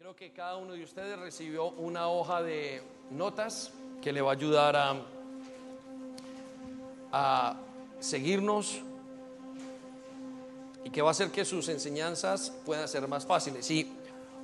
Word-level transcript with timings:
Creo 0.00 0.16
que 0.16 0.32
cada 0.32 0.56
uno 0.56 0.72
de 0.72 0.82
ustedes 0.82 1.18
recibió 1.18 1.72
una 1.72 2.08
hoja 2.08 2.42
de 2.42 2.82
notas 3.10 3.70
que 4.00 4.14
le 4.14 4.22
va 4.22 4.30
a 4.30 4.32
ayudar 4.32 4.74
a, 7.12 7.54
seguirnos 8.00 8.80
y 10.86 10.88
que 10.88 11.02
va 11.02 11.08
a 11.08 11.10
hacer 11.10 11.30
que 11.30 11.44
sus 11.44 11.68
enseñanzas 11.68 12.50
puedan 12.64 12.88
ser 12.88 13.06
más 13.08 13.26
fáciles. 13.26 13.70
Y 13.70 13.92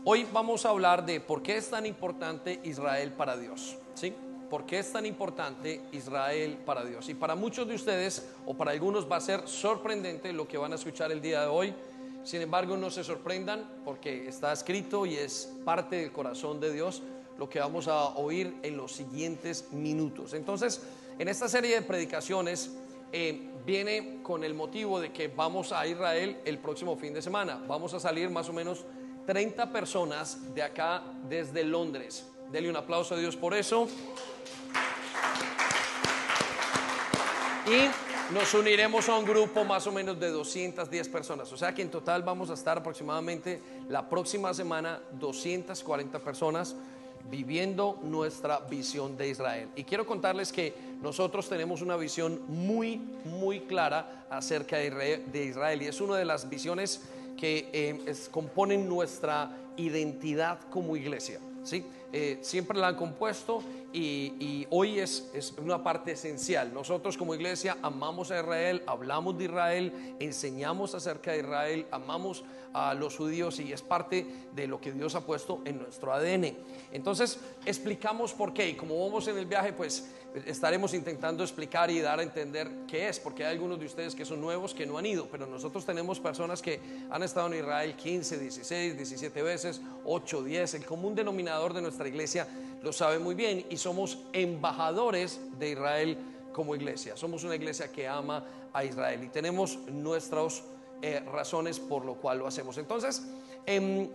hoy 0.05 0.29
vamos 0.31 0.67
a 0.67 0.69
hablar 0.69 1.07
de 1.07 1.21
por 1.21 1.43
qué 1.43 1.57
es 1.57 1.71
tan 1.71 1.87
importante 1.87 2.61
Israel 2.65 3.13
para 3.13 3.35
Dios. 3.39 3.79
¿Sí? 3.95 4.13
¿Por 4.51 4.67
qué 4.67 4.81
es 4.81 4.93
tan 4.93 5.07
importante 5.07 5.81
Israel 5.91 6.59
para 6.67 6.85
Dios? 6.85 7.09
Y 7.09 7.15
para 7.15 7.35
muchos 7.35 7.67
de 7.67 7.77
ustedes, 7.77 8.31
o 8.45 8.53
para 8.53 8.73
algunos, 8.73 9.11
va 9.11 9.17
a 9.17 9.23
ser 9.23 9.49
sorprendente 9.49 10.35
lo 10.35 10.47
que 10.47 10.59
van 10.59 10.73
a 10.73 10.75
escuchar 10.75 11.11
el 11.13 11.23
día 11.23 11.41
de 11.41 11.47
hoy. 11.47 11.75
Sin 12.27 12.43
embargo, 12.43 12.77
no 12.77 12.91
se 12.91 13.05
sorprendan 13.05 13.83
porque 13.85 14.27
está 14.27 14.53
escrito 14.53 15.07
y 15.07 15.15
es 15.15 15.49
parte 15.65 15.95
del 15.95 16.11
corazón 16.11 16.59
de 16.59 16.73
Dios 16.73 17.01
lo 17.39 17.49
que 17.49 17.61
vamos 17.61 17.87
a 17.87 18.17
oír 18.17 18.57
en 18.65 18.77
los 18.77 18.91
siguientes 18.91 19.71
minutos. 19.71 20.35
Entonces, 20.35 20.83
en 21.21 21.29
esta 21.29 21.49
serie 21.49 21.77
de 21.77 21.83
predicaciones 21.83 22.73
eh, 23.13 23.49
viene 23.65 24.25
con 24.25 24.43
el 24.43 24.55
motivo 24.55 24.99
de 24.99 25.13
que 25.13 25.29
vamos 25.29 25.71
a 25.71 25.87
Israel 25.87 26.41
el 26.45 26.59
próximo 26.59 26.97
fin 26.97 27.15
de 27.15 27.23
semana. 27.23 27.63
Vamos 27.69 27.95
a 27.95 28.01
salir 28.01 28.29
más 28.29 28.49
o 28.49 28.53
menos 28.53 28.85
30 29.27 29.71
personas 29.71 30.53
de 30.53 30.65
acá 30.65 31.05
desde 31.29 31.63
Londres. 31.63 32.27
Dele 32.51 32.69
un 32.69 32.77
aplauso 32.77 33.15
a 33.15 33.19
Dios 33.19 33.37
por 33.37 33.55
eso. 33.55 33.87
Y 37.69 38.06
nos 38.33 38.53
uniremos 38.55 39.09
a 39.09 39.17
un 39.17 39.25
grupo 39.25 39.65
más 39.65 39.87
o 39.87 39.93
menos 39.93 40.19
de 40.19 40.31
210 40.31 41.09
personas. 41.09 41.53
O 41.53 41.57
sea 41.57 41.75
que 41.75 41.83
en 41.83 41.91
total 41.91 42.23
vamos 42.23 42.51
a 42.51 42.55
estar 42.55 42.79
aproximadamente 42.79 43.61
la 43.89 44.09
próxima 44.09 44.53
semana 44.53 45.01
240 45.13 46.19
personas 46.19 46.75
viviendo 47.31 47.99
nuestra 48.03 48.61
visión 48.61 49.17
de 49.17 49.29
Israel. 49.29 49.69
Y 49.77 49.85
quiero 49.85 50.07
contarles 50.07 50.53
que 50.53 50.75
nosotros 51.03 51.49
tenemos 51.49 51.83
una 51.83 51.97
visión 51.97 52.41
muy, 52.49 52.97
muy 53.25 53.61
clara 53.61 54.27
acerca 54.31 54.77
de 54.77 55.45
Israel. 55.45 55.83
Y 55.83 55.87
es 55.87 56.01
una 56.01 56.17
de 56.17 56.25
las 56.25 56.49
visiones 56.49 57.03
que 57.37 57.69
eh, 57.73 58.15
componen 58.31 58.89
nuestra 58.89 59.51
identidad 59.77 60.59
como 60.71 60.97
iglesia. 60.97 61.39
¿sí? 61.63 61.85
Eh, 62.13 62.39
siempre 62.41 62.79
la 62.79 62.89
han 62.89 62.97
compuesto 62.97 63.63
y, 63.99 64.67
hoy 64.71 64.99
es, 64.99 65.31
es, 65.33 65.55
una 65.59 65.83
parte 65.83 66.13
esencial. 66.13 66.73
Nosotros 66.75 67.17
como 67.17 67.35
iglesia 67.35 67.79
amamos 67.83 68.31
a 68.31 68.41
Israel, 68.41 68.83
hablamos 68.87 69.39
de 69.39 69.45
Israel, 69.45 70.17
enseñamos 70.21 70.95
acerca 70.95 71.33
de 71.33 71.39
Israel, 71.39 71.87
amamos 71.91 72.45
a 72.75 72.93
los 72.93 73.17
judíos 73.17 73.59
y 73.59 73.73
es 73.73 73.81
parte 73.81 74.27
de 74.55 74.67
lo 74.67 74.79
que 74.79 74.93
Dios 74.93 75.15
ha 75.15 75.23
puesto 75.25 75.63
en 75.65 75.79
nuestro 75.79 76.13
ADN. 76.13 76.55
Entonces 76.93 77.41
explicamos 77.65 78.35
por 78.35 78.53
qué 78.53 78.69
y 78.69 78.75
como 78.75 79.03
vamos 79.03 79.29
en 79.29 79.39
el 79.39 79.47
viaje 79.47 79.73
pues 79.73 80.11
estaremos 80.45 80.93
intentando 80.93 81.43
explicar 81.43 81.91
y 81.91 82.01
dar 82.01 82.21
a 82.21 82.23
entender 82.23 82.69
qué 82.87 83.09
es, 83.09 83.19
porque 83.19 83.45
hay 83.45 83.53
algunos 83.53 83.79
de 83.79 83.87
ustedes 83.87 84.15
que 84.15 84.25
son 84.25 84.41
nuevos 84.41 84.75
que 84.75 84.85
no 84.85 84.99
han 84.99 85.07
ido, 85.07 85.27
pero 85.31 85.47
nosotros 85.47 85.87
tenemos 85.87 86.21
personas 86.21 86.61
que 86.61 86.81
han 87.11 87.23
estado 87.23 87.47
en 87.47 87.61
Israel 87.61 87.95
15, 87.97 88.39
16, 88.39 88.97
17 88.97 89.43
veces, 89.43 89.81
8, 90.05 90.43
10, 90.43 90.75
el 90.75 90.85
común 90.85 91.15
denominador 91.15 91.73
de 91.73 91.83
nuestra 91.83 92.07
iglesia 92.09 92.47
lo 92.83 92.93
sabe 92.93 93.19
muy 93.19 93.35
bien 93.35 93.65
y 93.71 93.77
somos 93.77 94.19
embajadores 94.33 95.41
de 95.59 95.71
Israel 95.71 96.19
como 96.53 96.75
iglesia. 96.75 97.17
Somos 97.17 97.45
una 97.45 97.55
iglesia 97.55 97.91
que 97.91 98.07
ama 98.07 98.45
a 98.73 98.85
Israel 98.85 99.25
y 99.25 99.29
tenemos 99.29 99.79
nuestras 99.89 100.63
eh, 101.03 101.21
razones 101.33 101.79
por 101.81 102.05
lo 102.05 102.15
cual 102.15 102.39
lo 102.39 102.47
hacemos. 102.47 102.79
Entonces, 102.79 103.23
em, 103.67 104.09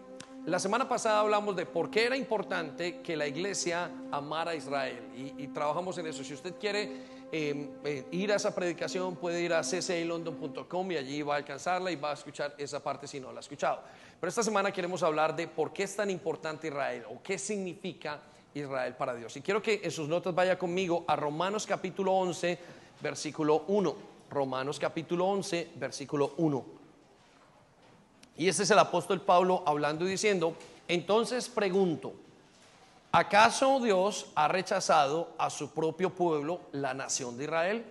la 0.46 0.58
semana 0.58 0.90
pasada 0.90 1.20
hablamos 1.20 1.56
de 1.56 1.68
por 1.68 1.92
qué 1.92 2.06
era 2.06 2.18
importante 2.18 3.02
que 3.02 3.16
la 3.16 3.28
iglesia 3.28 3.92
amara 4.12 4.52
a 4.52 4.56
Israel 4.56 5.00
y, 5.16 5.48
trabajamos 5.50 5.98
en 6.00 6.08
eso. 6.08 6.24
Si 6.24 6.34
usted 6.34 6.56
quiere 6.56 7.04
em, 7.32 7.70
eh, 7.84 8.06
ir 8.12 8.32
a 8.32 8.38
esa 8.38 8.54
predicación, 8.56 9.16
puede 9.18 9.42
ir 9.42 9.54
a 9.54 9.62
ccilondon.com 9.62 10.92
y 10.92 10.98
allí 10.98 11.22
va 11.22 11.36
a 11.36 11.38
alcanzarla 11.38 11.92
y 11.92 11.96
va 11.96 12.12
a 12.12 12.14
escuchar 12.16 12.56
esa 12.58 12.82
parte 12.82 13.08
si 13.08 13.20
no 13.20 13.32
la 13.32 13.38
ha 13.38 13.42
escuchado. 13.42 13.82
Pero 14.20 14.30
esta 14.30 14.42
semana 14.42 14.72
queremos 14.72 15.04
hablar 15.04 15.36
de 15.36 15.48
por 15.48 15.72
qué 15.74 15.84
es 15.84 15.96
tan 15.96 16.10
importante 16.10 16.68
Israel 16.68 17.04
o 17.12 17.22
qué 17.22 17.38
significa 17.38 18.20
Israel 18.56 18.96
para 18.96 19.14
Dios. 19.14 19.38
Y 19.38 19.42
quiero 19.42 19.62
que 19.62 19.82
en 19.84 19.92
sus 19.92 20.10
notas 20.10 20.34
vaya 20.34 20.58
conmigo 20.58 21.06
a 21.08 21.16
Romanos 21.16 21.68
capítulo 21.68 22.14
11, 22.14 22.58
versículo 23.00 23.66
1. 23.68 23.96
Romanos 24.32 24.80
capítulo 24.80 25.28
11, 25.28 25.74
versículo 25.76 26.34
1. 26.38 26.81
Y 28.42 28.48
este 28.48 28.64
es 28.64 28.72
el 28.72 28.80
apóstol 28.80 29.22
Pablo 29.22 29.62
hablando 29.68 30.04
y 30.04 30.10
diciendo, 30.10 30.56
entonces 30.88 31.48
pregunto, 31.48 32.16
¿acaso 33.12 33.80
Dios 33.80 34.32
ha 34.34 34.48
rechazado 34.48 35.36
a 35.38 35.52
su 35.52 35.70
propio 35.70 36.10
pueblo, 36.10 36.62
la 36.72 36.96
nación 36.96 37.38
de 37.38 37.44
Israel? 37.44 37.86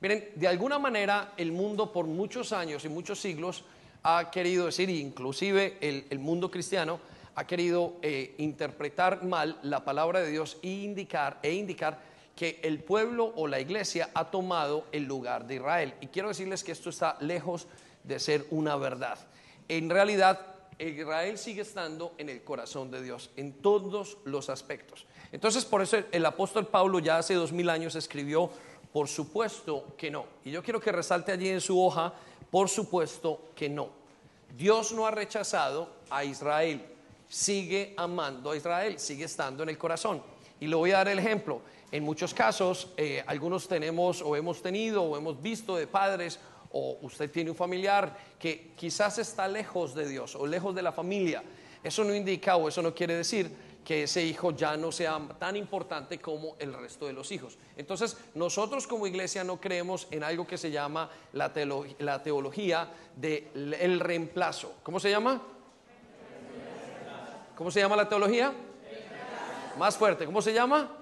Miren, 0.00 0.28
de 0.36 0.46
alguna 0.46 0.78
manera 0.78 1.32
el 1.36 1.50
mundo 1.50 1.90
por 1.90 2.06
muchos 2.06 2.52
años 2.52 2.84
y 2.84 2.88
muchos 2.88 3.18
siglos 3.18 3.64
ha 4.04 4.30
querido 4.30 4.66
decir, 4.66 4.88
inclusive 4.88 5.78
el, 5.80 6.18
mundo 6.20 6.48
cristiano, 6.48 7.00
ha 7.34 7.44
querido 7.44 7.94
eh, 8.00 8.36
interpretar 8.38 9.24
mal 9.24 9.58
la 9.64 9.84
palabra 9.84 10.20
de 10.20 10.30
Dios 10.30 10.58
e 10.62 10.68
indicar, 10.68 11.40
e 11.42 11.54
indicar 11.54 11.98
que 12.36 12.60
el 12.62 12.78
pueblo 12.78 13.32
o 13.34 13.48
la 13.48 13.58
iglesia 13.58 14.10
ha 14.14 14.30
tomado 14.30 14.84
el 14.92 15.06
lugar 15.06 15.48
de 15.48 15.56
Israel. 15.56 15.94
Y 16.00 16.06
quiero 16.06 16.28
decirles 16.28 16.62
que 16.62 16.70
esto 16.70 16.88
está 16.88 17.16
lejos 17.18 17.66
de 18.04 18.20
ser 18.20 18.46
una 18.50 18.76
verdad. 18.76 19.18
En 19.68 19.90
realidad, 19.90 20.40
Israel 20.78 21.38
sigue 21.38 21.62
estando 21.62 22.14
en 22.18 22.28
el 22.28 22.42
corazón 22.42 22.90
de 22.90 23.02
Dios, 23.02 23.30
en 23.36 23.52
todos 23.54 24.18
los 24.24 24.48
aspectos. 24.48 25.06
Entonces, 25.32 25.64
por 25.64 25.82
eso 25.82 25.98
el 26.10 26.24
apóstol 26.24 26.66
Pablo 26.66 26.98
ya 26.98 27.18
hace 27.18 27.34
dos 27.34 27.52
mil 27.52 27.68
años 27.68 27.94
escribió, 27.94 28.50
por 28.92 29.08
supuesto 29.08 29.94
que 29.96 30.10
no. 30.10 30.26
Y 30.44 30.50
yo 30.50 30.62
quiero 30.62 30.80
que 30.80 30.92
resalte 30.92 31.32
allí 31.32 31.48
en 31.48 31.60
su 31.60 31.80
hoja, 31.82 32.14
por 32.50 32.68
supuesto 32.68 33.50
que 33.54 33.68
no. 33.68 33.90
Dios 34.56 34.92
no 34.92 35.06
ha 35.06 35.10
rechazado 35.10 35.90
a 36.10 36.24
Israel 36.24 36.82
sigue 37.28 37.94
amando 37.96 38.50
a 38.50 38.56
Israel, 38.56 38.98
sigue 38.98 39.24
estando 39.24 39.62
en 39.62 39.68
el 39.68 39.78
corazón. 39.78 40.22
Y 40.60 40.66
le 40.66 40.74
voy 40.74 40.90
a 40.90 40.98
dar 40.98 41.08
el 41.08 41.18
ejemplo. 41.18 41.60
En 41.92 42.02
muchos 42.02 42.34
casos, 42.34 42.88
eh, 42.96 43.22
algunos 43.26 43.68
tenemos 43.68 44.22
o 44.22 44.34
hemos 44.34 44.60
tenido 44.60 45.02
o 45.02 45.16
hemos 45.16 45.40
visto 45.40 45.76
de 45.76 45.86
padres 45.86 46.40
o 46.72 46.98
usted 47.02 47.30
tiene 47.30 47.50
un 47.50 47.56
familiar 47.56 48.16
que 48.38 48.72
quizás 48.76 49.18
está 49.18 49.48
lejos 49.48 49.94
de 49.94 50.08
Dios 50.08 50.34
o 50.34 50.46
lejos 50.46 50.74
de 50.74 50.82
la 50.82 50.92
familia. 50.92 51.42
Eso 51.82 52.04
no 52.04 52.14
indica 52.14 52.56
o 52.56 52.68
eso 52.68 52.82
no 52.82 52.94
quiere 52.94 53.14
decir 53.14 53.50
que 53.88 54.02
ese 54.02 54.22
hijo 54.22 54.50
ya 54.50 54.76
no 54.76 54.92
sea 54.92 55.18
tan 55.38 55.56
importante 55.56 56.18
como 56.18 56.56
el 56.58 56.74
resto 56.74 57.06
de 57.06 57.14
los 57.14 57.32
hijos. 57.32 57.56
Entonces, 57.74 58.18
nosotros 58.34 58.86
como 58.86 59.06
iglesia 59.06 59.44
no 59.44 59.58
creemos 59.58 60.08
en 60.10 60.22
algo 60.22 60.46
que 60.46 60.58
se 60.58 60.70
llama 60.70 61.08
la, 61.32 61.52
teología 61.54 62.92
del 63.16 64.00
reemplazo. 64.00 64.74
¿Cómo 64.82 65.00
se 65.00 65.08
llama? 65.08 65.40
¿Cómo 67.56 67.70
se 67.70 67.80
llama 67.80 67.96
la 67.96 68.06
teología? 68.06 68.52
Más 69.78 69.96
fuerte, 69.96 70.26
¿cómo 70.26 70.42
se 70.42 70.52
llama? 70.52 70.97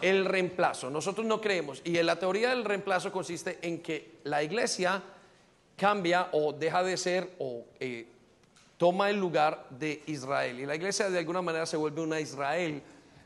El 0.00 0.24
reemplazo. 0.24 0.90
Nosotros 0.90 1.26
no 1.26 1.40
creemos. 1.40 1.80
Y 1.84 1.98
en 1.98 2.06
la 2.06 2.18
teoría 2.18 2.50
del 2.50 2.64
reemplazo 2.64 3.12
consiste 3.12 3.58
en 3.62 3.80
que 3.80 4.18
la 4.24 4.42
iglesia 4.42 5.02
cambia 5.76 6.28
o 6.32 6.52
deja 6.52 6.82
de 6.82 6.96
ser 6.96 7.30
o 7.38 7.64
eh, 7.80 8.06
toma 8.76 9.10
el 9.10 9.18
lugar 9.18 9.66
de 9.70 10.02
Israel. 10.06 10.60
Y 10.60 10.66
la 10.66 10.76
iglesia 10.76 11.08
de 11.10 11.18
alguna 11.18 11.42
manera 11.42 11.66
se 11.66 11.76
vuelve 11.76 12.00
una 12.00 12.20
Israel 12.20 12.82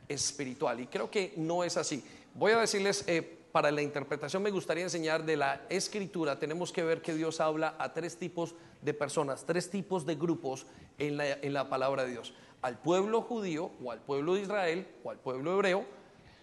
espiritual. 0.08 0.80
Y 0.80 0.86
creo 0.86 1.10
que 1.10 1.34
no 1.36 1.64
es 1.64 1.76
así. 1.76 2.04
Voy 2.34 2.52
a 2.52 2.58
decirles, 2.58 3.04
eh, 3.06 3.38
para 3.52 3.70
la 3.70 3.82
interpretación 3.82 4.42
me 4.42 4.50
gustaría 4.50 4.82
enseñar 4.82 5.24
de 5.24 5.36
la 5.36 5.60
escritura, 5.68 6.38
tenemos 6.38 6.72
que 6.72 6.82
ver 6.82 7.02
que 7.02 7.14
Dios 7.14 7.38
habla 7.38 7.76
a 7.78 7.92
tres 7.92 8.16
tipos 8.16 8.54
de 8.80 8.94
personas, 8.94 9.44
tres 9.44 9.68
tipos 9.68 10.06
de 10.06 10.14
grupos 10.14 10.66
en 10.98 11.18
la, 11.18 11.32
en 11.32 11.52
la 11.52 11.68
palabra 11.68 12.04
de 12.04 12.12
Dios. 12.12 12.32
Al 12.62 12.78
pueblo 12.78 13.20
judío 13.20 13.70
o 13.84 13.92
al 13.92 14.00
pueblo 14.00 14.34
de 14.34 14.42
Israel 14.42 14.86
o 15.04 15.10
al 15.10 15.18
pueblo 15.18 15.52
hebreo. 15.52 15.84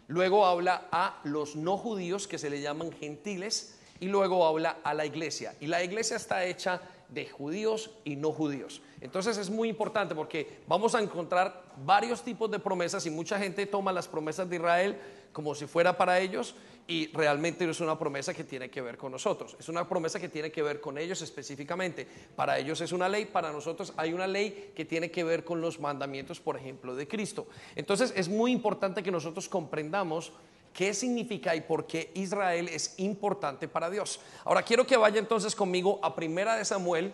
Luego 0.09 0.47
habla 0.47 0.87
a 0.91 1.19
los 1.23 1.55
no 1.55 1.77
judíos 1.77 2.27
que 2.27 2.39
se 2.39 2.49
le 2.49 2.61
llaman 2.61 2.91
gentiles 2.91 3.77
y 3.99 4.07
luego 4.07 4.43
habla 4.47 4.77
a 4.83 4.95
la 4.95 5.05
iglesia. 5.05 5.53
Y 5.59 5.67
la 5.67 5.83
iglesia 5.83 6.17
está 6.17 6.45
hecha 6.45 6.81
de 7.09 7.29
judíos 7.29 7.91
y 8.03 8.15
no 8.15 8.31
judíos. 8.31 8.81
Entonces 9.01 9.37
es 9.37 9.51
muy 9.51 9.69
importante 9.69 10.15
porque 10.15 10.61
vamos 10.67 10.95
a 10.95 11.01
encontrar 11.01 11.63
varios 11.85 12.23
tipos 12.23 12.49
de 12.49 12.57
promesas 12.57 13.05
y 13.05 13.11
mucha 13.11 13.37
gente 13.37 13.67
toma 13.67 13.93
las 13.93 14.07
promesas 14.07 14.49
de 14.49 14.55
Israel 14.55 14.99
como 15.31 15.53
si 15.53 15.67
fuera 15.67 15.95
para 15.95 16.19
ellos 16.19 16.55
y 16.89 17.05
realmente 17.13 17.65
no 17.65 17.71
es 17.71 17.81
una 17.81 17.99
promesa 17.99 18.33
que 18.33 18.43
tiene 18.43 18.71
que 18.71 18.81
ver 18.81 18.97
con 18.97 19.11
nosotros, 19.11 19.55
es 19.59 19.69
una 19.69 19.87
promesa 19.87 20.19
que 20.19 20.27
tiene 20.27 20.51
que 20.51 20.63
ver 20.63 20.81
con 20.81 20.97
ellos 20.97 21.21
específicamente. 21.21 22.07
Para 22.35 22.57
ellos 22.57 22.81
es 22.81 22.91
una 22.91 23.07
ley, 23.07 23.25
para 23.25 23.51
nosotros 23.51 23.93
hay 23.95 24.11
una 24.11 24.25
ley 24.25 24.71
que 24.75 24.85
tiene 24.85 25.11
que 25.11 25.23
ver 25.23 25.43
con 25.43 25.61
los 25.61 25.79
mandamientos, 25.79 26.39
por 26.39 26.57
ejemplo, 26.57 26.95
de 26.95 27.07
Cristo. 27.07 27.45
Entonces 27.75 28.11
es 28.15 28.27
muy 28.27 28.51
importante 28.51 29.03
que 29.03 29.11
nosotros 29.11 29.47
comprendamos 29.47 30.33
qué 30.73 30.95
significa 30.95 31.55
y 31.55 31.61
por 31.61 31.85
qué 31.85 32.09
Israel 32.15 32.67
es 32.69 32.95
importante 32.97 33.67
para 33.67 33.91
Dios. 33.91 34.19
Ahora 34.43 34.63
quiero 34.63 34.87
que 34.87 34.97
vaya 34.97 35.19
entonces 35.19 35.53
conmigo 35.53 35.99
a 36.01 36.15
Primera 36.15 36.55
de 36.55 36.65
Samuel 36.65 37.13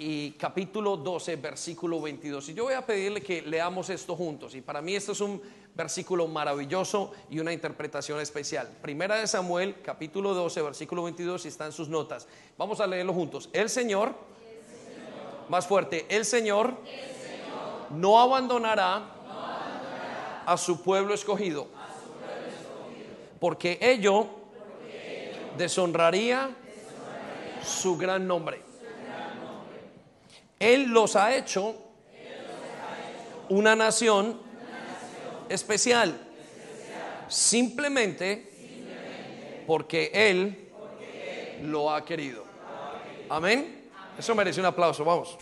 y 0.00 0.30
capítulo 0.32 0.96
12, 0.96 1.36
versículo 1.36 2.00
22. 2.00 2.50
Y 2.50 2.54
yo 2.54 2.64
voy 2.64 2.74
a 2.74 2.86
pedirle 2.86 3.20
que 3.20 3.42
leamos 3.42 3.90
esto 3.90 4.14
juntos. 4.14 4.54
Y 4.54 4.60
para 4.60 4.80
mí 4.80 4.94
esto 4.94 5.10
es 5.10 5.20
un 5.20 5.42
versículo 5.74 6.28
maravilloso 6.28 7.12
y 7.28 7.40
una 7.40 7.52
interpretación 7.52 8.20
especial. 8.20 8.68
Primera 8.80 9.16
de 9.16 9.26
Samuel, 9.26 9.82
capítulo 9.82 10.34
12, 10.34 10.62
versículo 10.62 11.02
22, 11.02 11.44
y 11.44 11.48
están 11.48 11.72
sus 11.72 11.88
notas. 11.88 12.28
Vamos 12.56 12.80
a 12.80 12.86
leerlo 12.86 13.12
juntos. 13.12 13.50
El 13.52 13.68
Señor, 13.68 14.14
más 15.48 15.66
fuerte, 15.66 16.06
el 16.08 16.24
Señor, 16.24 16.74
no, 17.90 18.20
abandonará 18.20 19.14
a 20.46 20.56
su 20.56 20.80
pueblo 20.80 21.12
escogido, 21.12 21.66
porque 23.40 23.78
ello, 23.80 24.28
deshonraría, 25.56 26.50
su 27.64 27.96
gran 27.96 28.26
nombre. 28.26 28.67
Él 30.58 30.88
los 30.88 31.16
ha 31.16 31.34
hecho 31.34 31.74
una 33.48 33.76
nación 33.76 34.40
especial. 35.48 36.18
Simplemente 37.28 38.48
porque 39.66 40.10
Él 40.12 40.70
lo 41.62 41.92
ha 41.92 42.04
querido. 42.04 42.44
Amén. 43.28 43.90
Eso 44.18 44.34
merece 44.34 44.60
un 44.60 44.66
aplauso. 44.66 45.04
Vamos. 45.04 45.36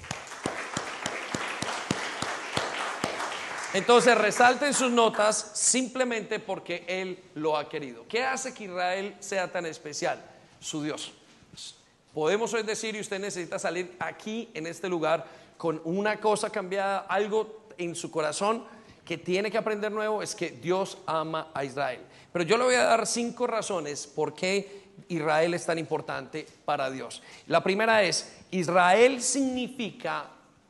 Entonces 3.73 4.17
resalten 4.17 4.73
sus 4.73 4.91
notas 4.91 5.51
simplemente 5.55 6.41
porque 6.41 6.85
Él 6.87 7.23
lo 7.35 7.57
ha 7.57 7.69
querido. 7.69 8.07
¿Qué 8.09 8.25
hace 8.25 8.55
que 8.55 8.65
Israel 8.65 9.15
sea 9.21 9.53
tan 9.53 9.67
especial? 9.67 10.23
Su 10.61 10.83
Dios. 10.83 11.13
Podemos 12.17 12.55
hoy 12.55 12.63
decir, 12.63 12.97
y 12.97 13.01
usted 13.01 13.21
necesita 13.21 13.59
salir 13.59 13.95
aquí, 13.99 14.49
en 14.55 14.67
este 14.67 14.89
lugar, 14.89 15.27
con 15.59 15.83
una 15.85 16.19
cosa 16.19 16.49
cambiada, 16.49 17.01
algo 17.01 17.67
en 17.77 17.95
su 17.95 18.11
corazón 18.11 18.65
que 19.05 19.19
tiene 19.19 19.51
que 19.51 19.59
aprender 19.59 19.93
nuevo, 19.93 20.23
es 20.23 20.35
que 20.35 20.49
Dios 20.51 20.97
ama 21.05 21.49
a 21.53 21.63
Israel. 21.63 22.01
Pero 22.33 22.43
yo 22.47 22.57
le 22.57 22.65
voy 22.65 22.75
a 22.75 22.85
dar 22.85 23.07
cinco 23.07 23.47
razones 23.47 24.07
por 24.07 24.33
qué 24.33 24.85
Israel 25.09 25.53
es 25.53 25.67
tan 25.67 25.79
importante 25.79 26.47
para 26.65 26.91
Dios. 26.91 27.23
La 27.49 27.63
primera 27.63 28.03
es, 28.03 28.39
Israel 28.51 29.21
significa 29.21 30.25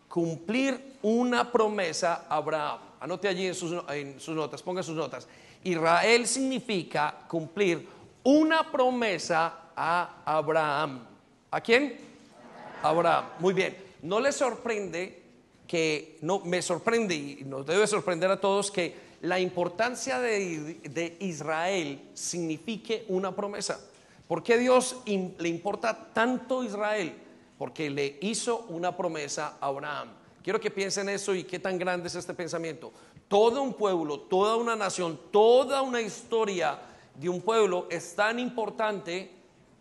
cumplir 0.08 0.96
una 1.02 1.52
promesa 1.52 2.26
a 2.28 2.38
Abraham. 2.38 2.80
Anote 2.98 3.28
allí 3.28 3.46
en 3.46 3.54
sus, 3.54 3.84
en 3.90 4.18
sus 4.18 4.34
notas, 4.34 4.64
ponga 4.64 4.82
sus 4.82 4.96
notas. 4.96 5.28
Israel 5.62 6.26
significa 6.26 7.18
cumplir 7.28 7.88
una 8.24 8.68
promesa 8.68 9.70
a 9.76 10.22
Abraham. 10.24 11.14
¿A 11.50 11.60
quién? 11.60 11.96
Abraham. 12.82 13.26
Muy 13.38 13.54
bien. 13.54 13.76
¿No 14.02 14.20
le 14.20 14.32
sorprende 14.32 15.22
que, 15.66 16.18
no, 16.22 16.40
me 16.40 16.62
sorprende 16.62 17.14
y 17.14 17.44
nos 17.44 17.66
debe 17.66 17.86
sorprender 17.86 18.30
a 18.30 18.40
todos 18.40 18.70
que 18.70 18.94
la 19.22 19.40
importancia 19.40 20.20
de, 20.20 21.16
Israel 21.20 22.10
signifique 22.14 23.04
una 23.08 23.34
promesa? 23.34 23.80
¿Por 24.28 24.42
qué 24.42 24.58
Dios 24.58 24.96
le 25.06 25.48
importa 25.48 26.12
tanto 26.12 26.64
Israel? 26.64 27.14
Porque 27.58 27.90
le 27.90 28.18
hizo 28.20 28.66
una 28.68 28.96
promesa 28.96 29.56
a 29.60 29.66
Abraham. 29.66 30.08
Quiero 30.42 30.60
que 30.60 30.70
piensen 30.70 31.08
eso 31.08 31.34
y 31.34 31.44
qué 31.44 31.58
tan 31.58 31.78
grande 31.78 32.08
es 32.08 32.14
este 32.14 32.34
pensamiento. 32.34 32.92
Todo 33.28 33.62
un 33.62 33.74
pueblo, 33.74 34.20
toda 34.20 34.56
una 34.56 34.76
nación, 34.76 35.18
toda 35.32 35.82
una 35.82 36.00
historia 36.00 36.78
de 37.14 37.28
un 37.28 37.40
pueblo 37.40 37.86
es 37.90 38.14
tan 38.14 38.38
importante 38.38 39.35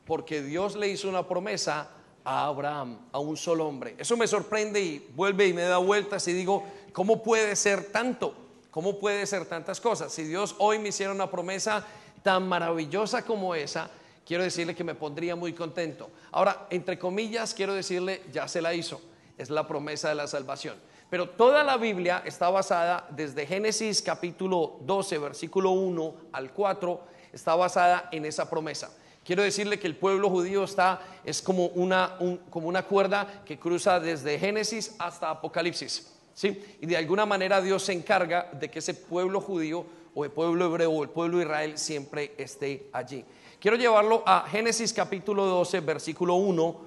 porque 0.06 0.42
Dios 0.42 0.76
le 0.76 0.88
hizo 0.90 1.10
una 1.10 1.28
promesa 1.28 1.90
a 2.24 2.46
Abraham, 2.46 2.98
a 3.12 3.20
un 3.20 3.38
solo 3.38 3.68
hombre. 3.68 3.96
Eso 3.98 4.18
me 4.18 4.28
sorprende 4.28 4.82
y 4.82 5.08
vuelve 5.16 5.48
y 5.48 5.54
me 5.54 5.64
da 5.64 5.78
vueltas 5.78 6.28
y 6.28 6.34
digo, 6.34 6.64
¿cómo 6.92 7.22
puede 7.22 7.56
ser 7.56 7.92
tanto? 7.92 8.34
¿Cómo 8.72 9.00
puede 9.00 9.26
ser 9.26 9.46
tantas 9.46 9.80
cosas? 9.80 10.12
Si 10.12 10.24
Dios 10.24 10.56
hoy 10.58 10.80
me 10.80 10.90
hiciera 10.90 11.14
una 11.14 11.30
promesa 11.30 11.86
tan 12.24 12.48
maravillosa 12.48 13.24
como 13.24 13.56
esa, 13.56 13.90
quiero 14.26 14.44
decirle 14.44 14.76
que 14.76 14.84
me 14.84 14.96
pondría 14.96 15.36
muy 15.36 15.54
contento. 15.54 16.10
Ahora, 16.32 16.68
entre 16.70 17.00
comillas, 17.00 17.54
quiero 17.54 17.74
decirle, 17.74 18.24
ya 18.34 18.48
se 18.48 18.62
la 18.62 18.74
hizo. 18.74 19.00
Es 19.38 19.50
la 19.50 19.68
promesa 19.68 20.10
de 20.10 20.16
la 20.16 20.28
salvación. 20.28 20.76
Pero 21.10 21.30
toda 21.30 21.64
la 21.64 21.78
Biblia 21.78 22.24
está 22.26 22.50
basada 22.50 23.08
desde 23.12 23.46
Génesis 23.46 24.02
capítulo 24.02 24.78
12, 24.82 25.20
versículo 25.20 25.72
1 25.72 26.16
al 26.32 26.52
4, 26.52 27.02
está 27.32 27.56
basada 27.56 28.10
en 28.12 28.26
esa 28.26 28.50
promesa. 28.50 28.92
Quiero 29.26 29.42
decirle 29.42 29.80
que 29.80 29.88
el 29.88 29.96
pueblo 29.96 30.30
judío 30.30 30.64
está, 30.64 31.02
es 31.24 31.42
como 31.42 31.66
una, 31.70 32.16
como 32.52 32.68
una 32.68 32.84
cuerda 32.84 33.42
que 33.44 33.58
cruza 33.58 34.00
desde 34.00 34.38
Génesis 34.38 34.96
hasta 35.00 35.32
Apocalipsis. 35.32 36.14
¿sí? 36.36 36.64
Y 36.80 36.86
de 36.86 36.96
alguna 36.96 37.26
manera 37.26 37.60
Dios 37.60 37.82
se 37.82 37.94
encarga 37.94 38.52
de 38.54 38.70
que 38.70 38.80
ese 38.80 38.94
pueblo 38.94 39.42
judío 39.42 39.84
o 40.14 40.26
el 40.26 40.32
pueblo 40.32 40.66
hebreo 40.66 40.92
o 40.92 41.02
el 41.02 41.10
pueblo 41.10 41.42
Israel 41.42 41.80
siempre 41.80 42.36
esté 42.38 42.88
allí. 42.94 43.26
Quiero 43.60 43.78
llevarlo 43.78 44.22
a 44.28 44.46
Génesis 44.48 44.94
capítulo 44.94 45.46
12, 45.46 45.80
versículo 45.80 46.36
1 46.36 46.82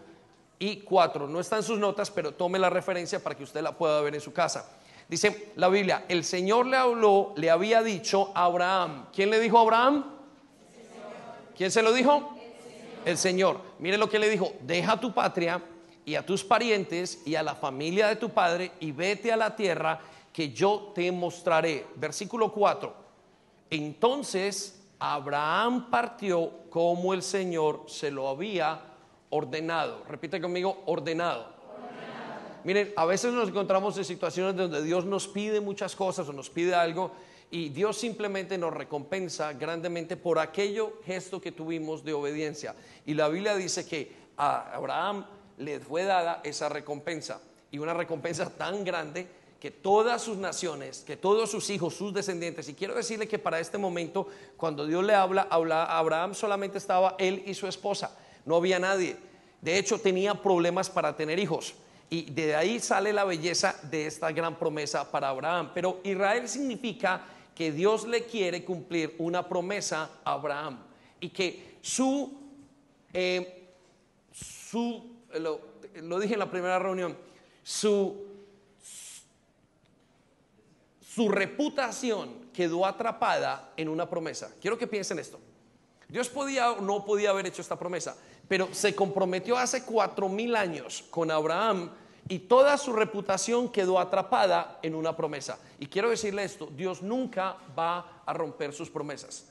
y 0.61 0.77
4. 0.83 1.27
No 1.27 1.41
están 1.41 1.65
sus 1.65 1.81
notas, 1.81 2.09
pero 2.09 2.35
tome 2.35 2.61
la 2.61 2.71
referencia 2.71 3.21
para 3.21 3.37
que 3.37 3.43
usted 3.43 3.63
la 3.63 3.77
pueda 3.77 4.01
ver 4.01 4.15
en 4.15 4.21
su 4.21 4.33
casa. 4.33 4.79
Dice 5.09 5.53
la 5.57 5.69
Biblia, 5.69 6.05
el 6.07 6.23
Señor 6.23 6.67
le 6.67 6.77
habló, 6.77 7.33
le 7.35 7.51
había 7.51 7.83
dicho 7.83 8.31
a 8.33 8.45
Abraham. 8.45 9.07
¿Quién 9.13 9.31
le 9.31 9.41
dijo 9.41 9.59
a 9.59 9.63
Abraham? 9.63 10.18
¿Quién 11.59 11.73
se 11.73 11.83
lo 11.83 11.93
dijo? 11.93 12.37
El 13.05 13.19
Señor. 13.19 13.61
Mire 13.81 13.99
lo 13.99 14.09
que 14.09 14.21
le 14.21 14.31
dijo, 14.31 14.53
deja 14.61 15.01
tu 15.01 15.13
patria 15.13 15.61
y 16.05 16.15
a 16.15 16.25
tus 16.25 16.45
parientes 16.45 17.21
y 17.27 17.35
a 17.35 17.43
la 17.43 17.57
familia 17.57 18.07
de 18.07 18.15
tu 18.15 18.31
padre 18.31 18.71
y 18.79 18.93
vete 18.93 19.33
a 19.33 19.37
la 19.37 19.57
tierra 19.57 19.99
que 20.33 20.53
yo 20.53 20.93
te 20.95 21.11
mostraré. 21.11 21.85
Versículo 21.97 22.53
4. 22.53 22.95
Entonces 23.71 24.81
Abraham 25.01 25.91
partió 25.91 26.71
como 26.71 27.13
el 27.13 27.25
Señor 27.25 27.83
se 27.89 28.13
lo 28.13 28.29
había 28.29 28.81
ordenado. 29.31 30.05
Repite 30.09 30.41
conmigo, 30.41 30.85
ordenado. 30.87 31.41
ordenado. 31.75 32.41
Miren, 32.63 32.93
a 32.95 33.05
veces 33.05 33.33
nos 33.33 33.49
encontramos 33.49 33.99
en 33.99 34.05
situaciones 34.05 34.55
donde 34.55 34.81
Dios 34.81 35.05
nos 35.05 35.27
pide 35.27 35.61
muchas 35.61 35.97
cosas 35.97 36.29
o 36.29 36.33
nos 36.33 36.51
pide 36.51 36.77
algo 36.77 37.11
y 37.51 37.71
Dios 37.71 37.97
simplemente 37.97 38.59
nos 38.59 38.75
recompensa 38.75 39.53
grandemente 39.55 40.17
por 40.17 40.39
aquello 40.39 41.01
gesto 41.05 41.41
que 41.41 41.53
tuvimos 41.53 42.05
de 42.05 42.13
obediencia. 42.13 42.75
Y 43.07 43.15
la 43.15 43.29
Biblia 43.29 43.57
dice 43.57 43.87
que 43.87 44.13
a 44.37 44.75
Abraham 44.75 45.27
le 45.57 45.81
fue 45.81 46.05
dada 46.05 46.41
esa 46.45 46.69
recompensa 46.69 47.41
y 47.71 47.79
una 47.79 47.95
recompensa 47.95 48.51
tan 48.51 48.85
grande 48.85 49.27
que 49.61 49.71
todas 49.71 50.23
sus 50.23 50.37
naciones, 50.37 51.01
que 51.01 51.17
todos 51.17 51.51
sus 51.51 51.69
hijos, 51.71 51.95
sus 51.95 52.15
descendientes, 52.15 52.69
y 52.69 52.75
quiero 52.75 52.95
decirle 52.95 53.27
que 53.27 53.39
para 53.39 53.59
este 53.59 53.77
momento, 53.77 54.29
cuando 54.57 54.87
Dios 54.87 55.05
le 55.05 55.15
habla, 55.15 55.49
habla 55.51 55.85
a 55.85 55.99
Abraham 55.99 56.35
solamente 56.35 56.79
estaba 56.79 57.17
él 57.19 57.43
y 57.45 57.55
su 57.55 57.67
esposa, 57.67 58.17
no 58.45 58.57
había 58.57 58.79
nadie. 58.79 59.17
De 59.61 59.77
hecho, 59.77 59.99
tenía 59.99 60.35
problemas 60.35 60.89
para 60.89 61.17
tener 61.17 61.39
hijos. 61.39 61.75
Y 62.11 62.31
de 62.31 62.55
ahí 62.55 62.79
sale 62.81 63.13
la 63.13 63.25
belleza 63.25 63.75
de 63.83 64.07
esta 64.07 64.31
gran 64.33 64.57
promesa 64.57 65.11
para 65.11 65.29
Abraham. 65.29 65.73
Pero 65.75 66.01
Israel 66.05 66.49
significa 66.49 67.23
que 67.59 67.73
Dios 67.73 68.07
le 68.07 68.25
quiere 68.25 68.65
cumplir 68.65 69.17
una 69.19 69.49
promesa 69.49 70.21
a 70.23 70.35
Abraham 70.35 70.79
y 71.19 71.31
que 71.31 71.79
su, 71.83 72.33
eh, 73.13 73.73
su 74.31 75.05
lo, 75.35 75.61
lo, 75.97 76.21
dije 76.21 76.35
en 76.35 76.39
la 76.39 76.49
primera 76.49 76.79
reunión, 76.79 77.19
su, 77.65 78.29
su 81.05 81.29
reputación 81.29 82.49
quedó 82.53 82.87
atrapada 82.87 83.73
en 83.77 83.89
una 83.89 84.09
promesa. 84.09 84.55
Quiero 84.61 84.79
que 84.79 84.87
piensen 84.87 85.19
esto. 85.19 85.41
Dios 86.07 86.29
podía 86.29 86.71
o 86.71 86.81
no 86.81 87.05
podía 87.05 87.31
haber 87.31 87.47
hecho 87.47 87.61
esta 87.61 87.77
promesa, 87.77 88.17
pero 88.47 88.73
se 88.73 88.95
comprometió 88.95 89.59
hace 89.59 89.85
cuatro 89.85 90.29
mil 90.29 90.55
años 90.55 91.05
con 91.11 91.29
Abraham 91.33 91.91
y 92.29 92.41
toda 92.41 92.77
su 92.77 92.93
reputación 92.93 93.71
quedó 93.71 93.99
atrapada 93.99 94.79
en 94.83 94.95
una 94.95 95.17
promesa. 95.17 95.59
Y 95.79 95.87
quiero 95.87 96.11
decirle 96.11 96.45
esto, 96.45 96.69
Dios 96.77 97.03
nunca 97.03 97.57
va 97.77 98.23
a 98.27 98.33
romper 98.35 98.75
sus 98.75 98.91
promesas. 98.91 99.47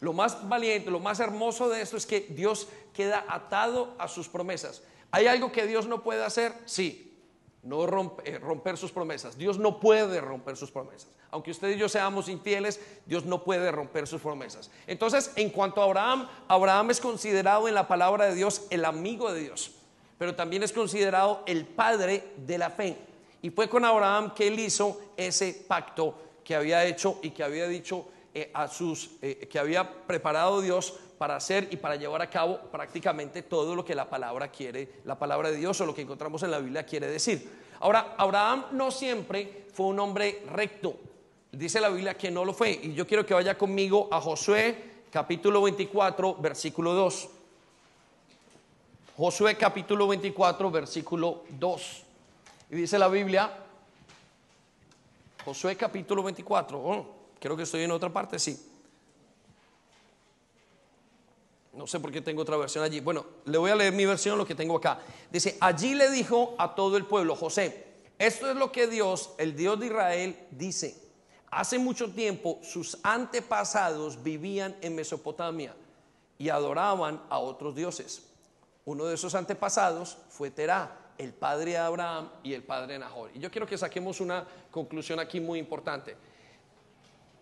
Lo 0.00 0.12
más 0.12 0.46
valiente, 0.48 0.90
lo 0.90 1.00
más 1.00 1.20
hermoso 1.20 1.68
de 1.68 1.80
esto 1.80 1.96
es 1.96 2.04
que 2.04 2.20
Dios 2.20 2.68
queda 2.92 3.24
atado 3.28 3.94
a 3.98 4.08
sus 4.08 4.28
promesas. 4.28 4.82
¿Hay 5.10 5.26
algo 5.26 5.52
que 5.52 5.66
Dios 5.66 5.86
no 5.86 6.02
puede 6.02 6.24
hacer? 6.24 6.52
Sí, 6.66 7.16
no 7.62 7.84
eh, 8.24 8.38
romper 8.38 8.76
sus 8.76 8.92
promesas. 8.92 9.38
Dios 9.38 9.58
no 9.58 9.78
puede 9.80 10.20
romper 10.20 10.56
sus 10.56 10.70
promesas. 10.70 11.08
Aunque 11.30 11.52
usted 11.52 11.70
y 11.70 11.78
yo 11.78 11.88
seamos 11.88 12.28
infieles, 12.28 12.80
Dios 13.06 13.24
no 13.24 13.44
puede 13.44 13.70
romper 13.70 14.06
sus 14.06 14.20
promesas. 14.20 14.70
Entonces, 14.86 15.32
en 15.36 15.50
cuanto 15.50 15.80
a 15.80 15.84
Abraham, 15.84 16.28
Abraham 16.48 16.90
es 16.90 17.00
considerado 17.00 17.68
en 17.68 17.74
la 17.74 17.88
palabra 17.88 18.26
de 18.26 18.34
Dios 18.34 18.66
el 18.70 18.84
amigo 18.84 19.32
de 19.32 19.40
Dios 19.40 19.75
pero 20.18 20.34
también 20.34 20.62
es 20.62 20.72
considerado 20.72 21.42
el 21.46 21.66
padre 21.66 22.32
de 22.36 22.58
la 22.58 22.70
fe. 22.70 22.96
Y 23.42 23.50
fue 23.50 23.68
con 23.68 23.84
Abraham 23.84 24.32
que 24.34 24.48
él 24.48 24.58
hizo 24.58 25.00
ese 25.16 25.64
pacto 25.66 26.14
que 26.42 26.54
había 26.54 26.84
hecho 26.84 27.18
y 27.22 27.30
que 27.30 27.42
había 27.42 27.68
dicho 27.68 28.06
eh, 28.34 28.50
a 28.54 28.68
sus, 28.68 29.10
eh, 29.22 29.48
que 29.50 29.58
había 29.58 30.06
preparado 30.06 30.60
Dios 30.60 30.94
para 31.18 31.36
hacer 31.36 31.68
y 31.70 31.76
para 31.76 31.96
llevar 31.96 32.22
a 32.22 32.30
cabo 32.30 32.58
prácticamente 32.70 33.42
todo 33.42 33.74
lo 33.74 33.84
que 33.84 33.94
la 33.94 34.08
palabra 34.08 34.48
quiere, 34.48 35.00
la 35.04 35.18
palabra 35.18 35.50
de 35.50 35.56
Dios 35.56 35.80
o 35.80 35.86
lo 35.86 35.94
que 35.94 36.02
encontramos 36.02 36.42
en 36.42 36.50
la 36.50 36.58
Biblia 36.58 36.84
quiere 36.84 37.08
decir. 37.08 37.48
Ahora, 37.80 38.14
Abraham 38.16 38.66
no 38.72 38.90
siempre 38.90 39.66
fue 39.72 39.86
un 39.86 39.98
hombre 39.98 40.42
recto. 40.50 40.96
Dice 41.52 41.80
la 41.80 41.88
Biblia 41.88 42.14
que 42.14 42.30
no 42.30 42.44
lo 42.44 42.52
fue. 42.52 42.78
Y 42.82 42.94
yo 42.94 43.06
quiero 43.06 43.24
que 43.24 43.34
vaya 43.34 43.56
conmigo 43.56 44.08
a 44.10 44.20
Josué 44.20 44.96
capítulo 45.10 45.62
24, 45.62 46.36
versículo 46.36 46.92
2. 46.92 47.28
Josué 49.16 49.56
capítulo 49.56 50.06
24, 50.08 50.70
versículo 50.70 51.44
2. 51.48 52.02
Y 52.70 52.76
dice 52.76 52.98
la 52.98 53.08
Biblia, 53.08 53.50
Josué 55.42 55.74
capítulo 55.74 56.22
24, 56.22 57.06
creo 57.40 57.56
que 57.56 57.62
estoy 57.62 57.84
en 57.84 57.92
otra 57.92 58.12
parte, 58.12 58.38
sí. 58.38 58.60
No 61.72 61.86
sé 61.86 61.98
por 61.98 62.12
qué 62.12 62.20
tengo 62.20 62.42
otra 62.42 62.58
versión 62.58 62.84
allí. 62.84 63.00
Bueno, 63.00 63.24
le 63.46 63.56
voy 63.56 63.70
a 63.70 63.76
leer 63.76 63.94
mi 63.94 64.04
versión, 64.04 64.36
lo 64.36 64.46
que 64.46 64.54
tengo 64.54 64.76
acá. 64.76 65.00
Dice, 65.30 65.56
allí 65.60 65.94
le 65.94 66.10
dijo 66.10 66.54
a 66.58 66.74
todo 66.74 66.98
el 66.98 67.06
pueblo, 67.06 67.36
José, 67.36 67.86
esto 68.18 68.50
es 68.50 68.56
lo 68.56 68.70
que 68.70 68.86
Dios, 68.86 69.30
el 69.38 69.56
Dios 69.56 69.80
de 69.80 69.86
Israel, 69.86 70.38
dice. 70.50 70.94
Hace 71.50 71.78
mucho 71.78 72.10
tiempo 72.10 72.58
sus 72.62 72.98
antepasados 73.02 74.22
vivían 74.22 74.76
en 74.82 74.94
Mesopotamia 74.94 75.74
y 76.36 76.50
adoraban 76.50 77.22
a 77.30 77.38
otros 77.38 77.74
dioses. 77.74 78.25
Uno 78.86 79.06
de 79.06 79.16
esos 79.16 79.34
antepasados 79.34 80.16
fue 80.28 80.52
Terá, 80.52 80.96
el 81.18 81.34
padre 81.34 81.72
de 81.72 81.78
Abraham 81.78 82.30
y 82.44 82.54
el 82.54 82.62
padre 82.62 82.92
de 82.92 83.00
Nahor. 83.00 83.30
Y 83.34 83.40
yo 83.40 83.50
quiero 83.50 83.66
que 83.66 83.76
saquemos 83.76 84.20
una 84.20 84.46
conclusión 84.70 85.18
aquí 85.18 85.40
muy 85.40 85.58
importante. 85.58 86.16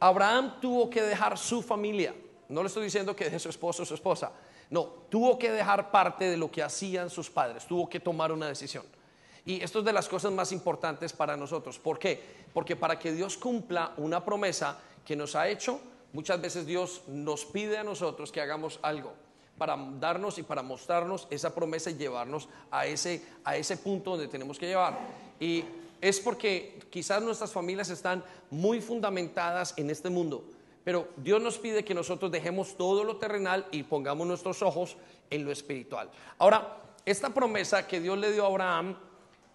Abraham 0.00 0.58
tuvo 0.58 0.88
que 0.88 1.02
dejar 1.02 1.36
su 1.36 1.60
familia. 1.60 2.14
No 2.48 2.62
le 2.62 2.68
estoy 2.68 2.84
diciendo 2.84 3.14
que 3.14 3.24
deje 3.24 3.38
su 3.38 3.50
esposo 3.50 3.82
o 3.82 3.86
su 3.86 3.92
esposa. 3.92 4.32
No, 4.70 4.84
tuvo 5.10 5.38
que 5.38 5.50
dejar 5.50 5.90
parte 5.90 6.30
de 6.30 6.38
lo 6.38 6.50
que 6.50 6.62
hacían 6.62 7.10
sus 7.10 7.28
padres. 7.28 7.66
Tuvo 7.66 7.90
que 7.90 8.00
tomar 8.00 8.32
una 8.32 8.48
decisión. 8.48 8.86
Y 9.44 9.62
esto 9.62 9.80
es 9.80 9.84
de 9.84 9.92
las 9.92 10.08
cosas 10.08 10.32
más 10.32 10.50
importantes 10.50 11.12
para 11.12 11.36
nosotros. 11.36 11.78
¿Por 11.78 11.98
qué? 11.98 12.22
Porque 12.54 12.74
para 12.74 12.98
que 12.98 13.12
Dios 13.12 13.36
cumpla 13.36 13.92
una 13.98 14.24
promesa 14.24 14.78
que 15.04 15.14
nos 15.14 15.36
ha 15.36 15.46
hecho, 15.48 15.78
muchas 16.14 16.40
veces 16.40 16.64
Dios 16.64 17.02
nos 17.06 17.44
pide 17.44 17.76
a 17.76 17.84
nosotros 17.84 18.32
que 18.32 18.40
hagamos 18.40 18.78
algo 18.80 19.12
para 19.58 19.76
darnos 20.00 20.38
y 20.38 20.42
para 20.42 20.62
mostrarnos 20.62 21.26
esa 21.30 21.54
promesa 21.54 21.90
y 21.90 21.94
llevarnos 21.94 22.49
a 22.70 22.87
ese, 22.87 23.23
a 23.44 23.56
ese 23.56 23.76
punto 23.76 24.12
donde 24.12 24.28
tenemos 24.28 24.58
que 24.58 24.66
llevar. 24.66 24.99
Y 25.38 25.64
es 26.00 26.20
porque 26.20 26.80
quizás 26.90 27.23
nuestras 27.23 27.52
familias 27.52 27.88
están 27.90 28.23
muy 28.50 28.80
fundamentadas 28.80 29.75
en 29.76 29.90
este 29.90 30.11
mundo, 30.11 30.44
pero 30.84 31.08
Dios 31.16 31.40
nos 31.40 31.58
pide 31.58 31.84
que 31.84 31.94
nosotros 31.94 32.30
dejemos 32.30 32.76
todo 32.76 33.04
lo 33.04 33.16
terrenal 33.16 33.66
y 33.70 33.84
pongamos 33.84 34.26
nuestros 34.26 34.61
ojos 34.62 34.96
en 35.30 35.44
lo 35.44 35.52
espiritual. 35.52 36.11
Ahora, 36.38 36.78
esta 37.06 37.30
promesa 37.30 37.87
que 37.87 38.00
Dios 38.00 38.18
le 38.18 38.32
dio 38.32 38.44
a 38.44 38.49
Abraham 38.49 38.96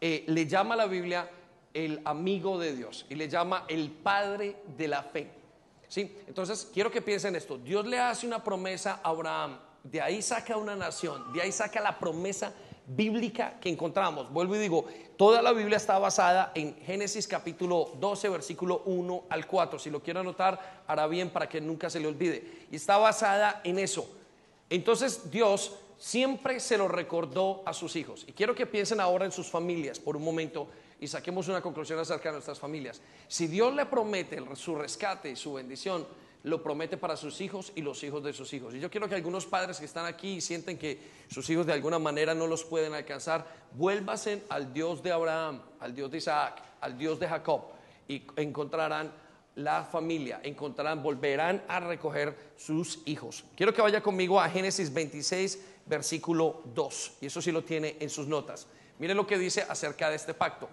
eh, 0.02 0.24
le 0.28 0.48
llama 0.48 0.76
a 0.76 0.78
la 0.78 0.88
Biblia 0.88 1.30
el 1.74 2.02
amigo 2.06 2.58
de 2.58 2.76
Dios 2.76 3.06
y 3.10 3.16
le 3.16 3.28
llama 3.28 3.66
el 3.68 3.92
padre 3.92 4.58
de 4.78 4.88
la 4.88 5.04
fe. 5.04 5.30
¿Sí? 5.88 6.16
Entonces, 6.28 6.70
quiero 6.74 6.92
que 6.92 7.02
piensen 7.02 7.36
esto. 7.36 7.58
Dios 7.58 7.86
le 7.86 8.00
hace 8.00 8.28
una 8.28 8.44
promesa 8.44 9.02
a 9.04 9.10
Abraham 9.10 9.58
de 9.84 10.02
ahí 10.02 10.22
saca 10.22 10.58
una 10.58 10.76
nación, 10.76 11.32
de 11.34 11.42
ahí 11.42 11.52
saca 11.52 11.80
la 11.82 11.98
promesa 11.98 12.54
bíblica 12.88 13.60
que 13.60 13.70
encontramos. 13.70 14.32
Vuelvo 14.32 14.56
y 14.56 14.60
digo, 14.60 14.86
toda 15.16 15.42
la 15.42 15.54
Biblia 15.54 15.78
está 15.78 16.00
basada 16.00 16.52
en 16.56 16.76
Génesis 16.78 17.28
capítulo 17.28 17.92
12, 18.00 18.30
versículo 18.30 18.82
1 18.86 19.26
al 19.30 19.46
4. 19.46 19.80
Si 19.80 19.90
lo 19.90 20.02
quiero 20.02 20.22
anotar, 20.22 20.84
hará 20.88 21.08
bien 21.08 21.30
para 21.30 21.48
que 21.48 21.62
nunca 21.62 21.90
se 21.90 22.00
le 22.00 22.08
olvide. 22.08 22.68
Y 22.72 22.76
está 22.76 22.98
basada 22.98 23.62
en 23.64 23.80
eso. 23.80 24.10
Entonces 24.70 25.30
Dios 25.30 25.76
siempre 25.98 26.60
se 26.60 26.78
lo 26.78 26.88
recordó 26.88 27.62
a 27.66 27.74
sus 27.74 27.96
hijos. 27.96 28.24
Y 28.28 28.32
quiero 28.32 28.56
que 28.56 28.66
piensen 28.66 29.00
ahora 29.00 29.26
en 29.26 29.32
sus 29.32 29.50
familias 29.50 30.00
por 30.00 30.18
un 30.18 30.24
momento 30.24 30.68
y 31.00 31.08
saquemos 31.08 31.48
una 31.48 31.62
conclusión 31.62 32.00
acerca 32.00 32.30
de 32.30 32.34
nuestras 32.34 32.60
familias. 32.60 33.02
Si 33.28 33.48
Dios 33.48 33.74
le 33.74 33.86
promete 33.86 34.44
su 34.56 34.76
rescate 34.76 35.30
y 35.30 35.36
su 35.36 35.54
bendición, 35.54 36.08
lo 36.44 36.64
promete 36.64 36.98
para 36.98 37.18
sus 37.18 37.42
hijos 37.42 37.72
y 37.76 37.82
los 37.82 38.04
hijos 38.04 38.24
de 38.24 38.34
sus 38.34 38.54
hijos. 38.54 38.74
Y 38.74 38.80
yo 38.80 38.90
quiero 38.90 39.10
que 39.10 39.16
algunos 39.16 39.46
padres 39.46 39.80
que 39.80 39.86
están 39.86 40.06
aquí 40.06 40.36
y 40.36 40.42
sienten 40.42 40.78
que 40.78 41.00
sus 41.30 41.50
hijos 41.50 41.66
de 41.66 41.74
alguna 41.74 42.00
manera 42.00 42.34
no 42.34 42.48
los 42.48 42.64
pueden 42.64 42.94
alcanzar, 42.94 43.46
vuélvasen 43.74 44.44
al 44.50 44.74
Dios 44.74 45.04
de 45.04 45.12
Abraham, 45.12 45.62
al 45.80 45.94
Dios 45.94 46.10
de 46.12 46.18
Isaac, 46.18 46.62
al 46.82 46.98
Dios 46.98 47.20
de 47.20 47.28
Jacob 47.28 47.80
y 48.10 48.24
encontrarán 48.36 49.14
la 49.56 49.86
familia, 49.86 50.42
encontrarán, 50.44 51.02
volverán 51.02 51.64
a 51.68 51.80
recoger 51.80 52.36
sus 52.58 53.00
hijos. 53.06 53.46
Quiero 53.56 53.74
que 53.74 53.82
vaya 53.82 54.02
conmigo 54.02 54.42
a 54.42 54.50
Génesis 54.50 54.92
26, 54.94 55.60
versículo 55.86 56.64
2, 56.74 57.18
y 57.22 57.28
eso 57.28 57.42
sí 57.42 57.52
lo 57.52 57.64
tiene 57.64 57.96
en 58.00 58.10
sus 58.10 58.28
notas. 58.28 58.68
Mire 58.98 59.14
lo 59.14 59.28
que 59.28 59.38
dice 59.38 59.66
acerca 59.68 60.10
de 60.10 60.16
este 60.16 60.34
pacto. 60.34 60.68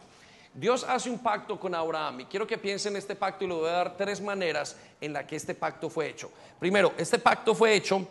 Dios 0.57 0.85
hace 0.89 1.11
un 1.11 1.19
pacto 1.19 1.61
con 1.61 1.75
Abraham 1.75 2.21
y 2.21 2.25
quiero 2.25 2.47
que 2.47 2.57
piensen 2.57 2.95
en 2.95 2.97
este 2.97 3.15
pacto 3.15 3.45
y 3.45 3.47
le 3.47 3.53
voy 3.53 3.69
a 3.69 3.73
dar 3.73 3.97
tres 3.97 4.23
maneras 4.23 4.75
en 5.03 5.13
la 5.13 5.27
que 5.27 5.37
este 5.37 5.55
pacto 5.55 5.91
fue 5.91 6.09
hecho. 6.09 6.31
Primero, 6.59 6.95
este 6.97 7.19
pacto 7.19 7.55
fue 7.55 7.75
hecho 7.75 8.09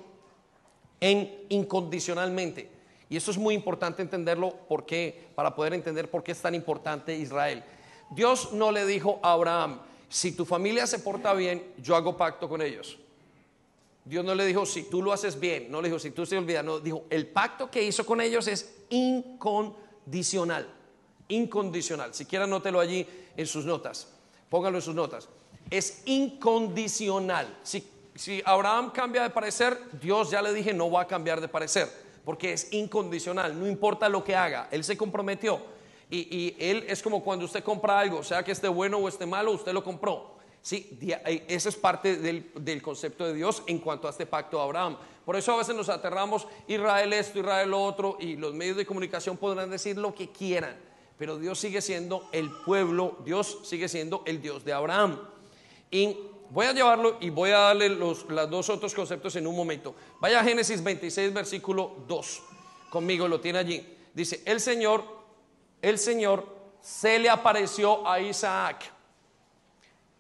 en 1.00 1.46
incondicionalmente. 1.50 2.70
Y 3.10 3.18
eso 3.18 3.32
es 3.32 3.38
muy 3.40 3.56
importante 3.56 4.04
entenderlo 4.04 4.54
porque 4.70 5.28
para 5.34 5.56
poder 5.56 5.74
entender 5.74 6.08
por 6.08 6.24
qué 6.24 6.34
es 6.34 6.42
tan 6.42 6.54
importante 6.54 7.16
Israel. 7.16 7.64
Dios 8.12 8.54
no 8.54 8.72
le 8.72 8.86
dijo 8.86 9.20
a 9.24 9.32
Abraham, 9.32 9.80
si 10.08 10.32
tu 10.32 10.46
familia 10.46 10.86
se 10.86 11.00
porta 11.00 11.34
bien, 11.34 11.74
yo 11.80 11.96
hago 11.96 12.16
pacto 12.16 12.48
con 12.48 12.62
ellos. 12.62 13.00
Dios 14.04 14.24
no 14.24 14.36
le 14.36 14.46
dijo, 14.46 14.68
si 14.68 14.84
tú 14.84 15.02
lo 15.02 15.12
haces 15.12 15.40
bien, 15.40 15.72
no 15.72 15.82
le 15.82 15.88
dijo, 15.88 15.98
si 15.98 16.12
tú 16.12 16.28
se 16.28 16.38
olvidas, 16.38 16.64
no, 16.64 16.80
dijo, 16.80 17.06
el 17.10 17.26
pacto 17.26 17.72
que 17.72 17.82
hizo 17.82 18.06
con 18.06 18.22
ellos 18.22 18.48
es 18.48 18.76
incondicional 18.90 20.76
incondicional. 21.28 22.14
Si 22.14 22.26
quiere, 22.26 22.46
anótelo 22.46 22.80
allí 22.80 23.08
en 23.36 23.48
sus 23.48 23.66
notas. 23.66 24.08
Póngalo 24.50 24.78
en 24.78 24.82
sus 24.82 24.96
notas. 24.96 25.28
Es 25.70 26.04
incondicional. 26.06 27.60
Si, 27.64 27.88
si 28.14 28.42
Abraham 28.46 28.92
cambia 28.92 29.24
de 29.24 29.30
parecer, 29.30 29.78
Dios 30.02 30.32
ya 30.32 30.42
le 30.42 30.54
dije, 30.54 30.74
no 30.74 30.92
va 30.92 31.02
a 31.02 31.08
cambiar 31.08 31.42
de 31.42 31.48
parecer, 31.48 31.90
porque 32.24 32.54
es 32.54 32.72
incondicional. 32.72 33.60
No 33.60 33.68
importa 33.68 34.08
lo 34.10 34.24
que 34.24 34.36
haga, 34.36 34.68
Él 34.72 34.84
se 34.84 34.98
comprometió. 34.98 35.60
Y, 36.10 36.56
Él 36.60 36.86
es 36.88 37.02
como 37.02 37.24
cuando 37.24 37.46
usted 37.46 37.64
compra 37.64 38.00
algo, 38.00 38.24
sea 38.24 38.44
que 38.44 38.52
esté 38.52 38.68
bueno 38.68 38.98
o 38.98 39.08
esté 39.08 39.26
malo, 39.26 39.52
usted 39.52 39.74
lo 39.74 39.84
compró. 39.84 40.36
Sí, 40.62 40.98
ese 41.48 41.70
es 41.70 41.76
parte 41.76 42.18
del, 42.18 42.52
del, 42.56 42.82
concepto 42.82 43.26
de 43.26 43.36
Dios 43.36 43.62
en 43.68 43.78
cuanto 43.78 44.08
a 44.08 44.12
este 44.12 44.26
pacto 44.26 44.58
de 44.58 44.64
Abraham. 44.64 44.98
Por 45.24 45.36
eso 45.36 45.54
a 45.54 45.58
veces 45.58 45.76
nos 45.76 45.90
aterramos, 45.90 46.48
Israel 46.68 47.14
esto, 47.14 47.40
Israel 47.40 47.70
lo 47.70 47.84
otro, 47.84 48.18
y 48.20 48.36
los 48.36 48.54
medios 48.54 48.78
de 48.78 48.86
comunicación 48.86 49.38
podrán 49.38 49.70
decir 49.70 49.98
lo 49.98 50.16
que 50.16 50.32
quieran 50.32 50.76
pero 51.18 51.38
Dios 51.38 51.60
sigue 51.60 51.82
siendo 51.82 52.28
el 52.32 52.52
pueblo, 52.52 53.18
Dios 53.24 53.60
sigue 53.64 53.88
siendo 53.88 54.24
el 54.26 54.42
Dios 54.42 54.66
de 54.66 54.74
Abraham. 54.74 55.20
Y 55.90 56.18
voy 56.50 56.66
a 56.66 56.74
llevarlo 56.74 57.18
y 57.22 57.30
voy 57.30 57.52
a 57.52 57.60
darle 57.60 57.90
los 57.90 58.28
dos 58.28 58.70
otros 58.70 58.94
conceptos 58.94 59.36
en 59.36 59.48
un 59.48 59.56
momento. 59.56 59.96
Vaya 60.20 60.40
a 60.40 60.44
Génesis 60.44 60.84
26, 60.84 61.34
versículo 61.34 62.04
2. 62.08 62.44
Conmigo 62.90 63.28
lo 63.28 63.40
tiene 63.40 63.60
allí. 63.60 63.98
Dice, 64.14 64.42
el 64.46 64.60
Señor, 64.60 65.04
el 65.82 65.98
Señor 65.98 66.48
se 66.82 67.20
le 67.20 67.30
apareció 67.30 68.08
a 68.08 68.20
Isaac 68.20 68.92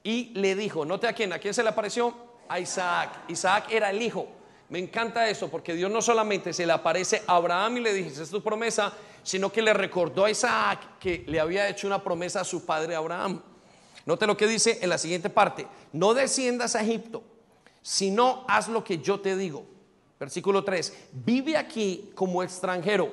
y 0.03 0.31
le 0.35 0.55
dijo, 0.55 0.85
note 0.85 1.07
a 1.07 1.13
quién, 1.13 1.33
a 1.33 1.39
quién 1.39 1.53
se 1.53 1.63
le 1.63 1.69
apareció, 1.69 2.13
a 2.47 2.59
Isaac. 2.59 3.23
Isaac 3.27 3.67
era 3.71 3.89
el 3.89 4.01
hijo. 4.01 4.27
Me 4.69 4.79
encanta 4.79 5.29
eso 5.29 5.49
porque 5.49 5.73
Dios 5.73 5.91
no 5.91 6.01
solamente 6.01 6.53
se 6.53 6.65
le 6.65 6.73
aparece 6.73 7.23
a 7.27 7.35
Abraham 7.35 7.77
y 7.77 7.79
le 7.81 7.93
dice, 7.93 8.23
es 8.23 8.29
tu 8.29 8.41
promesa, 8.41 8.93
sino 9.25 9.51
que 9.51 9.63
le 9.63 9.73
recordó 9.73 10.23
a 10.23 10.29
Isaac 10.29 10.99
que 10.99 11.25
le 11.27 11.39
había 11.39 11.67
hecho 11.67 11.87
una 11.87 12.03
promesa 12.03 12.41
a 12.41 12.45
su 12.45 12.63
padre 12.63 12.95
Abraham. 12.95 13.41
Note 14.05 14.27
lo 14.27 14.37
que 14.37 14.47
dice 14.47 14.77
en 14.81 14.89
la 14.89 14.99
siguiente 14.99 15.31
parte, 15.31 15.65
no 15.91 16.13
desciendas 16.13 16.75
a 16.75 16.83
Egipto, 16.83 17.23
sino 17.81 18.45
haz 18.47 18.67
lo 18.67 18.83
que 18.83 18.99
yo 18.99 19.19
te 19.19 19.35
digo. 19.35 19.65
Versículo 20.19 20.63
3, 20.63 21.07
vive 21.11 21.57
aquí 21.57 22.11
como 22.13 22.43
extranjero 22.43 23.11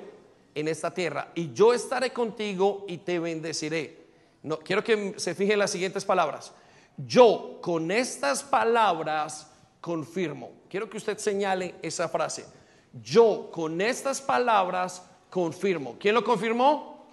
en 0.55 0.69
esta 0.69 0.93
tierra 0.93 1.33
y 1.35 1.53
yo 1.55 1.73
estaré 1.73 2.13
contigo 2.13 2.85
y 2.87 2.99
te 2.99 3.19
bendeciré. 3.19 4.03
No, 4.43 4.59
quiero 4.59 4.85
que 4.85 5.15
se 5.17 5.35
fijen 5.35 5.59
las 5.59 5.71
siguientes 5.71 6.05
palabras. 6.05 6.53
Yo 6.99 7.59
con 7.63 7.91
estas 7.91 8.43
palabras 8.43 9.51
confirmo. 9.81 10.51
Quiero 10.69 10.91
que 10.91 10.99
usted 10.99 11.17
señale 11.17 11.75
esa 11.81 12.07
frase. 12.09 12.45
Yo 12.93 13.51
con 13.51 13.81
estas 13.81 14.21
palabras 14.21 15.03
confirmo. 15.33 15.97
¿Quién 15.99 16.15
lo 16.15 16.23
confirmó? 16.23 17.07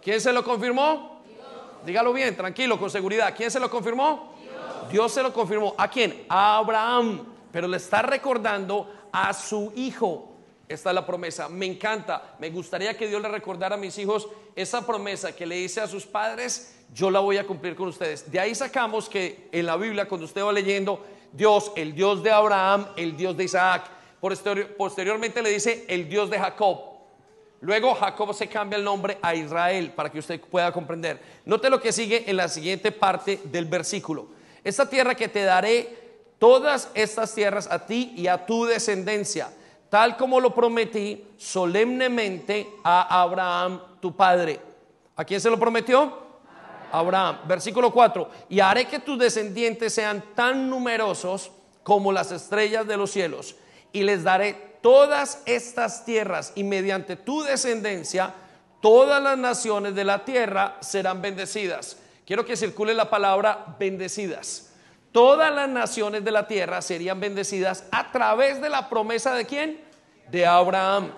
¿Quién 0.00 0.20
se 0.20 0.32
lo 0.32 0.44
confirmó? 0.44 1.20
Dígalo 1.84 2.12
bien, 2.12 2.36
tranquilo, 2.36 2.78
con 2.78 2.88
seguridad. 2.88 3.34
¿Quién 3.36 3.50
se 3.50 3.58
lo 3.58 3.68
confirmó? 3.68 4.36
Dios. 4.40 4.92
Dios 4.92 5.12
se 5.12 5.24
lo 5.24 5.32
confirmó. 5.32 5.74
¿A 5.76 5.90
quién? 5.90 6.24
A 6.28 6.58
Abraham. 6.58 7.26
Pero 7.50 7.66
le 7.66 7.78
está 7.78 8.02
recordando 8.02 8.88
a 9.10 9.34
su 9.34 9.72
hijo. 9.74 10.34
Esta 10.68 10.90
es 10.90 10.94
la 10.94 11.04
promesa. 11.04 11.48
Me 11.48 11.66
encanta. 11.66 12.36
Me 12.38 12.48
gustaría 12.50 12.96
que 12.96 13.08
Dios 13.08 13.20
le 13.20 13.28
recordara 13.28 13.74
a 13.74 13.78
mis 13.78 13.98
hijos 13.98 14.28
esa 14.54 14.86
promesa 14.86 15.34
que 15.34 15.44
le 15.44 15.58
hice 15.58 15.80
a 15.80 15.88
sus 15.88 16.06
padres. 16.06 16.76
yo 16.94 17.10
la 17.10 17.18
voy 17.18 17.38
a 17.38 17.46
cumplir 17.46 17.74
con 17.74 17.88
ustedes. 17.88 18.30
De 18.30 18.38
ahí 18.38 18.54
sacamos 18.54 19.08
que 19.08 19.48
en 19.50 19.66
la 19.66 19.76
Biblia, 19.76 20.06
cuando 20.06 20.26
usted 20.26 20.44
va 20.44 20.52
leyendo, 20.52 21.04
Dios, 21.32 21.72
el 21.74 21.92
Dios 21.92 22.22
de 22.22 22.30
Abraham, 22.30 22.86
el 22.96 23.16
Dios 23.16 23.36
de 23.36 23.44
Isaac, 23.44 23.90
posteriormente 24.78 25.42
le 25.42 25.50
dice 25.50 25.84
el 25.88 26.08
Dios 26.08 26.30
de 26.30 26.38
Jacob. 26.38 26.78
Luego 27.60 27.94
Jacob 27.94 28.32
se 28.34 28.48
cambia 28.48 28.76
el 28.76 28.84
nombre 28.84 29.18
a 29.20 29.34
Israel 29.34 29.92
para 29.94 30.10
que 30.10 30.18
usted 30.18 30.40
pueda 30.40 30.72
comprender. 30.72 31.20
Note 31.44 31.70
lo 31.70 31.80
que 31.80 31.92
sigue 31.92 32.28
en 32.28 32.36
la 32.36 32.48
siguiente 32.48 32.92
parte 32.92 33.40
del 33.44 33.66
versículo. 33.66 34.28
Esta 34.64 34.88
tierra 34.88 35.14
que 35.14 35.28
te 35.28 35.42
daré, 35.42 35.98
todas 36.38 36.90
estas 36.94 37.34
tierras 37.34 37.68
a 37.70 37.84
ti 37.86 38.14
y 38.16 38.26
a 38.28 38.46
tu 38.46 38.64
descendencia, 38.64 39.52
tal 39.90 40.16
como 40.16 40.40
lo 40.40 40.54
prometí 40.54 41.24
solemnemente 41.36 42.68
a 42.82 43.22
Abraham, 43.22 43.80
tu 44.00 44.14
padre. 44.16 44.58
¿A 45.16 45.24
quién 45.24 45.40
se 45.40 45.50
lo 45.50 45.58
prometió? 45.58 46.22
Abraham. 46.92 47.38
Versículo 47.46 47.92
4. 47.92 48.28
Y 48.50 48.60
haré 48.60 48.86
que 48.86 48.98
tus 48.98 49.18
descendientes 49.18 49.92
sean 49.92 50.22
tan 50.34 50.68
numerosos 50.68 51.50
como 51.82 52.12
las 52.12 52.30
estrellas 52.30 52.86
de 52.86 52.96
los 52.96 53.10
cielos. 53.10 53.56
Y 53.92 54.02
les 54.02 54.24
daré 54.24 54.54
todas 54.80 55.42
estas 55.46 56.04
tierras 56.04 56.52
y 56.54 56.64
mediante 56.64 57.16
tu 57.16 57.42
descendencia 57.42 58.34
todas 58.80 59.22
las 59.22 59.38
naciones 59.38 59.94
de 59.94 60.04
la 60.04 60.24
tierra 60.24 60.76
serán 60.80 61.22
bendecidas. 61.22 61.98
Quiero 62.26 62.44
que 62.44 62.56
circule 62.56 62.94
la 62.94 63.08
palabra 63.08 63.76
bendecidas. 63.78 64.72
Todas 65.12 65.54
las 65.54 65.68
naciones 65.68 66.24
de 66.24 66.30
la 66.30 66.46
tierra 66.48 66.82
serían 66.82 67.20
bendecidas 67.20 67.84
a 67.92 68.10
través 68.10 68.60
de 68.60 68.68
la 68.68 68.88
promesa 68.88 69.34
de 69.34 69.46
quién? 69.46 69.80
De 70.30 70.46
Abraham. 70.46 71.12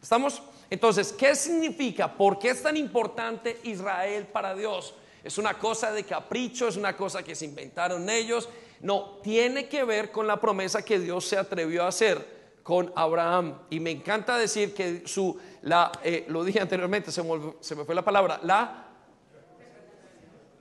¿Estamos? 0.00 0.42
Entonces, 0.70 1.12
¿qué 1.12 1.34
significa? 1.34 2.12
¿Por 2.12 2.38
qué 2.38 2.50
es 2.50 2.62
tan 2.62 2.76
importante 2.76 3.60
Israel 3.64 4.26
para 4.26 4.54
Dios? 4.54 4.94
es 5.24 5.38
una 5.38 5.54
cosa 5.54 5.90
de 5.90 6.04
capricho, 6.04 6.68
es 6.68 6.76
una 6.76 6.94
cosa 6.94 7.22
que 7.22 7.34
se 7.34 7.46
inventaron 7.46 8.08
ellos. 8.10 8.46
No, 8.84 9.18
tiene 9.22 9.66
que 9.66 9.82
ver 9.82 10.12
con 10.12 10.26
la 10.26 10.38
promesa 10.38 10.84
que 10.84 10.98
Dios 10.98 11.24
se 11.24 11.38
atrevió 11.38 11.84
a 11.84 11.88
hacer 11.88 12.58
con 12.62 12.92
Abraham. 12.94 13.60
Y 13.70 13.80
me 13.80 13.90
encanta 13.90 14.36
decir 14.36 14.74
que 14.74 15.04
su, 15.06 15.40
la, 15.62 15.90
eh, 16.02 16.26
lo 16.28 16.44
dije 16.44 16.60
anteriormente, 16.60 17.10
se 17.10 17.22
me, 17.22 17.84
fue 17.86 17.94
la 17.94 18.04
palabra, 18.04 18.40
la, 18.42 18.88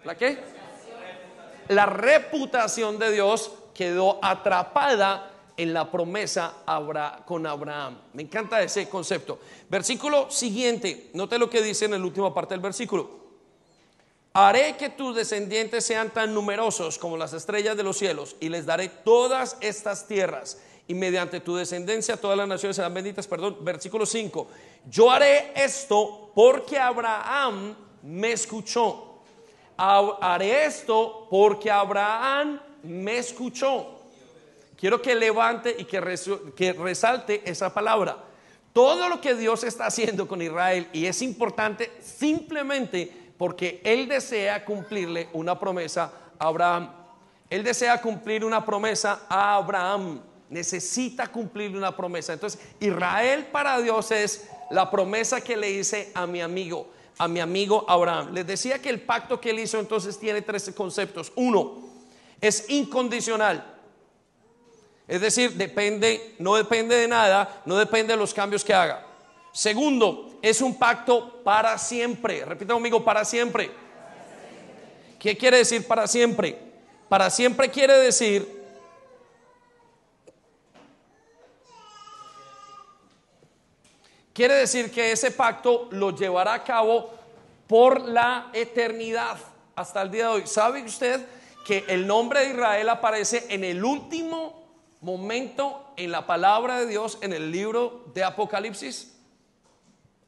¿la 0.06 0.16
qué? 0.16 0.40
La 1.68 1.86
reputación 1.86 2.98
de 2.98 3.12
Dios 3.12 3.52
quedó 3.74 4.20
atrapada 4.24 5.30
en 5.58 5.74
la 5.74 5.92
promesa 5.92 6.54
con 7.26 7.46
Abraham. 7.46 8.00
Me 8.14 8.22
encanta 8.22 8.62
ese 8.62 8.88
concepto. 8.88 9.40
Versículo 9.70 10.32
siguiente, 10.32 11.10
note 11.14 11.38
lo 11.38 11.50
que 11.50 11.62
dice 11.62 11.84
en 11.86 11.92
la 11.92 11.98
última 11.98 12.34
parte 12.34 12.54
del 12.54 12.62
versículo. 12.62 13.23
Haré 14.36 14.76
que 14.78 14.90
tus 14.90 15.16
descendientes 15.16 15.86
sean 15.86 16.10
tan 16.10 16.34
numerosos 16.34 16.98
como 16.98 17.18
las 17.18 17.34
estrellas 17.34 17.78
de 17.78 17.84
los 17.84 17.98
cielos 17.98 18.36
y 18.40 18.50
les 18.50 18.66
daré 18.66 18.90
todas 18.90 19.58
estas 19.62 20.08
tierras 20.08 20.58
y 20.88 20.96
mediante 20.96 21.40
tu 21.40 21.56
descendencia 21.56 22.18
todas 22.18 22.38
las 22.38 22.48
naciones 22.48 22.76
serán 22.76 22.96
benditas. 22.96 23.28
Perdón, 23.28 23.58
versículo 23.62 24.08
5. 24.08 24.48
Yo 24.90 25.12
haré 25.12 25.52
esto 25.56 26.32
porque 26.34 26.80
Abraham 26.80 27.76
me 28.02 28.32
escuchó. 28.32 29.20
Haré 29.78 30.66
esto 30.66 31.28
porque 31.30 31.70
Abraham 31.70 32.60
me 32.82 33.18
escuchó. 33.20 34.00
Quiero 34.76 35.00
que 35.00 35.14
levante 35.14 35.76
y 35.78 35.86
que, 35.86 36.02
que 36.56 36.74
resalte 36.74 37.44
esa 37.46 37.72
palabra. 37.72 38.18
Todo 38.74 39.08
lo 39.08 39.22
que 39.22 39.36
Dios 39.36 39.64
está 39.64 39.86
haciendo 39.86 40.28
con 40.28 40.42
Israel 40.42 40.90
y 40.92 41.06
es 41.06 41.22
importante 41.22 41.92
simplemente 42.02 43.23
porque 43.44 43.82
Él 43.84 44.08
desea 44.08 44.64
cumplirle 44.64 45.28
una 45.34 45.60
promesa 45.60 46.14
a 46.40 46.48
Abraham. 46.48 46.90
Él 47.50 47.62
desea 47.62 48.02
cumplir 48.02 48.46
una 48.46 48.64
promesa 48.66 49.24
a 49.28 49.56
Abraham. 49.58 50.22
Necesita 50.48 51.28
cumplir 51.28 51.76
una 51.76 51.94
promesa. 51.94 52.32
Entonces, 52.32 52.62
Israel 52.80 53.48
para 53.52 53.82
Dios 53.82 54.12
es 54.12 54.48
la 54.72 54.90
promesa 54.90 55.42
que 55.42 55.58
le 55.58 55.70
hice 55.70 56.10
a 56.14 56.26
mi 56.26 56.40
amigo, 56.40 56.88
a 57.18 57.28
mi 57.28 57.42
amigo 57.42 57.84
Abraham. 57.90 58.34
Les 58.34 58.48
decía 58.48 58.82
que 58.82 58.90
el 58.90 59.02
pacto 59.02 59.42
que 59.42 59.50
él 59.50 59.60
hizo 59.60 59.78
entonces 59.78 60.18
tiene 60.18 60.42
tres 60.42 60.72
conceptos. 60.74 61.34
Uno, 61.36 61.84
es 62.40 62.70
incondicional. 62.70 63.76
Es 65.06 65.20
decir, 65.20 65.52
depende, 65.56 66.36
no 66.40 66.56
depende 66.56 66.96
de 66.96 67.10
nada, 67.10 67.62
no 67.66 67.76
depende 67.76 68.14
de 68.14 68.18
los 68.18 68.34
cambios 68.34 68.64
que 68.64 68.74
haga. 68.74 69.06
Segundo, 69.54 70.40
es 70.42 70.62
un 70.62 70.78
pacto 70.78 71.42
para 71.44 71.78
siempre. 71.78 72.44
Repita 72.44 72.74
conmigo, 72.74 73.06
para 73.06 73.24
siempre. 73.24 73.72
¿Qué 75.20 75.38
quiere 75.38 75.58
decir 75.58 75.88
para 75.88 76.08
siempre? 76.08 76.60
Para 77.08 77.30
siempre 77.30 77.70
quiere 77.70 77.94
decir 78.00 78.64
Quiere 84.34 84.56
decir 84.56 84.92
que 84.92 85.12
ese 85.12 85.30
pacto 85.30 85.88
lo 85.92 86.10
llevará 86.10 86.56
a 86.56 86.64
cabo 86.64 87.12
por 87.68 88.02
la 88.02 88.50
eternidad 88.52 89.38
hasta 89.76 90.02
el 90.02 90.10
día 90.10 90.24
de 90.24 90.30
hoy. 90.30 90.48
¿Sabe 90.48 90.82
usted 90.82 91.24
que 91.68 91.86
el 91.88 92.08
nombre 92.08 92.40
de 92.40 92.50
Israel 92.50 92.90
aparece 92.90 93.46
en 93.50 93.64
el 93.64 93.86
último 93.86 94.64
momento 95.02 95.94
en 95.98 96.12
la 96.12 96.26
palabra 96.26 96.80
de 96.80 96.88
Dios 96.88 97.20
en 97.22 97.32
el 97.32 97.52
libro 97.52 98.06
de 98.16 98.24
Apocalipsis? 98.24 99.13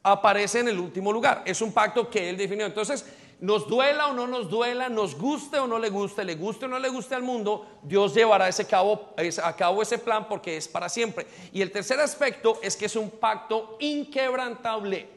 Aparece 0.06 0.60
en 0.60 0.68
el 0.68 0.78
último 0.78 1.12
lugar. 1.12 1.42
Es 1.44 1.60
un 1.60 1.72
pacto 1.72 2.08
que 2.08 2.30
Él 2.30 2.36
definió. 2.36 2.64
Entonces, 2.64 3.04
nos 3.40 3.68
duela 3.68 4.06
o 4.06 4.12
no 4.14 4.26
nos 4.26 4.48
duela, 4.48 4.88
nos 4.88 5.18
guste 5.18 5.58
o 5.58 5.66
no 5.66 5.78
le 5.78 5.90
guste, 5.90 6.24
le 6.24 6.36
guste 6.36 6.64
o 6.64 6.68
no 6.68 6.78
le 6.78 6.88
guste 6.88 7.14
al 7.14 7.22
mundo, 7.22 7.66
Dios 7.82 8.14
llevará 8.14 8.48
ese 8.48 8.66
cabo, 8.66 9.14
a 9.42 9.56
cabo 9.56 9.82
ese 9.82 9.98
plan 9.98 10.26
porque 10.28 10.56
es 10.56 10.68
para 10.68 10.88
siempre. 10.88 11.26
Y 11.52 11.60
el 11.60 11.70
tercer 11.70 12.00
aspecto 12.00 12.58
es 12.62 12.76
que 12.76 12.86
es 12.86 12.96
un 12.96 13.10
pacto 13.10 13.76
inquebrantable. 13.80 15.08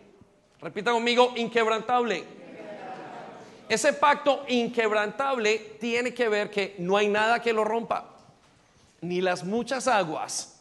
Repita 0.60 0.91
conmigo, 0.91 1.34
inquebrantable. 1.38 2.25
Ese 3.69 3.93
pacto 3.93 4.43
inquebrantable 4.47 5.78
tiene 5.80 6.13
que 6.13 6.28
ver 6.28 6.49
que 6.49 6.75
no 6.80 6.97
hay 6.97 7.08
nada 7.08 7.41
que 7.41 7.54
lo 7.54 7.63
rompa. 7.63 8.10
Ni 9.02 9.21
las 9.21 9.45
muchas 9.45 9.88
aguas 9.88 10.60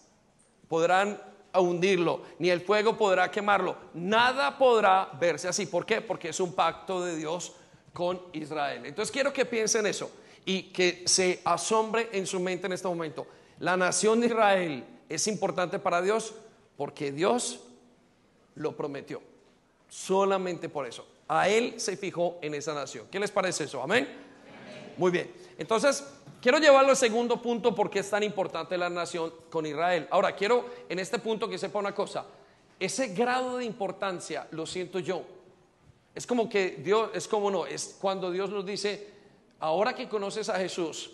podrán 0.68 1.18
hundirlo, 1.60 2.22
ni 2.38 2.50
el 2.50 2.60
fuego 2.60 2.96
podrá 2.96 3.30
quemarlo. 3.30 3.76
Nada 3.94 4.56
podrá 4.56 5.10
verse 5.18 5.48
así. 5.48 5.66
¿Por 5.66 5.84
qué? 5.86 6.00
Porque 6.00 6.30
es 6.30 6.40
un 6.40 6.52
pacto 6.54 7.04
de 7.04 7.16
Dios 7.16 7.52
con 7.92 8.20
Israel. 8.32 8.86
Entonces 8.86 9.12
quiero 9.12 9.32
que 9.32 9.44
piensen 9.44 9.86
eso 9.86 10.10
y 10.44 10.64
que 10.64 11.02
se 11.06 11.40
asombre 11.44 12.08
en 12.12 12.26
su 12.26 12.40
mente 12.40 12.66
en 12.66 12.72
este 12.72 12.88
momento. 12.88 13.26
La 13.58 13.76
nación 13.76 14.20
de 14.20 14.26
Israel 14.26 14.84
es 15.08 15.26
importante 15.26 15.78
para 15.78 16.00
Dios 16.00 16.34
porque 16.76 17.12
Dios 17.12 17.60
lo 18.54 18.76
prometió. 18.76 19.20
Solamente 19.88 20.68
por 20.68 20.86
eso. 20.86 21.06
A 21.28 21.48
Él 21.48 21.80
se 21.80 21.96
fijó 21.96 22.38
en 22.40 22.54
esa 22.54 22.74
nación. 22.74 23.06
¿Qué 23.10 23.18
les 23.18 23.30
parece 23.30 23.64
eso? 23.64 23.82
Amén. 23.82 24.08
Muy 24.96 25.10
bien. 25.10 25.30
Entonces, 25.58 26.04
Quiero 26.40 26.58
llevarlo 26.58 26.90
al 26.90 26.96
segundo 26.96 27.42
punto 27.42 27.74
porque 27.74 27.98
es 27.98 28.10
tan 28.10 28.22
importante 28.22 28.78
la 28.78 28.88
nación 28.88 29.32
con 29.50 29.66
Israel. 29.66 30.06
Ahora, 30.10 30.36
quiero 30.36 30.66
en 30.88 30.98
este 31.00 31.18
punto 31.18 31.48
que 31.48 31.58
sepa 31.58 31.80
una 31.80 31.94
cosa. 31.94 32.26
Ese 32.78 33.08
grado 33.08 33.56
de 33.56 33.64
importancia 33.64 34.46
lo 34.52 34.64
siento 34.64 35.00
yo. 35.00 35.24
Es 36.14 36.26
como 36.26 36.48
que 36.48 36.80
Dios, 36.82 37.10
es 37.14 37.26
como 37.26 37.50
no, 37.50 37.66
es 37.66 37.96
cuando 38.00 38.30
Dios 38.30 38.50
nos 38.50 38.64
dice, 38.64 39.08
ahora 39.58 39.94
que 39.94 40.08
conoces 40.08 40.48
a 40.48 40.58
Jesús, 40.58 41.10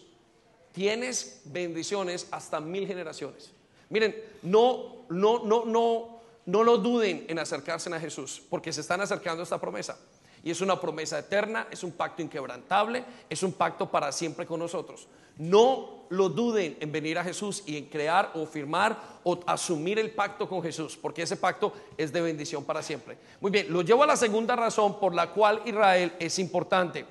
tienes 0.73 1.43
bendiciones 1.45 2.29
hasta 2.31 2.61
mil 2.61 2.87
generaciones. 2.87 3.51
Miren, 3.89 4.15
no, 4.43 5.05
no, 5.09 5.45
no, 5.45 5.65
no, 5.65 6.21
no 6.47 6.65
lo 6.65 6.79
duden 6.79 7.25
en 7.29 7.39
acercarse 7.39 7.95
a 7.95 8.01
Jesús, 8.01 8.43
porque 8.51 8.73
se 8.73 8.83
están 8.83 9.01
acercando 9.01 9.43
a 9.43 9.45
esta 9.45 9.61
promesa. 9.61 9.99
Y 10.45 10.51
es 10.51 10.61
una 10.61 10.79
promesa 10.79 11.19
eterna, 11.19 11.69
es 11.71 11.83
un 11.83 11.93
pacto 11.93 12.21
inquebrantable, 12.21 13.03
es 13.31 13.43
un 13.43 13.55
pacto 13.55 13.91
para 13.91 14.13
siempre 14.13 14.45
con 14.45 14.61
nosotros. 14.61 15.09
No 15.39 16.05
lo 16.11 16.29
duden 16.29 16.77
en 16.81 16.93
venir 16.93 17.19
a 17.19 17.25
Jesús 17.25 17.63
y 17.65 17.79
en 17.79 17.87
crear 17.87 18.31
o 18.35 18.45
firmar 18.45 18.95
o 19.25 19.41
asumir 19.47 19.99
el 19.99 20.11
pacto 20.11 20.47
con 20.47 20.63
Jesús, 20.63 20.99
porque 21.01 21.23
ese 21.23 21.39
pacto 21.39 21.73
es 21.97 22.13
de 22.13 22.21
bendición 22.21 22.63
para 22.63 22.83
siempre. 22.83 23.17
Muy 23.41 23.51
bien, 23.51 23.73
lo 23.73 23.81
llevo 23.81 24.03
a 24.03 24.07
la 24.07 24.17
segunda 24.17 24.55
razón 24.55 25.01
por 25.01 25.15
la 25.15 25.31
cual 25.31 25.63
Israel 25.65 26.13
es 26.19 26.39
importante. 26.39 27.07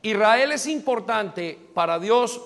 Israel 0.00 0.52
es 0.52 0.68
importante 0.68 1.58
para 1.74 1.98
Dios 1.98 2.40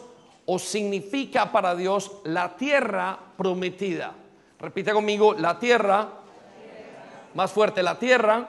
o 0.46 0.58
significa 0.58 1.52
para 1.52 1.76
Dios 1.76 2.10
la 2.24 2.56
tierra 2.56 3.18
prometida. 3.36 4.14
Repite 4.58 4.92
conmigo, 4.92 5.34
la 5.34 5.58
tierra, 5.58 6.08
más 7.34 7.52
fuerte, 7.52 7.82
la 7.82 7.98
tierra 7.98 8.48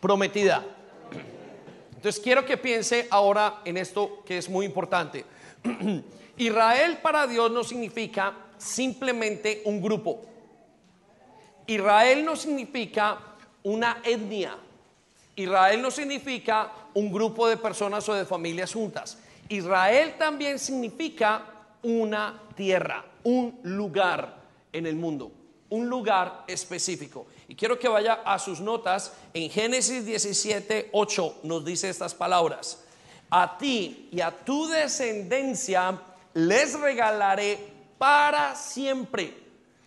prometida. 0.00 0.64
Entonces 1.94 2.20
quiero 2.22 2.44
que 2.44 2.56
piense 2.56 3.08
ahora 3.10 3.62
en 3.64 3.76
esto 3.76 4.22
que 4.24 4.38
es 4.38 4.48
muy 4.48 4.66
importante. 4.66 5.24
Israel 6.36 6.98
para 7.02 7.26
Dios 7.26 7.50
no 7.50 7.64
significa 7.64 8.32
simplemente 8.58 9.62
un 9.64 9.80
grupo. 9.80 10.22
Israel 11.66 12.24
no 12.24 12.36
significa 12.36 13.18
una 13.62 14.00
etnia. 14.04 14.56
Israel 15.34 15.82
no 15.82 15.90
significa 15.90 16.72
un 16.94 17.12
grupo 17.12 17.48
de 17.48 17.56
personas 17.56 18.08
o 18.08 18.14
de 18.14 18.24
familias 18.24 18.72
juntas. 18.72 19.18
Israel 19.48 20.14
también 20.18 20.58
significa 20.58 21.44
una 21.82 22.40
tierra, 22.54 23.04
un 23.24 23.58
lugar 23.62 24.36
en 24.72 24.86
el 24.86 24.96
mundo, 24.96 25.30
un 25.70 25.88
lugar 25.88 26.44
específico. 26.46 27.26
Y 27.48 27.54
quiero 27.54 27.78
que 27.78 27.88
vaya 27.88 28.20
a 28.24 28.38
sus 28.38 28.60
notas. 28.60 29.12
En 29.32 29.50
Génesis 29.50 30.04
17, 30.04 30.90
8 30.92 31.40
nos 31.44 31.64
dice 31.64 31.88
estas 31.88 32.14
palabras. 32.14 32.82
A 33.30 33.58
ti 33.58 34.08
y 34.12 34.20
a 34.20 34.30
tu 34.30 34.66
descendencia 34.68 36.00
les 36.34 36.78
regalaré 36.78 37.58
para 37.98 38.54
siempre. 38.54 39.46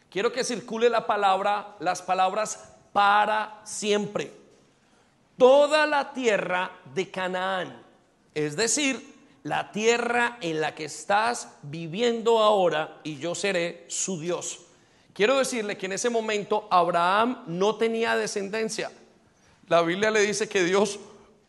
Quiero 0.09 0.31
que 0.31 0.43
circule 0.43 0.89
la 0.89 1.05
palabra, 1.05 1.75
las 1.79 2.01
palabras 2.01 2.73
para 2.93 3.61
siempre. 3.63 4.33
Toda 5.37 5.85
la 5.85 6.11
tierra 6.13 6.71
de 6.93 7.09
Canaán, 7.11 7.81
es 8.33 8.55
decir, 8.55 9.15
la 9.43 9.71
tierra 9.71 10.37
en 10.41 10.59
la 10.59 10.75
que 10.75 10.85
estás 10.85 11.49
viviendo 11.61 12.39
ahora 12.39 12.99
y 13.03 13.17
yo 13.17 13.35
seré 13.35 13.85
su 13.87 14.19
Dios. 14.19 14.65
Quiero 15.19 15.37
decirle 15.37 15.77
que 15.77 15.87
en 15.87 15.91
ese 15.91 16.09
momento 16.09 16.65
Abraham 16.71 17.43
no 17.45 17.75
tenía 17.75 18.15
descendencia. 18.15 18.89
La 19.67 19.81
Biblia 19.81 20.11
le 20.11 20.21
dice 20.21 20.47
que 20.47 20.63
Dios, 20.63 20.97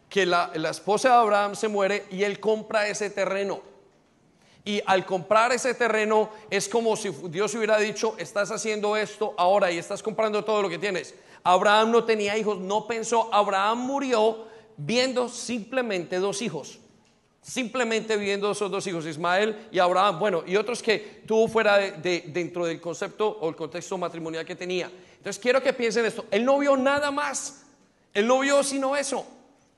que 0.08 0.26
la, 0.26 0.50
la 0.56 0.70
esposa 0.70 1.10
de 1.10 1.14
Abraham 1.14 1.54
se 1.54 1.68
muere 1.68 2.04
y 2.10 2.24
él 2.24 2.40
compra 2.40 2.88
ese 2.88 3.10
terreno. 3.10 3.60
Y 4.64 4.82
al 4.86 5.06
comprar 5.06 5.52
ese 5.52 5.72
terreno 5.74 6.30
es 6.50 6.68
como 6.68 6.96
si 6.96 7.10
Dios 7.28 7.54
hubiera 7.54 7.78
dicho, 7.78 8.16
estás 8.18 8.50
haciendo 8.50 8.96
esto 8.96 9.34
ahora 9.38 9.70
y 9.70 9.78
estás 9.78 10.02
comprando 10.02 10.44
todo 10.44 10.62
lo 10.62 10.68
que 10.68 10.80
tienes. 10.80 11.14
Abraham 11.44 11.92
no 11.92 12.02
tenía 12.02 12.36
hijos, 12.36 12.58
no 12.58 12.88
pensó, 12.88 13.32
Abraham 13.32 13.86
murió 13.86 14.48
viendo 14.78 15.28
simplemente 15.28 16.18
dos 16.18 16.42
hijos. 16.42 16.80
Simplemente 17.42 18.16
viendo 18.16 18.50
esos 18.50 18.70
dos 18.70 18.86
hijos, 18.86 19.06
Ismael 19.06 19.68
y 19.72 19.78
Abraham, 19.78 20.18
bueno, 20.18 20.42
y 20.46 20.56
otros 20.56 20.82
que 20.82 21.22
tuvo 21.26 21.48
fuera 21.48 21.78
de, 21.78 22.24
dentro 22.26 22.66
del 22.66 22.80
concepto 22.80 23.28
o 23.28 23.48
el 23.48 23.56
contexto 23.56 23.96
matrimonial 23.96 24.44
que 24.44 24.54
tenía. 24.54 24.90
Entonces 25.16 25.40
quiero 25.40 25.62
que 25.62 25.72
piensen 25.72 26.04
esto, 26.04 26.26
él 26.30 26.44
no 26.44 26.58
vio 26.58 26.76
nada 26.76 27.10
más, 27.10 27.64
él 28.12 28.26
no 28.26 28.40
vio 28.40 28.62
sino 28.62 28.94
eso. 28.94 29.26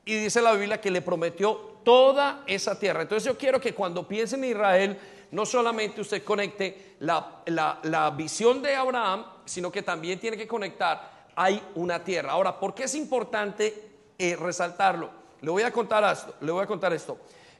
Y 0.05 0.15
dice 0.15 0.41
la 0.41 0.51
Biblia 0.51 0.81
que 0.81 0.91
le 0.91 1.01
prometió 1.01 1.73
toda 1.83 2.43
esa 2.47 2.77
tierra. 2.77 3.03
Entonces 3.03 3.25
yo 3.25 3.37
quiero 3.37 3.61
que 3.61 3.73
cuando 3.73 4.05
piensen 4.05 4.43
en 4.43 4.51
Israel, 4.51 4.97
no 5.31 5.45
solamente 5.45 6.01
usted 6.01 6.23
conecte 6.23 6.95
la, 6.99 8.13
visión 8.15 8.61
de 8.61 8.75
Abraham, 8.75 9.25
sino 9.45 9.71
que 9.71 9.81
también 9.81 10.19
tiene 10.19 10.37
que 10.37 10.47
conectar, 10.47 11.27
hay 11.35 11.61
una 11.75 12.03
tierra. 12.03 12.33
Ahora, 12.33 12.59
¿por 12.59 12.75
qué 12.75 12.83
es 12.83 12.95
importante 12.95 13.89
eh, 14.17 14.35
resaltarlo? 14.35 15.09
Le 15.41 15.49
voy 15.49 15.63
a 15.63 15.71
contar 15.71 16.03
esto, 16.11 16.35
le 16.41 16.51
voy 16.51 16.63
a 16.63 16.67
contar 16.67 16.93
esto. 16.93 17.17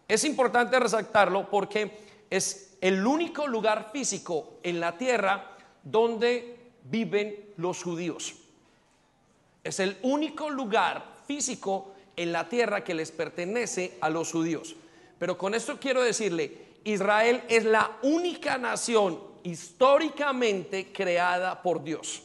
Es 0.08 0.24
importante 0.24 0.80
resaltarlo 0.80 1.50
porque 1.50 1.92
es 2.30 2.76
el 2.82 3.06
único 3.06 3.48
lugar 3.48 3.92
físico 3.94 4.56
en 4.64 4.80
la 4.80 4.98
tierra 4.98 5.56
donde 5.84 6.58
viven 6.84 7.54
los 7.58 7.84
judíos. 7.84 8.36
Es 9.64 9.80
el 9.80 9.98
único 10.02 10.50
lugar 10.50 11.06
físico 11.26 11.94
en 12.16 12.32
la 12.32 12.50
tierra 12.50 12.84
que 12.84 12.94
les 12.94 13.12
pertenece 13.12 13.98
a 14.02 14.10
los 14.10 14.32
judíos. 14.32 14.76
Pero 15.18 15.38
con 15.38 15.54
esto 15.54 15.80
quiero 15.80 16.04
decirle, 16.04 16.58
Israel 16.84 17.44
es 17.48 17.64
la 17.64 17.98
única 18.02 18.58
nación 18.58 19.20
históricamente 19.44 20.92
creada 20.92 21.62
por 21.62 21.84
Dios. 21.84 22.24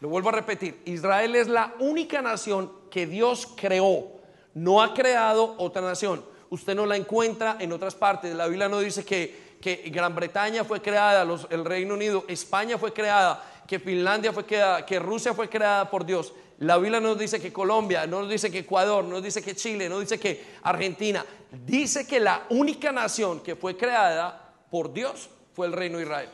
Lo 0.00 0.08
vuelvo 0.08 0.30
a 0.30 0.32
repetir, 0.32 0.82
Israel 0.84 1.36
es 1.36 1.48
la 1.48 1.74
única 1.78 2.20
nación 2.20 2.70
que 2.90 3.06
Dios 3.06 3.48
creó, 3.56 4.08
no 4.54 4.82
ha 4.82 4.92
creado 4.92 5.54
otra 5.58 5.82
nación 5.82 6.35
usted 6.50 6.74
no 6.74 6.86
la 6.86 6.96
encuentra 6.96 7.56
en 7.60 7.72
otras 7.72 7.94
partes. 7.94 8.34
La 8.34 8.46
Biblia 8.46 8.68
no 8.68 8.80
dice 8.80 9.04
que, 9.04 9.56
que 9.60 9.76
Gran 9.90 10.14
Bretaña 10.14 10.64
fue 10.64 10.80
creada, 10.80 11.22
el 11.50 11.64
Reino 11.64 11.94
Unido, 11.94 12.24
España 12.28 12.78
fue 12.78 12.92
creada, 12.92 13.42
que 13.66 13.78
Finlandia 13.78 14.32
fue 14.32 14.44
creada, 14.44 14.84
que 14.86 14.98
Rusia 14.98 15.34
fue 15.34 15.48
creada 15.48 15.90
por 15.90 16.04
Dios. 16.04 16.32
La 16.58 16.78
Biblia 16.78 17.00
no 17.00 17.08
nos 17.08 17.18
dice 17.18 17.40
que 17.40 17.52
Colombia, 17.52 18.06
no 18.06 18.26
dice 18.26 18.50
que 18.50 18.60
Ecuador, 18.60 19.04
no 19.04 19.20
dice 19.20 19.42
que 19.42 19.54
Chile, 19.54 19.88
no 19.88 20.00
dice 20.00 20.18
que 20.18 20.42
Argentina. 20.62 21.24
Dice 21.50 22.06
que 22.06 22.18
la 22.18 22.46
única 22.50 22.92
nación 22.92 23.40
que 23.40 23.56
fue 23.56 23.76
creada 23.76 24.54
por 24.70 24.92
Dios 24.92 25.28
fue 25.54 25.66
el 25.66 25.72
Reino 25.72 25.98
de 25.98 26.04
Israel. 26.04 26.28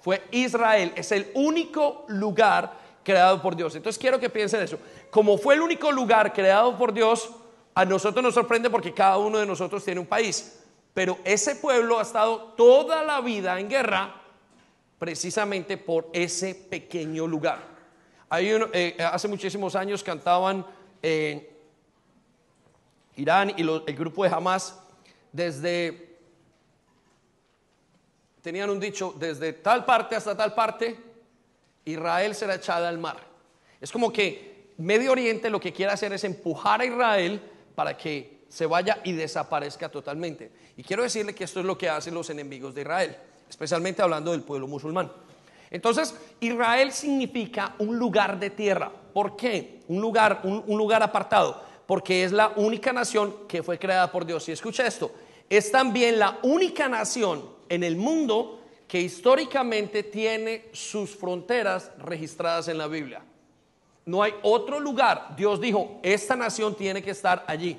Fue 0.00 0.22
Israel, 0.30 0.92
es 0.94 1.10
el 1.10 1.30
único 1.34 2.04
lugar 2.08 2.72
creado 3.02 3.42
por 3.42 3.56
Dios. 3.56 3.74
Entonces 3.74 3.98
quiero 3.98 4.20
que 4.20 4.30
piensen 4.30 4.62
eso. 4.62 4.78
Como 5.10 5.36
fue 5.36 5.54
el 5.54 5.60
único 5.60 5.90
lugar 5.90 6.32
creado 6.32 6.76
por 6.76 6.92
Dios, 6.92 7.30
a 7.76 7.84
nosotros 7.84 8.22
nos 8.22 8.32
sorprende 8.32 8.70
porque 8.70 8.94
cada 8.94 9.18
uno 9.18 9.36
de 9.36 9.44
nosotros 9.44 9.84
tiene 9.84 10.00
un 10.00 10.06
país, 10.06 10.60
pero 10.94 11.18
ese 11.24 11.56
pueblo 11.56 11.98
ha 11.98 12.02
estado 12.02 12.54
toda 12.56 13.02
la 13.02 13.20
vida 13.20 13.60
en 13.60 13.68
guerra 13.68 14.18
precisamente 14.98 15.76
por 15.76 16.08
ese 16.14 16.54
pequeño 16.54 17.26
lugar. 17.26 17.58
Hay 18.30 18.48
eh, 18.72 18.96
hace 18.98 19.28
muchísimos 19.28 19.76
años 19.76 20.02
cantaban 20.02 20.64
en 21.02 21.46
Irán 23.16 23.52
y 23.58 23.60
el 23.60 23.94
grupo 23.94 24.24
de 24.24 24.30
Hamas 24.30 24.80
desde, 25.30 26.16
tenían 28.40 28.70
un 28.70 28.80
dicho, 28.80 29.14
desde 29.18 29.52
tal 29.52 29.84
parte 29.84 30.16
hasta 30.16 30.34
tal 30.34 30.54
parte, 30.54 30.98
Israel 31.84 32.34
será 32.34 32.54
echada 32.54 32.88
al 32.88 32.96
mar. 32.96 33.18
Es 33.82 33.92
como 33.92 34.10
que 34.10 34.72
Medio 34.78 35.12
Oriente 35.12 35.50
lo 35.50 35.60
que 35.60 35.74
quiere 35.74 35.92
hacer 35.92 36.14
es 36.14 36.24
empujar 36.24 36.80
a 36.80 36.86
Israel 36.86 37.52
para 37.76 37.96
que 37.96 38.36
se 38.48 38.66
vaya 38.66 38.98
y 39.04 39.12
desaparezca 39.12 39.88
totalmente. 39.88 40.50
Y 40.76 40.82
quiero 40.82 41.04
decirle 41.04 41.34
que 41.34 41.44
esto 41.44 41.60
es 41.60 41.66
lo 41.66 41.78
que 41.78 41.88
hacen 41.88 42.14
los 42.14 42.28
enemigos 42.30 42.74
de 42.74 42.80
Israel, 42.80 43.16
especialmente 43.48 44.02
hablando 44.02 44.32
del 44.32 44.42
pueblo 44.42 44.66
musulmán. 44.66 45.12
Entonces, 45.70 46.14
Israel 46.40 46.90
significa 46.90 47.74
un 47.78 47.98
lugar 47.98 48.38
de 48.40 48.50
tierra. 48.50 48.90
¿Por 49.12 49.36
qué? 49.36 49.80
Un 49.88 50.00
lugar, 50.00 50.40
un, 50.44 50.76
lugar 50.76 51.02
apartado. 51.02 51.62
Porque 51.86 52.24
es 52.24 52.32
la 52.32 52.52
única 52.56 52.92
nación 52.92 53.46
que 53.46 53.62
fue 53.62 53.78
creada 53.78 54.10
por 54.10 54.24
Dios. 54.24 54.48
Y 54.48 54.52
escucha 54.52 54.86
esto, 54.86 55.12
es 55.48 55.70
también 55.70 56.18
la 56.18 56.38
única 56.42 56.88
nación 56.88 57.48
en 57.68 57.84
el 57.84 57.96
mundo 57.96 58.60
que 58.88 59.00
históricamente 59.00 60.02
tiene 60.02 60.66
sus 60.72 61.14
fronteras 61.14 61.90
registradas 61.98 62.68
en 62.68 62.78
la 62.78 62.86
Biblia. 62.86 63.22
No 64.06 64.22
hay 64.22 64.34
otro 64.42 64.78
lugar. 64.78 65.34
Dios 65.36 65.60
dijo, 65.60 65.98
esta 66.02 66.36
nación 66.36 66.76
tiene 66.76 67.02
que 67.02 67.10
estar 67.10 67.44
allí. 67.48 67.76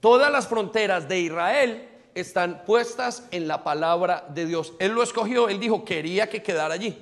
Todas 0.00 0.30
las 0.30 0.48
fronteras 0.48 1.08
de 1.08 1.20
Israel 1.20 1.88
están 2.14 2.64
puestas 2.64 3.26
en 3.30 3.46
la 3.48 3.62
palabra 3.62 4.26
de 4.28 4.46
Dios. 4.46 4.74
Él 4.80 4.92
lo 4.92 5.02
escogió, 5.02 5.48
él 5.48 5.60
dijo, 5.60 5.84
quería 5.84 6.28
que 6.28 6.42
quedara 6.42 6.74
allí. 6.74 6.98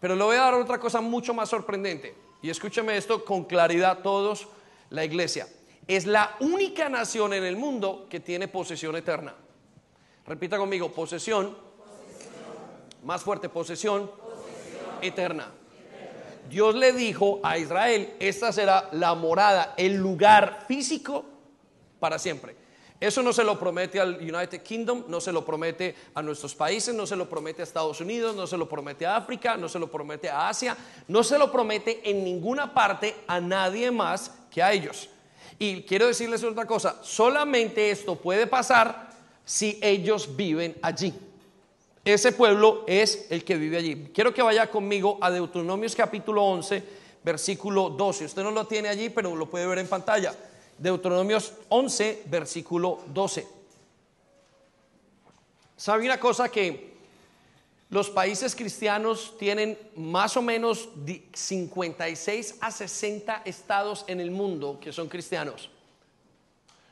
Pero 0.00 0.16
le 0.16 0.24
voy 0.24 0.36
a 0.36 0.42
dar 0.42 0.54
otra 0.54 0.78
cosa 0.78 1.00
mucho 1.00 1.32
más 1.32 1.48
sorprendente. 1.48 2.14
Y 2.42 2.50
escúcheme 2.50 2.96
esto 2.96 3.24
con 3.24 3.44
claridad 3.44 4.00
todos, 4.00 4.48
la 4.90 5.04
iglesia. 5.04 5.48
Es 5.86 6.06
la 6.06 6.36
única 6.40 6.88
nación 6.88 7.32
en 7.32 7.44
el 7.44 7.56
mundo 7.56 8.06
que 8.10 8.18
tiene 8.18 8.48
posesión 8.48 8.96
eterna. 8.96 9.32
Repita 10.26 10.58
conmigo, 10.58 10.90
posesión. 10.90 11.56
Más 13.04 13.22
fuerte, 13.22 13.48
posesión, 13.48 14.10
eterna. 15.00 15.52
Dios 16.48 16.74
le 16.74 16.92
dijo 16.92 17.40
a 17.42 17.58
Israel, 17.58 18.14
esta 18.20 18.52
será 18.52 18.88
la 18.92 19.14
morada, 19.14 19.74
el 19.76 19.96
lugar 19.96 20.64
físico 20.66 21.24
para 21.98 22.18
siempre. 22.18 22.56
Eso 22.98 23.22
no 23.22 23.32
se 23.32 23.44
lo 23.44 23.58
promete 23.58 24.00
al 24.00 24.16
United 24.16 24.62
Kingdom, 24.62 25.04
no 25.08 25.20
se 25.20 25.30
lo 25.30 25.44
promete 25.44 25.94
a 26.14 26.22
nuestros 26.22 26.54
países, 26.54 26.94
no 26.94 27.06
se 27.06 27.14
lo 27.14 27.28
promete 27.28 27.60
a 27.60 27.64
Estados 27.64 28.00
Unidos, 28.00 28.34
no 28.34 28.46
se 28.46 28.56
lo 28.56 28.68
promete 28.68 29.04
a 29.04 29.16
África, 29.16 29.56
no 29.56 29.68
se 29.68 29.78
lo 29.78 29.90
promete 29.90 30.30
a 30.30 30.48
Asia, 30.48 30.76
no 31.08 31.22
se 31.22 31.38
lo 31.38 31.52
promete 31.52 32.08
en 32.08 32.24
ninguna 32.24 32.72
parte 32.72 33.14
a 33.26 33.38
nadie 33.38 33.90
más 33.90 34.32
que 34.50 34.62
a 34.62 34.72
ellos. 34.72 35.10
Y 35.58 35.82
quiero 35.82 36.06
decirles 36.06 36.42
otra 36.42 36.66
cosa, 36.66 36.96
solamente 37.02 37.90
esto 37.90 38.16
puede 38.16 38.46
pasar 38.46 39.10
si 39.44 39.78
ellos 39.82 40.34
viven 40.34 40.76
allí. 40.80 41.12
Ese 42.06 42.30
pueblo 42.30 42.84
es 42.86 43.26
el 43.30 43.42
que 43.42 43.56
vive 43.56 43.78
allí. 43.78 44.10
Quiero 44.14 44.32
que 44.32 44.40
vaya 44.40 44.70
conmigo 44.70 45.18
a 45.20 45.28
Deuteronomios 45.28 45.96
capítulo 45.96 46.44
11, 46.44 46.80
versículo 47.24 47.90
12. 47.90 48.26
Usted 48.26 48.44
no 48.44 48.52
lo 48.52 48.64
tiene 48.64 48.88
allí, 48.88 49.10
pero 49.10 49.34
lo 49.34 49.50
puede 49.50 49.66
ver 49.66 49.78
en 49.78 49.88
pantalla. 49.88 50.32
Deuteronomios 50.78 51.52
11, 51.68 52.22
versículo 52.26 53.00
12. 53.08 53.48
¿Sabe 55.76 56.04
una 56.04 56.20
cosa 56.20 56.48
que 56.48 56.94
los 57.90 58.08
países 58.08 58.54
cristianos 58.54 59.34
tienen 59.36 59.76
más 59.96 60.36
o 60.36 60.42
menos 60.42 60.88
56 61.34 62.58
a 62.60 62.70
60 62.70 63.42
estados 63.44 64.04
en 64.06 64.20
el 64.20 64.30
mundo 64.30 64.78
que 64.80 64.92
son 64.92 65.08
cristianos? 65.08 65.70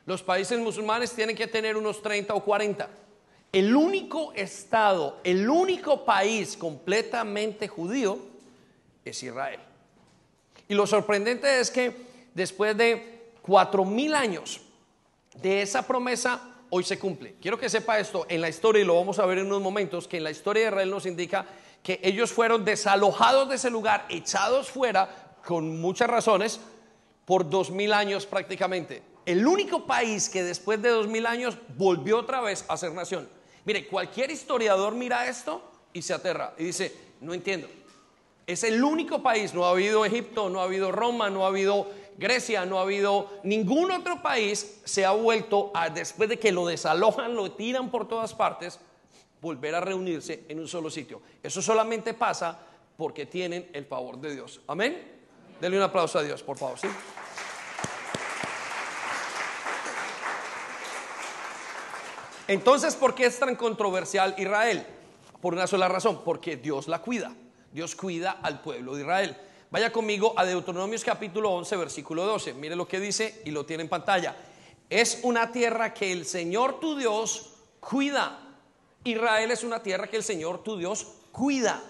Los 0.05 0.21
países 0.21 0.59
musulmanes 0.59 1.13
tienen 1.13 1.37
que 1.37 1.47
tener 1.47 1.77
unos 1.77 2.01
30 2.01 2.33
o 2.33 2.43
40 2.43 3.04
el 3.55 3.73
único 3.73 4.33
estado, 4.33 5.21
el 5.23 5.49
único 5.49 6.03
país 6.03 6.57
completamente 6.57 7.69
judío 7.69 8.19
es 9.05 9.23
Israel. 9.23 9.61
Y 10.67 10.73
lo 10.73 10.85
sorprendente 10.85 11.61
es 11.61 11.71
que 11.71 11.95
después 12.33 12.75
de 12.75 13.31
cuatro 13.41 13.85
mil 13.85 14.13
años 14.13 14.59
de 15.41 15.61
esa 15.61 15.87
promesa 15.87 16.41
hoy 16.69 16.83
se 16.83 16.99
cumple. 16.99 17.35
Quiero 17.41 17.57
que 17.57 17.69
sepa 17.69 17.97
esto 17.97 18.25
en 18.27 18.41
la 18.41 18.49
historia, 18.49 18.81
y 18.81 18.85
lo 18.85 18.97
vamos 18.97 19.19
a 19.19 19.25
ver 19.25 19.37
en 19.37 19.45
unos 19.45 19.61
momentos, 19.61 20.05
que 20.05 20.17
en 20.17 20.25
la 20.25 20.31
historia 20.31 20.63
de 20.63 20.69
Israel 20.71 20.89
nos 20.89 21.05
indica 21.05 21.45
que 21.81 22.01
ellos 22.03 22.33
fueron 22.33 22.65
desalojados 22.65 23.47
de 23.47 23.55
ese 23.55 23.69
lugar, 23.69 24.05
echados 24.09 24.69
fuera, 24.69 25.37
con 25.45 25.79
muchas 25.79 26.09
razones, 26.09 26.59
por 27.23 27.49
dos 27.49 27.71
mil 27.71 27.93
años 27.93 28.25
prácticamente. 28.25 29.01
El 29.25 29.47
único 29.47 29.85
país 29.85 30.27
que 30.27 30.43
después 30.43 30.81
de 30.81 30.89
dos 30.89 31.07
mil 31.07 31.25
años 31.25 31.57
volvió 31.77 32.19
otra 32.19 32.41
vez 32.41 32.65
a 32.67 32.75
ser 32.75 32.91
nación. 32.91 33.29
Mire, 33.65 33.87
cualquier 33.87 34.31
historiador 34.31 34.93
mira 34.93 35.27
esto 35.27 35.61
y 35.91 36.01
se 36.01 36.13
aterra 36.13 36.53
y 36.57 36.65
dice, 36.65 36.95
no 37.21 37.33
entiendo. 37.33 37.67
Es 38.47 38.63
el 38.63 38.83
único 38.83 39.23
país, 39.23 39.53
no 39.53 39.65
ha 39.65 39.71
habido 39.71 40.05
Egipto, 40.05 40.49
no 40.49 40.61
ha 40.61 40.65
habido 40.65 40.91
Roma, 40.91 41.31
no 41.31 41.45
ha 41.45 41.47
habido 41.47 41.87
Grecia, 42.17 42.65
no 42.65 42.77
ha 42.77 42.83
habido 42.83 43.39
ningún 43.43 43.91
otro 43.91 44.21
país 44.21 44.81
se 44.85 45.03
ha 45.03 45.11
vuelto 45.11 45.71
a, 45.73 45.89
después 45.89 46.29
de 46.29 46.37
que 46.37 46.51
lo 46.51 46.65
desalojan, 46.65 47.35
lo 47.35 47.51
tiran 47.51 47.89
por 47.89 48.07
todas 48.07 48.33
partes, 48.33 48.79
volver 49.41 49.75
a 49.75 49.81
reunirse 49.81 50.43
en 50.47 50.59
un 50.59 50.67
solo 50.67 50.89
sitio. 50.89 51.21
Eso 51.41 51.61
solamente 51.61 52.13
pasa 52.13 52.57
porque 52.95 53.25
tienen 53.25 53.69
el 53.73 53.85
favor 53.85 54.19
de 54.19 54.33
Dios. 54.33 54.61
Amén. 54.67 55.13
Denle 55.59 55.77
un 55.77 55.83
aplauso 55.83 56.19
a 56.19 56.23
Dios, 56.23 56.43
por 56.43 56.57
favor, 56.57 56.77
¿sí? 56.77 56.87
Entonces, 62.47 62.95
¿por 62.95 63.15
qué 63.15 63.25
es 63.25 63.39
tan 63.39 63.55
controversial 63.55 64.35
Israel? 64.37 64.85
Por 65.41 65.53
una 65.53 65.65
sola 65.65 65.87
razón, 65.87 66.21
porque 66.23 66.57
Dios 66.57 66.87
la 66.87 66.99
cuida. 67.01 67.33
Dios 67.71 67.95
cuida 67.95 68.39
al 68.41 68.61
pueblo 68.61 68.95
de 68.95 69.01
Israel. 69.01 69.37
Vaya 69.71 69.91
conmigo 69.91 70.33
a 70.37 70.45
Deuteronomios 70.45 71.03
capítulo 71.03 71.51
11, 71.51 71.75
versículo 71.75 72.23
12. 72.25 72.53
Mire 72.53 72.75
lo 72.75 72.87
que 72.87 72.99
dice 72.99 73.41
y 73.45 73.51
lo 73.51 73.65
tiene 73.65 73.83
en 73.83 73.89
pantalla. 73.89 74.35
Es 74.89 75.21
una 75.23 75.51
tierra 75.51 75.93
que 75.93 76.11
el 76.11 76.25
Señor 76.25 76.79
tu 76.79 76.95
Dios 76.95 77.53
cuida. 77.79 78.39
Israel 79.03 79.49
es 79.51 79.63
una 79.63 79.81
tierra 79.81 80.07
que 80.07 80.17
el 80.17 80.23
Señor 80.23 80.63
tu 80.63 80.77
Dios 80.77 81.07
cuida. 81.31 81.83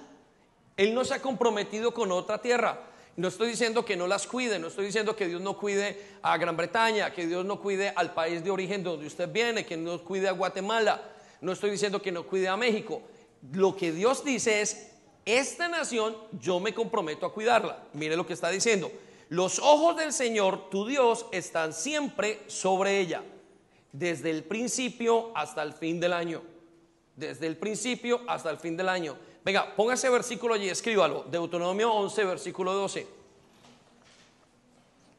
Él 0.78 0.94
no 0.94 1.04
se 1.04 1.16
ha 1.16 1.22
comprometido 1.22 1.94
con 1.94 2.12
otra 2.12 2.42
tierra. 2.42 2.80
No 3.18 3.30
estoy 3.30 3.50
diciendo 3.50 3.86
que 3.86 3.96
no 3.96 4.08
las 4.08 4.28
cuide, 4.28 4.60
no 4.60 4.68
estoy 4.68 4.88
diciendo 4.88 5.16
que 5.16 5.28
Dios 5.28 5.42
no 5.42 5.58
cuide 5.58 5.98
a 6.22 6.38
Gran 6.38 6.58
Bretaña, 6.58 7.14
que 7.14 7.28
Dios 7.28 7.46
no 7.46 7.62
cuide 7.62 7.94
al 7.96 8.14
país 8.14 8.44
de 8.44 8.52
origen 8.52 8.84
de 8.84 8.90
donde 8.90 9.08
usted 9.08 9.32
viene, 9.32 9.66
que 9.66 9.78
no 9.78 10.04
cuide 10.04 10.28
a 10.28 10.34
Guatemala, 10.34 11.02
no 11.40 11.54
estoy 11.54 11.72
diciendo 11.72 12.02
que 12.02 12.12
no 12.12 12.26
cuide 12.26 12.50
a 12.50 12.58
México. 12.58 13.02
Lo 13.54 13.76
que 13.76 13.94
Dios 13.94 14.26
dice 14.26 14.62
es, 14.62 14.92
esta 15.26 15.70
nación 15.70 16.16
yo 16.40 16.60
me 16.60 16.74
comprometo 16.74 17.26
a 17.26 17.34
cuidarla. 17.34 17.84
Mire 17.94 18.18
lo 18.18 18.28
que 18.28 18.34
está 18.34 18.50
diciendo. 18.50 18.92
Los 19.30 19.60
ojos 19.60 19.98
del 19.98 20.14
Señor, 20.14 20.70
tu 20.70 20.86
Dios, 20.86 21.26
están 21.32 21.74
siempre 21.74 22.42
sobre 22.48 23.00
ella, 23.00 23.24
desde 23.92 24.30
el 24.30 24.44
principio 24.44 25.32
hasta 25.36 25.64
el 25.64 25.74
fin 25.74 26.00
del 26.00 26.14
año. 26.14 26.44
Desde 27.16 27.48
el 27.48 27.58
principio 27.58 28.22
hasta 28.28 28.50
el 28.50 28.58
fin 28.58 28.76
del 28.76 28.90
año. 28.90 29.18
Venga, 29.46 29.76
ponga 29.76 29.94
ese 29.94 30.10
versículo 30.10 30.56
allí, 30.56 30.70
escríbalo. 30.70 31.24
Deuteronomio 31.30 31.94
11, 31.94 32.26
versículo 32.26 32.74
12. 32.74 33.08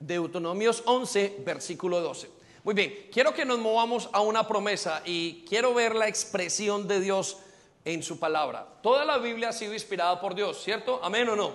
Deuteronomios 0.01 0.83
11, 0.85 1.43
versículo 1.47 2.01
12. 2.01 2.29
Muy 2.65 2.75
bien, 2.75 3.07
quiero 3.13 3.33
que 3.33 3.45
nos 3.45 3.61
movamos 3.61 4.11
a 4.13 4.23
una 4.23 4.49
promesa 4.49 5.01
y 5.05 5.45
quiero 5.49 5.73
ver 5.75 5.95
la 5.95 6.09
expresión 6.09 6.89
de 6.89 6.99
Dios 6.99 7.37
en 7.85 8.03
su 8.03 8.19
palabra. 8.19 8.67
Toda 8.83 9.05
la 9.05 9.19
Biblia 9.19 9.51
ha 9.51 9.53
sido 9.53 9.73
inspirada 9.73 10.21
por 10.21 10.35
Dios, 10.35 10.61
¿cierto? 10.61 10.99
Amén 11.05 11.29
o 11.29 11.37
no. 11.37 11.53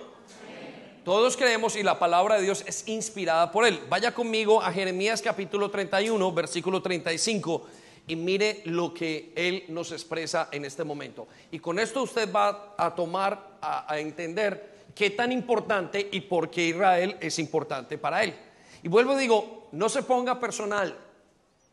Todos 1.04 1.36
creemos 1.36 1.76
y 1.76 1.82
la 1.82 1.98
palabra 1.98 2.36
de 2.36 2.42
Dios 2.44 2.64
es 2.66 2.88
inspirada 2.88 3.52
por 3.52 3.66
Él. 3.66 3.80
Vaya 3.90 4.14
conmigo 4.14 4.62
a 4.62 4.72
Jeremías 4.72 5.20
capítulo 5.20 5.70
31, 5.70 6.32
versículo 6.32 6.80
35 6.80 7.66
y 8.06 8.16
mire 8.16 8.62
lo 8.64 8.92
que 8.92 9.32
Él 9.36 9.64
nos 9.68 9.92
expresa 9.92 10.48
en 10.50 10.64
este 10.64 10.84
momento. 10.84 11.28
Y 11.50 11.58
con 11.58 11.78
esto 11.78 12.02
usted 12.02 12.32
va 12.32 12.74
a 12.76 12.94
tomar, 12.94 13.58
a, 13.60 13.98
entender 13.98 14.84
qué 14.94 15.10
tan 15.10 15.32
importante 15.32 16.08
y 16.10 16.22
por 16.22 16.50
qué 16.50 16.68
Israel 16.68 17.16
es 17.20 17.38
importante 17.38 17.98
para 17.98 18.24
Él. 18.24 18.34
Y 18.82 18.88
vuelvo 18.88 19.16
digo, 19.16 19.68
no 19.72 19.88
se 19.88 20.02
ponga 20.02 20.40
personal. 20.40 20.96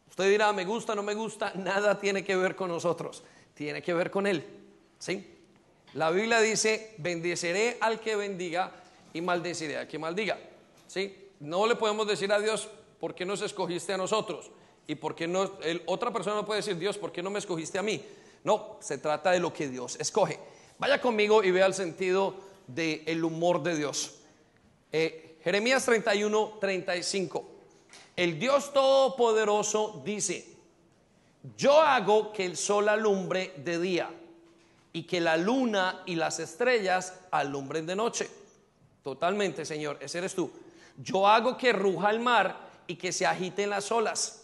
Usted 0.09 0.29
dirá, 0.29 0.53
me 0.53 0.65
gusta, 0.65 0.95
no 0.95 1.03
me 1.03 1.15
gusta, 1.15 1.51
nada 1.55 1.99
tiene 1.99 2.23
que 2.23 2.35
ver 2.35 2.55
con 2.55 2.69
nosotros, 2.69 3.23
tiene 3.53 3.81
que 3.81 3.93
ver 3.93 4.11
con 4.11 4.27
Él. 4.27 4.45
¿Sí? 4.99 5.35
La 5.93 6.11
Biblia 6.11 6.39
dice, 6.41 6.93
bendiceré 6.97 7.77
al 7.81 7.99
que 7.99 8.15
bendiga 8.15 8.71
y 9.13 9.21
maldeciré 9.21 9.77
al 9.77 9.87
que 9.87 9.97
maldiga. 9.97 10.37
¿Sí? 10.87 11.29
No 11.39 11.65
le 11.65 11.75
podemos 11.75 12.05
decir 12.05 12.31
a 12.31 12.39
Dios, 12.39 12.69
¿por 12.99 13.15
qué 13.15 13.25
nos 13.25 13.41
escogiste 13.41 13.93
a 13.93 13.97
nosotros? 13.97 14.51
¿Y 14.89 14.95
por 14.95 15.13
qué 15.13 15.28
no? 15.28 15.52
otra 15.86 16.12
persona 16.12 16.38
no 16.38 16.45
puede 16.47 16.62
decir, 16.62 16.75
Dios, 16.75 16.97
¿por 16.97 17.12
qué 17.12 17.21
no 17.21 17.30
me 17.30 17.38
escogiste 17.38 17.78
a 17.78 17.84
mí? 17.84 18.04
No, 18.43 18.78
se 18.80 18.97
trata 18.97 19.30
de 19.30 19.39
lo 19.39 19.54
que 19.54 19.69
Dios 19.69 19.95
escoge. 19.99 20.39
Vaya 20.80 20.99
conmigo 20.99 21.43
y 21.43 21.52
vea 21.52 21.67
el 21.67 21.75
sentido 21.75 22.34
del 22.65 23.23
humor 23.23 23.62
de 23.62 23.78
Dios. 23.78 24.15
Eh, 24.91 25.38
Jeremías 25.43 25.86
31, 25.86 26.58
35. 26.60 27.49
El 28.15 28.39
Dios 28.39 28.73
Todopoderoso 28.73 30.02
dice, 30.04 30.58
yo 31.56 31.80
hago 31.80 32.34
que 32.34 32.45
el 32.45 32.58
sol 32.58 32.89
alumbre 32.89 33.54
de 33.58 33.80
día 33.80 34.10
y 34.91 35.04
que 35.04 35.21
la 35.21 35.38
luna 35.38 36.02
y 36.08 36.15
las 36.15 36.39
estrellas 36.39 37.13
alumbren 37.30 37.86
de 37.86 37.95
noche. 37.95 38.28
Totalmente, 39.04 39.65
Señor, 39.65 39.99
ese 40.02 40.17
eres 40.17 40.34
tú. 40.34 40.52
Yo 40.97 41.28
hago 41.28 41.58
que 41.58 41.73
ruja 41.73 42.10
el 42.10 42.19
mar 42.19 42.58
y 42.88 42.95
que 42.95 43.12
se 43.12 43.28
agiten 43.28 43.69
las 43.69 43.91
olas 43.91 44.38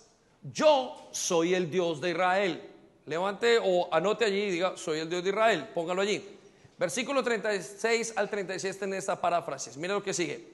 yo 0.53 1.09
soy 1.11 1.55
el 1.55 1.71
Dios 1.71 1.99
de 2.01 2.11
Israel. 2.11 2.71
Levante 3.05 3.59
o 3.61 3.87
anote 3.91 4.25
allí 4.25 4.43
y 4.43 4.51
diga, 4.51 4.77
soy 4.77 4.99
el 4.99 5.09
Dios 5.09 5.23
de 5.23 5.29
Israel. 5.29 5.69
Póngalo 5.73 6.01
allí. 6.01 6.37
Versículo 6.77 7.23
36 7.23 8.13
al 8.15 8.29
36 8.29 8.81
en 8.81 8.93
esta 8.95 9.19
paráfrasis. 9.19 9.77
Mira 9.77 9.93
lo 9.93 10.03
que 10.03 10.13
sigue. 10.13 10.47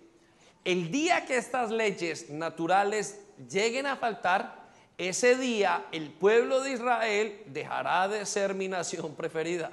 El 0.64 0.92
día 0.92 1.26
que 1.26 1.38
estas 1.38 1.72
leyes 1.72 2.30
naturales 2.30 3.20
lleguen 3.50 3.88
a 3.88 3.96
faltar, 3.96 4.70
ese 4.98 5.36
día 5.36 5.86
el 5.92 6.12
pueblo 6.12 6.62
de 6.62 6.74
Israel 6.74 7.42
dejará 7.48 8.08
de 8.08 8.26
ser 8.26 8.54
mi 8.54 8.68
nación 8.68 9.16
preferida. 9.18 9.72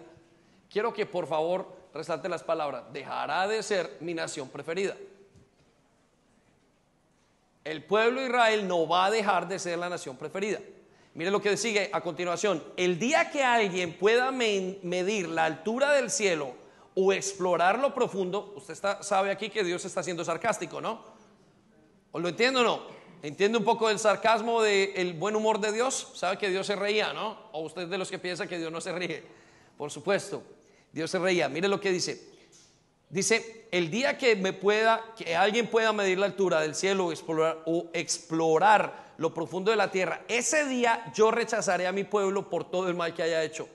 Quiero 0.71 0.93
que 0.93 1.07
por 1.07 1.27
favor 1.27 1.77
resalte 1.93 2.29
las 2.29 2.43
palabras. 2.43 2.85
Dejará 2.93 3.47
de 3.47 3.63
ser 3.63 3.99
mi 4.01 4.15
nación 4.15 4.49
preferida 4.49 4.97
el 7.71 7.85
pueblo 7.85 8.21
de 8.21 8.29
Israel 8.29 8.67
no 8.67 8.89
va 8.89 9.07
a 9.07 9.11
dejar 9.11 9.47
de 9.47 9.59
ser 9.59 9.79
la 9.79 9.91
nación 9.91 10.17
preferida. 10.17 10.59
Mire 11.15 11.31
lo 11.31 11.43
que 11.43 11.57
sigue 11.57 11.91
a 11.93 12.01
continuación. 12.01 12.63
El 12.77 12.99
día 12.99 13.31
que 13.31 13.43
alguien 13.43 13.93
pueda 13.99 14.31
medir 14.31 15.29
la 15.29 15.45
altura 15.45 15.93
del 15.93 16.11
cielo 16.11 16.55
o 16.95 17.13
explorar 17.13 17.79
lo 17.79 17.95
profundo, 17.95 18.55
usted 18.57 18.75
sabe 19.01 19.31
aquí 19.31 19.51
que 19.51 19.63
Dios 19.65 19.85
está 19.85 20.03
siendo 20.03 20.25
sarcástico, 20.25 20.81
¿no? 20.81 21.05
¿O 22.13 22.19
lo 22.19 22.29
entiende 22.29 22.61
o 22.61 22.63
no? 22.63 22.83
¿Entiende 23.23 23.59
un 23.59 23.65
poco 23.65 23.89
del 23.89 23.99
sarcasmo 23.99 24.63
del 24.63 25.13
buen 25.15 25.37
humor 25.37 25.61
de 25.61 25.73
Dios? 25.73 26.13
¿Sabe 26.15 26.39
que 26.39 26.49
Dios 26.49 26.67
se 26.67 26.77
reía, 26.77 27.13
no? 27.13 27.51
¿O 27.53 27.63
usted 27.63 27.87
de 27.87 27.99
los 27.99 28.11
que 28.11 28.19
piensa 28.19 28.47
que 28.47 28.59
Dios 28.59 28.73
no 28.73 28.81
se 28.81 28.93
ríe? 28.93 29.23
Por 29.77 29.91
supuesto, 29.91 30.43
Dios 30.93 31.11
se 31.11 31.19
reía. 31.19 31.49
Mire 31.49 31.69
lo 31.69 31.81
que 31.81 31.93
dice. 31.93 32.38
Dice, 33.11 33.67
el 33.71 33.91
día 33.91 34.19
que 34.19 34.37
me 34.37 34.53
pueda, 34.53 35.03
que 35.17 35.35
alguien 35.35 35.67
pueda 35.67 35.93
medir 35.93 36.19
la 36.19 36.27
altura 36.27 36.61
del 36.61 36.75
cielo 36.75 37.07
o 37.07 37.91
explorar, 37.93 39.09
lo 39.17 39.35
profundo 39.35 39.71
de 39.71 39.77
la 39.77 39.91
tierra, 39.91 40.23
ese 40.29 40.67
día 40.67 41.11
yo 41.15 41.31
rechazaré 41.31 41.87
a 41.87 41.93
mi 41.93 42.05
pueblo 42.05 42.49
por 42.49 42.71
todo 42.71 42.89
el 42.89 42.95
mal 42.95 43.15
que 43.15 43.23
haya 43.23 43.43
hecho. 43.43 43.69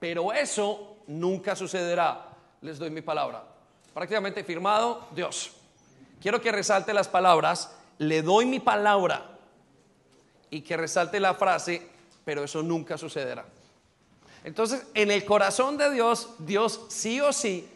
Pero 0.00 0.32
eso 0.32 0.96
nunca 1.06 1.54
sucederá. 1.54 2.28
Les 2.62 2.78
doy 2.78 2.90
mi 2.90 3.02
palabra. 3.02 3.44
Prácticamente 3.94 4.42
firmado, 4.42 5.06
Dios. 5.14 5.52
Quiero 6.20 6.40
que 6.40 6.50
resalte 6.50 6.92
las 6.92 7.08
palabras, 7.08 7.76
le 7.98 8.22
doy 8.22 8.46
mi 8.46 8.58
palabra 8.58 9.38
y 10.50 10.62
que 10.62 10.76
resalte 10.76 11.20
la 11.20 11.34
frase, 11.34 11.86
pero 12.24 12.42
eso 12.42 12.62
nunca 12.62 12.98
sucederá. 12.98 13.44
Entonces, 14.44 14.86
en 14.94 15.10
el 15.10 15.24
corazón 15.24 15.76
de 15.76 15.92
Dios, 15.92 16.30
Dios 16.38 16.86
sí 16.88 17.20
o 17.20 17.32
sí 17.32 17.68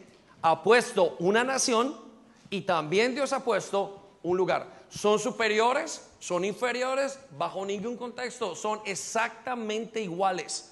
ha 0.43 0.63
puesto 0.63 1.17
una 1.21 1.45
nación 1.45 1.97
y 2.51 2.63
también 2.63 3.15
Dios 3.15 3.33
ha 3.33 3.45
puesto 3.45 4.19
un 4.23 4.37
lugar. 4.37 4.83
¿Son 4.89 5.19
superiores? 5.19 6.11
¿Son 6.19 6.45
inferiores? 6.45 7.19
Bajo 7.39 7.65
ningún 7.65 7.97
contexto. 7.97 8.55
Son 8.55 8.81
exactamente 8.85 10.03
iguales. 10.03 10.69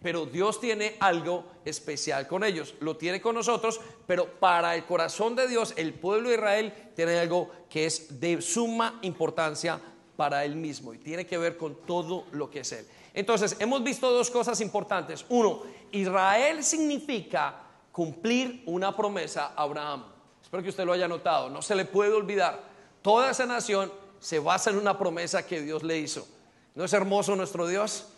Pero 0.00 0.26
Dios 0.26 0.58
tiene 0.58 0.96
algo 0.98 1.44
especial 1.64 2.26
con 2.26 2.42
ellos. 2.42 2.74
Lo 2.80 2.96
tiene 2.96 3.20
con 3.20 3.34
nosotros, 3.34 3.80
pero 4.06 4.26
para 4.40 4.74
el 4.74 4.84
corazón 4.84 5.36
de 5.36 5.46
Dios, 5.46 5.74
el 5.76 5.94
pueblo 5.94 6.28
de 6.28 6.36
Israel 6.36 6.74
tiene 6.96 7.18
algo 7.18 7.50
que 7.68 7.86
es 7.86 8.18
de 8.20 8.40
suma 8.40 8.98
importancia 9.02 9.80
para 10.16 10.44
él 10.44 10.56
mismo 10.56 10.92
y 10.92 10.98
tiene 10.98 11.26
que 11.26 11.38
ver 11.38 11.56
con 11.56 11.86
todo 11.86 12.24
lo 12.32 12.50
que 12.50 12.60
es 12.60 12.72
él. 12.72 12.86
Entonces, 13.14 13.56
hemos 13.60 13.84
visto 13.84 14.10
dos 14.10 14.30
cosas 14.30 14.60
importantes. 14.60 15.24
Uno, 15.28 15.62
Israel 15.92 16.64
significa 16.64 17.61
cumplir 17.92 18.62
una 18.66 18.96
promesa 18.96 19.52
a 19.54 19.62
Abraham. 19.62 20.04
Espero 20.42 20.62
que 20.62 20.70
usted 20.70 20.84
lo 20.84 20.92
haya 20.92 21.06
notado, 21.06 21.48
no 21.48 21.62
se 21.62 21.74
le 21.74 21.84
puede 21.84 22.12
olvidar. 22.12 22.62
Toda 23.02 23.30
esa 23.30 23.46
nación 23.46 23.92
se 24.18 24.38
basa 24.38 24.70
en 24.70 24.78
una 24.78 24.98
promesa 24.98 25.46
que 25.46 25.60
Dios 25.60 25.82
le 25.82 25.98
hizo. 25.98 26.26
¿No 26.74 26.84
es 26.84 26.92
hermoso 26.92 27.36
nuestro 27.36 27.66
Dios? 27.66 28.08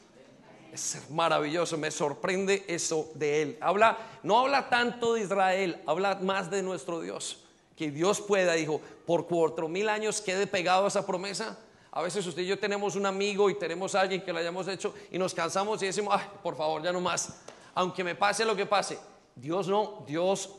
Es 0.72 1.08
maravilloso, 1.10 1.78
me 1.78 1.90
sorprende 1.90 2.64
eso 2.66 3.10
de 3.14 3.42
él. 3.42 3.58
Habla, 3.60 3.98
no 4.22 4.40
habla 4.40 4.68
tanto 4.68 5.14
de 5.14 5.22
Israel, 5.22 5.80
habla 5.86 6.16
más 6.16 6.50
de 6.50 6.62
nuestro 6.62 7.00
Dios. 7.00 7.44
Que 7.76 7.90
Dios 7.90 8.20
pueda, 8.20 8.52
dijo, 8.54 8.80
por 9.06 9.26
cuatro 9.26 9.68
mil 9.68 9.88
años 9.88 10.20
quede 10.20 10.46
pegado 10.46 10.84
a 10.84 10.88
esa 10.88 11.06
promesa. 11.06 11.58
A 11.90 12.02
veces 12.02 12.26
usted 12.26 12.42
y 12.42 12.46
yo 12.46 12.58
tenemos 12.58 12.96
un 12.96 13.06
amigo 13.06 13.48
y 13.50 13.54
tenemos 13.54 13.94
a 13.94 14.00
alguien 14.00 14.22
que 14.22 14.32
lo 14.32 14.40
hayamos 14.40 14.66
hecho 14.66 14.94
y 15.12 15.18
nos 15.18 15.32
cansamos 15.32 15.80
y 15.82 15.86
decimos, 15.86 16.14
ay, 16.18 16.26
por 16.42 16.56
favor, 16.56 16.82
ya 16.82 16.92
no 16.92 17.00
más. 17.00 17.40
Aunque 17.72 18.02
me 18.02 18.16
pase 18.16 18.44
lo 18.44 18.56
que 18.56 18.66
pase. 18.66 18.98
Dios 19.36 19.68
no, 19.68 20.04
Dios 20.06 20.50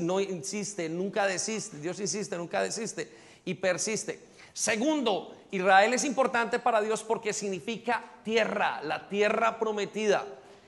no 0.00 0.20
insiste, 0.20 0.88
nunca 0.88 1.26
desiste. 1.26 1.78
Dios 1.78 2.00
insiste, 2.00 2.36
nunca 2.36 2.62
desiste 2.62 3.10
y 3.44 3.54
persiste. 3.54 4.18
Segundo, 4.52 5.34
Israel 5.50 5.94
es 5.94 6.04
importante 6.04 6.58
para 6.58 6.80
Dios 6.80 7.02
porque 7.02 7.32
significa 7.32 8.04
tierra, 8.24 8.80
la 8.82 9.08
tierra 9.08 9.58
prometida. 9.58 10.24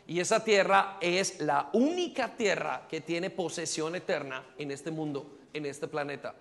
Y 0.06 0.20
esa 0.20 0.44
tierra 0.44 0.98
es 1.00 1.40
la 1.40 1.70
única 1.72 2.36
tierra 2.36 2.86
que 2.88 3.00
tiene 3.00 3.30
posesión 3.30 3.94
eterna 3.94 4.44
en 4.58 4.70
este 4.70 4.90
mundo, 4.90 5.38
en 5.52 5.66
este 5.66 5.88
planeta. 5.88 6.34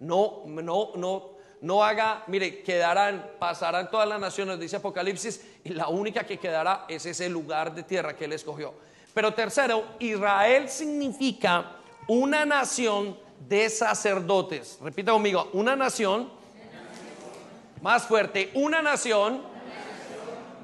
No, 0.00 0.42
no, 0.46 0.92
no, 0.94 1.30
no 1.62 1.84
haga, 1.84 2.24
mire, 2.26 2.62
quedarán, 2.62 3.32
pasarán 3.38 3.90
todas 3.90 4.06
las 4.06 4.20
naciones, 4.20 4.60
dice 4.60 4.76
Apocalipsis, 4.76 5.40
y 5.64 5.70
la 5.70 5.88
única 5.88 6.24
que 6.26 6.38
quedará 6.38 6.84
es 6.88 7.06
ese 7.06 7.28
lugar 7.30 7.74
de 7.74 7.82
tierra 7.82 8.14
que 8.14 8.26
él 8.26 8.34
escogió. 8.34 8.74
Pero 9.16 9.32
tercero, 9.32 9.82
Israel 9.98 10.68
significa 10.68 11.78
una 12.06 12.44
nación 12.44 13.16
de 13.48 13.70
sacerdotes. 13.70 14.78
Repita 14.82 15.12
conmigo, 15.12 15.48
una 15.54 15.74
nación 15.74 16.28
más 17.80 18.06
fuerte, 18.06 18.50
una 18.52 18.82
nación 18.82 19.40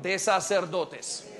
de 0.02 0.18
sacerdotes. 0.18 1.32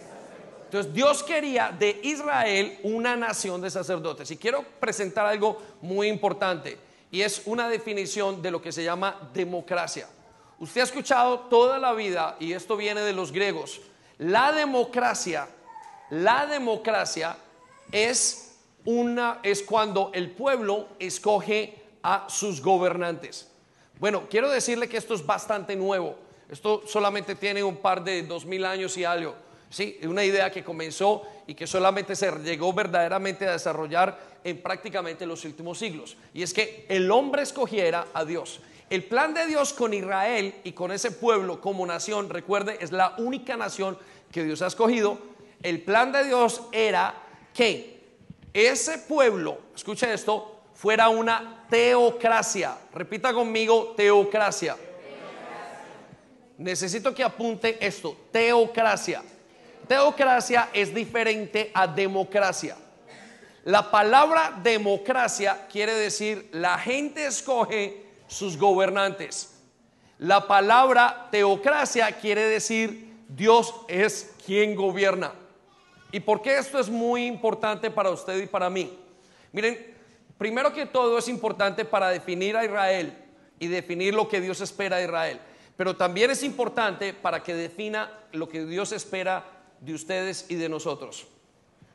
Entonces 0.64 0.94
Dios 0.94 1.22
quería 1.22 1.70
de 1.70 2.00
Israel 2.02 2.78
una 2.82 3.14
nación 3.14 3.60
de 3.60 3.68
sacerdotes. 3.68 4.30
Y 4.30 4.38
quiero 4.38 4.64
presentar 4.80 5.26
algo 5.26 5.60
muy 5.82 6.08
importante 6.08 6.78
y 7.10 7.20
es 7.20 7.42
una 7.44 7.68
definición 7.68 8.40
de 8.40 8.52
lo 8.52 8.62
que 8.62 8.72
se 8.72 8.84
llama 8.84 9.28
democracia. 9.34 10.08
Usted 10.58 10.80
ha 10.80 10.84
escuchado 10.84 11.40
toda 11.40 11.78
la 11.78 11.92
vida, 11.92 12.36
y 12.40 12.54
esto 12.54 12.74
viene 12.74 13.02
de 13.02 13.12
los 13.12 13.32
griegos, 13.32 13.82
la 14.16 14.50
democracia, 14.52 15.46
la 16.12 16.46
democracia 16.46 17.38
es 17.90 18.56
una 18.84 19.40
es 19.42 19.62
cuando 19.62 20.10
el 20.12 20.30
pueblo 20.30 20.88
escoge 20.98 21.74
a 22.02 22.26
sus 22.28 22.60
gobernantes. 22.60 23.48
Bueno, 23.98 24.24
quiero 24.28 24.50
decirle 24.50 24.90
que 24.90 24.98
esto 24.98 25.14
es 25.14 25.24
bastante 25.24 25.74
nuevo. 25.74 26.16
Esto 26.50 26.82
solamente 26.86 27.34
tiene 27.34 27.64
un 27.64 27.76
par 27.76 28.04
de 28.04 28.22
dos 28.24 28.44
mil 28.44 28.66
años 28.66 28.98
y 28.98 29.04
algo. 29.04 29.34
Sí, 29.70 29.98
una 30.02 30.22
idea 30.22 30.50
que 30.50 30.62
comenzó 30.62 31.22
y 31.46 31.54
que 31.54 31.66
solamente 31.66 32.14
se 32.14 32.30
llegó 32.40 32.74
verdaderamente 32.74 33.48
a 33.48 33.52
desarrollar 33.52 34.18
en 34.44 34.60
prácticamente 34.60 35.24
los 35.24 35.46
últimos 35.46 35.78
siglos. 35.78 36.18
Y 36.34 36.42
es 36.42 36.52
que 36.52 36.84
el 36.90 37.10
hombre 37.10 37.40
escogiera 37.40 38.08
a 38.12 38.26
Dios. 38.26 38.60
El 38.90 39.04
plan 39.04 39.32
de 39.32 39.46
Dios 39.46 39.72
con 39.72 39.94
Israel 39.94 40.56
y 40.62 40.72
con 40.72 40.92
ese 40.92 41.10
pueblo 41.10 41.58
como 41.62 41.86
nación, 41.86 42.28
recuerde, 42.28 42.76
es 42.80 42.92
la 42.92 43.14
única 43.16 43.56
nación 43.56 43.96
que 44.30 44.44
Dios 44.44 44.60
ha 44.60 44.66
escogido. 44.66 45.31
El 45.62 45.82
plan 45.82 46.10
de 46.12 46.24
Dios 46.24 46.62
era 46.72 47.14
que 47.54 48.00
ese 48.52 48.98
pueblo, 48.98 49.58
escuche 49.74 50.12
esto, 50.12 50.62
fuera 50.74 51.08
una 51.08 51.64
teocracia. 51.70 52.76
Repita 52.92 53.32
conmigo, 53.32 53.94
teocracia. 53.96 54.76
Necesito 56.58 57.14
que 57.14 57.22
apunte 57.22 57.78
esto, 57.84 58.16
teocracia. 58.30 59.22
Teocracia 59.86 60.70
es 60.72 60.94
diferente 60.94 61.70
a 61.74 61.86
democracia. 61.86 62.76
La 63.64 63.90
palabra 63.90 64.58
democracia 64.62 65.66
quiere 65.70 65.94
decir 65.94 66.48
la 66.52 66.78
gente 66.78 67.26
escoge 67.26 68.06
sus 68.26 68.58
gobernantes. 68.58 69.54
La 70.18 70.46
palabra 70.48 71.28
teocracia 71.30 72.10
quiere 72.12 72.42
decir 72.42 73.12
Dios 73.28 73.74
es 73.88 74.34
quien 74.44 74.74
gobierna. 74.74 75.32
¿Y 76.12 76.20
por 76.20 76.42
qué 76.42 76.58
esto 76.58 76.78
es 76.78 76.88
muy 76.88 77.26
importante 77.26 77.90
para 77.90 78.10
usted 78.10 78.40
y 78.42 78.46
para 78.46 78.70
mí? 78.70 78.96
Miren, 79.50 79.92
Primero 80.42 80.72
que 80.72 80.86
todo 80.86 81.18
es 81.18 81.28
importante 81.28 81.84
para 81.84 82.08
definir 82.08 82.56
a 82.56 82.64
Israel 82.64 83.16
y 83.60 83.68
definir 83.68 84.12
lo 84.12 84.28
que 84.28 84.40
Dios 84.40 84.60
espera 84.60 84.96
de 84.96 85.04
Israel. 85.04 85.38
Pero 85.76 85.94
también 85.94 86.32
es 86.32 86.42
importante 86.42 87.14
para 87.14 87.44
que 87.44 87.54
defina 87.54 88.10
lo 88.32 88.48
que 88.48 88.66
Dios 88.66 88.90
espera 88.90 89.44
de 89.80 89.94
ustedes 89.94 90.46
y 90.48 90.56
de 90.56 90.68
nosotros. 90.68 91.28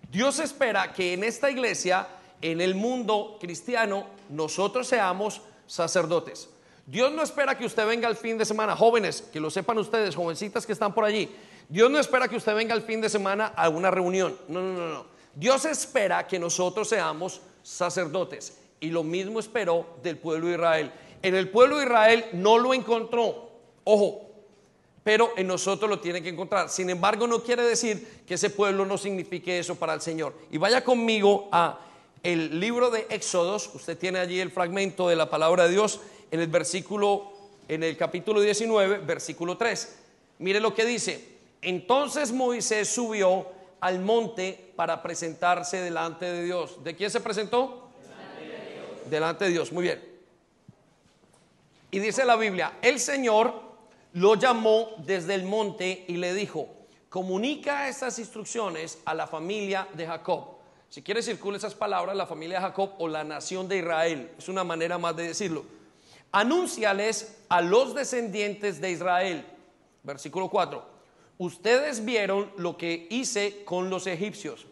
Dios 0.09 0.39
espera 0.39 0.93
que 0.93 1.11
en 1.11 1.25
esta 1.25 1.51
iglesia, 1.51 2.07
en 2.41 2.61
el 2.61 2.73
mundo 2.73 3.35
cristiano, 3.37 4.07
nosotros 4.29 4.87
seamos 4.87 5.41
sacerdotes. 5.65 6.49
Dios 6.85 7.11
no 7.11 7.23
espera 7.23 7.57
que 7.57 7.65
usted 7.65 7.85
venga 7.85 8.07
el 8.07 8.15
fin 8.15 8.37
de 8.37 8.45
semana, 8.45 8.77
jóvenes, 8.77 9.23
que 9.33 9.41
lo 9.41 9.49
sepan 9.49 9.77
ustedes, 9.77 10.15
jovencitas 10.15 10.65
que 10.65 10.71
están 10.71 10.93
por 10.93 11.03
allí. 11.03 11.29
Dios 11.69 11.91
no 11.91 11.99
espera 11.99 12.27
que 12.27 12.37
usted 12.37 12.55
venga 12.55 12.73
el 12.73 12.81
fin 12.81 13.01
de 13.01 13.09
semana 13.09 13.47
a 13.55 13.69
una 13.69 13.91
reunión. 13.91 14.37
No, 14.47 14.61
no, 14.61 14.73
no, 14.73 14.87
no. 14.87 15.05
Dios 15.35 15.65
espera 15.65 16.25
que 16.25 16.39
nosotros 16.39 16.89
seamos 16.89 17.41
sacerdotes. 17.61 18.57
Y 18.79 18.89
lo 18.89 19.03
mismo 19.03 19.39
esperó 19.39 19.97
del 20.01 20.17
pueblo 20.17 20.47
de 20.47 20.53
Israel. 20.53 20.91
En 21.21 21.35
el 21.35 21.49
pueblo 21.49 21.77
de 21.77 21.85
Israel 21.85 22.25
no 22.33 22.57
lo 22.57 22.73
encontró, 22.73 23.49
ojo, 23.83 24.21
pero 25.03 25.31
en 25.35 25.47
nosotros 25.47 25.89
lo 25.89 25.99
tiene 25.99 26.21
que 26.21 26.29
encontrar. 26.29 26.69
Sin 26.69 26.89
embargo, 26.89 27.27
no 27.27 27.41
quiere 27.41 27.63
decir 27.63 28.23
que 28.25 28.35
ese 28.35 28.49
pueblo 28.49 28.85
no 28.85 28.97
signifique 28.97 29.57
eso 29.57 29.75
para 29.75 29.93
el 29.93 30.01
Señor. 30.01 30.33
Y 30.51 30.57
vaya 30.57 30.83
conmigo 30.83 31.49
a 31.51 31.79
el 32.23 32.59
libro 32.59 32.89
de 32.89 33.07
Éxodos, 33.09 33.69
usted 33.73 33.97
tiene 33.97 34.19
allí 34.19 34.39
el 34.39 34.51
fragmento 34.51 35.07
de 35.07 35.15
la 35.15 35.29
palabra 35.29 35.63
de 35.65 35.71
Dios 35.71 36.01
en 36.31 36.39
el 36.39 36.47
versículo 36.47 37.31
en 37.67 37.83
el 37.83 37.97
capítulo 37.97 38.41
19, 38.41 38.99
versículo 38.99 39.57
3. 39.57 39.97
Mire 40.39 40.59
lo 40.59 40.73
que 40.73 40.85
dice. 40.85 41.36
Entonces 41.61 42.31
Moisés 42.31 42.89
subió 42.89 43.47
al 43.79 43.99
monte 43.99 44.73
para 44.75 45.01
presentarse 45.01 45.81
delante 45.81 46.25
de 46.25 46.43
Dios. 46.43 46.83
¿De 46.83 46.95
quién 46.95 47.09
se 47.09 47.19
presentó? 47.19 47.89
Delante 49.09 49.45
de 49.45 49.51
Dios. 49.51 49.71
Muy 49.71 49.83
bien. 49.83 50.03
Y 51.91 51.99
dice 51.99 52.25
la 52.25 52.35
Biblia, 52.35 52.77
el 52.81 52.99
Señor 52.99 53.61
lo 54.13 54.35
llamó 54.35 54.89
desde 54.99 55.35
el 55.35 55.43
monte 55.43 56.05
y 56.07 56.17
le 56.17 56.33
dijo, 56.33 56.67
comunica 57.09 57.87
estas 57.87 58.19
instrucciones 58.19 58.99
a 59.05 59.13
la 59.13 59.27
familia 59.27 59.87
de 59.93 60.05
Jacob. 60.05 60.57
Si 60.89 61.01
quiere 61.01 61.21
circula 61.21 61.57
esas 61.57 61.75
palabras, 61.75 62.15
la 62.15 62.27
familia 62.27 62.57
de 62.57 62.65
Jacob 62.65 62.91
o 62.97 63.07
la 63.07 63.23
nación 63.23 63.67
de 63.67 63.77
Israel, 63.77 64.31
es 64.37 64.47
una 64.49 64.63
manera 64.63 64.97
más 64.97 65.15
de 65.15 65.27
decirlo. 65.27 65.65
Anúnciales 66.31 67.37
a 67.49 67.61
los 67.61 67.95
descendientes 67.95 68.81
de 68.81 68.91
Israel. 68.91 69.45
Versículo 70.03 70.49
4 70.49 70.96
ustedes 71.37 72.03
vieron 72.03 72.51
lo 72.57 72.77
que 72.77 73.07
hice 73.09 73.63
con 73.63 73.89
los 73.89 74.07
egipcios. 74.07 74.65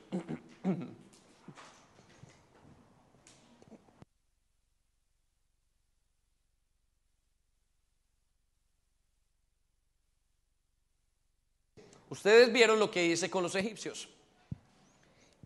Ustedes 12.10 12.54
vieron 12.54 12.80
lo 12.80 12.90
que 12.92 13.06
hice 13.06 13.30
con 13.30 13.44
los 13.44 13.56
egipcios. 13.56 14.08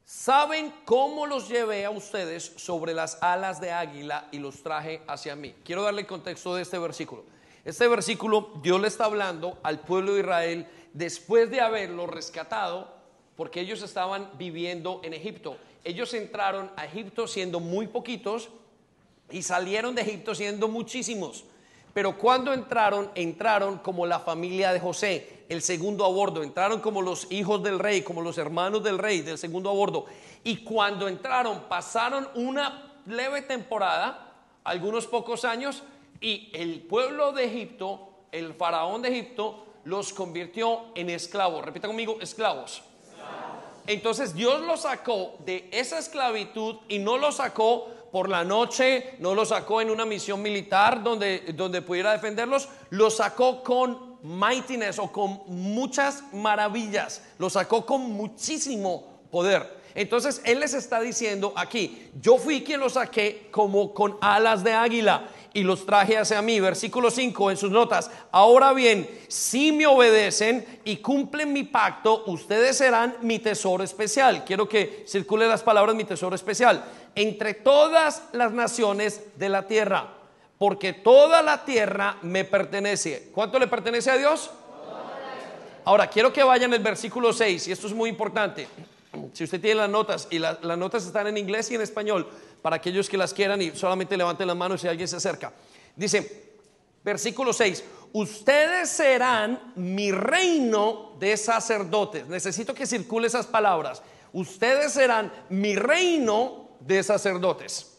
Saben 0.06 0.74
cómo 0.86 1.26
los 1.26 1.48
llevé 1.48 1.86
a 1.86 1.90
ustedes 1.90 2.54
sobre 2.58 2.94
las 2.94 3.22
alas 3.22 3.62
de 3.62 3.72
águila 3.72 4.28
y 4.32 4.40
los 4.40 4.62
traje 4.62 5.02
hacia 5.08 5.36
mí. 5.36 5.56
Quiero 5.64 5.84
darle 5.84 6.02
el 6.02 6.08
contexto 6.08 6.56
de 6.56 6.64
este 6.64 6.78
versículo. 6.78 7.24
Este 7.64 7.88
versículo 7.88 8.54
Dios 8.62 8.82
le 8.82 8.88
está 8.88 9.06
hablando 9.06 9.60
al 9.64 9.80
pueblo 9.80 10.14
de 10.14 10.22
Israel 10.22 10.68
después 10.94 11.50
de 11.50 11.62
haberlo 11.62 12.08
rescatado, 12.08 12.94
porque 13.36 13.62
ellos 13.62 13.82
estaban 13.82 14.30
viviendo 14.38 15.02
en 15.04 15.14
Egipto. 15.14 15.58
Ellos 15.84 16.14
entraron 16.14 16.72
a 16.76 16.86
Egipto 16.86 17.28
siendo 17.28 17.60
muy 17.60 17.88
poquitos 17.88 18.50
y 19.32 19.44
salieron 19.44 19.96
de 19.96 20.02
Egipto 20.02 20.36
siendo 20.36 20.68
muchísimos. 20.68 21.46
Pero 21.94 22.18
cuando 22.18 22.54
entraron, 22.54 23.10
entraron 23.16 23.80
como 23.80 24.06
la 24.06 24.20
familia 24.20 24.72
de 24.74 24.80
José, 24.80 25.46
el 25.50 25.62
segundo 25.62 26.06
a 26.06 26.10
bordo. 26.10 26.44
Entraron 26.44 26.82
como 26.82 27.02
los 27.02 27.32
hijos 27.32 27.64
del 27.64 27.80
rey, 27.80 28.02
como 28.02 28.22
los 28.22 28.38
hermanos 28.38 28.84
del 28.84 28.98
rey, 28.98 29.22
del 29.22 29.38
segundo 29.38 29.70
a 29.70 29.74
bordo. 29.74 30.06
Y 30.44 30.58
cuando 30.58 31.08
entraron, 31.08 31.64
pasaron 31.68 32.28
una 32.36 33.02
leve 33.06 33.42
temporada, 33.42 34.34
algunos 34.64 35.08
pocos 35.08 35.46
años, 35.46 35.84
y 36.22 36.52
el 36.54 36.82
pueblo 36.82 37.32
de 37.32 37.46
Egipto, 37.46 38.10
el 38.32 38.54
faraón 38.54 39.02
de 39.02 39.10
Egipto, 39.10 39.66
los 39.90 40.14
convirtió 40.14 40.86
en 40.94 41.10
esclavos. 41.10 41.66
Repita 41.66 41.88
conmigo, 41.88 42.18
esclavos. 42.22 42.84
Entonces 43.88 44.36
Dios 44.36 44.62
lo 44.62 44.78
sacó 44.78 45.36
de 45.46 45.68
esa 45.72 45.98
esclavitud 45.98 46.78
y 46.88 47.00
no 47.00 47.18
lo 47.18 47.32
sacó 47.32 47.88
por 48.12 48.30
la 48.30 48.44
noche, 48.44 49.16
no 49.18 49.34
lo 49.34 49.46
sacó 49.46 49.82
en 49.82 49.90
una 49.90 50.06
misión 50.06 50.44
militar 50.44 51.02
donde, 51.02 51.54
donde 51.56 51.82
pudiera 51.82 52.12
defenderlos, 52.12 52.70
lo 52.92 53.10
sacó 53.10 53.64
con 53.64 54.18
mightiness 54.22 55.00
o 55.00 55.12
con 55.12 55.42
muchas 55.48 56.24
maravillas, 56.34 57.24
lo 57.40 57.50
sacó 57.50 57.84
con 57.86 58.02
muchísimo 58.12 59.22
poder. 59.32 59.80
Entonces 59.96 60.42
Él 60.46 60.60
les 60.60 60.76
está 60.76 61.02
diciendo 61.02 61.52
aquí, 61.56 62.12
yo 62.22 62.38
fui 62.38 62.64
quien 62.64 62.80
lo 62.80 62.90
saqué 62.90 63.48
como 63.50 63.94
con 63.94 64.18
alas 64.22 64.64
de 64.64 64.74
águila 64.74 65.30
y 65.54 65.64
los 65.64 65.86
traje 65.86 66.18
hacia 66.18 66.42
mí. 66.42 66.60
Versículo 66.60 67.12
5 67.12 67.52
en 67.52 67.58
sus 67.58 67.72
notas. 67.72 68.10
Ahora 68.32 68.74
bien, 68.74 69.10
si 69.28 69.72
me 69.72 69.88
obedecen 69.88 70.66
y 70.84 70.98
cumplen 70.98 71.54
mi 71.54 71.64
pacto, 71.64 72.24
ustedes 72.28 72.78
serán 72.78 73.18
mi 73.22 73.40
tesoro 73.40 73.84
especial. 73.84 74.44
Quiero 74.46 74.68
que 74.68 75.04
circule 75.08 75.48
las 75.48 75.64
palabras 75.64 75.96
mi 75.96 76.04
tesoro 76.04 76.36
especial. 76.36 76.84
Entre 77.16 77.54
todas 77.54 78.24
las 78.34 78.52
naciones 78.52 79.22
de 79.38 79.50
la 79.50 79.68
tierra. 79.68 80.14
Porque 80.58 80.94
toda 80.94 81.42
la 81.42 81.64
tierra 81.64 82.18
me 82.22 82.44
pertenece. 82.44 83.30
¿Cuánto 83.34 83.60
le 83.60 83.68
pertenece 83.68 84.12
a 84.12 84.18
Dios? 84.18 84.52
Ahora, 85.86 86.08
quiero 86.08 86.32
que 86.32 86.44
vayan 86.44 86.74
el 86.74 86.84
versículo 86.84 87.34
6, 87.34 87.70
y 87.70 87.72
esto 87.72 87.88
es 87.88 87.94
muy 87.94 88.10
importante. 88.10 88.68
Si 89.34 89.44
usted 89.44 89.60
tiene 89.60 89.76
las 89.76 89.90
notas, 89.90 90.28
y 90.30 90.38
las 90.38 90.62
notas 90.62 91.06
están 91.06 91.28
en 91.28 91.38
inglés 91.38 91.72
y 91.72 91.76
en 91.76 91.82
español, 91.82 92.28
para 92.62 92.78
aquellos 92.78 93.10
que 93.10 93.18
las 93.18 93.34
quieran 93.34 93.62
y 93.62 93.72
solamente 93.72 94.18
levanten 94.18 94.48
las 94.48 94.56
manos 94.56 94.82
si 94.82 94.88
alguien 94.88 95.08
se 95.08 95.16
acerca. 95.16 95.54
Dice, 95.96 96.58
versículo 97.04 97.54
6, 97.54 97.84
ustedes 98.14 98.90
serán 98.90 99.74
mi 99.76 100.12
reino 100.12 101.16
de 101.20 101.38
sacerdotes. 101.38 102.28
Necesito 102.28 102.74
que 102.74 102.86
circule 102.86 103.28
esas 103.28 103.48
palabras. 103.48 104.02
Ustedes 104.34 104.94
serán 104.94 105.32
mi 105.50 105.76
reino 105.76 106.70
de 106.80 107.04
sacerdotes. 107.04 107.98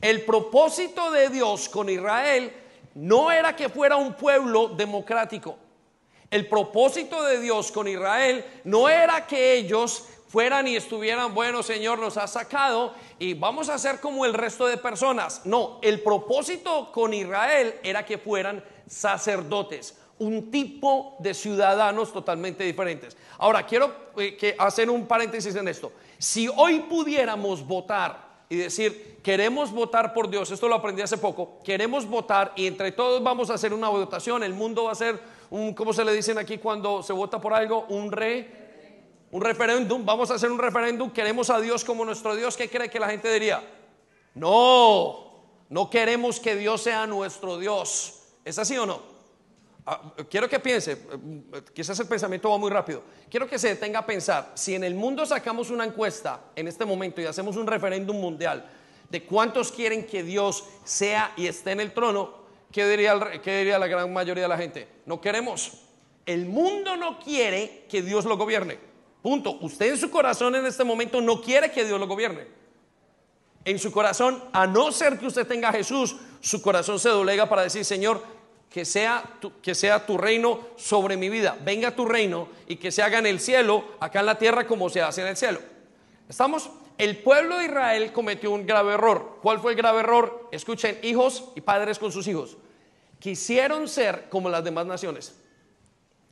El 0.00 0.24
propósito 0.24 1.10
de 1.10 1.28
Dios 1.28 1.68
con 1.68 1.88
Israel 1.88 2.52
no 2.94 3.30
era 3.30 3.54
que 3.54 3.68
fuera 3.68 3.96
un 3.96 4.14
pueblo 4.14 4.68
democrático. 4.68 5.58
El 6.30 6.46
propósito 6.46 7.22
de 7.24 7.40
Dios 7.40 7.72
con 7.72 7.88
Israel 7.88 8.44
no 8.64 8.88
era 8.88 9.26
que 9.26 9.54
ellos 9.54 10.04
fueran 10.30 10.68
y 10.68 10.76
estuvieran, 10.76 11.34
bueno, 11.34 11.60
Señor, 11.62 11.98
nos 11.98 12.16
ha 12.16 12.28
sacado 12.28 12.94
y 13.18 13.34
vamos 13.34 13.68
a 13.68 13.78
ser 13.78 13.98
como 13.98 14.24
el 14.24 14.32
resto 14.32 14.66
de 14.68 14.76
personas. 14.76 15.42
No, 15.44 15.80
el 15.82 16.02
propósito 16.02 16.92
con 16.92 17.12
Israel 17.12 17.74
era 17.82 18.06
que 18.06 18.16
fueran 18.16 18.62
sacerdotes, 18.86 19.98
un 20.20 20.52
tipo 20.52 21.16
de 21.18 21.34
ciudadanos 21.34 22.12
totalmente 22.12 22.62
diferentes. 22.62 23.16
Ahora, 23.38 23.66
quiero 23.66 23.92
eh, 24.16 24.36
que 24.36 24.54
hacer 24.56 24.88
un 24.88 25.06
paréntesis 25.06 25.56
en 25.56 25.66
esto. 25.66 25.90
Si 26.18 26.46
hoy 26.46 26.80
pudiéramos 26.80 27.66
votar 27.66 28.30
y 28.48 28.56
decir, 28.56 29.18
queremos 29.24 29.72
votar 29.72 30.14
por 30.14 30.30
Dios, 30.30 30.48
esto 30.52 30.68
lo 30.68 30.76
aprendí 30.76 31.02
hace 31.02 31.18
poco, 31.18 31.58
queremos 31.64 32.06
votar 32.06 32.52
y 32.54 32.68
entre 32.68 32.92
todos 32.92 33.20
vamos 33.20 33.50
a 33.50 33.54
hacer 33.54 33.72
una 33.72 33.88
votación, 33.88 34.44
el 34.44 34.54
mundo 34.54 34.84
va 34.84 34.92
a 34.92 34.96
ser 34.96 35.20
un, 35.50 35.74
¿cómo 35.74 35.92
se 35.92 36.04
le 36.04 36.12
dicen 36.12 36.38
aquí 36.38 36.58
cuando 36.58 37.02
se 37.02 37.12
vota 37.12 37.40
por 37.40 37.52
algo? 37.52 37.86
Un 37.88 38.12
re 38.12 38.59
un 39.30 39.40
referéndum, 39.40 40.04
vamos 40.04 40.30
a 40.30 40.34
hacer 40.34 40.50
un 40.50 40.58
referéndum, 40.58 41.10
queremos 41.10 41.50
a 41.50 41.60
Dios 41.60 41.84
como 41.84 42.04
nuestro 42.04 42.34
Dios, 42.34 42.56
¿qué 42.56 42.68
cree 42.68 42.90
que 42.90 42.98
la 42.98 43.08
gente 43.08 43.32
diría? 43.32 43.62
No, 44.34 45.44
no 45.68 45.88
queremos 45.88 46.40
que 46.40 46.56
Dios 46.56 46.82
sea 46.82 47.06
nuestro 47.06 47.58
Dios. 47.58 48.22
¿Es 48.44 48.58
así 48.58 48.76
o 48.76 48.86
no? 48.86 49.02
Ah, 49.86 50.12
quiero 50.28 50.48
que 50.48 50.58
piense, 50.58 50.92
eh, 50.92 51.62
quizás 51.72 51.98
el 52.00 52.08
pensamiento 52.08 52.50
va 52.50 52.58
muy 52.58 52.70
rápido. 52.70 53.02
Quiero 53.30 53.48
que 53.48 53.58
se 53.58 53.68
detenga 53.68 54.00
a 54.00 54.06
pensar, 54.06 54.52
si 54.54 54.74
en 54.74 54.84
el 54.84 54.94
mundo 54.94 55.24
sacamos 55.24 55.70
una 55.70 55.84
encuesta 55.84 56.40
en 56.56 56.68
este 56.68 56.84
momento 56.84 57.20
y 57.20 57.26
hacemos 57.26 57.56
un 57.56 57.66
referéndum 57.66 58.20
mundial 58.20 58.68
de 59.08 59.24
cuántos 59.24 59.70
quieren 59.72 60.06
que 60.06 60.22
Dios 60.22 60.64
sea 60.84 61.32
y 61.36 61.46
esté 61.46 61.72
en 61.72 61.80
el 61.80 61.92
trono, 61.92 62.34
¿qué 62.72 62.86
diría, 62.88 63.40
qué 63.42 63.58
diría 63.58 63.78
la 63.78 63.86
gran 63.86 64.12
mayoría 64.12 64.44
de 64.44 64.48
la 64.48 64.58
gente? 64.58 64.88
No 65.06 65.20
queremos. 65.20 65.72
El 66.26 66.46
mundo 66.46 66.96
no 66.96 67.18
quiere 67.18 67.86
que 67.88 68.02
Dios 68.02 68.24
lo 68.24 68.36
gobierne. 68.36 68.89
Punto. 69.22 69.58
Usted 69.60 69.90
en 69.90 69.98
su 69.98 70.10
corazón 70.10 70.54
en 70.54 70.66
este 70.66 70.84
momento 70.84 71.20
no 71.20 71.40
quiere 71.40 71.70
que 71.70 71.84
Dios 71.84 72.00
lo 72.00 72.06
gobierne. 72.06 72.46
En 73.64 73.78
su 73.78 73.92
corazón, 73.92 74.42
a 74.52 74.66
no 74.66 74.90
ser 74.90 75.18
que 75.18 75.26
usted 75.26 75.46
tenga 75.46 75.68
a 75.68 75.72
Jesús, 75.72 76.16
su 76.40 76.62
corazón 76.62 76.98
se 76.98 77.10
doblega 77.10 77.48
para 77.48 77.62
decir, 77.62 77.84
Señor, 77.84 78.22
que 78.70 78.84
sea, 78.84 79.22
tu, 79.40 79.60
que 79.60 79.74
sea 79.74 80.06
tu 80.06 80.16
reino 80.16 80.60
sobre 80.76 81.16
mi 81.16 81.28
vida. 81.28 81.58
Venga 81.62 81.94
tu 81.94 82.06
reino 82.06 82.48
y 82.66 82.76
que 82.76 82.90
se 82.90 83.02
haga 83.02 83.18
en 83.18 83.26
el 83.26 83.40
cielo, 83.40 83.84
acá 84.00 84.20
en 84.20 84.26
la 84.26 84.38
tierra, 84.38 84.66
como 84.66 84.88
se 84.88 85.02
hace 85.02 85.20
en 85.20 85.26
el 85.26 85.36
cielo. 85.36 85.60
¿Estamos? 86.28 86.70
El 86.96 87.18
pueblo 87.18 87.58
de 87.58 87.66
Israel 87.66 88.12
cometió 88.12 88.50
un 88.50 88.66
grave 88.66 88.94
error. 88.94 89.38
¿Cuál 89.42 89.58
fue 89.60 89.72
el 89.72 89.76
grave 89.76 90.00
error? 90.00 90.48
Escuchen, 90.52 90.98
hijos 91.02 91.44
y 91.54 91.60
padres 91.60 91.98
con 91.98 92.12
sus 92.12 92.26
hijos. 92.28 92.56
Quisieron 93.18 93.88
ser 93.88 94.28
como 94.30 94.48
las 94.48 94.64
demás 94.64 94.86
naciones. 94.86 95.34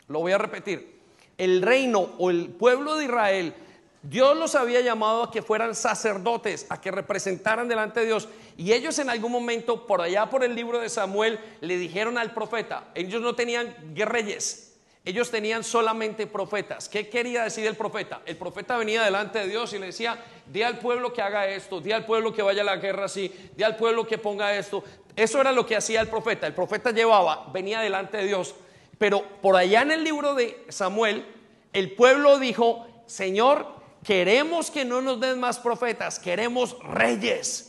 Lo 0.06 0.20
voy 0.20 0.32
a 0.32 0.38
repetir 0.38 0.97
el 1.38 1.62
reino 1.62 2.10
o 2.18 2.30
el 2.30 2.48
pueblo 2.48 2.96
de 2.96 3.04
Israel, 3.04 3.54
Dios 4.02 4.36
los 4.36 4.54
había 4.54 4.80
llamado 4.80 5.24
a 5.24 5.30
que 5.30 5.42
fueran 5.42 5.74
sacerdotes, 5.74 6.66
a 6.68 6.80
que 6.80 6.90
representaran 6.90 7.68
delante 7.68 8.00
de 8.00 8.06
Dios. 8.06 8.28
Y 8.56 8.72
ellos 8.72 8.98
en 8.98 9.10
algún 9.10 9.32
momento, 9.32 9.86
por 9.86 10.00
allá 10.00 10.30
por 10.30 10.44
el 10.44 10.54
libro 10.54 10.78
de 10.80 10.88
Samuel, 10.88 11.38
le 11.60 11.76
dijeron 11.76 12.18
al 12.18 12.32
profeta, 12.32 12.88
ellos 12.94 13.20
no 13.22 13.34
tenían 13.34 13.74
reyes, 13.94 14.76
ellos 15.04 15.30
tenían 15.30 15.64
solamente 15.64 16.26
profetas. 16.26 16.88
¿Qué 16.88 17.08
quería 17.08 17.44
decir 17.44 17.66
el 17.66 17.76
profeta? 17.76 18.22
El 18.24 18.36
profeta 18.36 18.76
venía 18.76 19.02
delante 19.02 19.40
de 19.40 19.48
Dios 19.48 19.72
y 19.72 19.78
le 19.78 19.86
decía, 19.86 20.18
di 20.46 20.62
al 20.62 20.78
pueblo 20.78 21.12
que 21.12 21.22
haga 21.22 21.48
esto, 21.48 21.80
di 21.80 21.92
al 21.92 22.04
pueblo 22.04 22.32
que 22.32 22.42
vaya 22.42 22.62
a 22.62 22.64
la 22.64 22.76
guerra 22.76 23.06
así, 23.06 23.32
di 23.56 23.62
al 23.62 23.76
pueblo 23.76 24.06
que 24.06 24.18
ponga 24.18 24.56
esto. 24.56 24.84
Eso 25.16 25.40
era 25.40 25.50
lo 25.50 25.66
que 25.66 25.76
hacía 25.76 26.00
el 26.00 26.08
profeta. 26.08 26.46
El 26.46 26.54
profeta 26.54 26.92
llevaba, 26.92 27.48
venía 27.52 27.80
delante 27.80 28.18
de 28.18 28.26
Dios 28.26 28.54
pero 28.98 29.22
por 29.40 29.56
allá 29.56 29.82
en 29.82 29.92
el 29.92 30.04
libro 30.04 30.34
de 30.34 30.64
Samuel, 30.68 31.24
el 31.72 31.92
pueblo 31.92 32.38
dijo, 32.38 32.86
Señor, 33.06 33.66
queremos 34.04 34.70
que 34.70 34.84
no 34.84 35.00
nos 35.00 35.20
den 35.20 35.40
más 35.40 35.58
profetas, 35.58 36.18
queremos 36.18 36.76
reyes. 36.82 37.68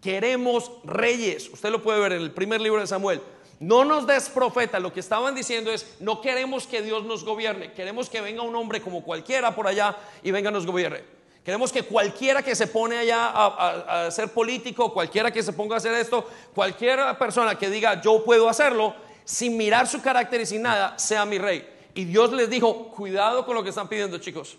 Queremos 0.00 0.72
reyes. 0.84 1.50
Usted 1.52 1.70
lo 1.70 1.82
puede 1.82 2.00
ver 2.00 2.12
en 2.12 2.22
el 2.22 2.30
primer 2.30 2.60
libro 2.60 2.80
de 2.80 2.86
Samuel. 2.86 3.20
No 3.58 3.84
nos 3.84 4.06
des 4.06 4.30
profeta. 4.30 4.80
Lo 4.80 4.92
que 4.92 5.00
estaban 5.00 5.34
diciendo 5.34 5.70
es, 5.70 5.96
no 6.00 6.22
queremos 6.22 6.66
que 6.66 6.80
Dios 6.80 7.04
nos 7.04 7.24
gobierne. 7.24 7.72
Queremos 7.72 8.08
que 8.08 8.22
venga 8.22 8.42
un 8.42 8.56
hombre 8.56 8.80
como 8.80 9.02
cualquiera 9.02 9.54
por 9.54 9.66
allá 9.66 9.96
y 10.22 10.30
venga 10.30 10.50
nos 10.50 10.64
gobierne. 10.64 11.04
Queremos 11.44 11.72
que 11.72 11.82
cualquiera 11.82 12.42
que 12.42 12.54
se 12.54 12.66
pone 12.66 12.98
allá 12.98 13.26
a, 13.26 14.06
a, 14.06 14.10
ser 14.10 14.32
político, 14.32 14.92
cualquiera 14.92 15.30
que 15.30 15.42
se 15.42 15.52
ponga 15.52 15.74
a 15.74 15.78
hacer 15.78 15.94
esto, 15.94 16.26
cualquier 16.54 17.00
persona 17.18 17.58
que 17.58 17.70
diga 17.70 18.00
yo 18.02 18.24
puedo 18.24 18.48
hacerlo, 18.48 18.94
sin 19.24 19.56
mirar 19.56 19.86
su 19.86 20.00
carácter 20.00 20.40
y 20.40 20.46
sin 20.46 20.62
nada, 20.62 20.98
sea 20.98 21.24
mi 21.24 21.38
rey. 21.38 21.68
Y 21.94 22.04
Dios 22.04 22.32
les 22.32 22.48
dijo, 22.48 22.88
cuidado 22.88 23.44
con 23.44 23.54
lo 23.54 23.62
que 23.62 23.70
están 23.70 23.88
pidiendo, 23.88 24.18
chicos. 24.18 24.56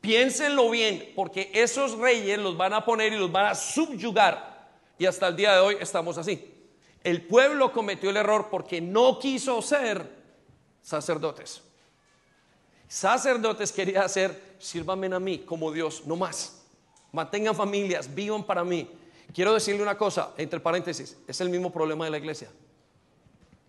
Piénsenlo 0.00 0.70
bien, 0.70 1.12
porque 1.14 1.50
esos 1.52 1.98
reyes 1.98 2.38
los 2.38 2.56
van 2.56 2.72
a 2.72 2.84
poner 2.84 3.12
y 3.12 3.16
los 3.16 3.30
van 3.30 3.46
a 3.46 3.54
subyugar. 3.54 4.68
Y 4.98 5.06
hasta 5.06 5.28
el 5.28 5.36
día 5.36 5.54
de 5.54 5.60
hoy 5.60 5.76
estamos 5.80 6.18
así. 6.18 6.54
El 7.04 7.22
pueblo 7.26 7.72
cometió 7.72 8.10
el 8.10 8.16
error 8.16 8.48
porque 8.50 8.80
no 8.80 9.18
quiso 9.18 9.60
ser 9.62 10.08
sacerdotes. 10.82 11.62
Sacerdotes 12.88 13.70
quería 13.70 14.02
hacer, 14.02 14.54
sírvanme 14.58 15.14
a 15.14 15.20
mí 15.20 15.38
como 15.40 15.70
Dios, 15.70 16.06
no 16.06 16.16
más. 16.16 16.62
Mantengan 17.12 17.54
familias, 17.54 18.12
vivan 18.14 18.44
para 18.44 18.64
mí. 18.64 18.88
Quiero 19.34 19.52
decirle 19.52 19.82
una 19.82 19.96
cosa, 19.96 20.32
entre 20.38 20.58
paréntesis, 20.58 21.16
es 21.26 21.40
el 21.40 21.50
mismo 21.50 21.70
problema 21.70 22.06
de 22.06 22.10
la 22.10 22.18
iglesia. 22.18 22.50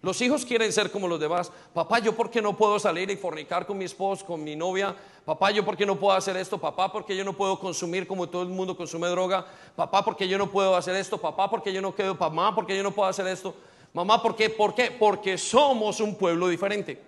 Los 0.02 0.22
hijos 0.22 0.45
quieren 0.45 0.72
ser 0.72 0.91
como 0.91 1.10
los 1.10 1.20
demás. 1.20 1.52
Papá, 1.74 2.00
¿yo 2.00 2.16
por 2.16 2.32
qué 2.32 2.41
no 2.41 2.56
puedo 2.56 2.80
salir 2.80 3.10
y 3.10 3.18
fornicar 3.18 3.66
con 3.66 3.78
mi 3.78 3.84
esposo, 3.84 4.26
con 4.26 4.41
mi 4.41 4.56
novia? 4.56 4.95
Papá, 5.26 5.52
¿yo 5.52 5.66
por 5.66 5.76
qué 5.76 5.86
no 5.86 6.00
puedo 6.00 6.16
hacer 6.16 6.38
esto? 6.38 6.58
Papá, 6.58 6.89
¿por 6.89 7.06
qué 7.06 7.16
yo 7.16 7.26
no 7.26 7.34
puedo 7.34 7.60
consumir 7.60 8.08
como 8.08 8.30
todo 8.30 8.43
el 8.43 8.47
mundo 8.50 8.78
consume 8.78 9.10
droga? 9.10 9.45
Papá, 9.76 10.04
¿por 10.04 10.16
qué 10.16 10.26
yo 10.26 10.38
no 10.38 10.50
puedo 10.50 10.74
hacer 10.76 10.95
esto? 10.95 11.18
Papá, 11.18 11.50
¿por 11.50 11.62
qué 11.62 11.74
yo 11.74 11.82
no 11.82 11.93
quedo? 11.93 12.16
Mamá, 12.16 12.56
¿por 12.56 12.66
qué 12.66 12.78
yo 12.78 12.84
no 12.84 12.91
puedo 12.91 13.10
hacer 13.10 13.28
esto? 13.28 13.54
Mamá, 13.91 14.22
¿por 14.22 14.38
qué? 14.38 14.50
¿Por 14.50 14.74
qué? 14.74 14.89
Porque 14.89 15.38
somos 15.38 16.00
un 16.00 16.16
pueblo 16.16 16.47
diferente. 16.47 17.02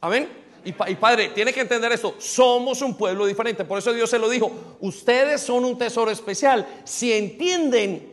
Amén. 0.00 0.28
Y, 0.64 0.70
y, 0.70 0.94
padre, 0.94 1.30
tiene 1.30 1.52
que 1.52 1.60
entender 1.60 1.90
esto, 1.90 2.14
somos 2.18 2.82
un 2.82 2.94
pueblo 2.94 3.24
diferente, 3.24 3.64
por 3.64 3.78
eso 3.78 3.94
Dios 3.94 4.10
se 4.10 4.18
lo 4.18 4.28
dijo, 4.28 4.52
ustedes 4.80 5.40
son 5.40 5.64
un 5.64 5.78
tesoro 5.78 6.10
especial, 6.10 6.68
si 6.84 7.14
entienden 7.14 8.09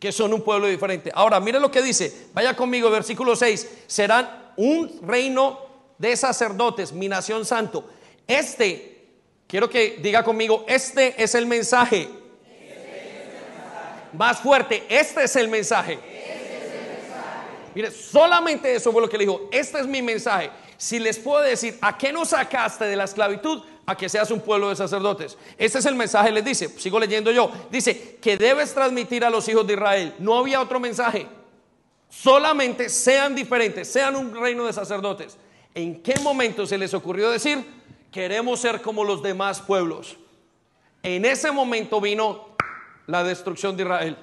que 0.00 0.10
son 0.10 0.32
un 0.32 0.40
pueblo 0.42 0.66
diferente. 0.66 1.12
Ahora, 1.14 1.38
mire 1.38 1.60
lo 1.60 1.70
que 1.70 1.82
dice, 1.82 2.28
vaya 2.32 2.56
conmigo, 2.56 2.90
versículo 2.90 3.36
6, 3.36 3.68
serán 3.86 4.52
un 4.56 5.00
reino 5.02 5.60
de 5.98 6.16
sacerdotes, 6.16 6.92
mi 6.92 7.06
nación 7.06 7.44
santo. 7.44 7.84
Este, 8.26 9.04
quiero 9.46 9.68
que 9.68 9.98
diga 10.00 10.24
conmigo, 10.24 10.64
este 10.66 11.22
es 11.22 11.34
el 11.34 11.46
mensaje. 11.46 12.08
Más 14.14 14.40
fuerte, 14.40 14.82
este 14.88 15.24
es 15.24 15.36
el 15.36 15.48
mensaje. 15.48 15.98
Mire, 17.74 17.90
solamente 17.90 18.74
eso 18.74 18.90
fue 18.90 19.02
lo 19.02 19.08
que 19.08 19.18
le 19.18 19.24
dijo, 19.24 19.48
este 19.52 19.80
es 19.80 19.86
mi 19.86 20.00
mensaje. 20.00 20.50
Si 20.80 20.98
les 20.98 21.18
puedo 21.18 21.42
decir, 21.42 21.76
¿a 21.82 21.98
qué 21.98 22.10
nos 22.10 22.30
sacaste 22.30 22.86
de 22.86 22.96
la 22.96 23.04
esclavitud? 23.04 23.62
A 23.84 23.94
que 23.94 24.08
seas 24.08 24.30
un 24.30 24.40
pueblo 24.40 24.70
de 24.70 24.76
sacerdotes. 24.76 25.36
Este 25.58 25.78
es 25.78 25.84
el 25.84 25.94
mensaje, 25.94 26.32
les 26.32 26.42
dice, 26.42 26.70
sigo 26.78 26.98
leyendo 26.98 27.30
yo, 27.30 27.52
dice 27.70 28.16
que 28.18 28.38
debes 28.38 28.72
transmitir 28.72 29.22
a 29.22 29.28
los 29.28 29.46
hijos 29.50 29.66
de 29.66 29.74
Israel. 29.74 30.14
No 30.20 30.38
había 30.38 30.58
otro 30.58 30.80
mensaje. 30.80 31.26
Solamente 32.08 32.88
sean 32.88 33.34
diferentes, 33.34 33.92
sean 33.92 34.16
un 34.16 34.34
reino 34.34 34.64
de 34.64 34.72
sacerdotes. 34.72 35.36
¿En 35.74 36.02
qué 36.02 36.18
momento 36.20 36.66
se 36.66 36.78
les 36.78 36.94
ocurrió 36.94 37.28
decir, 37.28 37.62
queremos 38.10 38.58
ser 38.58 38.80
como 38.80 39.04
los 39.04 39.22
demás 39.22 39.60
pueblos? 39.60 40.16
En 41.02 41.26
ese 41.26 41.52
momento 41.52 42.00
vino 42.00 42.56
la 43.06 43.22
destrucción 43.22 43.76
de 43.76 43.82
Israel. 43.82 44.16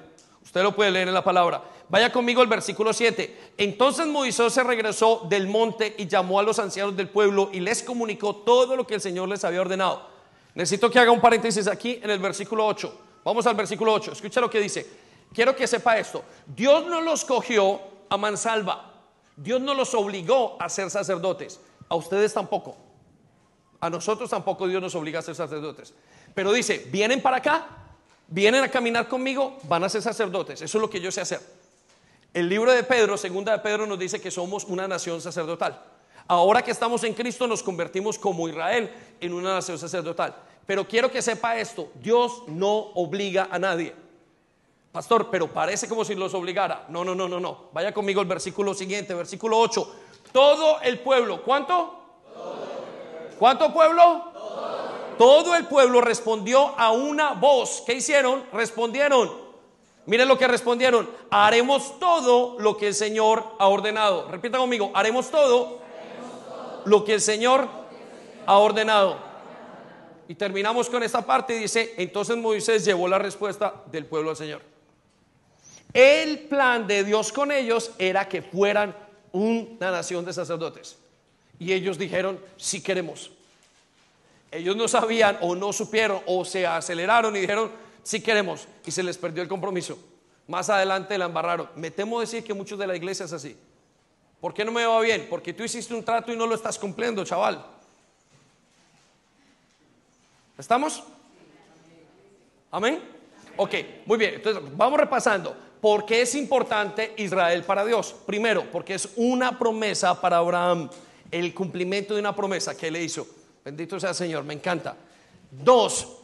Usted 0.48 0.62
lo 0.62 0.74
puede 0.74 0.90
leer 0.90 1.08
en 1.08 1.12
la 1.12 1.22
palabra. 1.22 1.62
Vaya 1.90 2.10
conmigo 2.10 2.40
al 2.40 2.46
versículo 2.46 2.94
7. 2.94 3.52
Entonces 3.58 4.06
Moisés 4.06 4.50
se 4.50 4.64
regresó 4.64 5.26
del 5.28 5.46
monte 5.46 5.94
y 5.98 6.06
llamó 6.06 6.40
a 6.40 6.42
los 6.42 6.58
ancianos 6.58 6.96
del 6.96 7.10
pueblo 7.10 7.50
y 7.52 7.60
les 7.60 7.82
comunicó 7.82 8.34
todo 8.34 8.74
lo 8.74 8.86
que 8.86 8.94
el 8.94 9.02
Señor 9.02 9.28
les 9.28 9.44
había 9.44 9.60
ordenado. 9.60 10.08
Necesito 10.54 10.90
que 10.90 10.98
haga 10.98 11.10
un 11.10 11.20
paréntesis 11.20 11.68
aquí 11.68 12.00
en 12.02 12.08
el 12.08 12.18
versículo 12.18 12.64
8. 12.64 12.98
Vamos 13.24 13.46
al 13.46 13.56
versículo 13.56 13.92
8. 13.92 14.12
Escucha 14.12 14.40
lo 14.40 14.48
que 14.48 14.58
dice. 14.58 14.86
Quiero 15.34 15.54
que 15.54 15.66
sepa 15.66 15.98
esto. 15.98 16.24
Dios 16.46 16.86
no 16.86 17.02
los 17.02 17.26
cogió 17.26 17.78
a 18.08 18.16
mansalva. 18.16 18.90
Dios 19.36 19.60
no 19.60 19.74
los 19.74 19.92
obligó 19.92 20.56
a 20.58 20.70
ser 20.70 20.88
sacerdotes. 20.88 21.60
A 21.90 21.94
ustedes 21.94 22.32
tampoco. 22.32 22.74
A 23.80 23.90
nosotros 23.90 24.30
tampoco 24.30 24.66
Dios 24.66 24.80
nos 24.80 24.94
obliga 24.94 25.18
a 25.18 25.22
ser 25.22 25.34
sacerdotes. 25.34 25.92
Pero 26.34 26.54
dice, 26.54 26.88
vienen 26.90 27.20
para 27.20 27.36
acá, 27.36 27.87
vienen 28.28 28.62
a 28.62 28.70
caminar 28.70 29.08
conmigo, 29.08 29.58
van 29.64 29.84
a 29.84 29.88
ser 29.88 30.02
sacerdotes. 30.02 30.62
Eso 30.62 30.78
es 30.78 30.82
lo 30.82 30.88
que 30.88 31.00
yo 31.00 31.10
sé 31.10 31.20
hacer. 31.20 31.40
El 32.32 32.48
libro 32.48 32.70
de 32.72 32.84
Pedro, 32.84 33.16
segunda 33.16 33.52
de 33.52 33.58
Pedro, 33.58 33.86
nos 33.86 33.98
dice 33.98 34.20
que 34.20 34.30
somos 34.30 34.64
una 34.64 34.86
nación 34.86 35.20
sacerdotal. 35.20 35.82
Ahora 36.26 36.62
que 36.62 36.70
estamos 36.70 37.02
en 37.04 37.14
Cristo 37.14 37.46
nos 37.46 37.62
convertimos 37.62 38.18
como 38.18 38.48
Israel 38.48 38.92
en 39.18 39.32
una 39.32 39.54
nación 39.54 39.78
sacerdotal. 39.78 40.36
Pero 40.66 40.86
quiero 40.86 41.10
que 41.10 41.22
sepa 41.22 41.56
esto, 41.56 41.90
Dios 42.02 42.42
no 42.46 42.70
obliga 42.94 43.48
a 43.50 43.58
nadie. 43.58 43.94
Pastor, 44.92 45.28
pero 45.30 45.50
parece 45.50 45.88
como 45.88 46.04
si 46.04 46.14
los 46.14 46.34
obligara. 46.34 46.84
No, 46.90 47.04
no, 47.04 47.14
no, 47.14 47.28
no, 47.28 47.40
no. 47.40 47.70
Vaya 47.72 47.92
conmigo 47.92 48.20
al 48.20 48.26
versículo 48.26 48.74
siguiente, 48.74 49.14
versículo 49.14 49.58
8. 49.58 49.94
Todo 50.32 50.80
el 50.82 50.98
pueblo, 50.98 51.42
¿cuánto? 51.42 51.98
¿Cuánto 53.38 53.72
pueblo? 53.72 54.32
Todo 55.18 55.56
el 55.56 55.66
pueblo 55.66 56.00
respondió 56.00 56.78
a 56.78 56.92
una 56.92 57.32
voz. 57.32 57.82
¿Qué 57.84 57.94
hicieron? 57.94 58.44
Respondieron. 58.52 59.48
Miren 60.06 60.28
lo 60.28 60.38
que 60.38 60.46
respondieron. 60.48 61.10
Haremos 61.30 61.98
todo 61.98 62.56
lo 62.58 62.76
que 62.76 62.86
el 62.86 62.94
Señor 62.94 63.44
ha 63.58 63.66
ordenado. 63.66 64.28
Repita 64.30 64.56
conmigo. 64.56 64.90
Haremos 64.94 65.30
todo, 65.30 65.80
lo 66.84 67.04
que 67.04 67.14
el 67.14 67.20
Señor 67.20 67.68
ha 68.46 68.58
ordenado. 68.58 69.18
Y 70.28 70.34
terminamos 70.34 70.88
con 70.88 71.02
esta 71.02 71.24
parte 71.24 71.54
dice, 71.54 71.94
entonces 71.96 72.36
Moisés 72.36 72.84
llevó 72.84 73.08
la 73.08 73.18
respuesta 73.18 73.82
del 73.90 74.06
pueblo 74.06 74.30
al 74.30 74.36
Señor. 74.36 74.62
El 75.92 76.40
plan 76.40 76.86
de 76.86 77.02
Dios 77.02 77.32
con 77.32 77.50
ellos 77.50 77.90
era 77.98 78.28
que 78.28 78.42
fueran 78.42 78.94
una 79.32 79.90
nación 79.90 80.24
de 80.24 80.32
sacerdotes. 80.32 80.98
Y 81.58 81.72
ellos 81.72 81.98
dijeron, 81.98 82.38
si 82.56 82.82
queremos. 82.82 83.30
Ellos 84.50 84.76
no 84.76 84.88
sabían 84.88 85.38
o 85.40 85.54
no 85.54 85.72
supieron 85.72 86.22
o 86.26 86.44
se 86.44 86.66
aceleraron 86.66 87.36
y 87.36 87.40
dijeron, 87.40 87.70
si 88.02 88.22
queremos, 88.22 88.66
y 88.86 88.90
se 88.90 89.02
les 89.02 89.18
perdió 89.18 89.42
el 89.42 89.48
compromiso. 89.48 89.98
Más 90.46 90.70
adelante 90.70 91.18
la 91.18 91.26
embarraron. 91.26 91.68
Me 91.76 91.90
temo 91.90 92.20
decir 92.20 92.42
que 92.42 92.54
muchos 92.54 92.78
de 92.78 92.86
la 92.86 92.96
iglesia 92.96 93.26
es 93.26 93.32
así. 93.34 93.56
¿Por 94.40 94.54
qué 94.54 94.64
no 94.64 94.72
me 94.72 94.86
va 94.86 95.00
bien? 95.00 95.26
Porque 95.28 95.52
tú 95.52 95.62
hiciste 95.62 95.94
un 95.94 96.02
trato 96.02 96.32
y 96.32 96.36
no 96.36 96.46
lo 96.46 96.54
estás 96.54 96.78
cumpliendo, 96.78 97.24
chaval. 97.24 97.64
¿Estamos? 100.56 101.02
Amén. 102.70 103.02
Ok, 103.56 103.74
muy 104.06 104.16
bien. 104.16 104.34
Entonces, 104.34 104.62
vamos 104.74 104.98
repasando. 104.98 105.54
¿Por 105.80 106.06
qué 106.06 106.22
es 106.22 106.34
importante 106.34 107.14
Israel 107.18 107.62
para 107.64 107.84
Dios? 107.84 108.14
Primero, 108.26 108.70
porque 108.72 108.94
es 108.94 109.10
una 109.16 109.58
promesa 109.58 110.20
para 110.20 110.38
Abraham. 110.38 110.88
El 111.30 111.52
cumplimiento 111.52 112.14
de 112.14 112.20
una 112.20 112.34
promesa 112.34 112.76
que 112.76 112.90
le 112.90 113.02
hizo. 113.02 113.26
Bendito 113.68 114.00
sea 114.00 114.08
el 114.08 114.14
Señor, 114.14 114.44
me 114.44 114.54
encanta. 114.54 114.96
Dos, 115.50 116.20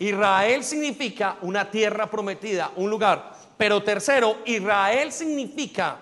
Israel 0.00 0.64
significa 0.64 1.36
una 1.42 1.70
tierra 1.70 2.10
prometida, 2.10 2.72
un 2.74 2.90
lugar. 2.90 3.32
Pero 3.56 3.80
tercero, 3.84 4.38
Israel 4.44 5.12
significa 5.12 5.98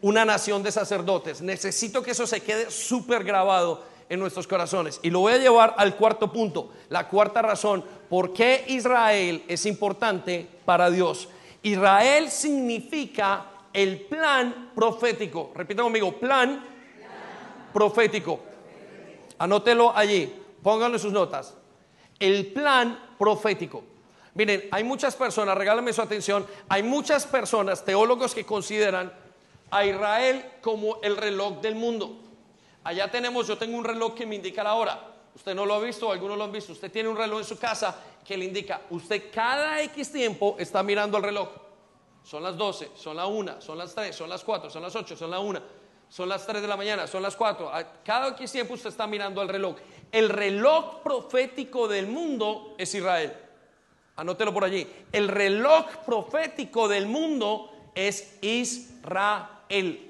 una 0.00 0.24
nación 0.24 0.64
de 0.64 0.72
sacerdotes. 0.72 1.42
Necesito 1.42 2.02
que 2.02 2.10
eso 2.10 2.26
se 2.26 2.40
quede 2.40 2.72
súper 2.72 3.22
grabado 3.22 3.84
en 4.08 4.18
nuestros 4.18 4.48
corazones. 4.48 4.98
Y 5.04 5.10
lo 5.10 5.20
voy 5.20 5.34
a 5.34 5.38
llevar 5.38 5.76
al 5.78 5.94
cuarto 5.94 6.32
punto, 6.32 6.72
la 6.88 7.06
cuarta 7.08 7.40
razón, 7.40 7.84
por 8.10 8.32
qué 8.32 8.64
Israel 8.66 9.44
es 9.46 9.64
importante 9.64 10.44
para 10.64 10.90
Dios. 10.90 11.28
Israel 11.62 12.32
significa 12.32 13.46
el 13.72 14.00
plan 14.00 14.72
profético. 14.74 15.52
Repita 15.54 15.84
conmigo, 15.84 16.18
plan, 16.18 16.64
profético. 17.72 18.55
Anótelo 19.38 19.96
allí, 19.96 20.34
pónganlo 20.62 20.96
en 20.96 21.02
sus 21.02 21.12
notas 21.12 21.54
el 22.18 22.46
plan 22.52 23.14
profético. 23.18 23.82
Miren, 24.34 24.68
hay 24.70 24.84
muchas 24.84 25.16
personas, 25.16 25.56
regálame 25.56 25.92
su 25.92 26.02
atención, 26.02 26.46
hay 26.68 26.82
muchas 26.82 27.26
personas, 27.26 27.84
teólogos 27.84 28.34
que 28.34 28.44
consideran 28.44 29.12
a 29.70 29.84
Israel 29.84 30.44
como 30.60 31.00
el 31.02 31.16
reloj 31.16 31.60
del 31.60 31.74
mundo. 31.74 32.18
Allá 32.84 33.10
tenemos, 33.10 33.46
yo 33.46 33.56
tengo 33.56 33.76
un 33.76 33.84
reloj 33.84 34.14
que 34.14 34.26
me 34.26 34.36
indica 34.36 34.62
la 34.62 34.74
hora. 34.74 35.12
Usted 35.34 35.54
no 35.54 35.66
lo 35.66 35.74
ha 35.74 35.80
visto, 35.80 36.12
algunos 36.12 36.36
lo 36.36 36.44
han 36.44 36.52
visto. 36.52 36.72
Usted 36.72 36.90
tiene 36.90 37.08
un 37.08 37.16
reloj 37.16 37.40
en 37.40 37.44
su 37.44 37.58
casa 37.58 37.98
que 38.24 38.36
le 38.36 38.44
indica, 38.44 38.82
usted 38.90 39.30
cada 39.32 39.80
X 39.82 40.12
tiempo 40.12 40.56
está 40.58 40.82
mirando 40.82 41.16
el 41.16 41.22
reloj. 41.22 41.48
Son 42.22 42.42
las 42.42 42.56
12, 42.56 42.90
son 42.96 43.16
las 43.16 43.28
1, 43.28 43.60
son 43.60 43.78
las 43.78 43.94
3, 43.94 44.14
son 44.14 44.28
las 44.28 44.42
4, 44.42 44.68
son 44.68 44.82
las 44.82 44.94
8, 44.94 45.16
son 45.16 45.30
las 45.30 45.40
1, 45.40 45.60
son 46.08 46.28
las 46.28 46.46
3 46.46 46.62
de 46.62 46.68
la 46.68 46.76
mañana, 46.76 47.06
son 47.06 47.22
las 47.22 47.36
4. 47.36 47.70
Cada 48.04 48.28
X 48.28 48.52
tiempo 48.52 48.74
usted 48.74 48.90
está 48.90 49.06
mirando 49.06 49.42
el 49.42 49.48
reloj 49.48 49.76
el 50.12 50.28
reloj 50.28 51.02
profético 51.02 51.88
del 51.88 52.06
mundo 52.06 52.74
es 52.78 52.94
Israel. 52.94 53.32
Anótelo 54.16 54.52
por 54.52 54.64
allí. 54.64 54.86
El 55.12 55.28
reloj 55.28 55.86
profético 56.06 56.88
del 56.88 57.06
mundo 57.06 57.70
es 57.94 58.38
Israel. 58.40 60.00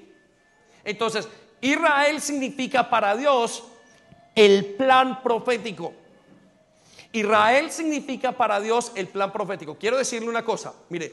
Entonces, 0.83 1.27
Israel 1.61 2.21
significa 2.21 2.89
para 2.89 3.17
Dios 3.17 3.63
el 4.35 4.65
plan 4.75 5.21
profético. 5.21 5.93
Israel 7.11 7.71
significa 7.71 8.31
para 8.31 8.59
Dios 8.61 8.91
el 8.95 9.07
plan 9.07 9.33
profético. 9.33 9.75
Quiero 9.77 9.97
decirle 9.97 10.29
una 10.29 10.45
cosa, 10.45 10.73
mire, 10.89 11.11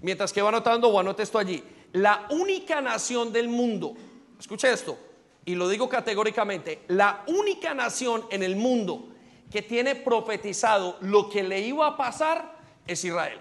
mientras 0.00 0.32
que 0.32 0.42
va 0.42 0.48
anotando 0.48 0.88
o 0.88 0.98
anote 0.98 1.22
esto 1.22 1.38
allí, 1.38 1.62
la 1.92 2.26
única 2.30 2.80
nación 2.80 3.32
del 3.32 3.48
mundo, 3.48 3.94
escuche 4.38 4.72
esto, 4.72 4.98
y 5.44 5.54
lo 5.54 5.68
digo 5.68 5.88
categóricamente, 5.88 6.82
la 6.88 7.22
única 7.26 7.72
nación 7.74 8.26
en 8.30 8.42
el 8.42 8.56
mundo 8.56 9.08
que 9.50 9.62
tiene 9.62 9.94
profetizado 9.94 10.96
lo 11.00 11.28
que 11.28 11.42
le 11.42 11.60
iba 11.60 11.86
a 11.86 11.96
pasar 11.96 12.56
es 12.86 13.04
Israel. 13.04 13.38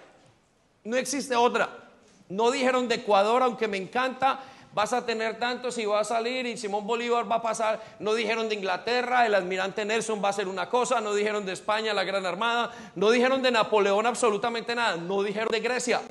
No 0.84 0.98
existe 0.98 1.36
otra. 1.36 1.90
No 2.30 2.52
dijeron 2.52 2.88
de 2.88 2.96
Ecuador, 2.96 3.42
aunque 3.42 3.68
me 3.68 3.78
encanta, 3.78 4.40
vas 4.74 4.94
a 4.94 5.06
tener 5.06 5.40
tantos 5.40 5.78
y 5.78 5.86
va 5.86 6.02
a 6.02 6.04
salir 6.04 6.46
y 6.46 6.58
Simón 6.58 6.86
Bolívar 6.86 7.30
va 7.30 7.38
a 7.38 7.42
pasar. 7.42 7.82
No 8.00 8.14
dijeron 8.14 8.50
de 8.50 8.56
Inglaterra, 8.56 9.26
el 9.26 9.34
almirante 9.34 9.86
Nelson 9.86 10.22
va 10.24 10.30
a 10.30 10.34
ser 10.34 10.48
una 10.48 10.70
cosa. 10.70 11.02
No 11.02 11.16
dijeron 11.16 11.46
de 11.46 11.54
España, 11.54 11.94
la 11.94 12.04
Gran 12.04 12.26
Armada. 12.26 12.72
No 12.96 13.10
dijeron 13.10 13.42
de 13.42 13.52
Napoleón 13.52 14.06
absolutamente 14.06 14.76
nada. 14.76 14.98
No 14.98 15.24
dijeron 15.24 15.50
de 15.52 15.60
Grecia. 15.60 16.02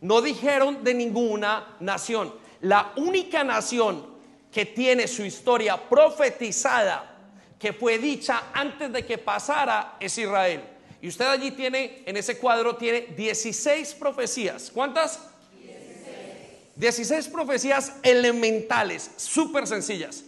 No 0.00 0.22
dijeron 0.22 0.82
de 0.82 0.94
ninguna 0.94 1.76
nación. 1.78 2.32
La 2.60 2.92
única 2.96 3.44
nación 3.44 4.06
que 4.50 4.66
tiene 4.66 5.06
su 5.06 5.24
historia 5.24 5.76
profetizada, 5.88 7.16
que 7.58 7.72
fue 7.72 7.98
dicha 7.98 8.44
antes 8.52 8.92
de 8.92 9.04
que 9.04 9.18
pasara, 9.18 9.96
es 10.00 10.16
Israel. 10.18 10.62
Y 11.00 11.08
usted 11.08 11.26
allí 11.26 11.52
tiene, 11.52 12.02
en 12.06 12.16
ese 12.16 12.38
cuadro, 12.38 12.76
tiene 12.76 13.02
16 13.16 13.94
profecías. 13.94 14.70
¿Cuántas? 14.72 15.20
16, 15.62 16.76
16 16.76 17.28
profecías 17.28 17.92
elementales, 18.02 19.10
súper 19.16 19.66
sencillas. 19.66 20.24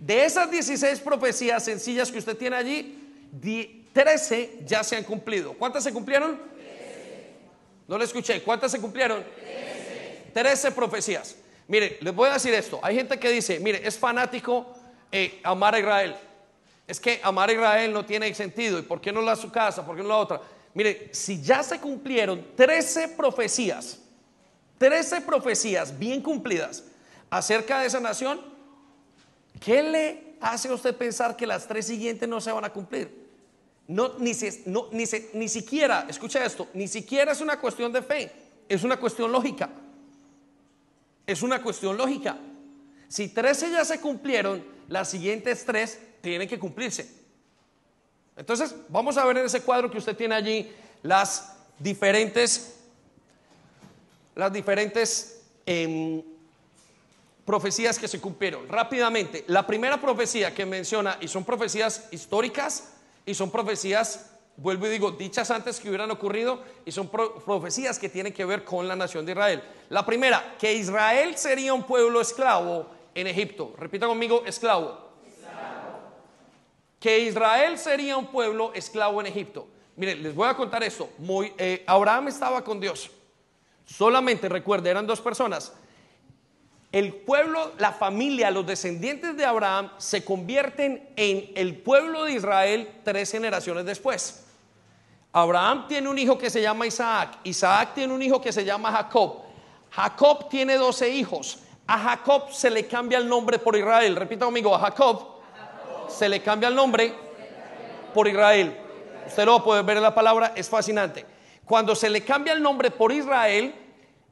De 0.00 0.24
esas 0.24 0.50
16 0.50 1.00
profecías 1.00 1.64
sencillas 1.64 2.10
que 2.10 2.18
usted 2.18 2.36
tiene 2.36 2.56
allí, 2.56 2.98
13 3.92 4.60
ya 4.64 4.82
se 4.82 4.96
han 4.96 5.04
cumplido. 5.04 5.54
¿Cuántas 5.54 5.84
se 5.84 5.92
cumplieron? 5.92 6.36
13. 6.36 7.30
No 7.88 7.98
le 7.98 8.04
escuché. 8.04 8.42
¿Cuántas 8.42 8.72
se 8.72 8.80
cumplieron? 8.80 9.24
13. 9.40 10.30
13 10.32 10.70
profecías. 10.72 11.36
Mire, 11.68 11.98
les 12.00 12.14
voy 12.14 12.28
a 12.28 12.34
decir 12.34 12.52
esto. 12.54 12.80
Hay 12.82 12.96
gente 12.96 13.18
que 13.18 13.30
dice, 13.30 13.60
mire, 13.60 13.86
es 13.86 13.96
fanático 13.96 14.66
eh, 15.12 15.40
amar 15.44 15.74
a 15.74 15.78
Israel. 15.78 16.16
Es 16.86 16.98
que 16.98 17.20
amar 17.22 17.50
a 17.50 17.52
Israel 17.52 17.92
no 17.92 18.04
tiene 18.04 18.34
sentido. 18.34 18.78
¿Y 18.78 18.82
por 18.82 19.00
qué 19.00 19.12
no 19.12 19.22
la 19.22 19.36
su 19.36 19.52
casa? 19.52 19.84
¿Por 19.86 19.94
qué 19.94 20.02
no 20.02 20.08
la 20.08 20.16
otra? 20.16 20.40
Mire, 20.74 21.10
si 21.12 21.40
ya 21.40 21.62
se 21.62 21.78
cumplieron 21.78 22.44
13 22.56 23.08
profecías, 23.08 24.00
13 24.78 25.20
profecías 25.20 25.96
bien 25.96 26.22
cumplidas 26.22 26.84
acerca 27.30 27.80
de 27.80 27.86
esa 27.86 28.00
nación, 28.00 28.40
¿Qué 29.60 29.82
le 29.82 30.34
hace 30.40 30.68
a 30.68 30.74
usted 30.74 30.94
pensar 30.96 31.36
que 31.36 31.46
las 31.46 31.66
tres 31.66 31.86
siguientes 31.86 32.28
no 32.28 32.40
se 32.40 32.52
van 32.52 32.64
a 32.64 32.70
cumplir? 32.70 33.28
No, 33.86 34.18
ni, 34.18 34.32
no, 34.66 34.88
ni, 34.92 35.04
ni 35.32 35.48
siquiera, 35.48 36.06
escucha 36.08 36.44
esto, 36.44 36.68
ni 36.74 36.86
siquiera 36.86 37.32
es 37.32 37.40
una 37.40 37.58
cuestión 37.58 37.92
de 37.92 38.02
fe, 38.02 38.30
es 38.68 38.84
una 38.84 38.98
cuestión 38.98 39.32
lógica. 39.32 39.70
Es 41.28 41.42
una 41.42 41.60
cuestión 41.60 41.98
lógica. 41.98 42.38
Si 43.06 43.28
13 43.28 43.70
ya 43.70 43.84
se 43.84 44.00
cumplieron, 44.00 44.64
las 44.88 45.10
siguientes 45.10 45.62
tres 45.66 46.00
tienen 46.22 46.48
que 46.48 46.58
cumplirse. 46.58 47.06
Entonces, 48.34 48.74
vamos 48.88 49.18
a 49.18 49.26
ver 49.26 49.36
en 49.36 49.44
ese 49.44 49.60
cuadro 49.60 49.90
que 49.90 49.98
usted 49.98 50.16
tiene 50.16 50.34
allí 50.34 50.72
las 51.02 51.54
diferentes, 51.78 52.76
las 54.34 54.50
diferentes 54.50 55.42
em, 55.66 56.22
profecías 57.44 57.98
que 57.98 58.08
se 58.08 58.22
cumplieron. 58.22 58.66
Rápidamente, 58.66 59.44
la 59.48 59.66
primera 59.66 60.00
profecía 60.00 60.54
que 60.54 60.64
menciona, 60.64 61.18
y 61.20 61.28
son 61.28 61.44
profecías 61.44 62.08
históricas, 62.10 62.94
y 63.26 63.34
son 63.34 63.50
profecías, 63.50 64.30
vuelvo 64.58 64.86
y 64.86 64.90
digo, 64.90 65.12
dichas 65.12 65.50
antes 65.50 65.80
que 65.80 65.88
hubieran 65.88 66.10
ocurrido, 66.10 66.62
y 66.84 66.92
son 66.92 67.08
profecías 67.08 67.98
que 67.98 68.08
tienen 68.08 68.32
que 68.32 68.44
ver 68.44 68.64
con 68.64 68.86
la 68.86 68.96
nación 68.96 69.24
de 69.24 69.32
Israel. 69.32 69.62
La 69.88 70.04
primera, 70.04 70.56
que 70.58 70.74
Israel 70.74 71.36
sería 71.36 71.72
un 71.72 71.84
pueblo 71.84 72.20
esclavo 72.20 72.86
en 73.14 73.28
Egipto. 73.28 73.72
Repita 73.78 74.06
conmigo, 74.06 74.42
esclavo. 74.44 75.08
Que 76.98 77.20
Israel 77.20 77.78
sería 77.78 78.16
un 78.16 78.26
pueblo 78.26 78.72
esclavo 78.74 79.20
en 79.20 79.28
Egipto. 79.28 79.68
Miren, 79.94 80.22
les 80.22 80.34
voy 80.34 80.48
a 80.48 80.54
contar 80.54 80.82
esto. 80.82 81.08
Eh, 81.56 81.84
Abraham 81.86 82.28
estaba 82.28 82.62
con 82.64 82.80
Dios. 82.80 83.10
Solamente 83.86 84.48
recuerde, 84.48 84.90
eran 84.90 85.06
dos 85.06 85.20
personas. 85.20 85.72
El 86.90 87.14
pueblo, 87.14 87.72
la 87.78 87.92
familia, 87.92 88.50
los 88.50 88.66
descendientes 88.66 89.36
de 89.36 89.44
Abraham 89.44 89.92
se 89.98 90.24
convierten 90.24 91.08
en 91.16 91.52
el 91.54 91.76
pueblo 91.76 92.24
de 92.24 92.32
Israel 92.32 92.88
tres 93.04 93.30
generaciones 93.30 93.84
después. 93.84 94.47
Abraham 95.32 95.86
tiene 95.86 96.08
un 96.08 96.18
hijo 96.18 96.38
que 96.38 96.50
se 96.50 96.62
llama 96.62 96.86
Isaac. 96.86 97.38
Isaac 97.44 97.94
tiene 97.94 98.12
un 98.12 98.22
hijo 98.22 98.40
que 98.40 98.52
se 98.52 98.64
llama 98.64 98.90
Jacob. 98.92 99.42
Jacob 99.90 100.48
tiene 100.48 100.76
doce 100.76 101.08
hijos. 101.08 101.58
A 101.86 101.98
Jacob 101.98 102.50
se 102.50 102.70
le 102.70 102.86
cambia 102.86 103.18
el 103.18 103.28
nombre 103.28 103.58
por 103.58 103.76
Israel. 103.76 104.16
Repita 104.16 104.44
conmigo, 104.44 104.74
a 104.74 104.78
Jacob 104.78 105.38
se 106.08 106.28
le 106.28 106.42
cambia 106.42 106.68
el 106.68 106.74
nombre 106.74 107.14
por 108.14 108.28
Israel. 108.28 108.76
Usted 109.26 109.44
lo 109.44 109.62
puede 109.62 109.82
ver 109.82 109.98
en 109.98 110.02
la 110.02 110.14
palabra, 110.14 110.52
es 110.56 110.68
fascinante. 110.68 111.24
Cuando 111.64 111.94
se 111.94 112.08
le 112.08 112.24
cambia 112.24 112.52
el 112.54 112.62
nombre 112.62 112.90
por 112.90 113.12
Israel, 113.12 113.74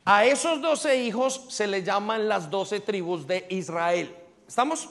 a 0.04 0.24
esos 0.24 0.62
doce 0.62 0.96
hijos 0.96 1.46
se 1.48 1.66
le 1.66 1.82
llaman 1.82 2.28
las 2.28 2.50
doce 2.50 2.80
tribus 2.80 3.26
de 3.26 3.46
Israel. 3.50 4.14
¿Estamos? 4.48 4.88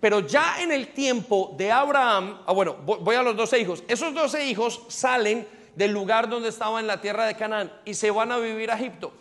Pero 0.00 0.20
ya 0.20 0.62
en 0.62 0.72
el 0.72 0.88
tiempo 0.88 1.54
de 1.56 1.70
Abraham, 1.70 2.42
ah, 2.46 2.52
bueno, 2.52 2.76
voy 2.84 3.14
a 3.16 3.22
los 3.22 3.36
doce 3.36 3.58
hijos. 3.58 3.84
Esos 3.86 4.14
doce 4.14 4.46
hijos 4.46 4.82
salen 4.88 5.46
del 5.74 5.92
lugar 5.92 6.28
donde 6.28 6.48
estaban 6.48 6.80
en 6.80 6.86
la 6.86 7.00
tierra 7.00 7.26
de 7.26 7.36
Canaán 7.36 7.72
y 7.84 7.94
se 7.94 8.10
van 8.10 8.32
a 8.32 8.38
vivir 8.38 8.70
a 8.70 8.74
Egipto. 8.74 9.12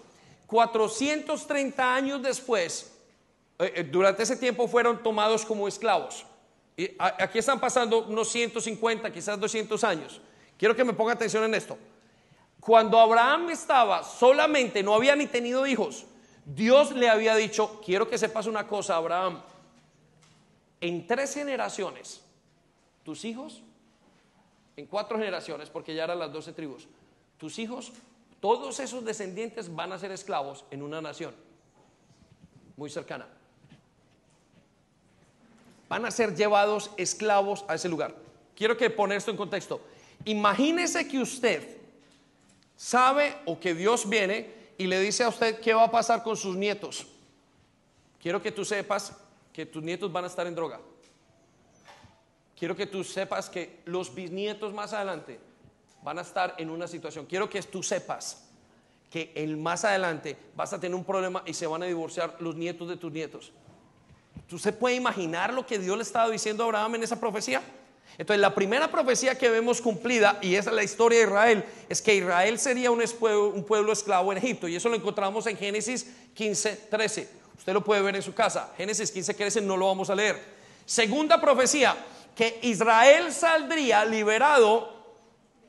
430 0.47 1.93
años 1.93 2.21
después, 2.21 2.93
eh, 3.59 3.73
eh, 3.75 3.83
durante 3.83 4.23
ese 4.23 4.37
tiempo 4.37 4.67
fueron 4.67 5.03
tomados 5.03 5.45
como 5.45 5.67
esclavos. 5.67 6.25
Y 6.77 6.95
aquí 6.97 7.39
están 7.39 7.59
pasando 7.59 8.05
unos 8.05 8.29
150, 8.29 9.11
quizás 9.11 9.37
200 9.37 9.83
años. 9.83 10.21
Quiero 10.57 10.75
que 10.75 10.85
me 10.85 10.93
ponga 10.93 11.11
atención 11.11 11.43
en 11.43 11.53
esto. 11.55 11.77
Cuando 12.61 12.99
Abraham 12.99 13.49
estaba 13.49 14.03
solamente, 14.03 14.81
no 14.81 14.95
había 14.95 15.15
ni 15.15 15.27
tenido 15.27 15.67
hijos, 15.67 16.05
Dios 16.45 16.91
le 16.91 17.09
había 17.09 17.35
dicho, 17.35 17.81
quiero 17.85 18.09
que 18.09 18.17
sepas 18.17 18.47
una 18.47 18.65
cosa, 18.65 18.95
Abraham, 18.95 19.41
en 20.81 21.07
tres 21.07 21.33
generaciones, 21.33 22.21
tus 23.03 23.25
hijos, 23.25 23.61
en 24.77 24.85
cuatro 24.85 25.17
generaciones, 25.17 25.69
porque 25.69 25.93
ya 25.93 26.05
eran 26.05 26.19
las 26.19 26.31
doce 26.31 26.53
tribus, 26.53 26.87
tus 27.37 27.59
hijos 27.59 27.91
todos 28.39 28.79
esos 28.79 29.03
descendientes 29.03 29.73
van 29.73 29.91
a 29.91 29.99
ser 29.99 30.11
esclavos 30.11 30.63
en 30.71 30.81
una 30.81 31.01
nación 31.01 31.35
muy 32.77 32.89
cercana. 32.89 33.27
Van 35.89 36.05
a 36.05 36.11
ser 36.11 36.35
llevados 36.35 36.91
esclavos 36.97 37.65
a 37.67 37.75
ese 37.75 37.89
lugar. 37.89 38.15
Quiero 38.55 38.77
que 38.77 38.89
poner 38.89 39.17
esto 39.17 39.31
en 39.31 39.37
contexto. 39.37 39.81
Imagínese 40.23 41.07
que 41.07 41.19
usted 41.19 41.77
sabe 42.77 43.35
o 43.45 43.59
que 43.59 43.73
Dios 43.73 44.07
viene 44.07 44.53
y 44.77 44.87
le 44.87 44.99
dice 45.01 45.23
a 45.23 45.29
usted 45.29 45.59
qué 45.59 45.73
va 45.73 45.85
a 45.85 45.91
pasar 45.91 46.23
con 46.23 46.37
sus 46.37 46.55
nietos. 46.55 47.05
Quiero 48.21 48.41
que 48.41 48.51
tú 48.51 48.63
sepas 48.63 49.13
que 49.53 49.65
tus 49.65 49.83
nietos 49.83 50.11
van 50.11 50.23
a 50.23 50.27
estar 50.27 50.47
en 50.47 50.55
droga. 50.55 50.79
Quiero 52.57 52.75
que 52.75 52.85
tú 52.85 53.03
sepas 53.03 53.49
que 53.49 53.81
los 53.85 54.13
bisnietos 54.13 54.73
más 54.73 54.93
adelante 54.93 55.39
van 56.03 56.19
a 56.19 56.21
estar 56.21 56.55
en 56.57 56.69
una 56.69 56.87
situación. 56.87 57.25
Quiero 57.25 57.49
que 57.49 57.61
tú 57.63 57.81
sepas 57.81 58.45
que 59.09 59.31
el 59.35 59.57
más 59.57 59.85
adelante 59.85 60.37
vas 60.55 60.73
a 60.73 60.79
tener 60.79 60.95
un 60.95 61.03
problema 61.03 61.41
y 61.45 61.53
se 61.53 61.67
van 61.67 61.83
a 61.83 61.85
divorciar 61.85 62.35
los 62.39 62.55
nietos 62.55 62.89
de 62.89 62.97
tus 62.97 63.11
nietos. 63.11 63.51
¿Tú 64.47 64.59
se 64.59 64.73
puede 64.73 64.95
imaginar 64.95 65.53
lo 65.53 65.65
que 65.65 65.79
Dios 65.79 65.95
le 65.95 66.03
estaba 66.03 66.29
diciendo 66.29 66.63
a 66.63 66.67
Abraham 66.67 66.95
en 66.95 67.03
esa 67.03 67.19
profecía? 67.19 67.61
Entonces, 68.17 68.41
la 68.41 68.53
primera 68.53 68.91
profecía 68.91 69.37
que 69.37 69.49
vemos 69.49 69.81
cumplida, 69.81 70.39
y 70.41 70.55
esa 70.55 70.71
es 70.71 70.75
la 70.75 70.83
historia 70.83 71.19
de 71.19 71.25
Israel, 71.25 71.65
es 71.87 72.01
que 72.01 72.15
Israel 72.15 72.59
sería 72.59 72.91
un, 72.91 73.01
un 73.01 73.63
pueblo 73.63 73.93
esclavo 73.93 74.31
en 74.31 74.39
Egipto. 74.39 74.67
Y 74.67 74.75
eso 74.75 74.89
lo 74.89 74.95
encontramos 74.95 75.47
en 75.47 75.55
Génesis 75.55 76.11
15, 76.33 76.87
13. 76.89 77.29
Usted 77.59 77.73
lo 77.73 77.83
puede 77.83 78.01
ver 78.01 78.15
en 78.15 78.21
su 78.21 78.33
casa. 78.33 78.71
Génesis 78.77 79.11
15, 79.11 79.33
13 79.33 79.61
no 79.61 79.75
lo 79.75 79.87
vamos 79.87 80.09
a 80.09 80.15
leer. 80.15 80.41
Segunda 80.85 81.41
profecía, 81.41 81.93
que 82.33 82.57
Israel 82.63 83.33
saldría 83.33 84.05
liberado 84.05 84.93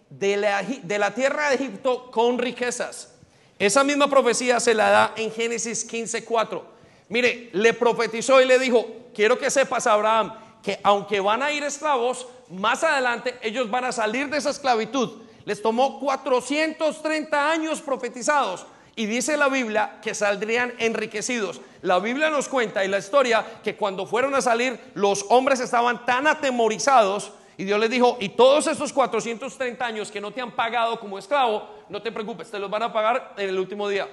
de 0.09 0.37
la, 0.37 1.13
tierra 1.13 1.49
de 1.49 1.57
Egipto 1.57 2.09
con 2.13 2.39
riquezas. 2.39 3.17
Esa 3.59 3.83
misma 3.83 4.09
profecía 4.09 4.61
se 4.61 4.73
la 4.73 4.91
da 4.91 5.15
en 5.17 5.33
Génesis 5.33 5.85
15:4. 5.91 6.63
Mire, 7.09 7.51
le 7.53 7.75
profetizó 7.75 8.41
y 8.41 8.47
le 8.47 8.61
dijo, 8.61 8.87
quiero 9.13 9.37
que 9.37 9.51
sepas, 9.51 9.89
Abraham, 9.89 10.33
que 10.63 10.79
aunque 10.85 11.19
van 11.19 11.43
a 11.43 11.51
ir 11.51 11.65
esclavos, 11.65 12.29
más 12.51 12.85
adelante 12.85 13.37
ellos 13.43 13.69
van 13.69 13.87
a 13.87 13.93
salir 13.93 14.31
de 14.31 14.39
esa 14.39 14.51
esclavitud. 14.51 15.23
Les 15.45 15.61
tomó 15.61 15.99
430 15.99 17.51
años 17.51 17.81
profetizados 17.81 18.65
y 18.97 19.07
dice 19.07 19.37
la 19.37 19.49
Biblia 19.49 19.99
que 20.03 20.15
saldrían 20.15 20.75
enriquecidos. 20.79 21.61
La 21.83 21.99
Biblia 21.99 22.31
nos 22.31 22.49
cuenta 22.49 22.85
y 22.85 22.89
la 22.89 22.99
historia 22.99 23.61
que 23.63 23.77
cuando 23.77 24.07
fueron 24.07 24.35
a 24.35 24.43
salir 24.43 24.79
los 24.95 25.25
hombres 25.29 25.61
estaban 25.61 26.05
tan 26.05 26.27
atemorizados 26.27 27.33
y 27.61 27.65
Dios 27.65 27.79
les 27.79 27.91
dijo, 27.91 28.17
y 28.21 28.31
todos 28.31 28.67
esos 28.69 28.91
430 28.91 29.85
años 29.85 30.11
que 30.11 30.19
no 30.19 30.33
te 30.33 30.41
han 30.41 30.53
pagado 30.53 30.99
como 30.99 31.19
esclavo, 31.19 31.69
no 31.91 32.01
te 32.01 32.11
preocupes, 32.11 32.51
te 32.51 32.59
los 32.59 32.71
van 32.71 32.85
a 32.85 32.91
pagar 32.91 33.35
en 33.37 33.51
el 33.51 33.59
último 33.59 33.87
día. 33.87 34.09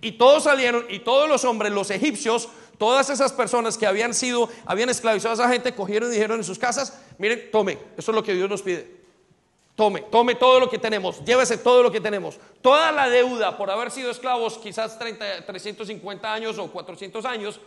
Y 0.00 0.12
todos 0.12 0.44
salieron, 0.44 0.86
y 0.88 1.00
todos 1.00 1.28
los 1.28 1.44
hombres, 1.44 1.72
los 1.72 1.90
egipcios, 1.90 2.48
todas 2.78 3.10
esas 3.10 3.32
personas 3.32 3.76
que 3.76 3.88
habían 3.88 4.14
sido, 4.14 4.48
habían 4.64 4.90
esclavizado 4.90 5.32
a 5.32 5.34
esa 5.34 5.48
gente, 5.48 5.74
cogieron 5.74 6.08
y 6.10 6.12
dijeron 6.12 6.38
en 6.38 6.44
sus 6.44 6.56
casas, 6.56 7.00
miren, 7.18 7.50
tome, 7.50 7.78
eso 7.96 8.12
es 8.12 8.14
lo 8.14 8.22
que 8.22 8.32
Dios 8.32 8.48
nos 8.48 8.62
pide. 8.62 9.03
Tome, 9.76 10.02
tome 10.02 10.36
todo 10.36 10.60
lo 10.60 10.70
que 10.70 10.78
tenemos, 10.78 11.24
llévese 11.24 11.58
todo 11.58 11.82
lo 11.82 11.90
que 11.90 12.00
tenemos. 12.00 12.38
Toda 12.62 12.92
la 12.92 13.08
deuda 13.08 13.56
por 13.56 13.70
haber 13.70 13.90
sido 13.90 14.10
esclavos, 14.10 14.56
quizás 14.58 14.96
30, 14.98 15.44
350 15.46 16.32
años 16.32 16.58
o 16.58 16.70
400 16.70 17.24
años, 17.24 17.60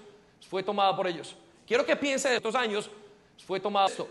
fue 0.50 0.64
tomada 0.64 0.96
por 0.96 1.08
ellos. 1.08 1.36
Quiero 1.68 1.86
que 1.86 1.98
piense 1.98 2.30
de 2.30 2.38
estos 2.38 2.56
años, 2.56 2.90
fue 3.46 3.60
tomada 3.60 3.88
esto. 3.88 4.08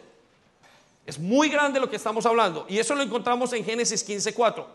Es 1.07 1.18
muy 1.18 1.49
grande 1.49 1.80
lo 1.80 1.88
que 1.88 1.97
estamos 1.97 2.26
hablando. 2.26 2.66
Y 2.68 2.78
eso 2.78 2.94
lo 2.94 3.03
encontramos 3.03 3.53
en 3.55 3.64
Génesis 3.64 4.07
15:4. 4.07 4.66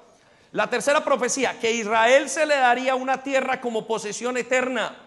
La 0.54 0.68
tercera 0.70 1.04
profecía, 1.04 1.60
que 1.60 1.72
Israel 1.72 2.28
se 2.28 2.46
le 2.46 2.56
daría 2.56 2.96
una 2.96 3.22
tierra 3.22 3.62
como 3.62 3.86
posesión 3.86 4.36
eterna. 4.38 4.98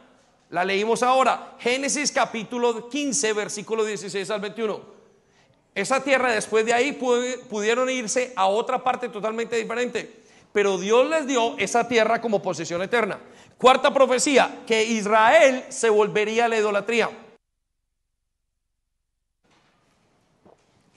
La 0.50 0.64
leímos 0.64 1.02
ahora. 1.02 1.56
Génesis 1.58 2.12
capítulo 2.12 2.88
15, 2.88 3.32
versículo 3.32 3.84
16 3.84 4.30
al 4.30 4.40
21. 4.40 4.80
Esa 5.74 6.02
tierra 6.04 6.30
después 6.32 6.64
de 6.64 6.72
ahí 6.72 6.92
pudieron 6.92 7.90
irse 7.90 8.32
a 8.36 8.46
otra 8.46 8.82
parte 8.84 9.08
totalmente 9.08 9.56
diferente. 9.56 10.22
Pero 10.52 10.78
Dios 10.78 11.08
les 11.10 11.26
dio 11.26 11.58
esa 11.58 11.88
tierra 11.88 12.20
como 12.20 12.40
posesión 12.40 12.80
eterna. 12.82 13.18
Cuarta 13.58 13.92
profecía, 13.92 14.62
que 14.66 14.84
Israel 14.84 15.64
se 15.68 15.90
volvería 15.90 16.44
a 16.44 16.48
la 16.48 16.58
idolatría. 16.58 17.10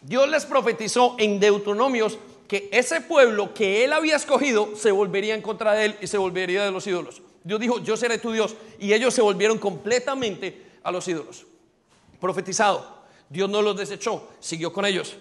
Dios 0.01 0.30
les 0.30 0.45
profetizó 0.45 1.15
en 1.17 1.39
Deuteronomios 1.39 2.19
que 2.47 2.69
ese 2.71 3.01
pueblo 3.01 3.53
que 3.53 3.84
él 3.84 3.93
había 3.93 4.15
escogido 4.15 4.75
se 4.75 4.91
volvería 4.91 5.34
en 5.34 5.41
contra 5.41 5.73
de 5.73 5.86
él 5.86 5.97
y 6.01 6.07
se 6.07 6.17
volvería 6.17 6.63
de 6.63 6.71
los 6.71 6.86
ídolos. 6.88 7.21
Dios 7.43 7.59
dijo, 7.59 7.80
yo 7.80 7.97
seré 7.97 8.17
tu 8.17 8.32
Dios. 8.32 8.55
Y 8.80 8.93
ellos 8.93 9.13
se 9.13 9.21
volvieron 9.21 9.57
completamente 9.57 10.65
a 10.84 10.91
los 10.91 11.07
ídolos. 11.07 11.45
Profetizado. 12.21 12.97
Dios 13.30 13.49
no 13.49 13.61
los 13.61 13.75
desechó, 13.75 14.30
siguió 14.39 14.71
con 14.71 14.86
ellos. 14.86 15.17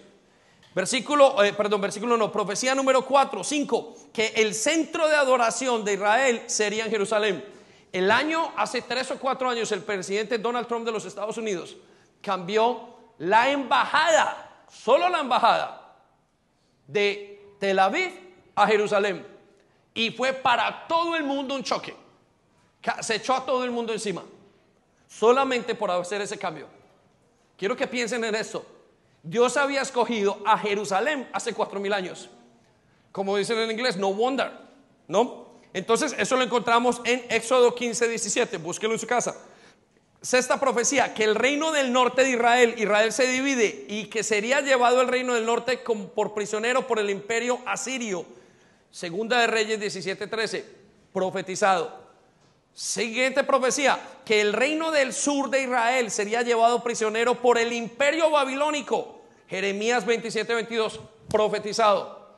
Versículo, 0.75 1.43
eh, 1.43 1.55
perdón, 1.55 1.81
versículo 1.81 2.17
no, 2.17 2.31
profecía 2.31 2.75
número 2.75 3.05
4, 3.05 3.43
5, 3.43 3.97
que 4.13 4.27
el 4.37 4.55
centro 4.55 5.09
de 5.09 5.17
adoración 5.17 5.85
de 5.85 5.95
Israel 5.95 6.43
sería 6.47 6.85
en 6.85 6.91
Jerusalén. 6.91 7.45
El 7.93 8.11
año, 8.11 8.53
hace 8.57 8.83
tres 8.83 9.11
o 9.11 9.19
cuatro 9.19 9.49
años, 9.49 9.73
el 9.73 9.81
presidente 9.83 10.37
Donald 10.37 10.67
Trump 10.67 10.85
de 10.85 10.93
los 10.93 11.07
Estados 11.07 11.39
Unidos 11.39 11.77
cambió 12.21 12.91
la 13.19 13.51
embajada, 13.51 14.65
solo 14.71 15.09
la 15.09 15.21
embajada 15.21 15.97
de 16.87 17.55
Tel 17.59 17.79
Aviv 17.79 18.13
a 18.55 18.67
Jerusalén. 18.67 19.27
Y 19.95 20.11
fue 20.11 20.35
para 20.35 20.87
todo 20.87 21.17
el 21.17 21.25
mundo 21.25 21.55
un 21.55 21.63
choque. 21.63 21.97
Se 23.01 23.15
echó 23.15 23.35
a 23.35 23.47
todo 23.47 23.65
el 23.65 23.71
mundo 23.71 23.95
encima. 23.95 24.23
Solamente 25.09 25.75
por 25.75 25.91
hacer 25.91 26.21
ese 26.21 26.39
cambio. 26.39 26.76
Quiero 27.57 27.77
que 27.77 27.87
piensen 27.87 28.25
en 28.25 28.35
esto. 28.35 28.65
Dios 29.23 29.57
había 29.57 29.83
escogido 29.83 30.41
a 30.45 30.59
Jerusalén 30.59 31.29
hace 31.33 31.53
cuatro 31.53 31.81
mil 31.81 31.93
años. 31.93 32.29
Como 33.13 33.37
dicen 33.37 33.59
en 33.59 33.71
inglés, 33.71 33.97
no 33.97 34.13
wonder. 34.13 34.53
¿No? 35.09 35.47
Entonces, 35.73 36.15
eso 36.19 36.37
lo 36.37 36.43
encontramos 36.43 37.01
en 37.05 37.25
Éxodo 37.29 37.75
15, 37.75 38.09
17. 38.09 38.59
Búsquelo 38.59 38.93
en 38.93 38.99
su 38.99 39.07
casa. 39.07 39.37
Sexta 40.21 40.59
profecía, 40.59 41.15
que 41.15 41.25
el 41.25 41.35
reino 41.35 41.71
del 41.73 41.93
norte 41.93 42.25
de 42.25 42.31
Israel, 42.31 42.75
Israel 42.79 43.13
se 43.13 43.27
divide 43.27 43.87
y 43.89 44.07
que 44.07 44.23
sería 44.23 44.61
llevado 44.61 45.01
el 45.01 45.09
reino 45.09 45.35
del 45.35 45.47
norte 45.47 45.79
por 46.15 46.35
prisionero 46.35 46.87
por 46.87 46.99
el 46.99 47.11
imperio 47.11 47.61
asirio 47.67 48.27
Segunda 48.97 49.39
de 49.41 49.47
Reyes 49.47 49.79
17:13, 49.79 50.65
profetizado. 51.13 52.06
Siguiente 52.77 53.43
profecía, 53.43 53.99
que 54.23 54.43
el 54.43 54.53
reino 54.53 54.91
del 54.91 55.15
sur 55.15 55.49
de 55.49 55.63
Israel 55.63 56.11
sería 56.11 56.43
llevado 56.43 56.85
prisionero 56.85 57.41
por 57.41 57.57
el 57.57 57.73
imperio 57.73 58.31
babilónico. 58.31 59.23
Jeremías 59.49 60.05
27:22, 60.05 61.01
profetizado. 61.31 62.37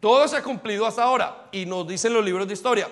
Todo 0.00 0.26
se 0.26 0.36
ha 0.36 0.42
cumplido 0.42 0.84
hasta 0.84 1.04
ahora 1.04 1.46
y 1.52 1.64
nos 1.64 1.86
dicen 1.86 2.12
los 2.12 2.24
libros 2.24 2.48
de 2.48 2.54
historia. 2.54 2.88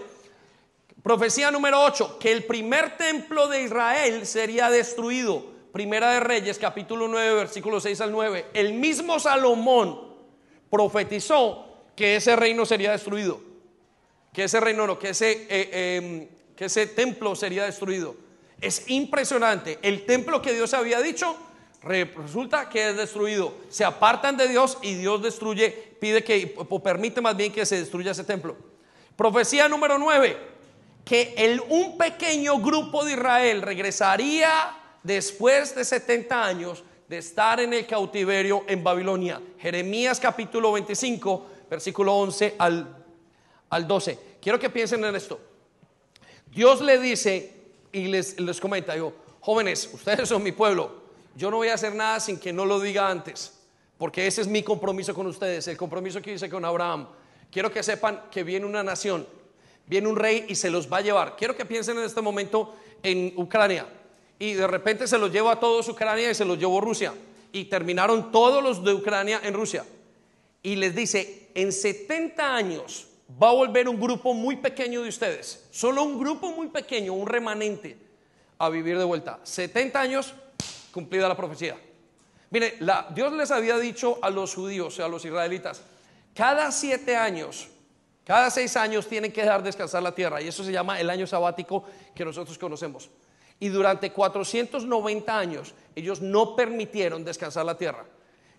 Profecía 1.02 1.50
número 1.50 1.82
8, 1.82 2.20
que 2.20 2.30
el 2.30 2.44
primer 2.44 2.96
templo 2.96 3.48
de 3.48 3.62
Israel 3.62 4.24
sería 4.24 4.70
destruido. 4.70 5.44
Primera 5.72 6.12
de 6.12 6.20
Reyes, 6.20 6.56
capítulo 6.56 7.08
9, 7.08 7.34
versículo 7.34 7.80
6 7.80 8.00
al 8.00 8.12
9. 8.12 8.46
El 8.54 8.74
mismo 8.74 9.18
Salomón 9.18 10.00
profetizó 10.70 11.66
que 11.96 12.14
ese 12.14 12.36
reino 12.36 12.64
sería 12.64 12.92
destruido, 12.92 13.40
que 14.32 14.44
ese 14.44 14.60
reino 14.60 14.86
no, 14.86 15.00
que 15.00 15.08
ese, 15.08 15.48
eh, 15.50 15.96
em, 15.96 16.39
que 16.60 16.66
ese 16.66 16.86
templo 16.86 17.34
sería 17.34 17.64
destruido. 17.64 18.14
Es 18.60 18.84
impresionante. 18.90 19.78
El 19.80 20.04
templo 20.04 20.42
que 20.42 20.52
Dios 20.52 20.74
había 20.74 21.00
dicho 21.00 21.34
resulta 21.82 22.68
que 22.68 22.90
es 22.90 22.96
destruido. 22.98 23.54
Se 23.70 23.82
apartan 23.82 24.36
de 24.36 24.46
Dios 24.46 24.76
y 24.82 24.92
Dios 24.96 25.22
destruye, 25.22 25.70
pide 25.70 26.22
que, 26.22 26.54
o 26.58 26.82
permite 26.82 27.22
más 27.22 27.34
bien 27.34 27.50
que 27.50 27.64
se 27.64 27.78
destruya 27.78 28.10
ese 28.10 28.24
templo. 28.24 28.58
Profecía 29.16 29.70
número 29.70 29.96
9, 29.96 30.36
que 31.02 31.58
un 31.70 31.96
pequeño 31.96 32.58
grupo 32.58 33.06
de 33.06 33.12
Israel 33.12 33.62
regresaría 33.62 34.52
después 35.02 35.74
de 35.74 35.82
70 35.82 36.44
años 36.44 36.84
de 37.08 37.16
estar 37.16 37.58
en 37.58 37.72
el 37.72 37.86
cautiverio 37.86 38.64
en 38.68 38.84
Babilonia. 38.84 39.40
Jeremías 39.58 40.20
capítulo 40.20 40.72
25, 40.72 41.46
versículo 41.70 42.16
11 42.16 42.56
al, 42.58 43.02
al 43.70 43.88
12. 43.88 44.18
Quiero 44.42 44.58
que 44.58 44.68
piensen 44.68 45.02
en 45.06 45.16
esto. 45.16 45.40
Dios 46.50 46.80
le 46.80 46.98
dice 46.98 47.54
y 47.92 48.08
les, 48.08 48.38
les 48.40 48.60
comenta, 48.60 48.96
yo, 48.96 49.12
jóvenes, 49.40 49.88
ustedes 49.92 50.28
son 50.28 50.42
mi 50.42 50.52
pueblo, 50.52 51.00
yo 51.36 51.50
no 51.50 51.58
voy 51.58 51.68
a 51.68 51.74
hacer 51.74 51.94
nada 51.94 52.20
sin 52.20 52.38
que 52.38 52.52
no 52.52 52.64
lo 52.64 52.80
diga 52.80 53.08
antes, 53.08 53.52
porque 53.98 54.26
ese 54.26 54.40
es 54.40 54.48
mi 54.48 54.62
compromiso 54.62 55.14
con 55.14 55.26
ustedes, 55.26 55.68
el 55.68 55.76
compromiso 55.76 56.20
que 56.20 56.32
hice 56.34 56.48
con 56.50 56.64
Abraham. 56.64 57.06
Quiero 57.50 57.70
que 57.72 57.82
sepan 57.82 58.22
que 58.30 58.44
viene 58.44 58.66
una 58.66 58.82
nación, 58.82 59.26
viene 59.86 60.08
un 60.08 60.16
rey 60.16 60.46
y 60.48 60.54
se 60.54 60.70
los 60.70 60.90
va 60.90 60.98
a 60.98 61.00
llevar. 61.02 61.36
Quiero 61.36 61.56
que 61.56 61.64
piensen 61.64 61.98
en 61.98 62.04
este 62.04 62.20
momento 62.20 62.74
en 63.02 63.32
Ucrania 63.36 63.86
y 64.38 64.54
de 64.54 64.66
repente 64.66 65.06
se 65.06 65.18
los 65.18 65.30
lleva 65.30 65.52
a 65.52 65.60
todos 65.60 65.88
Ucrania 65.88 66.30
y 66.30 66.34
se 66.34 66.44
los 66.44 66.58
llevó 66.58 66.80
Rusia 66.80 67.12
y 67.52 67.64
terminaron 67.64 68.30
todos 68.32 68.62
los 68.62 68.84
de 68.84 68.94
Ucrania 68.94 69.40
en 69.44 69.54
Rusia. 69.54 69.84
Y 70.62 70.76
les 70.76 70.94
dice, 70.94 71.48
en 71.54 71.72
70 71.72 72.54
años 72.54 73.08
va 73.40 73.50
a 73.50 73.52
volver 73.52 73.88
un 73.88 74.00
grupo 74.00 74.34
muy 74.34 74.56
pequeño 74.56 75.02
de 75.02 75.08
ustedes, 75.08 75.66
solo 75.70 76.02
un 76.02 76.18
grupo 76.18 76.50
muy 76.50 76.68
pequeño, 76.68 77.12
un 77.12 77.26
remanente, 77.26 77.96
a 78.58 78.68
vivir 78.68 78.98
de 78.98 79.04
vuelta. 79.04 79.40
70 79.42 80.00
años, 80.00 80.34
cumplida 80.92 81.28
la 81.28 81.36
profecía. 81.36 81.76
Mire, 82.50 82.78
Dios 83.14 83.32
les 83.32 83.50
había 83.50 83.78
dicho 83.78 84.18
a 84.22 84.30
los 84.30 84.54
judíos, 84.54 84.98
a 85.00 85.08
los 85.08 85.24
israelitas, 85.24 85.82
cada 86.34 86.70
siete 86.72 87.16
años, 87.16 87.68
cada 88.24 88.50
seis 88.50 88.76
años 88.76 89.06
tienen 89.06 89.32
que 89.32 89.42
dejar 89.42 89.62
descansar 89.62 90.02
la 90.02 90.14
tierra, 90.14 90.42
y 90.42 90.48
eso 90.48 90.64
se 90.64 90.72
llama 90.72 91.00
el 91.00 91.10
año 91.10 91.26
sabático 91.26 91.84
que 92.14 92.24
nosotros 92.24 92.58
conocemos. 92.58 93.10
Y 93.60 93.68
durante 93.68 94.10
490 94.10 95.38
años 95.38 95.74
ellos 95.94 96.20
no 96.20 96.56
permitieron 96.56 97.24
descansar 97.24 97.64
la 97.66 97.76
tierra. 97.76 98.04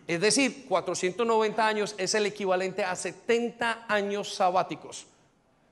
Es 0.08 0.20
decir, 0.20 0.66
490 0.68 1.66
años 1.66 1.96
es 1.98 2.16
el 2.16 2.26
equivalente 2.26 2.84
a 2.84 2.96
70 2.96 3.86
años 3.88 4.34
sabáticos. 4.34 5.08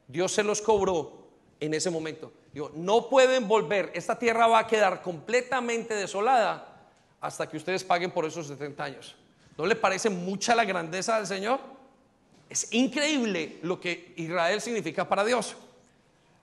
Dios 0.08 0.32
se 0.32 0.44
los 0.44 0.62
cobró 0.62 1.28
en 1.60 1.74
ese 1.74 1.90
momento. 1.90 2.32
Digo, 2.54 2.72
no 2.76 3.10
pueden 3.10 3.48
volver, 3.48 3.92
esta 3.94 4.18
tierra 4.18 4.48
va 4.48 4.60
a 4.60 4.68
quedar 4.68 5.02
completamente 5.02 5.94
desolada 5.94 6.66
hasta 7.22 7.48
que 7.48 7.58
ustedes 7.58 7.84
paguen 7.84 8.12
por 8.12 8.26
esos 8.26 8.48
70 8.48 8.84
años. 8.84 9.16
¿No 9.58 9.66
le 9.66 9.76
parece 9.76 10.10
mucha 10.10 10.56
la 10.56 10.66
grandeza 10.66 11.18
del 11.18 11.28
Señor? 11.28 11.60
Es 12.50 12.74
increíble 12.74 13.60
lo 13.62 13.80
que 13.80 14.14
Israel 14.16 14.62
significa 14.62 15.08
para 15.08 15.24
Dios. 15.26 15.56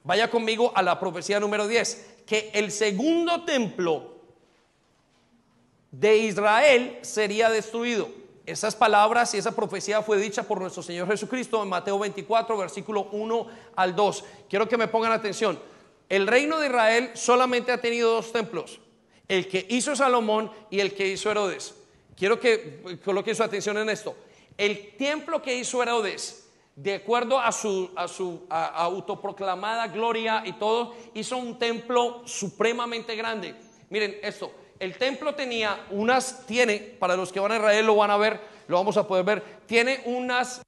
Vaya 0.05 0.30
conmigo 0.30 0.70
a 0.76 0.82
la 0.82 1.01
profecía 1.01 1.41
número 1.41 1.66
10, 1.66 2.18
que 2.26 2.51
el 2.55 2.70
segundo 2.70 3.45
templo 3.45 4.15
de 5.99 6.18
Israel 6.18 6.99
sería 7.03 7.49
destruido. 7.49 8.09
Esas 8.44 8.76
palabras 8.76 9.34
y 9.34 9.38
esa 9.38 9.57
profecía 9.57 10.03
fue 10.03 10.18
dicha 10.18 10.42
por 10.42 10.61
nuestro 10.61 10.82
Señor 10.82 11.09
Jesucristo 11.09 11.62
en 11.62 11.68
Mateo 11.68 11.99
24, 11.99 12.57
versículo 12.57 13.09
1 13.12 13.47
al 13.74 13.97
2. 13.97 14.24
Quiero 14.49 14.68
que 14.68 14.76
me 14.76 14.88
pongan 14.88 15.12
atención. 15.12 15.59
El 16.09 16.26
reino 16.26 16.61
de 16.61 16.66
Israel 16.68 17.11
solamente 17.14 17.72
ha 17.72 17.80
tenido 17.80 18.12
dos 18.12 18.30
templos, 18.30 18.78
el 19.26 19.49
que 19.49 19.66
hizo 19.70 19.97
Salomón 19.97 20.53
y 20.70 20.80
el 20.80 20.94
que 20.94 21.09
hizo 21.09 21.30
Herodes. 21.30 21.74
Quiero 22.14 22.38
que 22.38 22.99
coloquen 23.05 23.34
su 23.34 23.42
atención 23.42 23.76
en 23.78 23.88
esto. 23.88 24.14
El 24.57 24.97
templo 24.97 25.42
que 25.42 25.57
hizo 25.57 25.82
Herodes, 25.82 26.49
de 26.76 26.94
acuerdo 26.94 27.40
a 27.40 27.51
su, 27.51 27.90
autoproclamada 28.49 29.88
gloria 29.88 30.42
y 30.44 30.53
todo, 30.53 30.94
hizo 31.14 31.36
un 31.38 31.59
templo 31.59 32.22
supremamente 32.26 33.16
grande. 33.16 33.57
Miren 33.90 34.18
esto, 34.22 34.53
el 34.78 34.96
templo 34.96 35.34
tenía 35.34 35.86
unas, 35.90 36.46
tiene, 36.46 36.78
para 36.78 37.16
los 37.16 37.32
que 37.32 37.40
van 37.40 37.52
a 37.52 37.56
Israel 37.56 37.86
lo 37.86 37.96
van 37.96 38.10
a 38.10 38.16
ver, 38.16 38.40
lo 38.68 38.76
vamos 38.76 38.96
a 38.96 39.06
poder 39.06 39.24
ver, 39.24 39.42
tiene 39.66 40.00
unas 40.04 40.62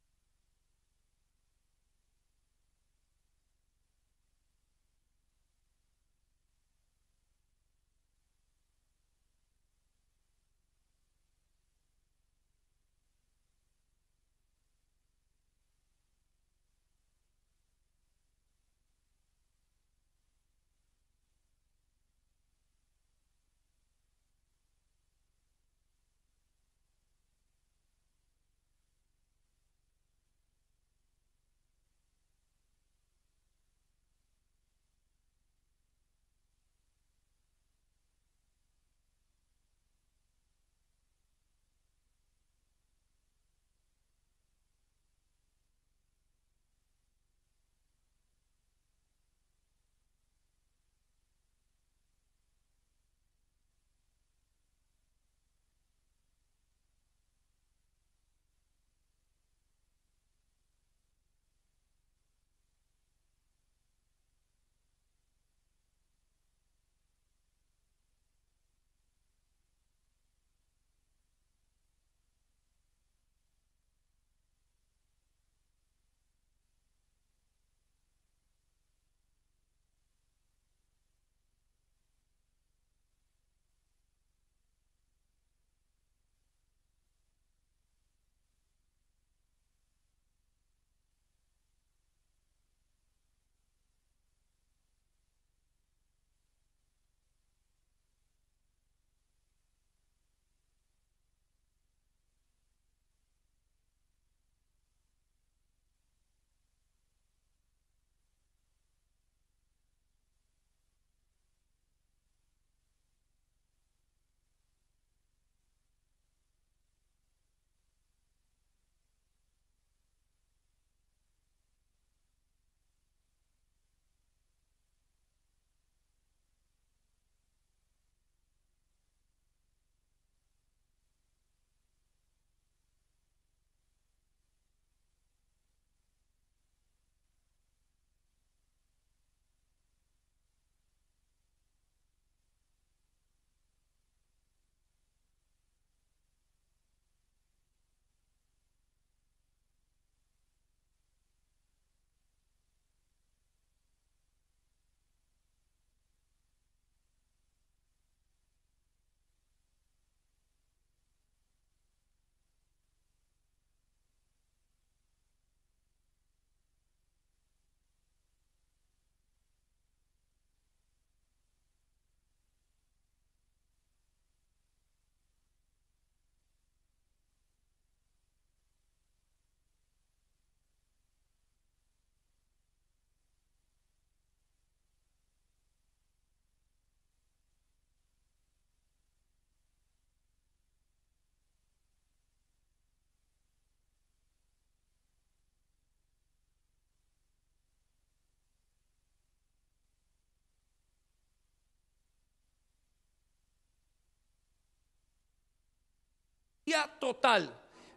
total. 206.99 207.55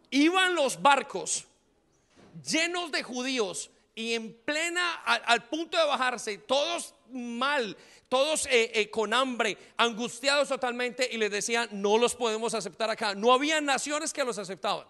Iban 0.10 0.56
los 0.56 0.82
barcos 0.82 1.46
llenos 2.46 2.92
de 2.92 3.04
judíos 3.04 3.70
y 3.94 4.14
en 4.14 4.34
plena, 4.34 4.96
al, 5.04 5.48
punto 5.48 5.78
de 5.78 5.86
bajarse, 5.86 6.38
todos 6.38 6.94
mal, 7.12 7.76
todos 8.08 8.46
eh, 8.46 8.72
eh, 8.74 8.90
con 8.90 9.14
hambre, 9.14 9.58
angustiados 9.78 10.48
totalmente 10.48 11.08
y 11.12 11.18
les 11.18 11.30
decían, 11.30 11.68
no 11.72 11.98
los 11.98 12.16
podemos 12.16 12.54
aceptar 12.54 12.90
acá. 12.90 13.16
No 13.16 13.34
había 13.34 13.60
naciones 13.60 14.14
que 14.14 14.24
los 14.24 14.38
aceptaban. 14.38 14.88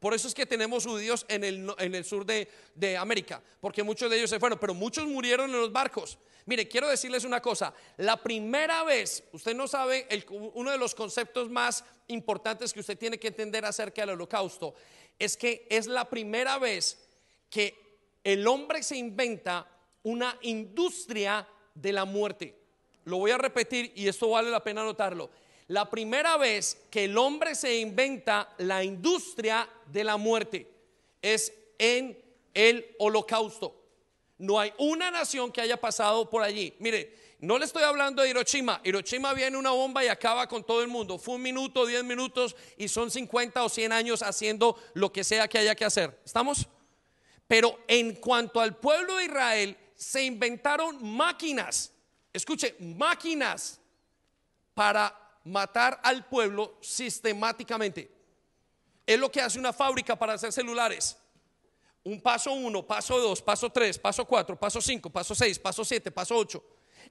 Por 0.00 0.14
eso 0.14 0.28
es 0.28 0.34
que 0.34 0.46
tenemos 0.46 0.86
judíos 0.86 1.26
en 1.28 1.44
el, 1.44 1.72
en 1.78 1.94
el 1.94 2.04
sur 2.06 2.24
de, 2.24 2.48
de, 2.74 2.96
América, 2.96 3.42
porque 3.60 3.82
muchos 3.82 4.10
de 4.10 4.16
ellos 4.16 4.30
se 4.30 4.40
fueron, 4.40 4.58
pero 4.58 4.72
muchos 4.72 5.06
murieron 5.06 5.50
en 5.50 5.60
los 5.60 5.70
barcos. 5.70 6.18
Mire, 6.46 6.66
quiero 6.66 6.88
decirles 6.88 7.24
una 7.24 7.42
cosa, 7.42 7.74
la 7.98 8.16
primera 8.16 8.82
vez, 8.82 9.22
usted 9.32 9.54
no 9.54 9.68
sabe, 9.68 10.08
uno 10.54 10.70
de 10.70 10.78
los 10.78 10.94
conceptos 10.94 11.50
más 11.50 11.84
importantes 12.08 12.72
que 12.72 12.80
usted 12.80 12.96
tiene 12.98 13.18
que 13.18 13.28
entender 13.28 13.66
acerca 13.66 14.00
del 14.00 14.10
holocausto, 14.10 14.74
es 15.18 15.36
que 15.36 15.66
es 15.68 15.86
la 15.86 16.08
primera 16.08 16.58
vez 16.58 16.98
que 17.50 17.76
el 18.24 18.48
hombre 18.48 18.82
se 18.82 18.96
inventa 18.96 19.70
una 20.02 20.38
industria 20.40 21.46
de 21.74 21.92
la 21.92 22.06
muerte. 22.06 22.58
Lo 23.04 23.18
voy 23.18 23.32
a 23.32 23.38
repetir 23.38 23.92
y 23.94 24.08
esto 24.08 24.30
vale 24.30 24.50
la 24.50 24.64
pena 24.64 24.82
notarlo 24.82 25.30
la 25.70 25.88
primera 25.88 26.36
vez 26.36 26.88
que 26.90 27.04
el 27.04 27.16
hombre 27.16 27.54
se 27.54 27.78
inventa 27.78 28.52
la 28.58 28.82
industria 28.82 29.70
de 29.86 30.02
la 30.02 30.16
muerte 30.16 30.68
es 31.22 31.52
en 31.78 32.20
el 32.52 32.96
holocausto. 32.98 33.80
No 34.38 34.58
hay 34.58 34.72
una 34.78 35.12
nación 35.12 35.52
que 35.52 35.60
haya 35.60 35.80
pasado 35.80 36.28
por 36.28 36.42
allí. 36.42 36.74
Mire, 36.80 37.36
no 37.38 37.56
le 37.56 37.66
estoy 37.66 37.84
hablando 37.84 38.20
de 38.20 38.30
Hiroshima. 38.30 38.80
Hiroshima 38.82 39.32
viene 39.32 39.56
una 39.56 39.70
bomba 39.70 40.04
y 40.04 40.08
acaba 40.08 40.48
con 40.48 40.64
todo 40.64 40.82
el 40.82 40.88
mundo. 40.88 41.18
Fue 41.18 41.36
un 41.36 41.42
minuto, 41.42 41.86
diez 41.86 42.02
minutos 42.02 42.56
y 42.76 42.88
son 42.88 43.08
50 43.08 43.62
o 43.62 43.68
100 43.68 43.92
años 43.92 44.22
haciendo 44.24 44.76
lo 44.94 45.12
que 45.12 45.22
sea 45.22 45.46
que 45.46 45.58
haya 45.58 45.76
que 45.76 45.84
hacer. 45.84 46.18
¿Estamos? 46.24 46.66
Pero 47.46 47.78
en 47.86 48.16
cuanto 48.16 48.60
al 48.60 48.76
pueblo 48.76 49.18
de 49.18 49.26
Israel, 49.26 49.76
se 49.94 50.24
inventaron 50.24 50.98
máquinas. 51.00 51.92
Escuche, 52.32 52.74
máquinas 52.80 53.80
para 54.74 55.19
matar 55.44 56.00
al 56.02 56.26
pueblo 56.26 56.76
sistemáticamente. 56.80 58.10
Es 59.06 59.18
lo 59.18 59.30
que 59.30 59.40
hace 59.40 59.58
una 59.58 59.72
fábrica 59.72 60.16
para 60.16 60.34
hacer 60.34 60.52
celulares. 60.52 61.16
Un 62.04 62.20
paso 62.20 62.52
uno, 62.52 62.86
paso 62.86 63.18
dos, 63.18 63.42
paso 63.42 63.70
tres, 63.70 63.98
paso 63.98 64.24
cuatro, 64.24 64.58
paso 64.58 64.80
cinco, 64.80 65.10
paso 65.10 65.34
seis, 65.34 65.58
paso 65.58 65.84
siete, 65.84 66.10
paso 66.10 66.36
ocho. 66.36 66.64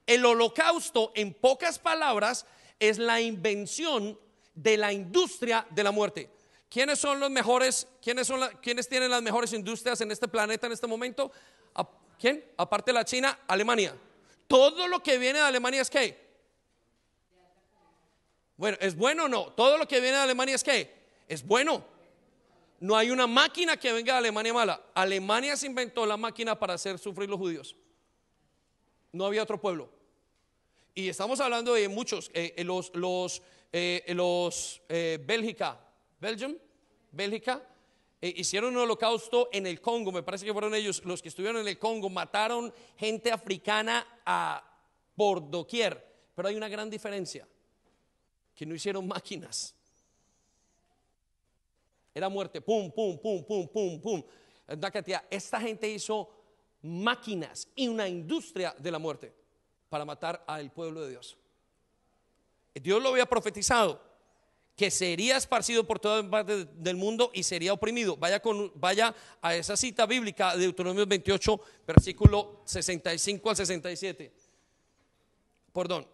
El 0.06 0.24
holocausto, 0.24 1.12
en 1.14 1.34
pocas 1.34 1.78
palabras, 1.78 2.46
es 2.78 2.98
la 2.98 3.20
invención 3.20 4.18
de 4.54 4.76
la 4.76 4.92
industria 4.92 5.66
de 5.70 5.84
la 5.84 5.90
muerte. 5.90 6.30
¿Quiénes 6.68 6.98
son 6.98 7.20
los 7.20 7.30
mejores? 7.30 7.86
¿Quiénes, 8.00 8.26
son 8.26 8.40
¿quiénes 8.62 8.88
tienen 8.88 9.10
las 9.10 9.22
mejores 9.22 9.52
industrias 9.52 10.00
en 10.00 10.10
este 10.10 10.28
planeta 10.28 10.66
en 10.66 10.72
este 10.72 10.86
momento? 10.86 11.30
¿Quién? 12.18 12.44
Aparte 12.56 12.90
de 12.90 12.94
la 12.94 13.04
China, 13.04 13.40
Alemania. 13.46 13.94
Todo 14.46 14.86
lo 14.88 15.02
que 15.02 15.18
viene 15.18 15.38
de 15.38 15.44
Alemania 15.44 15.80
es 15.80 15.90
que 15.90 16.29
bueno, 18.60 18.76
¿es 18.78 18.94
bueno 18.94 19.24
o 19.24 19.28
no? 19.28 19.54
Todo 19.54 19.78
lo 19.78 19.88
que 19.88 20.00
viene 20.00 20.18
de 20.18 20.22
Alemania 20.22 20.54
es 20.54 20.62
que 20.62 20.92
es 21.26 21.46
bueno. 21.46 21.82
No 22.78 22.94
hay 22.94 23.10
una 23.10 23.26
máquina 23.26 23.78
que 23.78 23.90
venga 23.90 24.12
de 24.12 24.18
Alemania 24.18 24.52
mala. 24.52 24.82
Alemania 24.92 25.56
se 25.56 25.64
inventó 25.64 26.04
la 26.04 26.18
máquina 26.18 26.58
para 26.58 26.74
hacer 26.74 26.98
sufrir 26.98 27.30
los 27.30 27.38
judíos. 27.38 27.74
No 29.12 29.24
había 29.24 29.42
otro 29.42 29.58
pueblo. 29.58 29.88
Y 30.94 31.08
estamos 31.08 31.40
hablando 31.40 31.72
de 31.72 31.88
muchos, 31.88 32.30
eh, 32.34 32.52
eh, 32.54 32.62
los, 32.62 32.94
los, 32.94 33.40
eh, 33.72 34.04
los 34.08 34.82
Bélgica, 34.88 35.80
Belgium, 36.20 36.54
Bélgica, 37.12 37.66
hicieron 38.20 38.76
un 38.76 38.82
holocausto 38.82 39.48
en 39.52 39.66
el 39.66 39.80
Congo, 39.80 40.12
me 40.12 40.22
parece 40.22 40.44
que 40.44 40.52
fueron 40.52 40.74
ellos 40.74 41.02
los 41.06 41.22
que 41.22 41.30
estuvieron 41.30 41.62
en 41.62 41.68
el 41.68 41.78
Congo, 41.78 42.10
mataron 42.10 42.74
gente 42.98 43.32
africana 43.32 44.20
a, 44.26 44.62
por 45.16 45.48
doquier, 45.48 46.06
pero 46.34 46.48
hay 46.48 46.56
una 46.56 46.68
gran 46.68 46.90
diferencia 46.90 47.48
que 48.60 48.66
no 48.66 48.74
hicieron 48.74 49.08
máquinas. 49.08 49.74
Era 52.14 52.28
muerte, 52.28 52.60
pum, 52.60 52.90
pum, 52.92 53.18
pum, 53.18 53.42
pum, 53.42 53.66
pum, 53.66 53.98
pum. 53.98 54.22
Esta 55.30 55.58
gente 55.58 55.88
hizo 55.88 56.28
máquinas 56.82 57.66
y 57.74 57.88
una 57.88 58.06
industria 58.06 58.74
de 58.78 58.90
la 58.90 58.98
muerte 58.98 59.32
para 59.88 60.04
matar 60.04 60.44
al 60.46 60.70
pueblo 60.70 61.00
de 61.00 61.08
Dios. 61.08 61.38
Dios 62.74 63.02
lo 63.02 63.08
había 63.08 63.24
profetizado 63.24 63.98
que 64.76 64.90
sería 64.90 65.38
esparcido 65.38 65.86
por 65.86 65.98
toda 65.98 66.22
parte 66.28 66.66
del 66.66 66.96
mundo 66.96 67.30
y 67.32 67.44
sería 67.44 67.72
oprimido. 67.72 68.18
Vaya, 68.18 68.40
con, 68.40 68.70
vaya 68.74 69.14
a 69.40 69.54
esa 69.54 69.74
cita 69.74 70.04
bíblica 70.04 70.54
de 70.54 70.64
Deuteronomio 70.64 71.06
28, 71.06 71.60
versículo 71.86 72.60
65 72.66 73.48
al 73.48 73.56
67. 73.56 74.30
Perdón, 75.72 76.06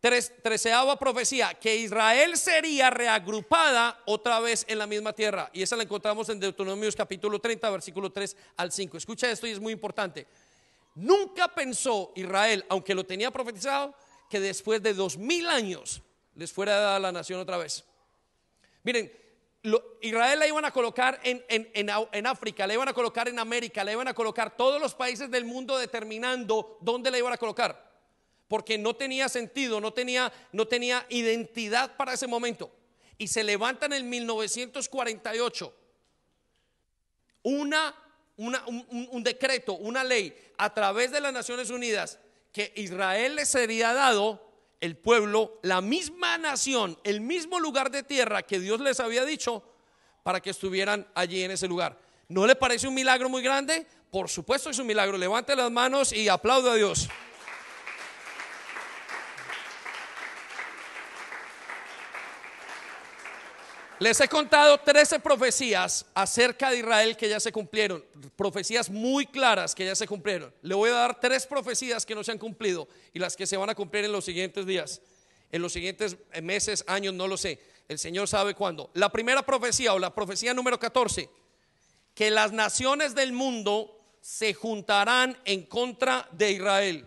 treceava 0.00 0.96
profecía, 0.96 1.54
que 1.54 1.76
Israel 1.76 2.36
sería 2.36 2.88
reagrupada 2.90 4.00
otra 4.06 4.38
vez 4.38 4.64
en 4.68 4.78
la 4.78 4.86
misma 4.86 5.12
tierra. 5.12 5.50
Y 5.52 5.62
esa 5.62 5.76
la 5.76 5.82
encontramos 5.82 6.28
en 6.28 6.38
Deuteronomios 6.38 6.94
capítulo 6.94 7.40
30, 7.40 7.68
versículo 7.70 8.10
3 8.10 8.36
al 8.56 8.70
5. 8.70 8.96
Escucha 8.96 9.30
esto 9.30 9.46
y 9.46 9.50
es 9.50 9.60
muy 9.60 9.72
importante. 9.72 10.26
Nunca 10.94 11.48
pensó 11.48 12.12
Israel, 12.14 12.64
aunque 12.68 12.94
lo 12.94 13.04
tenía 13.04 13.30
profetizado, 13.32 13.94
que 14.30 14.40
después 14.40 14.82
de 14.82 14.94
dos 14.94 15.16
mil 15.16 15.48
años 15.48 16.00
les 16.34 16.52
fuera 16.52 16.76
dada 16.76 17.00
la 17.00 17.10
nación 17.10 17.40
otra 17.40 17.56
vez. 17.56 17.84
Miren, 18.84 19.12
Israel 20.00 20.38
la 20.38 20.46
iban 20.46 20.64
a 20.64 20.70
colocar 20.70 21.18
en, 21.24 21.44
en, 21.48 22.26
África, 22.26 22.66
la 22.66 22.74
iban 22.74 22.88
a 22.88 22.92
colocar 22.92 23.28
en 23.28 23.40
América, 23.40 23.82
la 23.82 23.92
iban 23.92 24.06
a 24.06 24.14
colocar 24.14 24.56
todos 24.56 24.80
los 24.80 24.94
países 24.94 25.28
del 25.30 25.44
mundo 25.44 25.76
determinando 25.76 26.78
dónde 26.80 27.10
la 27.10 27.18
iban 27.18 27.32
a 27.32 27.38
colocar 27.38 27.87
porque 28.48 28.78
no 28.78 28.96
tenía 28.96 29.28
sentido, 29.28 29.80
no 29.80 29.92
tenía, 29.92 30.32
no 30.52 30.66
tenía 30.66 31.06
identidad 31.10 31.96
para 31.96 32.14
ese 32.14 32.26
momento. 32.26 32.70
Y 33.18 33.28
se 33.28 33.44
levanta 33.44 33.86
en 33.86 33.92
el 33.92 34.04
1948 34.04 35.74
una, 37.42 37.94
un, 38.36 38.56
un 39.10 39.22
decreto, 39.22 39.74
una 39.74 40.02
ley 40.02 40.34
a 40.56 40.72
través 40.72 41.10
de 41.10 41.20
las 41.20 41.32
Naciones 41.32 41.70
Unidas 41.70 42.18
que 42.52 42.72
Israel 42.76 43.36
le 43.36 43.44
sería 43.44 43.92
dado 43.92 44.48
el 44.80 44.96
pueblo, 44.96 45.58
la 45.62 45.80
misma 45.80 46.38
nación, 46.38 46.98
el 47.04 47.20
mismo 47.20 47.60
lugar 47.60 47.90
de 47.90 48.02
tierra 48.02 48.42
que 48.42 48.60
Dios 48.60 48.80
les 48.80 49.00
había 49.00 49.24
dicho 49.24 49.62
para 50.22 50.40
que 50.40 50.50
estuvieran 50.50 51.06
allí 51.14 51.42
en 51.42 51.50
ese 51.50 51.66
lugar. 51.66 51.98
¿No 52.28 52.46
le 52.46 52.54
parece 52.54 52.86
un 52.86 52.94
milagro 52.94 53.28
muy 53.28 53.42
grande? 53.42 53.86
Por 54.10 54.28
supuesto 54.28 54.70
es 54.70 54.78
un 54.78 54.86
milagro. 54.86 55.18
Levante 55.18 55.56
las 55.56 55.70
manos 55.70 56.12
y 56.12 56.28
aplaude 56.28 56.70
a 56.70 56.74
Dios. 56.74 57.08
Les 64.00 64.20
he 64.20 64.28
contado 64.28 64.78
13 64.78 65.18
profecías 65.18 66.06
acerca 66.14 66.70
de 66.70 66.78
Israel 66.78 67.16
que 67.16 67.28
ya 67.28 67.40
se 67.40 67.50
cumplieron, 67.50 68.04
profecías 68.36 68.88
muy 68.88 69.26
claras 69.26 69.74
que 69.74 69.84
ya 69.84 69.96
se 69.96 70.06
cumplieron. 70.06 70.54
Le 70.62 70.76
voy 70.76 70.90
a 70.90 70.94
dar 70.94 71.18
tres 71.18 71.44
profecías 71.46 72.06
que 72.06 72.14
no 72.14 72.22
se 72.22 72.30
han 72.30 72.38
cumplido 72.38 72.86
y 73.12 73.18
las 73.18 73.34
que 73.34 73.44
se 73.44 73.56
van 73.56 73.70
a 73.70 73.74
cumplir 73.74 74.04
en 74.04 74.12
los 74.12 74.24
siguientes 74.24 74.66
días, 74.66 75.00
en 75.50 75.62
los 75.62 75.72
siguientes 75.72 76.16
meses, 76.40 76.84
años, 76.86 77.12
no 77.12 77.26
lo 77.26 77.36
sé. 77.36 77.58
El 77.88 77.98
Señor 77.98 78.28
sabe 78.28 78.54
cuándo. 78.54 78.88
La 78.94 79.10
primera 79.10 79.44
profecía 79.44 79.92
o 79.92 79.98
la 79.98 80.14
profecía 80.14 80.54
número 80.54 80.78
14, 80.78 81.28
que 82.14 82.30
las 82.30 82.52
naciones 82.52 83.16
del 83.16 83.32
mundo 83.32 83.98
se 84.20 84.54
juntarán 84.54 85.36
en 85.44 85.64
contra 85.64 86.28
de 86.30 86.52
Israel. 86.52 87.04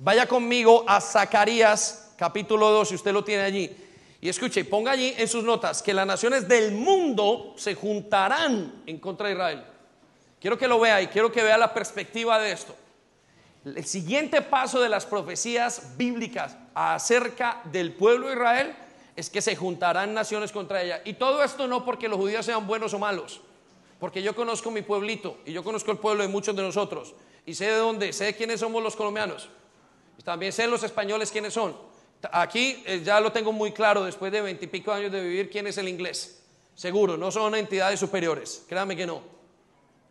Vaya 0.00 0.28
conmigo 0.28 0.84
a 0.86 1.00
Zacarías 1.00 2.14
capítulo 2.16 2.70
2, 2.70 2.88
si 2.88 2.94
usted 2.94 3.12
lo 3.12 3.24
tiene 3.24 3.42
allí. 3.42 3.76
Y 4.20 4.28
escuche, 4.28 4.64
ponga 4.64 4.92
allí 4.92 5.12
en 5.16 5.26
sus 5.26 5.42
notas 5.42 5.82
que 5.82 5.92
las 5.92 6.06
naciones 6.06 6.46
del 6.46 6.70
mundo 6.70 7.54
se 7.56 7.74
juntarán 7.74 8.82
en 8.86 8.98
contra 9.00 9.26
de 9.26 9.32
Israel. 9.32 9.64
Quiero 10.40 10.56
que 10.56 10.68
lo 10.68 10.78
vea 10.78 11.02
y 11.02 11.08
quiero 11.08 11.32
que 11.32 11.42
vea 11.42 11.58
la 11.58 11.74
perspectiva 11.74 12.38
de 12.38 12.52
esto. 12.52 12.76
El 13.64 13.84
siguiente 13.84 14.40
paso 14.40 14.80
de 14.80 14.88
las 14.88 15.04
profecías 15.04 15.96
bíblicas 15.96 16.56
acerca 16.74 17.60
del 17.64 17.92
pueblo 17.92 18.28
de 18.28 18.34
Israel 18.34 18.76
es 19.16 19.28
que 19.28 19.42
se 19.42 19.56
juntarán 19.56 20.14
naciones 20.14 20.52
contra 20.52 20.80
ella. 20.80 21.02
Y 21.04 21.14
todo 21.14 21.42
esto 21.42 21.66
no 21.66 21.84
porque 21.84 22.08
los 22.08 22.18
judíos 22.18 22.46
sean 22.46 22.68
buenos 22.68 22.94
o 22.94 23.00
malos, 23.00 23.40
porque 23.98 24.22
yo 24.22 24.36
conozco 24.36 24.70
mi 24.70 24.82
pueblito 24.82 25.38
y 25.44 25.52
yo 25.52 25.64
conozco 25.64 25.90
el 25.90 25.98
pueblo 25.98 26.22
de 26.22 26.28
muchos 26.28 26.54
de 26.54 26.62
nosotros 26.62 27.14
y 27.44 27.54
sé 27.54 27.64
de 27.64 27.76
dónde, 27.78 28.12
sé 28.12 28.36
quiénes 28.36 28.60
somos 28.60 28.80
los 28.80 28.94
colombianos. 28.94 29.48
También 30.24 30.52
sé 30.52 30.66
los 30.66 30.82
españoles 30.82 31.30
quiénes 31.30 31.54
son. 31.54 31.76
Aquí 32.32 32.82
eh, 32.84 33.00
ya 33.04 33.20
lo 33.20 33.32
tengo 33.32 33.52
muy 33.52 33.72
claro 33.72 34.04
después 34.04 34.32
de 34.32 34.40
veintipico 34.40 34.92
años 34.92 35.12
de 35.12 35.22
vivir 35.22 35.50
quién 35.50 35.66
es 35.66 35.78
el 35.78 35.88
inglés. 35.88 36.42
Seguro, 36.74 37.16
no 37.16 37.30
son 37.30 37.54
entidades 37.54 37.98
superiores, 37.98 38.64
créame 38.68 38.96
que 38.96 39.06
no. 39.06 39.22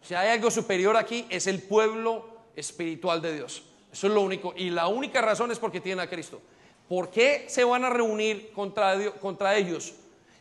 Si 0.02 0.16
hay 0.16 0.30
algo 0.30 0.50
superior 0.50 0.96
aquí 0.96 1.26
es 1.30 1.48
el 1.48 1.62
pueblo 1.62 2.30
espiritual 2.56 3.22
de 3.22 3.34
Dios. 3.36 3.64
Eso 3.92 4.08
es 4.08 4.14
lo 4.14 4.22
único. 4.22 4.54
Y 4.56 4.70
la 4.70 4.88
única 4.88 5.22
razón 5.22 5.52
es 5.52 5.60
porque 5.60 5.82
tienen 5.82 6.00
a 6.00 6.10
Cristo. 6.10 6.42
¿Por 6.88 7.10
qué 7.10 7.46
se 7.50 7.64
van 7.64 7.84
a 7.84 7.90
reunir 7.90 8.52
contra, 8.54 9.12
contra 9.20 9.56
ellos? 9.56 9.94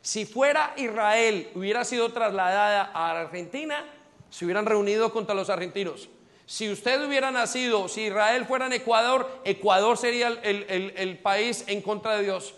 Si 0.02 0.24
fuera 0.24 0.72
Israel, 0.76 1.50
hubiera 1.54 1.84
sido 1.84 2.12
trasladada 2.12 2.92
a 2.94 3.20
Argentina, 3.20 3.84
se 4.30 4.44
hubieran 4.44 4.66
reunido 4.66 5.12
contra 5.12 5.34
los 5.34 5.50
argentinos. 5.50 6.08
Si 6.46 6.70
usted 6.70 7.04
hubiera 7.04 7.32
nacido, 7.32 7.88
si 7.88 8.02
Israel 8.02 8.46
fuera 8.46 8.66
en 8.66 8.72
Ecuador, 8.72 9.28
Ecuador 9.44 9.98
sería 9.98 10.28
el, 10.28 11.18
país 11.18 11.64
en 11.66 11.82
contra 11.82 12.16
de 12.16 12.22
Dios. 12.22 12.54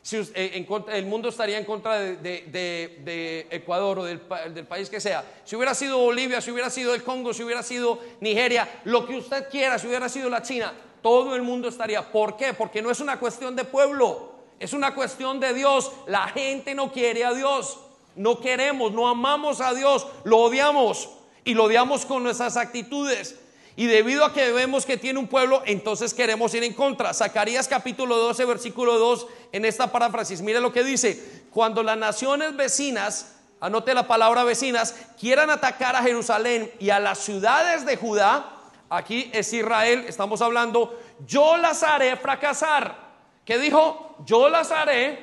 Si, 0.00 0.16
eh, 0.34 0.66
el 0.92 1.06
mundo 1.06 1.28
estaría 1.28 1.58
en 1.58 1.64
contra 1.64 1.98
de, 1.98 3.46
Ecuador 3.50 3.98
o 3.98 4.04
del, 4.04 4.20
del, 4.54 4.64
país 4.64 4.88
que 4.88 5.00
sea. 5.00 5.24
Si 5.44 5.56
hubiera 5.56 5.74
sido 5.74 5.98
Bolivia, 5.98 6.40
si 6.40 6.52
hubiera 6.52 6.70
sido 6.70 6.94
el 6.94 7.02
Congo, 7.02 7.34
si 7.34 7.42
hubiera 7.42 7.64
sido 7.64 7.98
Nigeria, 8.20 8.68
lo 8.84 9.06
que 9.06 9.16
usted 9.16 9.48
quiera, 9.50 9.76
si 9.76 9.88
hubiera 9.88 10.08
sido 10.08 10.30
la 10.30 10.42
China, 10.42 10.72
todo 11.02 11.34
el 11.34 11.42
mundo 11.42 11.68
estaría. 11.68 12.12
¿Por 12.12 12.36
qué? 12.36 12.54
Porque 12.54 12.80
no 12.80 12.92
es 12.92 13.00
una 13.00 13.18
cuestión 13.18 13.56
de 13.56 13.64
pueblo, 13.64 14.34
es 14.60 14.72
una 14.72 14.94
cuestión 14.94 15.40
de 15.40 15.52
Dios. 15.52 15.90
La 16.06 16.28
gente 16.28 16.76
no 16.76 16.92
quiere 16.92 17.24
a 17.24 17.32
Dios, 17.32 17.80
no 18.14 18.38
queremos, 18.38 18.92
no 18.92 19.08
amamos 19.08 19.60
a 19.60 19.74
Dios, 19.74 20.06
lo 20.22 20.38
odiamos 20.38 21.08
y 21.44 21.54
lo 21.54 21.64
odiamos 21.64 22.06
con 22.06 22.22
nuestras 22.22 22.56
actitudes. 22.56 23.36
Y 23.74 23.86
debido 23.86 24.24
a 24.24 24.34
que 24.34 24.52
vemos 24.52 24.84
que 24.84 24.98
tiene 24.98 25.18
un 25.18 25.28
pueblo, 25.28 25.62
entonces 25.64 26.12
queremos 26.12 26.54
ir 26.54 26.62
en 26.62 26.74
contra. 26.74 27.14
Zacarías 27.14 27.68
capítulo 27.68 28.16
12, 28.16 28.44
versículo 28.44 28.98
2, 28.98 29.26
en 29.52 29.64
esta 29.64 29.90
paráfrasis, 29.90 30.42
mire 30.42 30.60
lo 30.60 30.72
que 30.72 30.84
dice, 30.84 31.44
cuando 31.50 31.82
las 31.82 31.96
naciones 31.96 32.54
vecinas, 32.54 33.36
anote 33.60 33.94
la 33.94 34.06
palabra 34.06 34.44
vecinas, 34.44 34.94
quieran 35.18 35.48
atacar 35.48 35.96
a 35.96 36.02
Jerusalén 36.02 36.70
y 36.80 36.90
a 36.90 37.00
las 37.00 37.18
ciudades 37.18 37.86
de 37.86 37.96
Judá, 37.96 38.44
aquí 38.90 39.30
es 39.32 39.50
Israel, 39.54 40.04
estamos 40.06 40.42
hablando, 40.42 40.98
yo 41.26 41.56
las 41.56 41.82
haré 41.82 42.16
fracasar. 42.16 43.12
¿Qué 43.44 43.58
dijo? 43.58 44.16
Yo 44.26 44.48
las 44.50 44.70
haré 44.70 45.18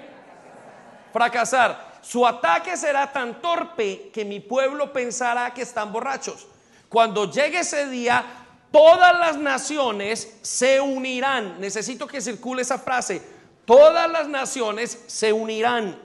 fracasar. 1.14 1.89
Su 2.02 2.26
ataque 2.26 2.78
será 2.78 3.12
tan 3.12 3.42
torpe 3.42 4.10
que 4.14 4.26
mi 4.26 4.40
pueblo 4.40 4.92
pensará 4.94 5.54
que 5.54 5.62
están 5.62 5.92
borrachos. 5.92 6.48
Cuando 6.88 7.30
llegue 7.32 7.60
ese 7.60 7.88
día, 7.88 8.26
todas 8.72 9.18
las 9.20 9.38
naciones 9.38 10.38
se 10.42 10.80
unirán. 10.80 11.60
Necesito 11.60 12.08
que 12.08 12.22
circule 12.22 12.62
esa 12.62 12.80
frase. 12.80 13.22
Todas 13.66 14.10
las 14.10 14.28
naciones 14.28 15.04
se 15.08 15.32
unirán 15.32 16.00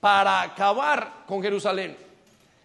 para 0.00 0.42
acabar 0.42 1.24
con 1.26 1.42
Jerusalén. 1.42 1.96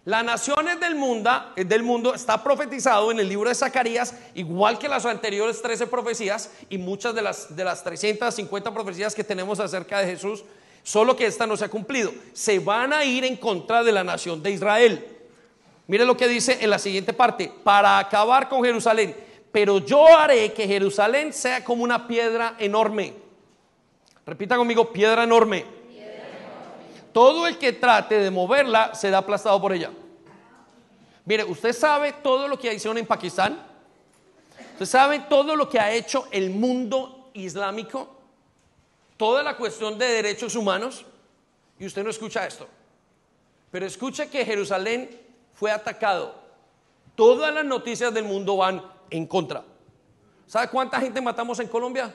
Las 0.08 0.24
naciones 0.24 0.80
del 0.80 0.94
mundo, 0.94 1.30
del 1.54 1.82
mundo 1.82 2.14
está 2.14 2.42
profetizado 2.42 3.10
en 3.10 3.20
el 3.20 3.28
libro 3.28 3.50
de 3.50 3.54
Zacarías, 3.54 4.14
igual 4.34 4.78
que 4.78 4.88
las 4.88 5.04
anteriores 5.04 5.60
13 5.60 5.86
profecías 5.86 6.50
y 6.70 6.78
muchas 6.78 7.14
de 7.14 7.20
las, 7.20 7.54
de 7.54 7.62
las 7.62 7.84
350 7.84 8.72
profecías 8.72 9.14
que 9.14 9.22
tenemos 9.22 9.60
acerca 9.60 9.98
de 9.98 10.06
Jesús, 10.06 10.44
solo 10.82 11.16
que 11.16 11.26
esta 11.26 11.46
no 11.46 11.56
se 11.56 11.64
ha 11.64 11.70
cumplido. 11.70 12.12
Se 12.32 12.58
van 12.58 12.92
a 12.92 13.04
ir 13.04 13.24
en 13.24 13.36
contra 13.36 13.82
de 13.82 13.92
la 13.92 14.04
nación 14.04 14.42
de 14.42 14.50
Israel. 14.52 15.04
Mire 15.86 16.04
lo 16.04 16.16
que 16.16 16.28
dice 16.28 16.58
en 16.60 16.70
la 16.70 16.78
siguiente 16.78 17.12
parte, 17.12 17.52
para 17.62 17.98
acabar 17.98 18.48
con 18.48 18.62
Jerusalén. 18.62 19.16
Pero 19.50 19.78
yo 19.78 20.06
haré 20.16 20.52
que 20.52 20.66
Jerusalén 20.66 21.32
sea 21.32 21.64
como 21.64 21.82
una 21.82 22.06
piedra 22.06 22.56
enorme. 22.58 23.14
Repita 24.26 24.56
conmigo, 24.56 24.92
piedra 24.92 25.24
enorme 25.24 25.78
todo 27.18 27.48
el 27.48 27.58
que 27.58 27.72
trate 27.72 28.20
de 28.20 28.30
moverla 28.30 28.94
será 28.94 29.18
aplastado 29.18 29.60
por 29.60 29.72
ella. 29.72 29.90
Mire, 31.24 31.42
usted 31.42 31.72
sabe 31.72 32.12
todo 32.12 32.46
lo 32.46 32.56
que 32.56 32.72
hicieron 32.72 32.96
en 32.96 33.06
Pakistán. 33.06 33.60
Usted 34.74 34.86
sabe 34.86 35.18
todo 35.28 35.56
lo 35.56 35.68
que 35.68 35.80
ha 35.80 35.92
hecho 35.92 36.28
el 36.30 36.50
mundo 36.50 37.30
islámico. 37.34 38.17
Toda 39.18 39.42
la 39.42 39.56
cuestión 39.56 39.98
de 39.98 40.06
derechos 40.06 40.56
humanos. 40.56 41.04
Y 41.78 41.84
usted 41.86 42.02
no 42.02 42.10
escucha 42.10 42.46
esto. 42.46 42.66
Pero 43.70 43.84
escuche 43.84 44.30
que 44.30 44.44
Jerusalén 44.44 45.10
fue 45.52 45.70
atacado. 45.70 46.34
Todas 47.14 47.52
las 47.52 47.64
noticias 47.64 48.14
del 48.14 48.24
mundo 48.24 48.56
van 48.56 48.82
en 49.10 49.26
contra. 49.26 49.64
¿Sabe 50.46 50.68
cuánta 50.68 51.00
gente 51.00 51.20
matamos 51.20 51.58
en 51.60 51.68
Colombia? 51.68 52.14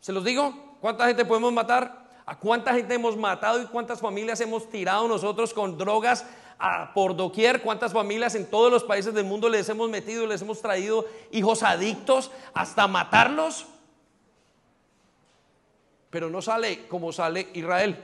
¿Se 0.00 0.12
los 0.12 0.24
digo? 0.24 0.76
¿Cuánta 0.80 1.06
gente 1.06 1.24
podemos 1.24 1.52
matar? 1.52 2.08
¿A 2.24 2.38
cuánta 2.38 2.72
gente 2.72 2.94
hemos 2.94 3.16
matado 3.16 3.62
y 3.62 3.66
cuántas 3.66 4.00
familias 4.00 4.40
hemos 4.40 4.68
tirado 4.70 5.06
nosotros 5.06 5.52
con 5.52 5.76
drogas 5.76 6.24
por 6.94 7.14
doquier? 7.14 7.60
¿Cuántas 7.60 7.92
familias 7.92 8.34
en 8.34 8.48
todos 8.48 8.72
los 8.72 8.82
países 8.82 9.12
del 9.12 9.24
mundo 9.24 9.48
les 9.48 9.68
hemos 9.68 9.90
metido, 9.90 10.26
les 10.26 10.40
hemos 10.40 10.60
traído 10.62 11.06
hijos 11.30 11.62
adictos 11.62 12.30
hasta 12.54 12.88
matarlos? 12.88 13.66
Pero 16.10 16.28
no 16.28 16.42
sale 16.42 16.86
como 16.88 17.12
sale 17.12 17.48
Israel. 17.54 17.96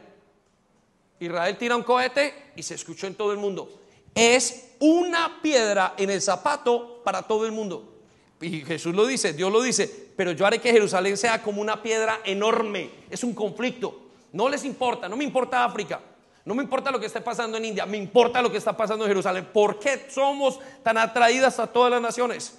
Israel 1.19 1.57
tira 1.59 1.77
un 1.77 1.83
cohete 1.83 2.53
y 2.57 2.63
se 2.63 2.75
escuchó 2.75 3.07
en 3.07 3.15
todo 3.15 3.33
el 3.33 3.39
mundo. 3.39 3.69
Es 4.15 4.71
una 4.79 5.41
piedra 5.43 5.95
en 5.99 6.11
el 6.11 6.23
zapato 6.23 7.03
para 7.05 7.23
todo 7.23 7.47
el 7.47 7.53
mundo. 7.53 7.95
Y 8.41 8.61
Jesús 8.63 8.95
lo 8.95 9.07
dice, 9.07 9.33
Dios 9.33 9.51
lo 9.51 9.63
dice, 9.63 10.11
pero 10.17 10.33
yo 10.33 10.47
haré 10.47 10.59
que 10.61 10.71
Jerusalén 10.71 11.17
sea 11.17 11.43
como 11.43 11.61
una 11.61 11.83
piedra 11.83 12.21
enorme. 12.25 12.91
Es 13.11 13.25
un 13.25 13.35
conflicto. 13.35 14.03
No 14.33 14.49
les 14.49 14.65
importa, 14.65 15.09
no 15.09 15.17
me 15.17 15.25
importa 15.25 15.65
África, 15.65 16.01
no 16.45 16.55
me 16.55 16.63
importa 16.63 16.91
lo 16.91 17.01
que 17.01 17.07
esté 17.07 17.23
pasando 17.23 17.57
en 17.57 17.65
India, 17.65 17.87
me 17.87 17.97
importa 17.97 18.43
lo 18.43 18.51
que 18.51 18.59
está 18.59 18.77
pasando 18.77 19.05
en 19.05 19.09
Jerusalén. 19.09 19.49
¿Por 19.53 19.79
qué 19.79 20.07
somos 20.11 20.61
tan 20.83 20.99
atraídas 20.99 21.59
a 21.59 21.67
todas 21.67 21.91
las 21.91 22.03
naciones? 22.03 22.59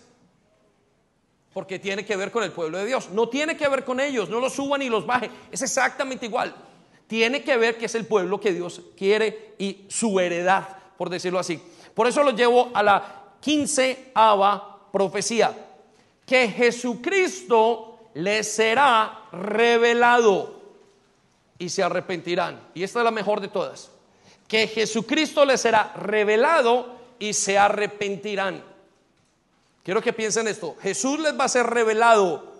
Porque 1.57 1.79
tiene 1.79 2.05
que 2.05 2.15
ver 2.15 2.29
con 2.29 2.43
el 2.43 2.51
pueblo 2.51 2.77
de 2.77 2.85
Dios. 2.85 3.09
No 3.09 3.29
tiene 3.29 3.57
que 3.57 3.67
ver 3.67 3.83
con 3.83 3.99
ellos, 3.99 4.29
no 4.29 4.39
los 4.39 4.53
suban 4.53 4.79
ni 4.79 4.89
los 4.89 5.07
baje. 5.07 5.31
Es 5.51 5.63
exactamente 5.63 6.27
igual. 6.27 6.53
Tiene 7.07 7.41
que 7.41 7.57
ver 7.57 7.79
que 7.79 7.87
es 7.87 7.95
el 7.95 8.05
pueblo 8.05 8.39
que 8.39 8.53
Dios 8.53 8.79
quiere 8.95 9.55
y 9.57 9.85
su 9.87 10.19
heredad, 10.19 10.67
por 10.99 11.09
decirlo 11.09 11.39
así. 11.39 11.59
Por 11.95 12.05
eso 12.05 12.21
lo 12.21 12.29
llevo 12.29 12.69
a 12.75 12.83
la 12.83 13.23
quinceava 13.41 14.91
profecía. 14.91 15.51
Que 16.27 16.47
Jesucristo 16.49 18.01
les 18.13 18.51
será 18.51 19.23
revelado 19.31 20.61
y 21.57 21.69
se 21.69 21.81
arrepentirán. 21.81 22.67
Y 22.75 22.83
esta 22.83 22.99
es 22.99 23.03
la 23.03 23.09
mejor 23.09 23.41
de 23.41 23.47
todas. 23.47 23.89
Que 24.47 24.67
Jesucristo 24.67 25.43
les 25.43 25.59
será 25.59 25.91
revelado 25.95 26.99
y 27.17 27.33
se 27.33 27.57
arrepentirán. 27.57 28.76
Quiero 29.87 30.01
que 30.01 30.11
piensen 30.11 30.49
esto. 30.49 30.75
Jesús 30.81 31.17
les 31.17 31.39
va 31.39 31.45
a 31.45 31.47
ser 31.47 31.65
revelado 31.65 32.51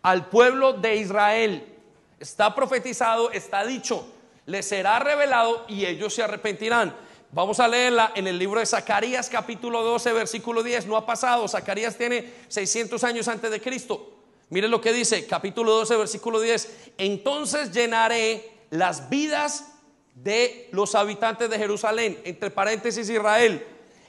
al 0.00 0.28
pueblo 0.28 0.74
de 0.74 0.94
Israel. 0.94 1.74
Está 2.20 2.54
profetizado, 2.54 3.32
está 3.32 3.66
dicho. 3.66 4.06
Les 4.46 4.64
será 4.64 5.00
revelado 5.00 5.64
y 5.66 5.86
ellos 5.86 6.14
se 6.14 6.22
arrepentirán. 6.22 6.94
Vamos 7.32 7.58
a 7.58 7.66
leerla 7.66 8.12
en 8.14 8.28
el 8.28 8.38
libro 8.38 8.60
de 8.60 8.66
Zacarías 8.66 9.28
capítulo 9.28 9.82
12 9.82 10.12
versículo 10.12 10.62
10. 10.62 10.86
No 10.86 10.96
ha 10.96 11.04
pasado. 11.04 11.48
Zacarías 11.48 11.98
tiene 11.98 12.32
600 12.46 13.02
años 13.02 13.26
antes 13.26 13.50
de 13.50 13.60
Cristo. 13.60 14.12
Mire 14.48 14.68
lo 14.68 14.80
que 14.80 14.92
dice, 14.92 15.26
capítulo 15.26 15.72
12, 15.72 15.96
versículo 15.96 16.40
10. 16.40 16.92
Entonces 16.98 17.72
llenaré 17.72 18.52
las 18.70 19.10
vidas 19.10 19.72
de 20.14 20.68
los 20.70 20.94
habitantes 20.94 21.50
de 21.50 21.58
Jerusalén, 21.58 22.20
entre 22.22 22.52
paréntesis 22.52 23.08
Israel, 23.08 23.66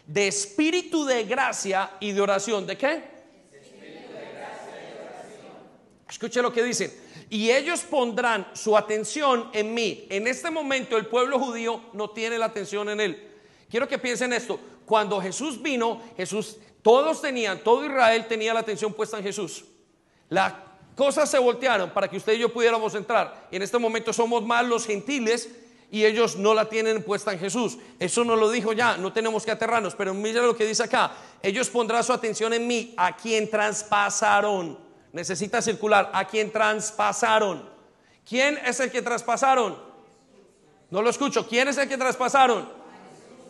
de 0.09 0.27
espíritu 0.27 1.05
de 1.05 1.23
gracia 1.23 1.91
y 1.99 2.11
de 2.11 2.21
oración. 2.21 2.65
¿De 2.65 2.75
qué? 2.75 3.03
Escuche 6.09 6.41
lo 6.41 6.51
que 6.51 6.63
dicen. 6.63 6.91
Y 7.29 7.51
ellos 7.51 7.81
pondrán 7.81 8.47
su 8.53 8.75
atención 8.75 9.51
en 9.53 9.71
mí. 9.71 10.07
En 10.09 10.25
este 10.25 10.49
momento 10.49 10.97
el 10.97 11.05
pueblo 11.05 11.37
judío 11.37 11.83
no 11.93 12.09
tiene 12.09 12.39
la 12.39 12.47
atención 12.47 12.89
en 12.89 12.99
él. 12.99 13.27
Quiero 13.69 13.87
que 13.87 13.99
piensen 13.99 14.33
esto. 14.33 14.59
Cuando 14.83 15.21
Jesús 15.21 15.61
vino, 15.61 16.01
Jesús, 16.17 16.57
todos 16.81 17.21
tenían, 17.21 17.59
todo 17.59 17.85
Israel 17.85 18.25
tenía 18.27 18.51
la 18.55 18.61
atención 18.61 18.91
puesta 18.91 19.19
en 19.19 19.23
Jesús. 19.23 19.63
Las 20.27 20.53
cosas 20.95 21.29
se 21.29 21.37
voltearon 21.37 21.91
para 21.91 22.07
que 22.07 22.17
usted 22.17 22.33
y 22.33 22.39
yo 22.39 22.51
pudiéramos 22.51 22.95
entrar. 22.95 23.47
En 23.51 23.61
este 23.61 23.77
momento 23.77 24.11
somos 24.11 24.43
más 24.43 24.65
los 24.65 24.87
gentiles 24.87 25.49
y 25.91 26.05
ellos 26.05 26.35
no 26.35 26.53
la 26.53 26.69
tienen 26.69 27.03
puesta 27.03 27.33
en 27.33 27.39
Jesús. 27.39 27.77
Eso 27.97 28.23
no 28.23 28.35
lo 28.35 28.49
dijo 28.51 28.73
ya, 28.73 28.97
no 28.97 29.11
tenemos 29.11 29.43
que 29.43 29.51
aterrarnos, 29.51 29.95
pero 29.95 30.13
mira 30.13 30.41
lo 30.41 30.55
que 30.55 30.65
dice 30.65 30.83
acá. 30.83 31.11
Ellos 31.41 31.69
pondrán 31.69 32.03
su 32.03 32.13
atención 32.13 32.53
en 32.53 32.67
mí, 32.67 32.93
a 32.97 33.15
quien 33.15 33.49
traspasaron. 33.49 34.77
Necesita 35.11 35.61
circular, 35.61 36.11
a 36.13 36.25
quien 36.25 36.51
traspasaron. 36.51 37.67
¿Quién 38.27 38.59
es 38.65 38.79
el 38.79 38.91
que 38.91 39.01
traspasaron? 39.01 39.77
No 40.91 41.01
lo 41.01 41.09
escucho. 41.09 41.47
¿Quién 41.47 41.67
es 41.67 41.77
el 41.77 41.89
que 41.89 41.97
traspasaron? 41.97 42.69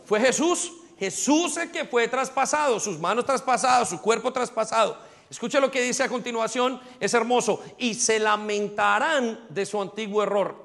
Fue 0.05 0.19
Jesús. 0.19 0.71
Jesús 0.97 1.55
el 1.55 1.71
que 1.71 1.85
fue 1.85 2.09
traspasado, 2.09 2.77
sus 2.77 2.99
manos 2.99 3.25
traspasadas, 3.25 3.89
su 3.89 4.01
cuerpo 4.01 4.33
traspasado. 4.33 4.97
Escuche 5.29 5.61
lo 5.61 5.71
que 5.71 5.81
dice 5.81 6.03
a 6.03 6.09
continuación, 6.09 6.81
es 6.99 7.13
hermoso. 7.13 7.63
Y 7.77 7.93
se 7.93 8.19
lamentarán 8.19 9.45
de 9.49 9.65
su 9.65 9.81
antiguo 9.81 10.23
error, 10.23 10.55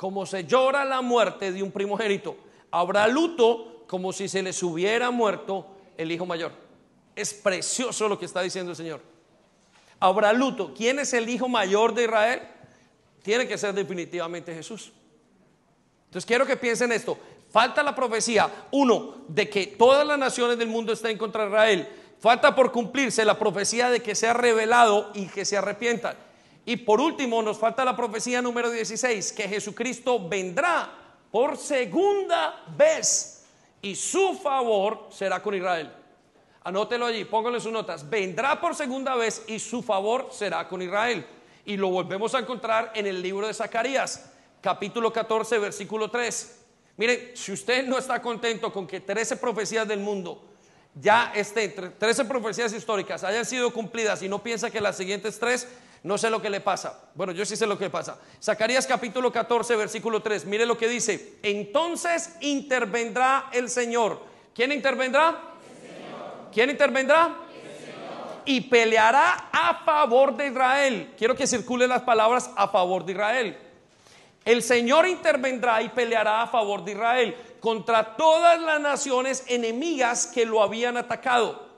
como 0.00 0.24
se 0.24 0.46
llora 0.46 0.82
la 0.86 1.02
muerte 1.02 1.52
de 1.52 1.62
un 1.62 1.70
primogénito. 1.70 2.34
Habrá 2.70 3.06
luto 3.06 3.84
como 3.86 4.14
si 4.14 4.28
se 4.28 4.42
les 4.42 4.62
hubiera 4.62 5.10
muerto 5.10 5.66
el 5.98 6.10
hijo 6.10 6.24
mayor. 6.24 6.52
Es 7.14 7.34
precioso 7.34 8.08
lo 8.08 8.18
que 8.18 8.24
está 8.24 8.40
diciendo 8.40 8.70
el 8.70 8.76
Señor. 8.78 9.02
Habrá 9.98 10.32
luto. 10.32 10.72
¿Quién 10.74 11.00
es 11.00 11.12
el 11.12 11.28
hijo 11.28 11.50
mayor 11.50 11.92
de 11.92 12.04
Israel? 12.04 12.40
Tiene 13.22 13.46
que 13.46 13.58
ser 13.58 13.74
definitivamente 13.74 14.54
Jesús. 14.54 14.90
Entonces 16.06 16.24
quiero 16.24 16.46
que 16.46 16.56
piensen 16.56 16.92
esto. 16.92 17.18
Falta 17.50 17.82
la 17.82 17.94
profecía, 17.94 18.68
uno, 18.70 19.16
de 19.28 19.50
que 19.50 19.66
todas 19.66 20.06
las 20.06 20.18
naciones 20.18 20.56
del 20.56 20.68
mundo 20.68 20.94
estén 20.94 21.18
contra 21.18 21.46
Israel. 21.46 21.86
Falta 22.18 22.54
por 22.54 22.72
cumplirse 22.72 23.22
la 23.22 23.38
profecía 23.38 23.90
de 23.90 24.00
que 24.00 24.14
sea 24.14 24.32
revelado 24.32 25.10
y 25.12 25.26
que 25.26 25.44
se 25.44 25.58
arrepientan. 25.58 26.29
Y 26.64 26.76
por 26.76 27.00
último, 27.00 27.42
nos 27.42 27.58
falta 27.58 27.84
la 27.84 27.96
profecía 27.96 28.42
número 28.42 28.70
16, 28.70 29.32
que 29.32 29.48
Jesucristo 29.48 30.28
vendrá 30.28 30.90
por 31.30 31.56
segunda 31.56 32.64
vez 32.76 33.44
y 33.82 33.94
su 33.94 34.34
favor 34.34 35.08
será 35.10 35.42
con 35.42 35.54
Israel. 35.54 35.90
Anótelo 36.62 37.06
allí, 37.06 37.24
pónganle 37.24 37.60
sus 37.60 37.72
notas. 37.72 38.08
Vendrá 38.08 38.60
por 38.60 38.74
segunda 38.74 39.14
vez 39.14 39.42
y 39.46 39.58
su 39.58 39.82
favor 39.82 40.28
será 40.30 40.68
con 40.68 40.82
Israel. 40.82 41.26
Y 41.64 41.76
lo 41.76 41.88
volvemos 41.88 42.34
a 42.34 42.40
encontrar 42.40 42.92
en 42.94 43.06
el 43.06 43.22
libro 43.22 43.46
de 43.46 43.54
Zacarías, 43.54 44.30
capítulo 44.60 45.12
14, 45.12 45.58
versículo 45.58 46.10
3. 46.10 46.58
Mire, 46.98 47.34
si 47.34 47.52
usted 47.52 47.86
no 47.86 47.96
está 47.96 48.20
contento 48.20 48.70
con 48.70 48.86
que 48.86 49.00
13 49.00 49.36
profecías 49.36 49.88
del 49.88 50.00
mundo 50.00 50.42
ya 50.94 51.32
estén, 51.34 51.94
13 51.98 52.24
profecías 52.26 52.72
históricas 52.74 53.24
hayan 53.24 53.46
sido 53.46 53.72
cumplidas 53.72 54.22
y 54.22 54.28
no 54.28 54.42
piensa 54.42 54.70
que 54.70 54.80
las 54.80 54.96
siguientes 54.96 55.38
tres, 55.38 55.66
no 56.02 56.16
sé 56.16 56.30
lo 56.30 56.40
que 56.40 56.48
le 56.48 56.60
pasa. 56.60 56.98
Bueno, 57.14 57.32
yo 57.32 57.44
sí 57.44 57.56
sé 57.56 57.66
lo 57.66 57.78
que 57.78 57.90
pasa. 57.90 58.18
Zacarías 58.42 58.86
capítulo 58.86 59.30
14, 59.30 59.76
versículo 59.76 60.22
3. 60.22 60.46
Mire 60.46 60.64
lo 60.64 60.78
que 60.78 60.88
dice. 60.88 61.38
Entonces 61.42 62.36
intervendrá 62.40 63.50
el 63.52 63.68
Señor. 63.68 64.22
¿Quién 64.54 64.72
intervendrá? 64.72 65.38
¿Quién 66.52 66.70
intervendrá? 66.70 67.36
Y 68.46 68.62
peleará 68.62 69.50
a 69.52 69.84
favor 69.84 70.36
de 70.36 70.46
Israel. 70.46 71.14
Quiero 71.18 71.36
que 71.36 71.46
circulen 71.46 71.90
las 71.90 72.02
palabras 72.02 72.50
a 72.56 72.68
favor 72.68 73.04
de 73.04 73.12
Israel. 73.12 73.58
El 74.44 74.62
Señor 74.62 75.06
intervendrá 75.06 75.82
y 75.82 75.90
peleará 75.90 76.42
a 76.42 76.46
favor 76.46 76.82
de 76.82 76.92
Israel 76.92 77.36
contra 77.60 78.16
todas 78.16 78.58
las 78.60 78.80
naciones 78.80 79.44
enemigas 79.48 80.26
que 80.26 80.46
lo 80.46 80.62
habían 80.62 80.96
atacado. 80.96 81.69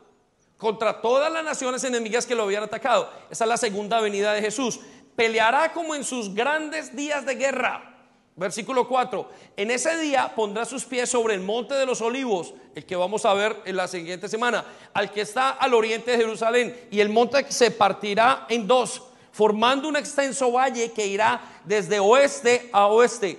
Contra 0.63 1.01
todas 1.01 1.33
las 1.33 1.43
naciones 1.43 1.83
enemigas 1.83 2.25
que 2.25 2.37
lo 2.37 2.45
habían 2.45 2.63
atacado. 2.63 3.11
Esa 3.29 3.43
es 3.43 3.49
la 3.49 3.57
segunda 3.57 3.99
venida 4.01 4.33
de 4.33 4.41
Jesús. 4.41 4.79
Peleará 5.17 5.73
como 5.73 5.93
en 5.97 6.05
sus 6.05 6.33
grandes 6.33 6.95
días 6.95 7.27
de 7.27 7.35
guerra. 7.35 7.97
Versículo 8.37 8.87
4. 8.87 9.29
En 9.57 9.73
ese 9.73 9.99
día 9.99 10.33
pondrá 10.37 10.65
sus 10.65 10.85
pies 10.85 11.11
sobre 11.11 11.35
el 11.35 11.41
monte 11.41 11.75
de 11.75 11.85
los 11.85 12.01
olivos, 12.01 12.55
el 12.77 12.87
que 12.87 12.95
vamos 12.95 13.25
a 13.25 13.35
ver 13.35 13.57
en 13.65 13.77
la 13.77 13.89
siguiente 13.89 14.29
semana, 14.29 14.65
al 14.95 15.11
que 15.11 15.23
está 15.23 15.51
al 15.51 15.75
oriente 15.75 16.13
de 16.13 16.19
Jerusalén, 16.19 16.87
y 16.93 17.01
el 17.01 17.09
monte 17.09 17.51
se 17.51 17.73
partirá 17.73 18.47
en 18.49 18.69
dos 18.69 19.03
formando 19.33 19.89
un 19.89 19.97
extenso 19.97 20.53
valle 20.53 20.93
que 20.93 21.09
irá 21.09 21.41
desde 21.65 21.99
oeste 21.99 22.71
a 22.73 22.87
oeste, 22.87 23.37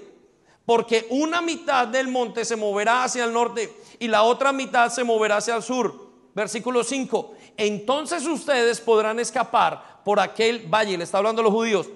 porque 0.65 1.07
una 1.09 1.41
mitad 1.41 1.87
del 1.87 2.09
monte 2.09 2.43
se 2.43 2.57
moverá 2.57 3.05
hacia 3.05 3.23
el 3.23 3.31
norte 3.31 3.73
y 3.97 4.09
la 4.09 4.23
otra 4.23 4.51
mitad 4.51 4.89
se 4.89 5.05
moverá 5.05 5.37
hacia 5.37 5.55
el 5.55 5.63
sur. 5.63 6.02
Versículo 6.33 6.83
5. 6.83 7.35
Entonces 7.57 8.25
ustedes 8.25 8.81
podrán 8.81 9.19
escapar 9.19 10.01
por 10.03 10.19
aquel 10.19 10.67
valle, 10.67 10.97
le 10.97 11.03
está 11.03 11.19
hablando 11.19 11.41
a 11.41 11.43
los 11.43 11.53
judíos, 11.53 11.87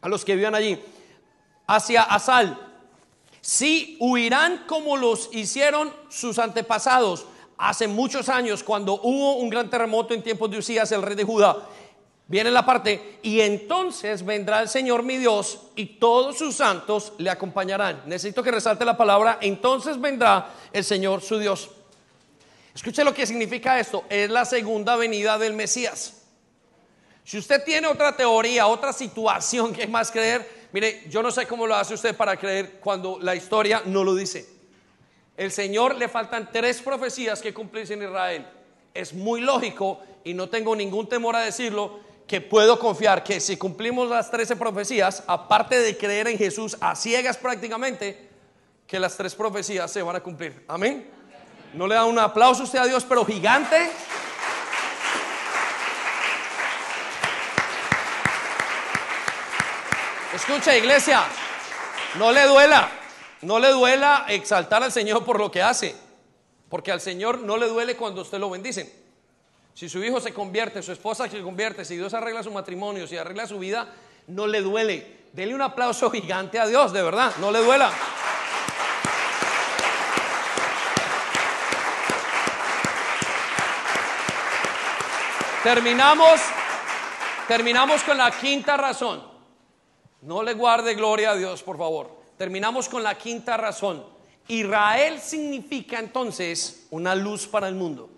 a 0.00 0.08
los 0.08 0.24
que 0.24 0.36
vivan 0.36 0.54
allí, 0.54 0.78
hacia 1.66 2.02
Asal. 2.02 2.58
Si 3.40 3.96
huirán 4.00 4.64
como 4.66 4.96
los 4.96 5.30
hicieron 5.32 5.92
sus 6.08 6.38
antepasados, 6.38 7.24
hace 7.56 7.88
muchos 7.88 8.28
años, 8.28 8.62
cuando 8.62 9.00
hubo 9.02 9.36
un 9.36 9.48
gran 9.48 9.70
terremoto 9.70 10.14
en 10.14 10.22
tiempos 10.22 10.50
de 10.50 10.58
Usías, 10.58 10.90
el 10.92 11.02
rey 11.02 11.16
de 11.16 11.24
Judá, 11.24 11.56
viene 12.26 12.50
la 12.50 12.66
parte, 12.66 13.18
y 13.22 13.40
entonces 13.40 14.24
vendrá 14.24 14.60
el 14.60 14.68
Señor 14.68 15.02
mi 15.02 15.16
Dios 15.16 15.60
y 15.76 15.86
todos 15.86 16.36
sus 16.36 16.56
santos 16.56 17.12
le 17.18 17.30
acompañarán. 17.30 18.02
Necesito 18.06 18.42
que 18.42 18.50
resalte 18.50 18.84
la 18.84 18.96
palabra, 18.96 19.38
entonces 19.40 20.00
vendrá 20.00 20.50
el 20.72 20.84
Señor 20.84 21.22
su 21.22 21.38
Dios. 21.38 21.70
Escuche 22.78 23.04
lo 23.04 23.12
que 23.12 23.26
significa 23.26 23.78
esto, 23.78 24.04
es 24.08 24.30
la 24.30 24.44
segunda 24.44 24.96
venida 24.96 25.36
del 25.36 25.52
Mesías. 25.52 26.22
Si 27.24 27.36
usted 27.36 27.62
tiene 27.64 27.88
otra 27.88 28.16
teoría, 28.16 28.66
otra 28.66 28.92
situación 28.92 29.72
que 29.72 29.86
más 29.86 30.10
creer, 30.10 30.68
mire, 30.72 31.02
yo 31.08 31.22
no 31.22 31.30
sé 31.30 31.46
cómo 31.46 31.66
lo 31.66 31.74
hace 31.74 31.94
usted 31.94 32.16
para 32.16 32.36
creer 32.36 32.78
cuando 32.80 33.18
la 33.20 33.34
historia 33.34 33.82
no 33.84 34.04
lo 34.04 34.14
dice 34.14 34.58
el 35.38 35.52
Señor 35.52 35.94
le 35.94 36.08
faltan 36.08 36.50
tres 36.52 36.82
profecías 36.82 37.40
que 37.40 37.54
cumplirse 37.54 37.94
en 37.94 38.02
Israel. 38.02 38.44
Es 38.92 39.14
muy 39.14 39.40
lógico 39.40 40.00
y 40.24 40.34
no 40.34 40.48
tengo 40.48 40.74
ningún 40.74 41.08
temor 41.08 41.36
a 41.36 41.40
decirlo 41.40 42.00
que 42.26 42.40
puedo 42.40 42.76
confiar 42.78 43.22
que 43.22 43.38
si 43.38 43.56
cumplimos 43.56 44.10
las 44.10 44.32
trece 44.32 44.56
profecías, 44.56 45.22
aparte 45.28 45.78
de 45.78 45.96
creer 45.96 46.26
en 46.26 46.36
Jesús 46.36 46.76
a 46.80 46.96
ciegas 46.96 47.36
prácticamente, 47.36 48.28
que 48.84 48.98
las 48.98 49.16
tres 49.16 49.36
profecías 49.36 49.90
se 49.92 50.02
van 50.02 50.16
a 50.16 50.20
cumplir. 50.20 50.64
Amén. 50.66 51.08
No 51.74 51.86
le 51.86 51.94
da 51.94 52.04
un 52.04 52.18
aplauso 52.18 52.62
usted 52.62 52.78
a 52.78 52.86
Dios, 52.86 53.04
pero 53.04 53.24
gigante. 53.24 53.90
Escucha, 60.34 60.76
iglesia, 60.76 61.24
no 62.16 62.32
le 62.32 62.46
duela. 62.46 62.88
No 63.42 63.58
le 63.58 63.68
duela 63.68 64.24
exaltar 64.28 64.82
al 64.82 64.90
Señor 64.90 65.24
por 65.24 65.38
lo 65.38 65.50
que 65.50 65.62
hace, 65.62 65.94
porque 66.68 66.90
al 66.90 67.00
Señor 67.00 67.38
no 67.38 67.56
le 67.56 67.68
duele 67.68 67.96
cuando 67.96 68.22
usted 68.22 68.38
lo 68.38 68.50
bendice. 68.50 68.92
Si 69.74 69.88
su 69.88 70.02
hijo 70.02 70.20
se 70.20 70.34
convierte, 70.34 70.82
su 70.82 70.90
esposa 70.90 71.28
se 71.28 71.40
convierte, 71.40 71.84
si 71.84 71.96
Dios 71.96 72.12
arregla 72.14 72.42
su 72.42 72.50
matrimonio, 72.50 73.06
si 73.06 73.16
arregla 73.16 73.46
su 73.46 73.60
vida, 73.60 73.86
no 74.26 74.48
le 74.48 74.60
duele. 74.60 75.18
Dele 75.32 75.54
un 75.54 75.62
aplauso 75.62 76.10
gigante 76.10 76.58
a 76.58 76.66
Dios, 76.66 76.92
de 76.92 77.02
verdad, 77.02 77.32
no 77.38 77.52
le 77.52 77.60
duela. 77.60 77.92
Terminamos, 85.62 86.40
terminamos 87.46 88.02
con 88.02 88.16
la 88.16 88.30
quinta 88.30 88.76
razón. 88.76 89.22
No 90.22 90.42
le 90.42 90.54
guarde 90.54 90.94
gloria 90.94 91.30
a 91.30 91.36
Dios, 91.36 91.62
por 91.62 91.78
favor 91.78 92.18
terminamos 92.38 92.88
con 92.88 93.02
la 93.02 93.18
quinta 93.18 93.56
razón. 93.58 94.02
Israel 94.46 95.20
significa 95.20 95.98
entonces 95.98 96.86
una 96.90 97.14
luz 97.14 97.46
para 97.46 97.68
el 97.68 97.74
mundo. 97.74 98.08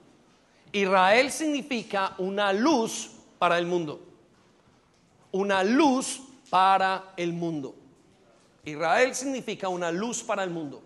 Israel 0.70 1.32
significa 1.32 2.14
una 2.18 2.52
luz 2.52 3.10
para 3.38 3.58
el 3.58 3.66
mundo. 3.66 4.00
Una 5.32 5.64
luz 5.64 6.20
para 6.48 7.14
el 7.16 7.32
mundo. 7.32 7.74
Israel 8.64 9.14
significa 9.14 9.68
una 9.68 9.90
luz 9.90 10.22
para 10.22 10.44
el 10.44 10.50
mundo. 10.50 10.82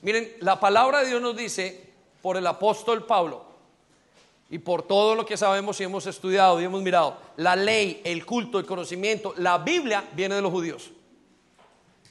Miren, 0.00 0.32
la 0.40 0.58
palabra 0.58 1.00
de 1.00 1.08
Dios 1.08 1.22
nos 1.22 1.36
dice 1.36 1.92
por 2.22 2.36
el 2.36 2.46
apóstol 2.46 3.06
Pablo 3.06 3.51
y 4.52 4.58
por 4.58 4.82
todo 4.82 5.14
lo 5.14 5.24
que 5.24 5.38
sabemos 5.38 5.80
y 5.80 5.84
hemos 5.84 6.06
estudiado 6.06 6.60
y 6.60 6.64
hemos 6.64 6.82
mirado, 6.82 7.16
la 7.38 7.56
ley, 7.56 8.02
el 8.04 8.26
culto, 8.26 8.58
el 8.58 8.66
conocimiento, 8.66 9.32
la 9.38 9.56
Biblia 9.56 10.04
viene 10.12 10.34
de 10.34 10.42
los 10.42 10.52
judíos. 10.52 10.90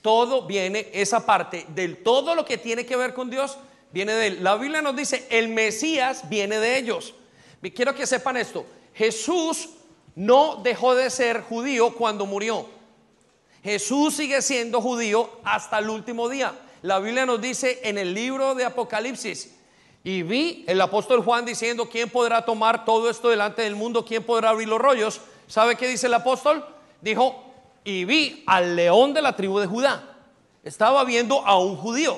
Todo 0.01 0.47
viene, 0.47 0.89
esa 0.91 1.23
parte 1.23 1.67
del 1.69 2.01
todo 2.01 2.33
lo 2.33 2.43
que 2.43 2.57
tiene 2.57 2.83
que 2.83 2.95
ver 2.95 3.13
con 3.13 3.29
Dios, 3.29 3.59
viene 3.91 4.13
de 4.13 4.25
él. 4.25 4.43
La 4.43 4.55
Biblia 4.55 4.81
nos 4.81 4.95
dice, 4.95 5.27
el 5.29 5.49
Mesías 5.49 6.27
viene 6.29 6.57
de 6.57 6.79
ellos. 6.79 7.13
Quiero 7.75 7.93
que 7.93 8.07
sepan 8.07 8.37
esto, 8.37 8.65
Jesús 8.95 9.69
no 10.15 10.55
dejó 10.63 10.95
de 10.95 11.11
ser 11.11 11.43
judío 11.43 11.93
cuando 11.93 12.25
murió. 12.25 12.65
Jesús 13.63 14.15
sigue 14.15 14.41
siendo 14.41 14.81
judío 14.81 15.29
hasta 15.43 15.77
el 15.77 15.91
último 15.91 16.27
día. 16.27 16.59
La 16.81 16.97
Biblia 16.97 17.27
nos 17.27 17.39
dice 17.39 17.81
en 17.83 17.99
el 17.99 18.15
libro 18.15 18.55
de 18.55 18.65
Apocalipsis, 18.65 19.60
y 20.03 20.23
vi 20.23 20.63
el 20.67 20.81
apóstol 20.81 21.23
Juan 21.23 21.45
diciendo, 21.45 21.87
¿quién 21.89 22.09
podrá 22.09 22.43
tomar 22.43 22.85
todo 22.85 23.09
esto 23.09 23.29
delante 23.29 23.61
del 23.61 23.75
mundo? 23.75 24.03
¿Quién 24.03 24.23
podrá 24.23 24.49
abrir 24.49 24.67
los 24.67 24.79
rollos? 24.79 25.21
¿Sabe 25.47 25.75
qué 25.75 25.87
dice 25.87 26.07
el 26.07 26.13
apóstol? 26.15 26.65
Dijo, 27.01 27.43
y 27.83 28.05
vi 28.05 28.43
al 28.47 28.75
león 28.75 29.13
de 29.13 29.21
la 29.21 29.35
tribu 29.35 29.59
de 29.59 29.67
Judá. 29.67 30.17
Estaba 30.63 31.03
viendo 31.03 31.45
a 31.45 31.59
un 31.59 31.75
judío. 31.75 32.17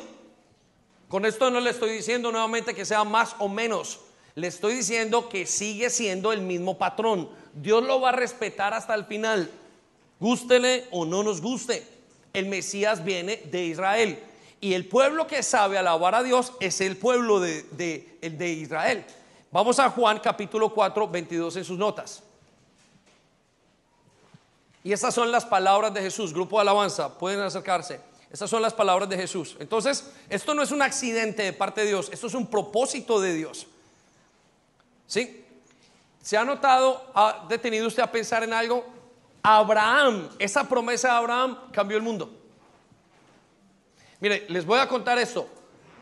Con 1.10 1.26
esto 1.26 1.50
no 1.52 1.60
le 1.60 1.70
estoy 1.70 1.92
diciendo 1.92 2.32
nuevamente 2.32 2.74
que 2.74 2.86
sea 2.86 3.04
más 3.04 3.36
o 3.40 3.50
menos. 3.50 4.00
Le 4.36 4.48
estoy 4.48 4.76
diciendo 4.76 5.30
que 5.30 5.46
sigue 5.46 5.90
siendo 5.90 6.32
el 6.32 6.42
mismo 6.42 6.78
patrón. 6.78 7.30
Dios 7.54 7.84
lo 7.84 8.02
va 8.02 8.10
a 8.10 8.14
respetar 8.14 8.74
hasta 8.74 8.96
el 8.96 9.06
final. 9.06 9.52
Gústele 10.20 10.88
o 10.92 11.06
no 11.06 11.22
nos 11.22 11.42
guste. 11.42 11.86
El 12.34 12.48
Mesías 12.48 13.04
viene 13.04 13.38
de 13.52 13.66
Israel. 13.66 14.24
Y 14.64 14.76
el 14.76 14.88
pueblo 14.88 15.28
que 15.28 15.44
sabe 15.44 15.78
alabar 15.78 16.16
a 16.16 16.24
Dios 16.24 16.54
es 16.62 16.80
el 16.80 16.96
pueblo 16.96 17.42
de, 17.42 17.64
de, 18.22 18.50
Israel. 18.54 19.04
Vamos 19.52 19.78
a 19.78 19.90
Juan 19.90 20.20
capítulo 20.20 20.74
4, 20.74 21.06
22 21.10 21.58
en 21.58 21.66
sus 21.66 21.78
notas. 21.78 22.24
Y 24.82 24.94
estas 24.94 25.14
son 25.14 25.34
las 25.34 25.44
palabras 25.44 25.94
de 25.94 26.00
Jesús, 26.00 26.34
grupo 26.34 26.56
de 26.56 26.62
alabanza, 26.62 27.18
pueden 27.18 27.42
acercarse. 27.42 28.00
Estas 28.32 28.50
son 28.50 28.62
las 28.62 28.74
palabras 28.74 29.10
de 29.10 29.18
Jesús. 29.18 29.58
Entonces, 29.60 30.10
esto 30.30 30.54
no 30.54 30.64
es 30.64 30.72
un 30.72 30.82
accidente 30.82 31.44
de 31.44 31.52
parte 31.52 31.82
de 31.82 31.88
Dios, 31.88 32.10
esto 32.14 32.28
es 32.28 32.34
un 32.34 32.48
propósito 32.48 33.20
de 33.20 33.34
Dios. 33.34 33.68
¿Sí? 35.08 35.44
¿Se 36.22 36.38
ha 36.38 36.46
notado, 36.46 37.12
ha 37.14 37.48
detenido 37.50 37.86
usted 37.86 38.02
a 38.02 38.10
pensar 38.10 38.44
en 38.44 38.54
algo? 38.54 38.86
Abraham, 39.42 40.30
esa 40.40 40.70
promesa 40.70 41.10
de 41.10 41.16
Abraham 41.16 41.58
cambió 41.74 41.98
el 41.98 42.04
mundo. 42.04 42.43
Mire, 44.24 44.46
les 44.48 44.66
voy 44.66 44.80
a 44.80 44.88
contar 44.88 45.18
esto. 45.18 45.50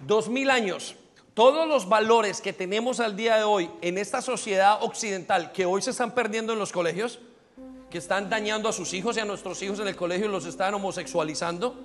Dos 0.06 0.30
mil 0.30 0.52
años, 0.52 0.95
todos 1.34 1.68
los 1.68 1.89
valores 1.89 2.39
que 2.39 2.53
tenemos 2.53 2.99
al 2.99 3.15
día 3.15 3.38
de 3.38 3.43
hoy 3.43 3.68
en 3.81 3.98
esta 3.98 4.22
sociedad 4.22 4.84
occidental 4.84 5.52
que 5.52 5.65
hoy 5.65 5.81
se 5.81 5.89
están 5.89 6.14
perdiendo 6.14 6.53
en 6.53 6.60
los 6.60 6.72
colegios, 6.72 7.18
que 7.89 7.98
están 7.98 8.30
dañando 8.30 8.69
a 8.69 8.73
sus 8.73 8.93
hijos 8.93 9.18
y 9.18 9.22
a 9.22 9.26
nuestros 9.26 9.60
hijos 9.64 9.80
en 9.80 9.88
el 9.88 9.95
colegio 9.95 10.27
y 10.27 10.30
los 10.30 10.45
están 10.45 10.76
homosexualizando, 10.76 11.76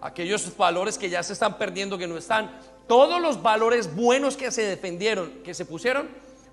aquellos 0.00 0.56
valores 0.56 0.98
que 0.98 1.08
ya 1.08 1.22
se 1.22 1.32
están 1.32 1.58
perdiendo, 1.58 1.96
que 1.96 2.08
no 2.08 2.16
están, 2.16 2.50
todos 2.88 3.22
los 3.22 3.40
valores 3.40 3.94
buenos 3.94 4.36
que 4.36 4.50
se 4.50 4.62
defendieron, 4.62 5.30
que 5.44 5.54
se 5.54 5.64
pusieron, 5.64 6.08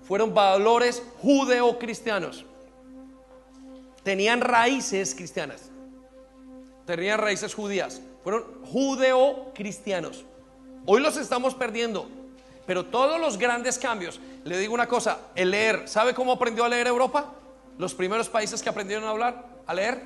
fueron 0.06 0.32
valores 0.32 1.02
judeocristianos. 1.20 2.44
Tenían 4.04 4.40
raíces 4.40 5.16
cristianas, 5.16 5.68
tenían 6.86 7.18
raíces 7.18 7.56
judías, 7.56 8.02
fueron 8.22 8.44
judeocristianos. 8.64 10.24
Hoy 10.86 11.00
los 11.00 11.16
estamos 11.16 11.54
perdiendo, 11.54 12.08
pero 12.66 12.86
todos 12.86 13.20
los 13.20 13.38
grandes 13.38 13.78
cambios, 13.78 14.20
le 14.44 14.58
digo 14.58 14.74
una 14.74 14.88
cosa, 14.88 15.18
el 15.34 15.50
leer, 15.50 15.88
¿sabe 15.88 16.14
cómo 16.14 16.32
aprendió 16.32 16.64
a 16.64 16.68
leer 16.68 16.86
Europa? 16.86 17.34
Los 17.78 17.94
primeros 17.94 18.28
países 18.28 18.62
que 18.62 18.68
aprendieron 18.68 19.04
a 19.04 19.10
hablar, 19.10 19.46
a 19.66 19.74
leer. 19.74 20.02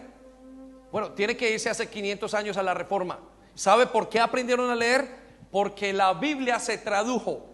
Bueno, 0.92 1.12
tiene 1.12 1.36
que 1.36 1.50
irse 1.52 1.68
hace 1.68 1.88
500 1.88 2.34
años 2.34 2.56
a 2.56 2.62
la 2.62 2.74
reforma. 2.74 3.18
¿Sabe 3.54 3.86
por 3.86 4.08
qué 4.08 4.20
aprendieron 4.20 4.70
a 4.70 4.74
leer? 4.74 5.08
Porque 5.50 5.92
la 5.92 6.12
Biblia 6.14 6.58
se 6.58 6.78
tradujo. 6.78 7.46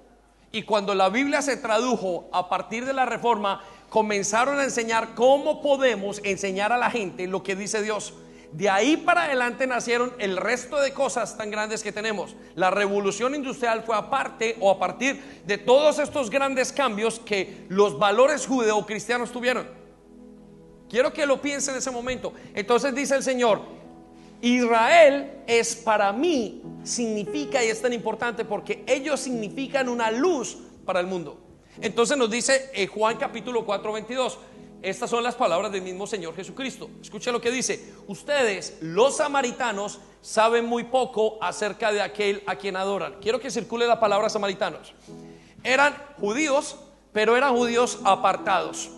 Y 0.50 0.64
cuando 0.64 0.94
la 0.94 1.08
Biblia 1.08 1.40
se 1.40 1.56
tradujo 1.56 2.28
a 2.32 2.48
partir 2.48 2.84
de 2.84 2.92
la 2.92 3.06
reforma, 3.06 3.62
comenzaron 3.88 4.58
a 4.58 4.64
enseñar 4.64 5.14
cómo 5.14 5.62
podemos 5.62 6.20
enseñar 6.24 6.72
a 6.72 6.78
la 6.78 6.90
gente 6.90 7.26
lo 7.26 7.42
que 7.42 7.56
dice 7.56 7.82
Dios. 7.82 8.14
De 8.52 8.68
ahí 8.68 8.98
para 8.98 9.24
adelante 9.24 9.66
nacieron 9.66 10.12
el 10.18 10.36
resto 10.36 10.78
de 10.78 10.92
cosas 10.92 11.38
tan 11.38 11.50
grandes 11.50 11.82
que 11.82 11.90
tenemos. 11.90 12.36
La 12.54 12.70
revolución 12.70 13.34
industrial 13.34 13.82
fue 13.82 13.96
aparte 13.96 14.56
o 14.60 14.70
a 14.70 14.78
partir 14.78 15.42
de 15.46 15.56
todos 15.56 15.98
estos 15.98 16.28
grandes 16.28 16.70
cambios 16.70 17.18
que 17.18 17.64
los 17.68 17.98
valores 17.98 18.46
judeocristianos 18.46 19.32
tuvieron. 19.32 19.66
Quiero 20.90 21.14
que 21.14 21.24
lo 21.24 21.40
piense 21.40 21.70
en 21.70 21.78
ese 21.78 21.90
momento. 21.90 22.34
Entonces 22.54 22.94
dice 22.94 23.16
el 23.16 23.22
Señor, 23.22 23.62
Israel 24.42 25.30
es 25.46 25.74
para 25.74 26.12
mí, 26.12 26.62
significa 26.82 27.64
y 27.64 27.68
es 27.68 27.80
tan 27.80 27.94
importante 27.94 28.44
porque 28.44 28.84
ellos 28.86 29.20
significan 29.20 29.88
una 29.88 30.10
luz 30.10 30.58
para 30.84 31.00
el 31.00 31.06
mundo. 31.06 31.40
Entonces 31.80 32.18
nos 32.18 32.30
dice 32.30 32.70
eh, 32.74 32.86
Juan 32.86 33.16
capítulo 33.16 33.64
4, 33.64 33.92
22. 33.92 34.38
Estas 34.82 35.10
son 35.10 35.22
las 35.22 35.36
palabras 35.36 35.70
del 35.70 35.82
mismo 35.82 36.08
Señor 36.08 36.34
Jesucristo. 36.34 36.90
Escucha 37.00 37.30
lo 37.30 37.40
que 37.40 37.52
dice. 37.52 37.94
Ustedes, 38.08 38.78
los 38.80 39.18
samaritanos, 39.18 40.00
saben 40.20 40.66
muy 40.66 40.84
poco 40.84 41.38
acerca 41.40 41.92
de 41.92 42.02
aquel 42.02 42.42
a 42.46 42.56
quien 42.56 42.76
adoran. 42.76 43.14
Quiero 43.20 43.38
que 43.38 43.50
circule 43.50 43.86
la 43.86 44.00
palabra 44.00 44.28
samaritanos. 44.28 44.92
Eran 45.62 45.94
judíos, 46.18 46.76
pero 47.12 47.36
eran 47.36 47.54
judíos 47.54 48.00
apartados. 48.02 48.90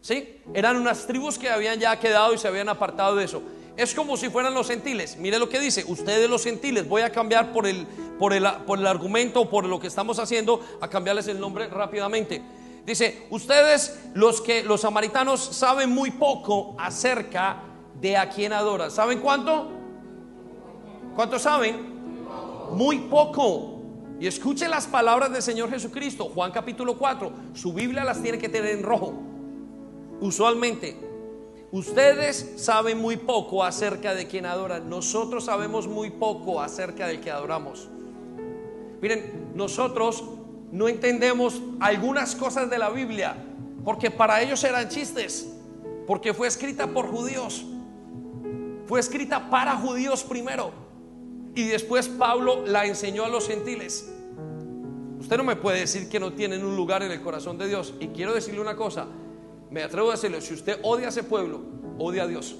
¿Sí? 0.00 0.40
Eran 0.54 0.76
unas 0.76 1.06
tribus 1.08 1.38
que 1.38 1.50
habían 1.50 1.80
ya 1.80 1.98
quedado 1.98 2.32
y 2.32 2.38
se 2.38 2.46
habían 2.46 2.68
apartado 2.68 3.16
de 3.16 3.24
eso. 3.24 3.42
Es 3.76 3.94
como 3.94 4.16
si 4.16 4.28
fueran 4.28 4.54
los 4.54 4.68
gentiles. 4.68 5.16
Mire 5.16 5.40
lo 5.40 5.48
que 5.48 5.58
dice. 5.58 5.84
Ustedes 5.88 6.30
los 6.30 6.44
gentiles. 6.44 6.88
Voy 6.88 7.02
a 7.02 7.10
cambiar 7.10 7.52
por 7.52 7.66
el, 7.66 7.84
por 8.20 8.32
el, 8.32 8.46
por 8.64 8.78
el 8.78 8.86
argumento, 8.86 9.50
por 9.50 9.64
lo 9.64 9.80
que 9.80 9.88
estamos 9.88 10.20
haciendo, 10.20 10.60
a 10.80 10.88
cambiarles 10.88 11.26
el 11.26 11.40
nombre 11.40 11.66
rápidamente. 11.66 12.42
Dice, 12.86 13.26
ustedes 13.30 13.98
los 14.14 14.40
que 14.40 14.62
los 14.62 14.82
samaritanos 14.82 15.40
saben 15.40 15.90
muy 15.90 16.10
poco 16.10 16.74
acerca 16.78 17.62
de 18.00 18.16
a 18.16 18.28
quién 18.28 18.52
adoran. 18.52 18.90
¿Saben 18.90 19.20
cuánto? 19.20 19.70
¿Cuánto 21.14 21.38
saben? 21.38 21.94
Muy 22.72 22.98
poco. 22.98 23.80
Y 24.20 24.26
escuchen 24.26 24.70
las 24.70 24.86
palabras 24.86 25.32
del 25.32 25.42
Señor 25.42 25.70
Jesucristo, 25.70 26.30
Juan 26.34 26.52
capítulo 26.52 26.98
4. 26.98 27.32
Su 27.54 27.72
Biblia 27.72 28.04
las 28.04 28.22
tiene 28.22 28.38
que 28.38 28.48
tener 28.48 28.72
en 28.72 28.82
rojo. 28.82 29.14
Usualmente, 30.20 30.96
ustedes 31.72 32.54
saben 32.56 32.98
muy 32.98 33.16
poco 33.16 33.64
acerca 33.64 34.14
de 34.14 34.26
quién 34.26 34.44
adoran. 34.44 34.90
Nosotros 34.90 35.46
sabemos 35.46 35.88
muy 35.88 36.10
poco 36.10 36.60
acerca 36.60 37.06
del 37.06 37.20
que 37.20 37.30
adoramos. 37.30 37.88
Miren, 39.00 39.52
nosotros 39.54 40.24
no 40.74 40.88
entendemos 40.88 41.62
algunas 41.78 42.34
cosas 42.34 42.68
de 42.68 42.78
la 42.78 42.90
Biblia 42.90 43.36
porque 43.84 44.10
para 44.10 44.42
ellos 44.42 44.64
eran 44.64 44.88
chistes, 44.88 45.48
porque 46.04 46.34
fue 46.34 46.48
escrita 46.48 46.88
por 46.88 47.06
judíos, 47.06 47.64
fue 48.86 48.98
escrita 48.98 49.50
para 49.50 49.76
judíos 49.76 50.24
primero 50.24 50.72
y 51.54 51.62
después 51.68 52.08
Pablo 52.08 52.66
la 52.66 52.86
enseñó 52.86 53.24
a 53.24 53.28
los 53.28 53.46
gentiles. 53.46 54.12
Usted 55.20 55.36
no 55.36 55.44
me 55.44 55.54
puede 55.54 55.78
decir 55.78 56.08
que 56.08 56.18
no 56.18 56.32
tienen 56.32 56.64
un 56.64 56.74
lugar 56.74 57.04
en 57.04 57.12
el 57.12 57.22
corazón 57.22 57.56
de 57.56 57.68
Dios. 57.68 57.94
Y 58.00 58.08
quiero 58.08 58.34
decirle 58.34 58.60
una 58.60 58.74
cosa, 58.74 59.06
me 59.70 59.84
atrevo 59.84 60.08
a 60.08 60.12
decirle, 60.12 60.40
si 60.40 60.54
usted 60.54 60.80
odia 60.82 61.06
a 61.06 61.08
ese 61.10 61.22
pueblo, 61.22 61.60
odia 61.98 62.24
a 62.24 62.26
Dios. 62.26 62.56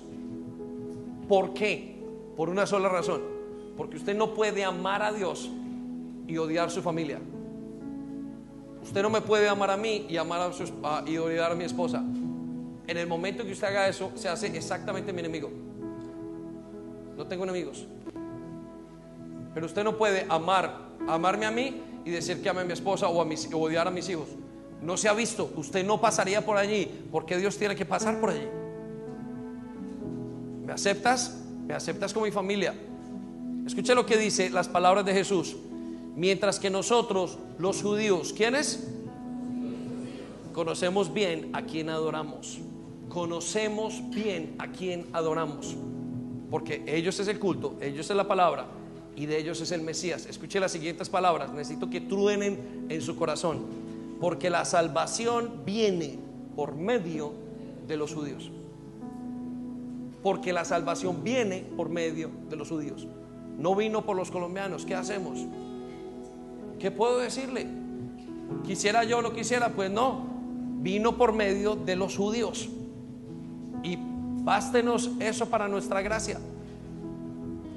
¿Por 1.28 1.52
qué? 1.52 2.00
Por 2.36 2.48
una 2.48 2.64
sola 2.64 2.88
razón. 2.88 3.22
Porque 3.76 3.96
usted 3.96 4.16
no 4.16 4.34
puede 4.34 4.64
amar 4.64 5.02
a 5.02 5.12
Dios 5.12 5.50
y 6.28 6.38
odiar 6.38 6.70
su 6.70 6.80
familia. 6.80 7.20
Usted 8.84 9.02
no 9.02 9.10
me 9.10 9.22
puede 9.22 9.48
amar 9.48 9.70
a 9.70 9.76
mí 9.76 10.06
y, 10.08 10.18
amar 10.18 10.42
a 10.42 10.52
su, 10.52 10.70
y 11.06 11.16
odiar 11.16 11.50
a 11.50 11.54
mi 11.54 11.64
esposa. 11.64 12.04
En 12.86 12.96
el 12.98 13.06
momento 13.06 13.44
que 13.44 13.52
usted 13.52 13.68
haga 13.68 13.88
eso, 13.88 14.12
se 14.14 14.28
hace 14.28 14.46
exactamente 14.54 15.12
mi 15.12 15.20
enemigo. 15.20 15.50
No 17.16 17.26
tengo 17.26 17.44
enemigos. 17.44 17.86
Pero 19.54 19.66
usted 19.66 19.82
no 19.84 19.96
puede 19.96 20.26
amar, 20.28 20.90
amarme 21.08 21.46
a 21.46 21.50
mí 21.50 21.80
y 22.04 22.10
decir 22.10 22.42
que 22.42 22.48
ame 22.50 22.60
a 22.60 22.64
mi 22.64 22.74
esposa 22.74 23.08
o, 23.08 23.22
a 23.22 23.24
mis, 23.24 23.50
o 23.52 23.58
odiar 23.58 23.88
a 23.88 23.90
mis 23.90 24.06
hijos. 24.10 24.28
No 24.82 24.98
se 24.98 25.08
ha 25.08 25.14
visto. 25.14 25.50
Usted 25.56 25.84
no 25.84 25.98
pasaría 25.98 26.44
por 26.44 26.58
allí. 26.58 27.06
porque 27.10 27.38
Dios 27.38 27.56
tiene 27.56 27.74
que 27.74 27.86
pasar 27.86 28.20
por 28.20 28.30
allí? 28.30 28.46
¿Me 30.66 30.74
aceptas? 30.74 31.40
¿Me 31.66 31.72
aceptas 31.72 32.12
como 32.12 32.26
mi 32.26 32.32
familia? 32.32 32.74
Escuche 33.66 33.94
lo 33.94 34.04
que 34.04 34.18
dice 34.18 34.50
las 34.50 34.68
palabras 34.68 35.06
de 35.06 35.14
Jesús. 35.14 35.56
Mientras 36.16 36.60
que 36.60 36.70
nosotros, 36.70 37.38
los 37.58 37.82
judíos, 37.82 38.32
¿quiénes? 38.32 38.88
Conocemos 40.52 41.12
bien 41.12 41.50
a 41.52 41.62
quien 41.62 41.88
adoramos. 41.88 42.58
Conocemos 43.08 44.00
bien 44.10 44.54
a 44.58 44.68
quien 44.68 45.06
adoramos. 45.12 45.76
Porque 46.50 46.84
ellos 46.86 47.18
es 47.18 47.26
el 47.26 47.40
culto, 47.40 47.76
ellos 47.80 48.08
es 48.08 48.16
la 48.16 48.28
palabra 48.28 48.66
y 49.16 49.26
de 49.26 49.38
ellos 49.38 49.60
es 49.60 49.72
el 49.72 49.82
Mesías. 49.82 50.26
Escuche 50.26 50.60
las 50.60 50.72
siguientes 50.72 51.08
palabras. 51.08 51.52
Necesito 51.52 51.90
que 51.90 52.00
truenen 52.00 52.86
en 52.88 53.00
su 53.00 53.16
corazón. 53.16 53.66
Porque 54.20 54.50
la 54.50 54.64
salvación 54.64 55.62
viene 55.64 56.18
por 56.56 56.74
medio 56.74 57.32
de 57.86 57.96
los 57.96 58.14
judíos. 58.14 58.50
Porque 60.22 60.52
la 60.52 60.64
salvación 60.64 61.22
viene 61.22 61.64
por 61.76 61.88
medio 61.88 62.30
de 62.48 62.56
los 62.56 62.68
judíos. 62.68 63.06
No 63.58 63.74
vino 63.74 64.04
por 64.04 64.16
los 64.16 64.30
colombianos. 64.30 64.84
¿Qué 64.84 64.94
hacemos? 64.94 65.38
¿Qué 66.78 66.90
puedo 66.90 67.18
decirle? 67.18 67.66
¿Quisiera 68.64 69.04
yo 69.04 69.18
o 69.18 69.22
no 69.22 69.32
quisiera? 69.32 69.70
Pues 69.70 69.90
no. 69.90 70.26
Vino 70.80 71.16
por 71.16 71.32
medio 71.32 71.76
de 71.76 71.96
los 71.96 72.16
judíos. 72.16 72.68
Y 73.82 73.98
bástenos 73.98 75.10
eso 75.20 75.46
para 75.46 75.68
nuestra 75.68 76.02
gracia. 76.02 76.38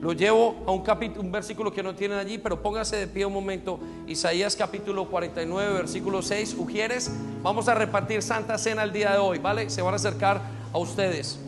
Lo 0.01 0.13
llevo 0.13 0.55
a 0.67 0.71
un 0.71 0.83
capítulo, 0.83 1.21
un 1.21 1.31
versículo 1.31 1.73
que 1.73 1.81
no 1.81 1.95
tienen 1.95 2.19
allí, 2.19 2.37
pero 2.37 2.61
póngase 2.61 2.97
de 2.97 3.07
pie 3.07 3.25
un 3.25 3.33
momento. 3.33 3.79
Isaías 4.05 4.55
capítulo 4.55 5.07
49, 5.09 5.73
versículo 5.73 6.21
6. 6.21 6.55
Ujieres, 6.59 7.11
vamos 7.41 7.67
a 7.67 7.73
repartir 7.73 8.21
Santa 8.21 8.57
Cena 8.59 8.83
el 8.83 8.93
día 8.93 9.13
de 9.13 9.17
hoy, 9.17 9.39
¿vale? 9.39 9.69
Se 9.71 9.81
van 9.81 9.93
a 9.93 9.95
acercar 9.95 10.41
a 10.71 10.77
ustedes. 10.77 11.39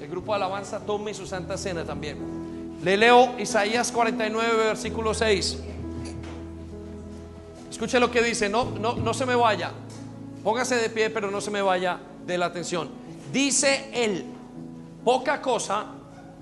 El 0.00 0.08
grupo 0.08 0.32
de 0.32 0.36
alabanza 0.36 0.78
tome 0.80 1.12
su 1.12 1.26
Santa 1.26 1.58
Cena 1.58 1.84
también. 1.84 2.18
Le 2.84 2.96
leo 2.96 3.34
Isaías 3.38 3.90
49, 3.90 4.56
versículo 4.56 5.12
6. 5.12 5.58
Escuche 7.78 8.00
lo 8.00 8.10
que 8.10 8.20
dice, 8.20 8.48
no, 8.48 8.64
no, 8.64 8.96
no 8.96 9.14
se 9.14 9.24
me 9.24 9.36
vaya. 9.36 9.70
Póngase 10.42 10.74
de 10.74 10.90
pie, 10.90 11.10
pero 11.10 11.30
no 11.30 11.40
se 11.40 11.52
me 11.52 11.62
vaya 11.62 12.00
de 12.26 12.36
la 12.36 12.46
atención. 12.46 12.88
Dice 13.32 13.88
él, 13.92 14.24
poca 15.04 15.40
cosa 15.40 15.86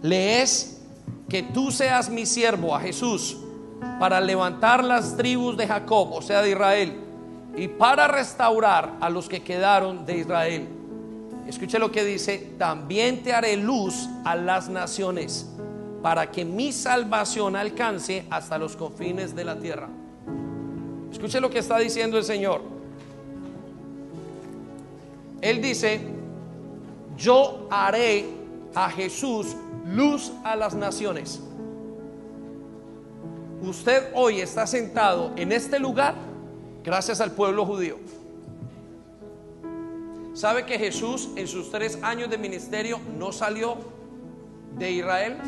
le 0.00 0.40
es 0.40 0.80
que 1.28 1.42
tú 1.42 1.70
seas 1.70 2.08
mi 2.08 2.24
siervo 2.24 2.74
a 2.74 2.80
Jesús 2.80 3.36
para 4.00 4.18
levantar 4.18 4.82
las 4.82 5.14
tribus 5.14 5.58
de 5.58 5.66
Jacob, 5.66 6.10
o 6.10 6.22
sea, 6.22 6.40
de 6.40 6.52
Israel, 6.52 6.94
y 7.54 7.68
para 7.68 8.08
restaurar 8.08 8.94
a 8.98 9.10
los 9.10 9.28
que 9.28 9.42
quedaron 9.42 10.06
de 10.06 10.16
Israel. 10.16 10.66
Escuche 11.46 11.78
lo 11.78 11.92
que 11.92 12.02
dice, 12.02 12.54
también 12.56 13.22
te 13.22 13.34
haré 13.34 13.58
luz 13.58 14.08
a 14.24 14.36
las 14.36 14.70
naciones 14.70 15.46
para 16.02 16.30
que 16.30 16.46
mi 16.46 16.72
salvación 16.72 17.56
alcance 17.56 18.24
hasta 18.30 18.56
los 18.56 18.74
confines 18.74 19.36
de 19.36 19.44
la 19.44 19.58
tierra. 19.58 19.90
Escuche 21.16 21.40
lo 21.40 21.48
que 21.48 21.60
está 21.60 21.78
diciendo 21.78 22.18
el 22.18 22.24
Señor. 22.24 22.60
Él 25.40 25.62
dice, 25.62 25.98
yo 27.16 27.66
haré 27.70 28.26
a 28.74 28.90
Jesús 28.90 29.56
luz 29.86 30.30
a 30.44 30.54
las 30.56 30.74
naciones. 30.74 31.40
Usted 33.62 34.10
hoy 34.12 34.42
está 34.42 34.66
sentado 34.66 35.32
en 35.36 35.52
este 35.52 35.78
lugar 35.78 36.14
gracias 36.84 37.22
al 37.22 37.32
pueblo 37.32 37.64
judío. 37.64 37.96
¿Sabe 40.34 40.66
que 40.66 40.78
Jesús 40.78 41.30
en 41.36 41.48
sus 41.48 41.70
tres 41.70 41.98
años 42.02 42.28
de 42.28 42.36
ministerio 42.36 43.00
no 43.18 43.32
salió 43.32 43.78
de 44.76 44.90
Israel? 44.90 45.38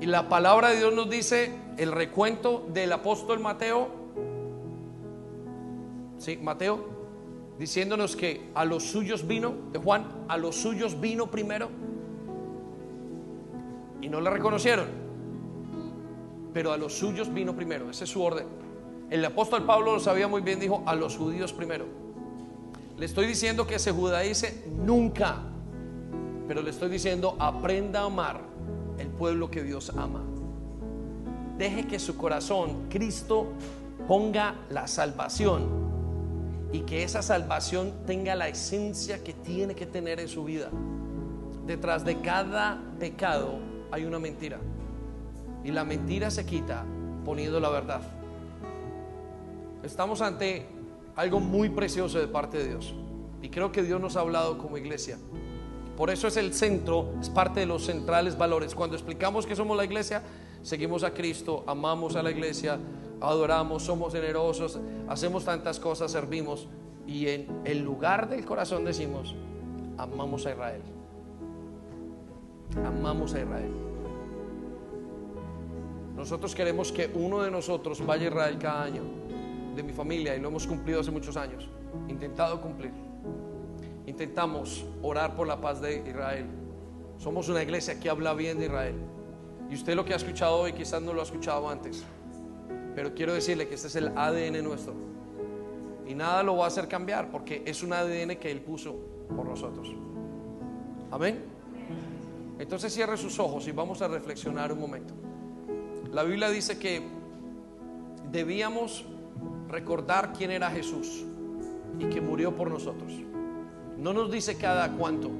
Y 0.00 0.06
la 0.06 0.28
palabra 0.28 0.68
de 0.68 0.76
Dios 0.76 0.94
nos 0.94 1.10
dice 1.10 1.66
el 1.78 1.92
recuento 1.92 2.66
del 2.72 2.92
apóstol 2.92 3.38
Mateo. 3.38 3.88
Sí, 6.18 6.36
Mateo, 6.36 6.84
diciéndonos 7.58 8.16
que 8.16 8.50
a 8.54 8.64
los 8.64 8.82
suyos 8.82 9.26
vino, 9.26 9.54
de 9.72 9.78
Juan, 9.78 10.04
a 10.26 10.36
los 10.36 10.56
suyos 10.56 11.00
vino 11.00 11.30
primero 11.30 11.68
y 14.00 14.08
no 14.08 14.20
le 14.20 14.28
reconocieron. 14.28 14.86
Pero 16.52 16.72
a 16.72 16.76
los 16.76 16.94
suyos 16.94 17.32
vino 17.32 17.54
primero, 17.54 17.88
ese 17.90 18.04
es 18.04 18.10
su 18.10 18.22
orden. 18.22 18.46
El 19.10 19.24
apóstol 19.24 19.64
Pablo 19.64 19.94
lo 19.94 20.00
sabía 20.00 20.26
muy 20.26 20.40
bien, 20.40 20.58
dijo 20.58 20.82
a 20.84 20.96
los 20.96 21.16
judíos 21.16 21.52
primero. 21.52 21.86
Le 22.96 23.06
estoy 23.06 23.26
diciendo 23.26 23.66
que 23.68 23.78
se 23.78 23.92
judaice 23.92 24.64
nunca, 24.68 25.36
pero 26.48 26.60
le 26.62 26.70
estoy 26.70 26.90
diciendo 26.90 27.36
aprenda 27.38 28.00
a 28.00 28.06
amar 28.06 28.40
el 28.98 29.06
pueblo 29.06 29.48
que 29.48 29.62
Dios 29.62 29.92
ama. 29.96 30.24
Deje 31.58 31.88
que 31.88 31.98
su 31.98 32.16
corazón, 32.16 32.86
Cristo, 32.88 33.48
ponga 34.06 34.54
la 34.70 34.86
salvación 34.86 35.88
y 36.72 36.80
que 36.80 37.02
esa 37.02 37.20
salvación 37.20 37.92
tenga 38.06 38.34
la 38.34 38.48
esencia 38.48 39.24
que 39.24 39.32
tiene 39.32 39.74
que 39.74 39.84
tener 39.84 40.20
en 40.20 40.28
su 40.28 40.44
vida. 40.44 40.70
Detrás 41.66 42.04
de 42.04 42.20
cada 42.20 42.80
pecado 43.00 43.58
hay 43.90 44.04
una 44.04 44.18
mentira. 44.18 44.58
Y 45.64 45.72
la 45.72 45.84
mentira 45.84 46.30
se 46.30 46.46
quita 46.46 46.84
poniendo 47.24 47.58
la 47.58 47.70
verdad. 47.70 48.02
Estamos 49.82 50.20
ante 50.20 50.66
algo 51.16 51.40
muy 51.40 51.70
precioso 51.70 52.18
de 52.18 52.28
parte 52.28 52.58
de 52.58 52.68
Dios. 52.68 52.94
Y 53.42 53.48
creo 53.48 53.72
que 53.72 53.82
Dios 53.82 54.00
nos 54.00 54.16
ha 54.16 54.20
hablado 54.20 54.58
como 54.58 54.78
iglesia. 54.78 55.18
Por 55.96 56.10
eso 56.10 56.28
es 56.28 56.36
el 56.36 56.54
centro, 56.54 57.12
es 57.20 57.28
parte 57.28 57.60
de 57.60 57.66
los 57.66 57.86
centrales 57.86 58.38
valores. 58.38 58.74
Cuando 58.74 58.94
explicamos 58.94 59.46
que 59.46 59.56
somos 59.56 59.76
la 59.76 59.84
iglesia, 59.84 60.22
seguimos 60.62 61.04
a 61.04 61.12
Cristo, 61.12 61.64
amamos 61.66 62.16
a 62.16 62.22
la 62.22 62.30
iglesia, 62.30 62.78
adoramos, 63.20 63.82
somos 63.82 64.12
generosos, 64.12 64.78
hacemos 65.08 65.44
tantas 65.44 65.78
cosas, 65.78 66.10
servimos. 66.10 66.68
Y 67.06 67.28
en 67.28 67.62
el 67.64 67.80
lugar 67.80 68.28
del 68.28 68.44
corazón 68.44 68.84
decimos, 68.84 69.34
amamos 69.96 70.46
a 70.46 70.52
Israel. 70.52 70.82
Amamos 72.84 73.34
a 73.34 73.40
Israel. 73.40 73.72
Nosotros 76.14 76.54
queremos 76.54 76.92
que 76.92 77.10
uno 77.14 77.42
de 77.42 77.50
nosotros 77.50 78.04
vaya 78.04 78.26
a 78.26 78.30
Israel 78.30 78.58
cada 78.58 78.82
año, 78.82 79.02
de 79.74 79.82
mi 79.82 79.92
familia, 79.92 80.34
y 80.36 80.40
lo 80.40 80.48
hemos 80.48 80.66
cumplido 80.66 81.00
hace 81.00 81.10
muchos 81.10 81.36
años, 81.36 81.68
intentado 82.08 82.60
cumplir 82.60 82.92
intentamos 84.08 84.86
orar 85.02 85.36
por 85.36 85.46
la 85.46 85.60
paz 85.60 85.82
de 85.82 86.02
Israel. 86.08 86.46
Somos 87.18 87.48
una 87.50 87.62
iglesia 87.62 88.00
que 88.00 88.08
habla 88.08 88.32
bien 88.32 88.58
de 88.58 88.66
Israel. 88.66 88.94
Y 89.70 89.74
usted 89.74 89.94
lo 89.94 90.04
que 90.04 90.12
ha 90.14 90.16
escuchado 90.16 90.58
hoy 90.58 90.72
quizás 90.72 91.02
no 91.02 91.12
lo 91.12 91.20
ha 91.20 91.24
escuchado 91.24 91.68
antes. 91.68 92.04
Pero 92.94 93.14
quiero 93.14 93.34
decirle 93.34 93.68
que 93.68 93.74
este 93.74 93.88
es 93.88 93.96
el 93.96 94.08
ADN 94.16 94.62
nuestro. 94.64 94.94
Y 96.06 96.14
nada 96.14 96.42
lo 96.42 96.56
va 96.56 96.64
a 96.64 96.68
hacer 96.68 96.88
cambiar 96.88 97.30
porque 97.30 97.62
es 97.66 97.82
un 97.82 97.92
ADN 97.92 98.36
que 98.36 98.50
Él 98.50 98.60
puso 98.60 98.96
por 99.34 99.46
nosotros. 99.46 99.94
Amén. 101.10 101.44
Entonces 102.58 102.92
cierre 102.92 103.16
sus 103.16 103.38
ojos 103.38 103.68
y 103.68 103.72
vamos 103.72 104.02
a 104.02 104.08
reflexionar 104.08 104.72
un 104.72 104.80
momento. 104.80 105.14
La 106.12 106.22
Biblia 106.22 106.48
dice 106.48 106.78
que 106.78 107.02
debíamos 108.32 109.04
recordar 109.68 110.32
quién 110.32 110.50
era 110.50 110.70
Jesús 110.70 111.24
y 111.98 112.06
que 112.06 112.20
murió 112.20 112.54
por 112.54 112.70
nosotros. 112.70 113.12
No 113.98 114.12
nos 114.12 114.30
dice 114.30 114.56
cada 114.56 114.90
cuánto. 114.92 115.30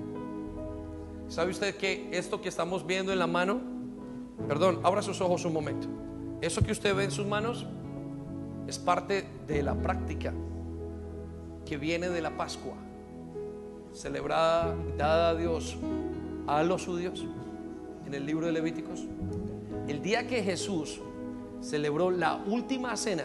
¿Sabe 1.28 1.50
usted 1.50 1.76
que 1.76 2.08
esto 2.12 2.40
que 2.40 2.48
estamos 2.48 2.86
viendo 2.86 3.12
en 3.12 3.18
la 3.18 3.26
mano, 3.26 3.60
perdón, 4.46 4.80
abra 4.82 5.02
sus 5.02 5.20
ojos 5.20 5.44
un 5.44 5.52
momento. 5.52 5.88
Eso 6.40 6.62
que 6.62 6.72
usted 6.72 6.94
ve 6.94 7.04
en 7.04 7.10
sus 7.10 7.26
manos 7.26 7.66
es 8.66 8.78
parte 8.78 9.26
de 9.46 9.62
la 9.62 9.74
práctica 9.74 10.32
que 11.64 11.76
viene 11.76 12.08
de 12.08 12.22
la 12.22 12.36
Pascua, 12.36 12.74
celebrada, 13.92 14.74
dada 14.96 15.30
a 15.30 15.34
Dios 15.34 15.76
a 16.46 16.62
los 16.62 16.86
judíos 16.86 17.26
en 18.06 18.14
el 18.14 18.24
libro 18.24 18.46
de 18.46 18.52
Levíticos. 18.52 19.04
El 19.86 20.02
día 20.02 20.26
que 20.26 20.42
Jesús 20.42 21.00
celebró 21.60 22.10
la 22.10 22.36
última 22.46 22.96
cena, 22.96 23.24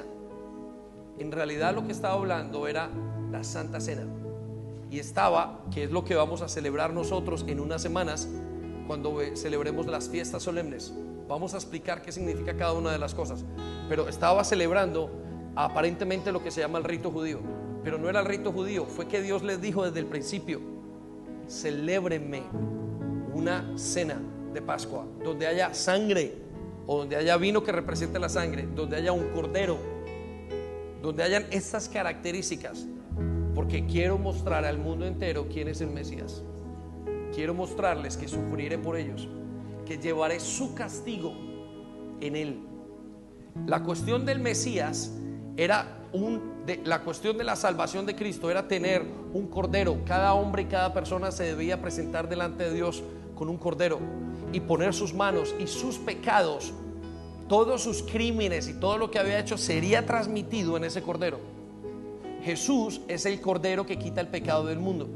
en 1.19 1.31
realidad 1.31 1.75
lo 1.75 1.85
que 1.85 1.91
estaba 1.91 2.15
hablando 2.15 2.67
era 2.67 2.89
la 3.31 3.43
Santa 3.43 3.79
Cena 3.79 4.05
y 4.89 4.99
estaba, 4.99 5.61
que 5.73 5.83
es 5.85 5.91
lo 5.91 6.03
que 6.03 6.15
vamos 6.15 6.41
a 6.41 6.47
celebrar 6.47 6.93
nosotros 6.93 7.45
en 7.47 7.59
unas 7.59 7.81
semanas 7.81 8.29
cuando 8.87 9.19
celebremos 9.35 9.87
las 9.87 10.09
fiestas 10.09 10.43
solemnes. 10.43 10.93
Vamos 11.27 11.53
a 11.53 11.57
explicar 11.57 12.01
qué 12.01 12.11
significa 12.11 12.55
cada 12.55 12.73
una 12.73 12.91
de 12.91 12.99
las 12.99 13.13
cosas. 13.13 13.43
Pero 13.89 14.07
estaba 14.07 14.43
celebrando 14.43 15.09
aparentemente 15.55 16.31
lo 16.31 16.43
que 16.43 16.51
se 16.51 16.61
llama 16.61 16.77
el 16.77 16.83
rito 16.83 17.11
judío. 17.11 17.39
Pero 17.83 17.97
no 17.97 18.09
era 18.09 18.21
el 18.21 18.25
rito 18.25 18.51
judío, 18.51 18.85
fue 18.85 19.07
que 19.07 19.21
Dios 19.21 19.43
les 19.43 19.61
dijo 19.61 19.83
desde 19.83 19.99
el 19.99 20.05
principio, 20.05 20.61
celébrenme 21.47 22.43
una 23.33 23.77
cena 23.77 24.21
de 24.53 24.61
Pascua, 24.61 25.05
donde 25.23 25.47
haya 25.47 25.73
sangre, 25.73 26.33
o 26.87 26.99
donde 26.99 27.17
haya 27.17 27.35
vino 27.37 27.63
que 27.63 27.73
represente 27.73 28.19
la 28.19 28.29
sangre, 28.29 28.67
donde 28.73 28.95
haya 28.95 29.11
un 29.11 29.29
cordero, 29.29 29.77
donde 31.01 31.23
hayan 31.23 31.45
estas 31.51 31.89
características 31.89 32.85
porque 33.53 33.85
quiero 33.85 34.17
mostrar 34.17 34.65
al 34.65 34.77
mundo 34.77 35.05
entero 35.05 35.47
quién 35.51 35.67
es 35.67 35.81
el 35.81 35.89
Mesías. 35.89 36.43
Quiero 37.33 37.53
mostrarles 37.53 38.17
que 38.17 38.27
sufriré 38.27 38.77
por 38.77 38.97
ellos, 38.97 39.27
que 39.85 39.97
llevaré 39.97 40.39
su 40.39 40.75
castigo 40.75 41.33
en 42.21 42.35
él. 42.35 42.59
La 43.65 43.83
cuestión 43.83 44.25
del 44.25 44.39
Mesías 44.39 45.11
era 45.57 45.99
un 46.13 46.53
de, 46.65 46.81
la 46.85 47.01
cuestión 47.01 47.37
de 47.37 47.43
la 47.43 47.55
salvación 47.55 48.05
de 48.05 48.15
Cristo 48.15 48.49
era 48.49 48.67
tener 48.67 49.05
un 49.33 49.47
cordero. 49.47 49.97
Cada 50.05 50.33
hombre 50.33 50.63
y 50.63 50.65
cada 50.65 50.93
persona 50.93 51.31
se 51.31 51.43
debía 51.43 51.81
presentar 51.81 52.29
delante 52.29 52.63
de 52.63 52.73
Dios 52.73 53.03
con 53.35 53.49
un 53.49 53.57
cordero 53.57 53.99
y 54.51 54.59
poner 54.61 54.93
sus 54.93 55.13
manos 55.13 55.53
y 55.59 55.67
sus 55.67 55.97
pecados, 55.97 56.73
todos 57.49 57.81
sus 57.81 58.03
crímenes 58.03 58.67
y 58.69 58.75
todo 58.75 58.97
lo 58.97 59.11
que 59.11 59.19
había 59.19 59.39
hecho 59.39 59.57
sería 59.57 60.05
transmitido 60.05 60.77
en 60.77 60.85
ese 60.85 61.01
cordero. 61.01 61.39
Jesús 62.43 63.01
es 63.07 63.25
el 63.25 63.39
Cordero 63.39 63.85
que 63.85 63.97
quita 63.97 64.19
el 64.19 64.27
pecado 64.27 64.65
del 64.65 64.77
mundo. 64.77 65.07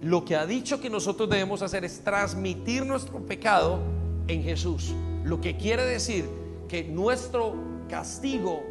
Lo 0.00 0.24
que 0.24 0.36
ha 0.36 0.46
dicho 0.46 0.80
que 0.80 0.90
nosotros 0.90 1.28
debemos 1.28 1.62
hacer 1.62 1.84
es 1.84 2.02
transmitir 2.04 2.86
nuestro 2.86 3.18
pecado 3.20 3.80
en 4.28 4.42
Jesús. 4.42 4.94
Lo 5.24 5.40
que 5.40 5.56
quiere 5.56 5.84
decir 5.84 6.28
que 6.68 6.84
nuestro 6.84 7.54
castigo 7.88 8.62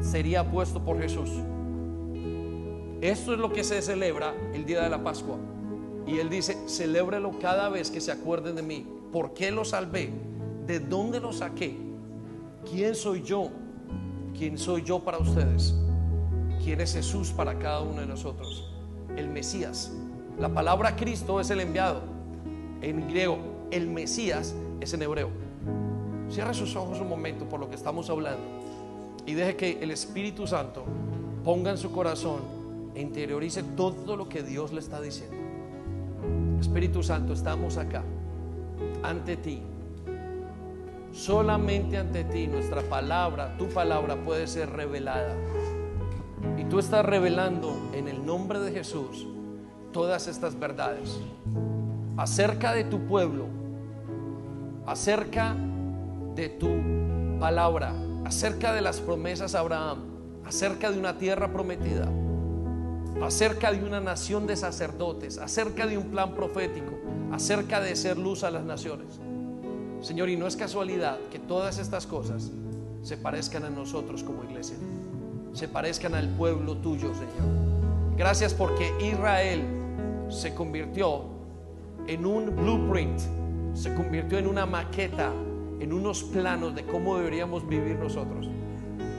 sería 0.00 0.50
puesto 0.50 0.84
por 0.84 1.00
Jesús. 1.00 1.30
Esto 3.00 3.32
es 3.32 3.38
lo 3.38 3.52
que 3.52 3.64
se 3.64 3.82
celebra 3.82 4.34
el 4.52 4.64
día 4.64 4.82
de 4.82 4.90
la 4.90 5.02
Pascua. 5.02 5.36
Y 6.06 6.18
Él 6.18 6.28
dice, 6.30 6.56
celébrelo 6.68 7.38
cada 7.38 7.68
vez 7.68 7.90
que 7.90 8.00
se 8.00 8.10
acuerden 8.10 8.56
de 8.56 8.62
mí. 8.62 8.86
¿Por 9.12 9.34
qué 9.34 9.50
lo 9.50 9.64
salvé? 9.64 10.10
¿De 10.66 10.80
dónde 10.80 11.20
lo 11.20 11.32
saqué? 11.32 11.76
¿Quién 12.68 12.94
soy 12.94 13.22
yo? 13.22 13.50
¿Quién 14.36 14.58
soy 14.58 14.82
yo 14.82 15.00
para 15.00 15.18
ustedes? 15.18 15.74
quién 16.62 16.80
es 16.80 16.94
Jesús 16.94 17.30
para 17.30 17.58
cada 17.58 17.80
uno 17.80 18.00
de 18.00 18.06
nosotros. 18.06 18.68
El 19.16 19.28
Mesías. 19.28 19.92
La 20.38 20.48
palabra 20.48 20.96
Cristo 20.96 21.40
es 21.40 21.50
el 21.50 21.60
enviado. 21.60 22.00
En 22.80 23.06
griego, 23.08 23.38
el 23.70 23.88
Mesías 23.88 24.54
es 24.80 24.94
en 24.94 25.02
hebreo. 25.02 25.28
Cierre 26.30 26.54
sus 26.54 26.74
ojos 26.74 27.00
un 27.00 27.08
momento 27.08 27.48
por 27.48 27.60
lo 27.60 27.68
que 27.68 27.76
estamos 27.76 28.08
hablando 28.08 28.42
y 29.26 29.34
deje 29.34 29.56
que 29.56 29.82
el 29.82 29.90
Espíritu 29.90 30.46
Santo 30.46 30.84
ponga 31.44 31.70
en 31.70 31.78
su 31.78 31.92
corazón 31.92 32.40
e 32.94 33.00
interiorice 33.00 33.62
todo 33.62 34.16
lo 34.16 34.28
que 34.28 34.42
Dios 34.42 34.72
le 34.72 34.80
está 34.80 35.00
diciendo. 35.00 35.36
Espíritu 36.60 37.02
Santo, 37.02 37.32
estamos 37.32 37.76
acá, 37.76 38.02
ante 39.02 39.36
ti. 39.36 39.60
Solamente 41.12 41.98
ante 41.98 42.24
ti 42.24 42.46
nuestra 42.46 42.80
palabra, 42.82 43.56
tu 43.58 43.68
palabra 43.68 44.16
puede 44.16 44.46
ser 44.46 44.70
revelada. 44.70 45.36
Y 46.56 46.64
tú 46.64 46.78
estás 46.78 47.04
revelando 47.04 47.76
en 47.92 48.08
el 48.08 48.24
nombre 48.24 48.58
de 48.60 48.72
Jesús 48.72 49.26
todas 49.92 50.26
estas 50.26 50.58
verdades 50.58 51.20
acerca 52.16 52.72
de 52.72 52.84
tu 52.84 53.06
pueblo, 53.06 53.46
acerca 54.86 55.54
de 56.34 56.48
tu 56.48 56.70
palabra, 57.38 57.94
acerca 58.24 58.72
de 58.72 58.80
las 58.80 59.00
promesas 59.00 59.54
a 59.54 59.60
Abraham, 59.60 59.98
acerca 60.46 60.90
de 60.90 60.98
una 60.98 61.18
tierra 61.18 61.52
prometida, 61.52 62.08
acerca 63.22 63.72
de 63.72 63.84
una 63.84 64.00
nación 64.00 64.46
de 64.46 64.56
sacerdotes, 64.56 65.38
acerca 65.38 65.86
de 65.86 65.98
un 65.98 66.10
plan 66.10 66.34
profético, 66.34 66.92
acerca 67.30 67.80
de 67.80 67.94
ser 67.96 68.18
luz 68.18 68.44
a 68.44 68.50
las 68.50 68.64
naciones. 68.64 69.20
Señor, 70.00 70.28
y 70.28 70.36
no 70.36 70.46
es 70.46 70.56
casualidad 70.56 71.18
que 71.30 71.38
todas 71.38 71.78
estas 71.78 72.06
cosas 72.06 72.50
se 73.02 73.16
parezcan 73.16 73.64
a 73.64 73.70
nosotros 73.70 74.22
como 74.22 74.44
iglesia, 74.44 74.76
se 75.52 75.68
parezcan 75.68 76.14
al 76.14 76.28
pueblo 76.30 76.76
tuyo, 76.76 77.12
Señor. 77.14 78.16
Gracias 78.16 78.52
porque 78.54 78.92
Israel 79.00 79.81
se 80.28 80.54
convirtió 80.54 81.24
en 82.06 82.26
un 82.26 82.54
blueprint, 82.56 83.20
se 83.74 83.94
convirtió 83.94 84.38
en 84.38 84.46
una 84.46 84.66
maqueta, 84.66 85.32
en 85.80 85.92
unos 85.92 86.22
planos 86.22 86.74
de 86.74 86.84
cómo 86.84 87.16
deberíamos 87.16 87.66
vivir 87.66 87.98
nosotros. 87.98 88.48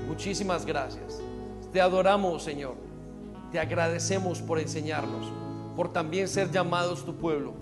Muchísimas 0.08 0.66
gracias. 0.66 1.22
Te 1.72 1.82
adoramos, 1.82 2.44
Señor. 2.44 2.76
Te 3.52 3.60
agradecemos 3.60 4.42
por 4.42 4.60
enseñarnos, 4.60 5.32
por 5.76 5.92
también 5.92 6.28
ser 6.28 6.52
llamados 6.52 7.06
tu 7.06 7.16
pueblo. 7.16 7.54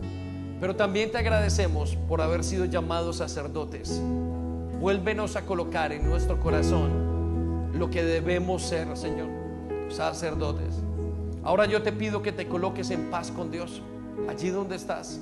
Pero 0.59 0.76
también 0.76 1.11
te 1.11 1.18
agradecemos 1.18 1.95
por 2.07 2.22
haber 2.22 2.43
sido 2.43 2.65
llamados 2.65 3.18
sacerdotes. 3.18 4.01
Vuélvenos 4.80 5.35
a 5.35 5.45
colocar 5.45 5.91
en 5.91 6.07
nuestro 6.07 6.39
corazón 6.39 7.72
lo 7.73 7.89
que 7.89 8.03
debemos 8.03 8.63
ser, 8.63 8.95
Señor, 8.95 9.30
sacerdotes. 9.89 10.76
Ahora 11.43 11.65
yo 11.65 11.81
te 11.81 11.91
pido 11.91 12.22
que 12.22 12.31
te 12.31 12.47
coloques 12.47 12.91
en 12.91 13.09
paz 13.09 13.31
con 13.31 13.49
Dios, 13.49 13.81
allí 14.30 14.49
donde 14.49 14.76
estás. 14.76 15.19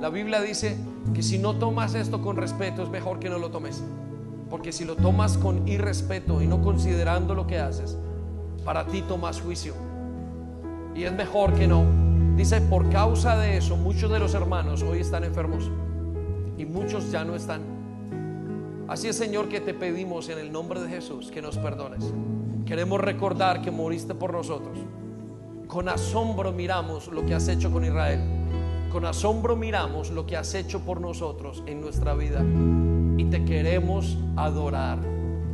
La 0.00 0.10
Biblia 0.10 0.40
dice 0.40 0.76
que 1.14 1.22
si 1.22 1.38
no 1.38 1.56
tomas 1.56 1.94
esto 1.94 2.22
con 2.22 2.36
respeto 2.36 2.82
es 2.82 2.88
mejor 2.88 3.18
que 3.18 3.28
no 3.28 3.38
lo 3.38 3.50
tomes. 3.50 3.82
Porque 4.48 4.70
si 4.70 4.84
lo 4.84 4.94
tomas 4.94 5.38
con 5.38 5.66
irrespeto 5.66 6.40
y 6.40 6.46
no 6.46 6.62
considerando 6.62 7.34
lo 7.34 7.46
que 7.46 7.58
haces, 7.58 7.98
para 8.64 8.86
ti 8.86 9.02
tomas 9.02 9.40
juicio. 9.40 9.74
Y 10.94 11.02
es 11.02 11.12
mejor 11.12 11.54
que 11.54 11.66
no. 11.66 11.84
Dice, 12.36 12.60
por 12.60 12.88
causa 12.90 13.36
de 13.36 13.56
eso, 13.56 13.76
muchos 13.76 14.10
de 14.10 14.18
los 14.18 14.34
hermanos 14.34 14.82
hoy 14.82 15.00
están 15.00 15.24
enfermos 15.24 15.70
y 16.56 16.64
muchos 16.64 17.10
ya 17.10 17.24
no 17.24 17.34
están. 17.34 17.62
Así 18.88 19.08
es, 19.08 19.16
Señor, 19.16 19.48
que 19.48 19.60
te 19.60 19.74
pedimos 19.74 20.28
en 20.28 20.38
el 20.38 20.52
nombre 20.52 20.80
de 20.80 20.88
Jesús 20.88 21.30
que 21.32 21.42
nos 21.42 21.58
perdones. 21.58 22.12
Queremos 22.66 23.00
recordar 23.00 23.62
que 23.62 23.70
moriste 23.70 24.14
por 24.14 24.32
nosotros. 24.32 24.78
Con 25.76 25.90
asombro 25.90 26.52
miramos 26.52 27.08
lo 27.08 27.26
que 27.26 27.34
has 27.34 27.48
hecho 27.48 27.70
con 27.70 27.84
Israel. 27.84 28.18
Con 28.90 29.04
asombro 29.04 29.56
miramos 29.56 30.10
lo 30.10 30.24
que 30.24 30.34
has 30.34 30.54
hecho 30.54 30.80
por 30.80 31.02
nosotros 31.02 31.62
en 31.66 31.82
nuestra 31.82 32.14
vida. 32.14 32.42
Y 33.18 33.26
te 33.26 33.44
queremos 33.44 34.16
adorar. 34.36 34.98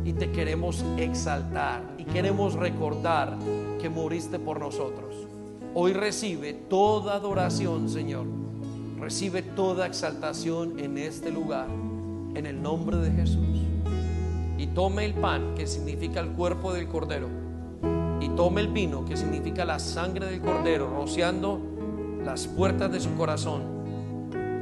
Y 0.05 0.13
te 0.13 0.31
queremos 0.31 0.85
exaltar. 0.95 1.83
Y 1.97 2.05
queremos 2.05 2.53
recordar 2.53 3.37
que 3.81 3.89
moriste 3.89 4.39
por 4.39 4.61
nosotros. 4.61 5.13
Hoy 5.73 5.91
recibe 5.91 6.53
toda 6.53 7.15
adoración, 7.15 7.89
Señor. 7.89 8.25
Recibe 9.01 9.41
toda 9.41 9.87
exaltación 9.87 10.79
en 10.79 10.99
este 10.99 11.31
lugar. 11.31 11.67
En 12.33 12.45
el 12.45 12.61
nombre 12.61 12.95
de 12.95 13.11
Jesús. 13.11 13.59
Y 14.57 14.67
tome 14.67 15.03
el 15.03 15.15
pan, 15.15 15.53
que 15.57 15.67
significa 15.67 16.21
el 16.21 16.29
cuerpo 16.29 16.71
del 16.71 16.87
Cordero 16.87 17.42
tome 18.35 18.61
el 18.61 18.67
vino, 18.67 19.05
que 19.05 19.17
significa 19.17 19.65
la 19.65 19.79
sangre 19.79 20.27
del 20.27 20.41
cordero, 20.41 20.89
rociando 20.89 21.59
las 22.23 22.47
puertas 22.47 22.91
de 22.91 22.99
su 22.99 23.13
corazón, 23.15 23.63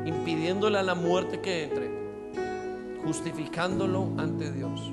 impidiéndole 0.05 0.79
a 0.79 0.83
la 0.83 0.95
muerte 0.95 1.41
que 1.41 1.63
entre, 1.63 1.89
justificándolo 3.05 4.09
ante 4.17 4.51
Dios. 4.51 4.91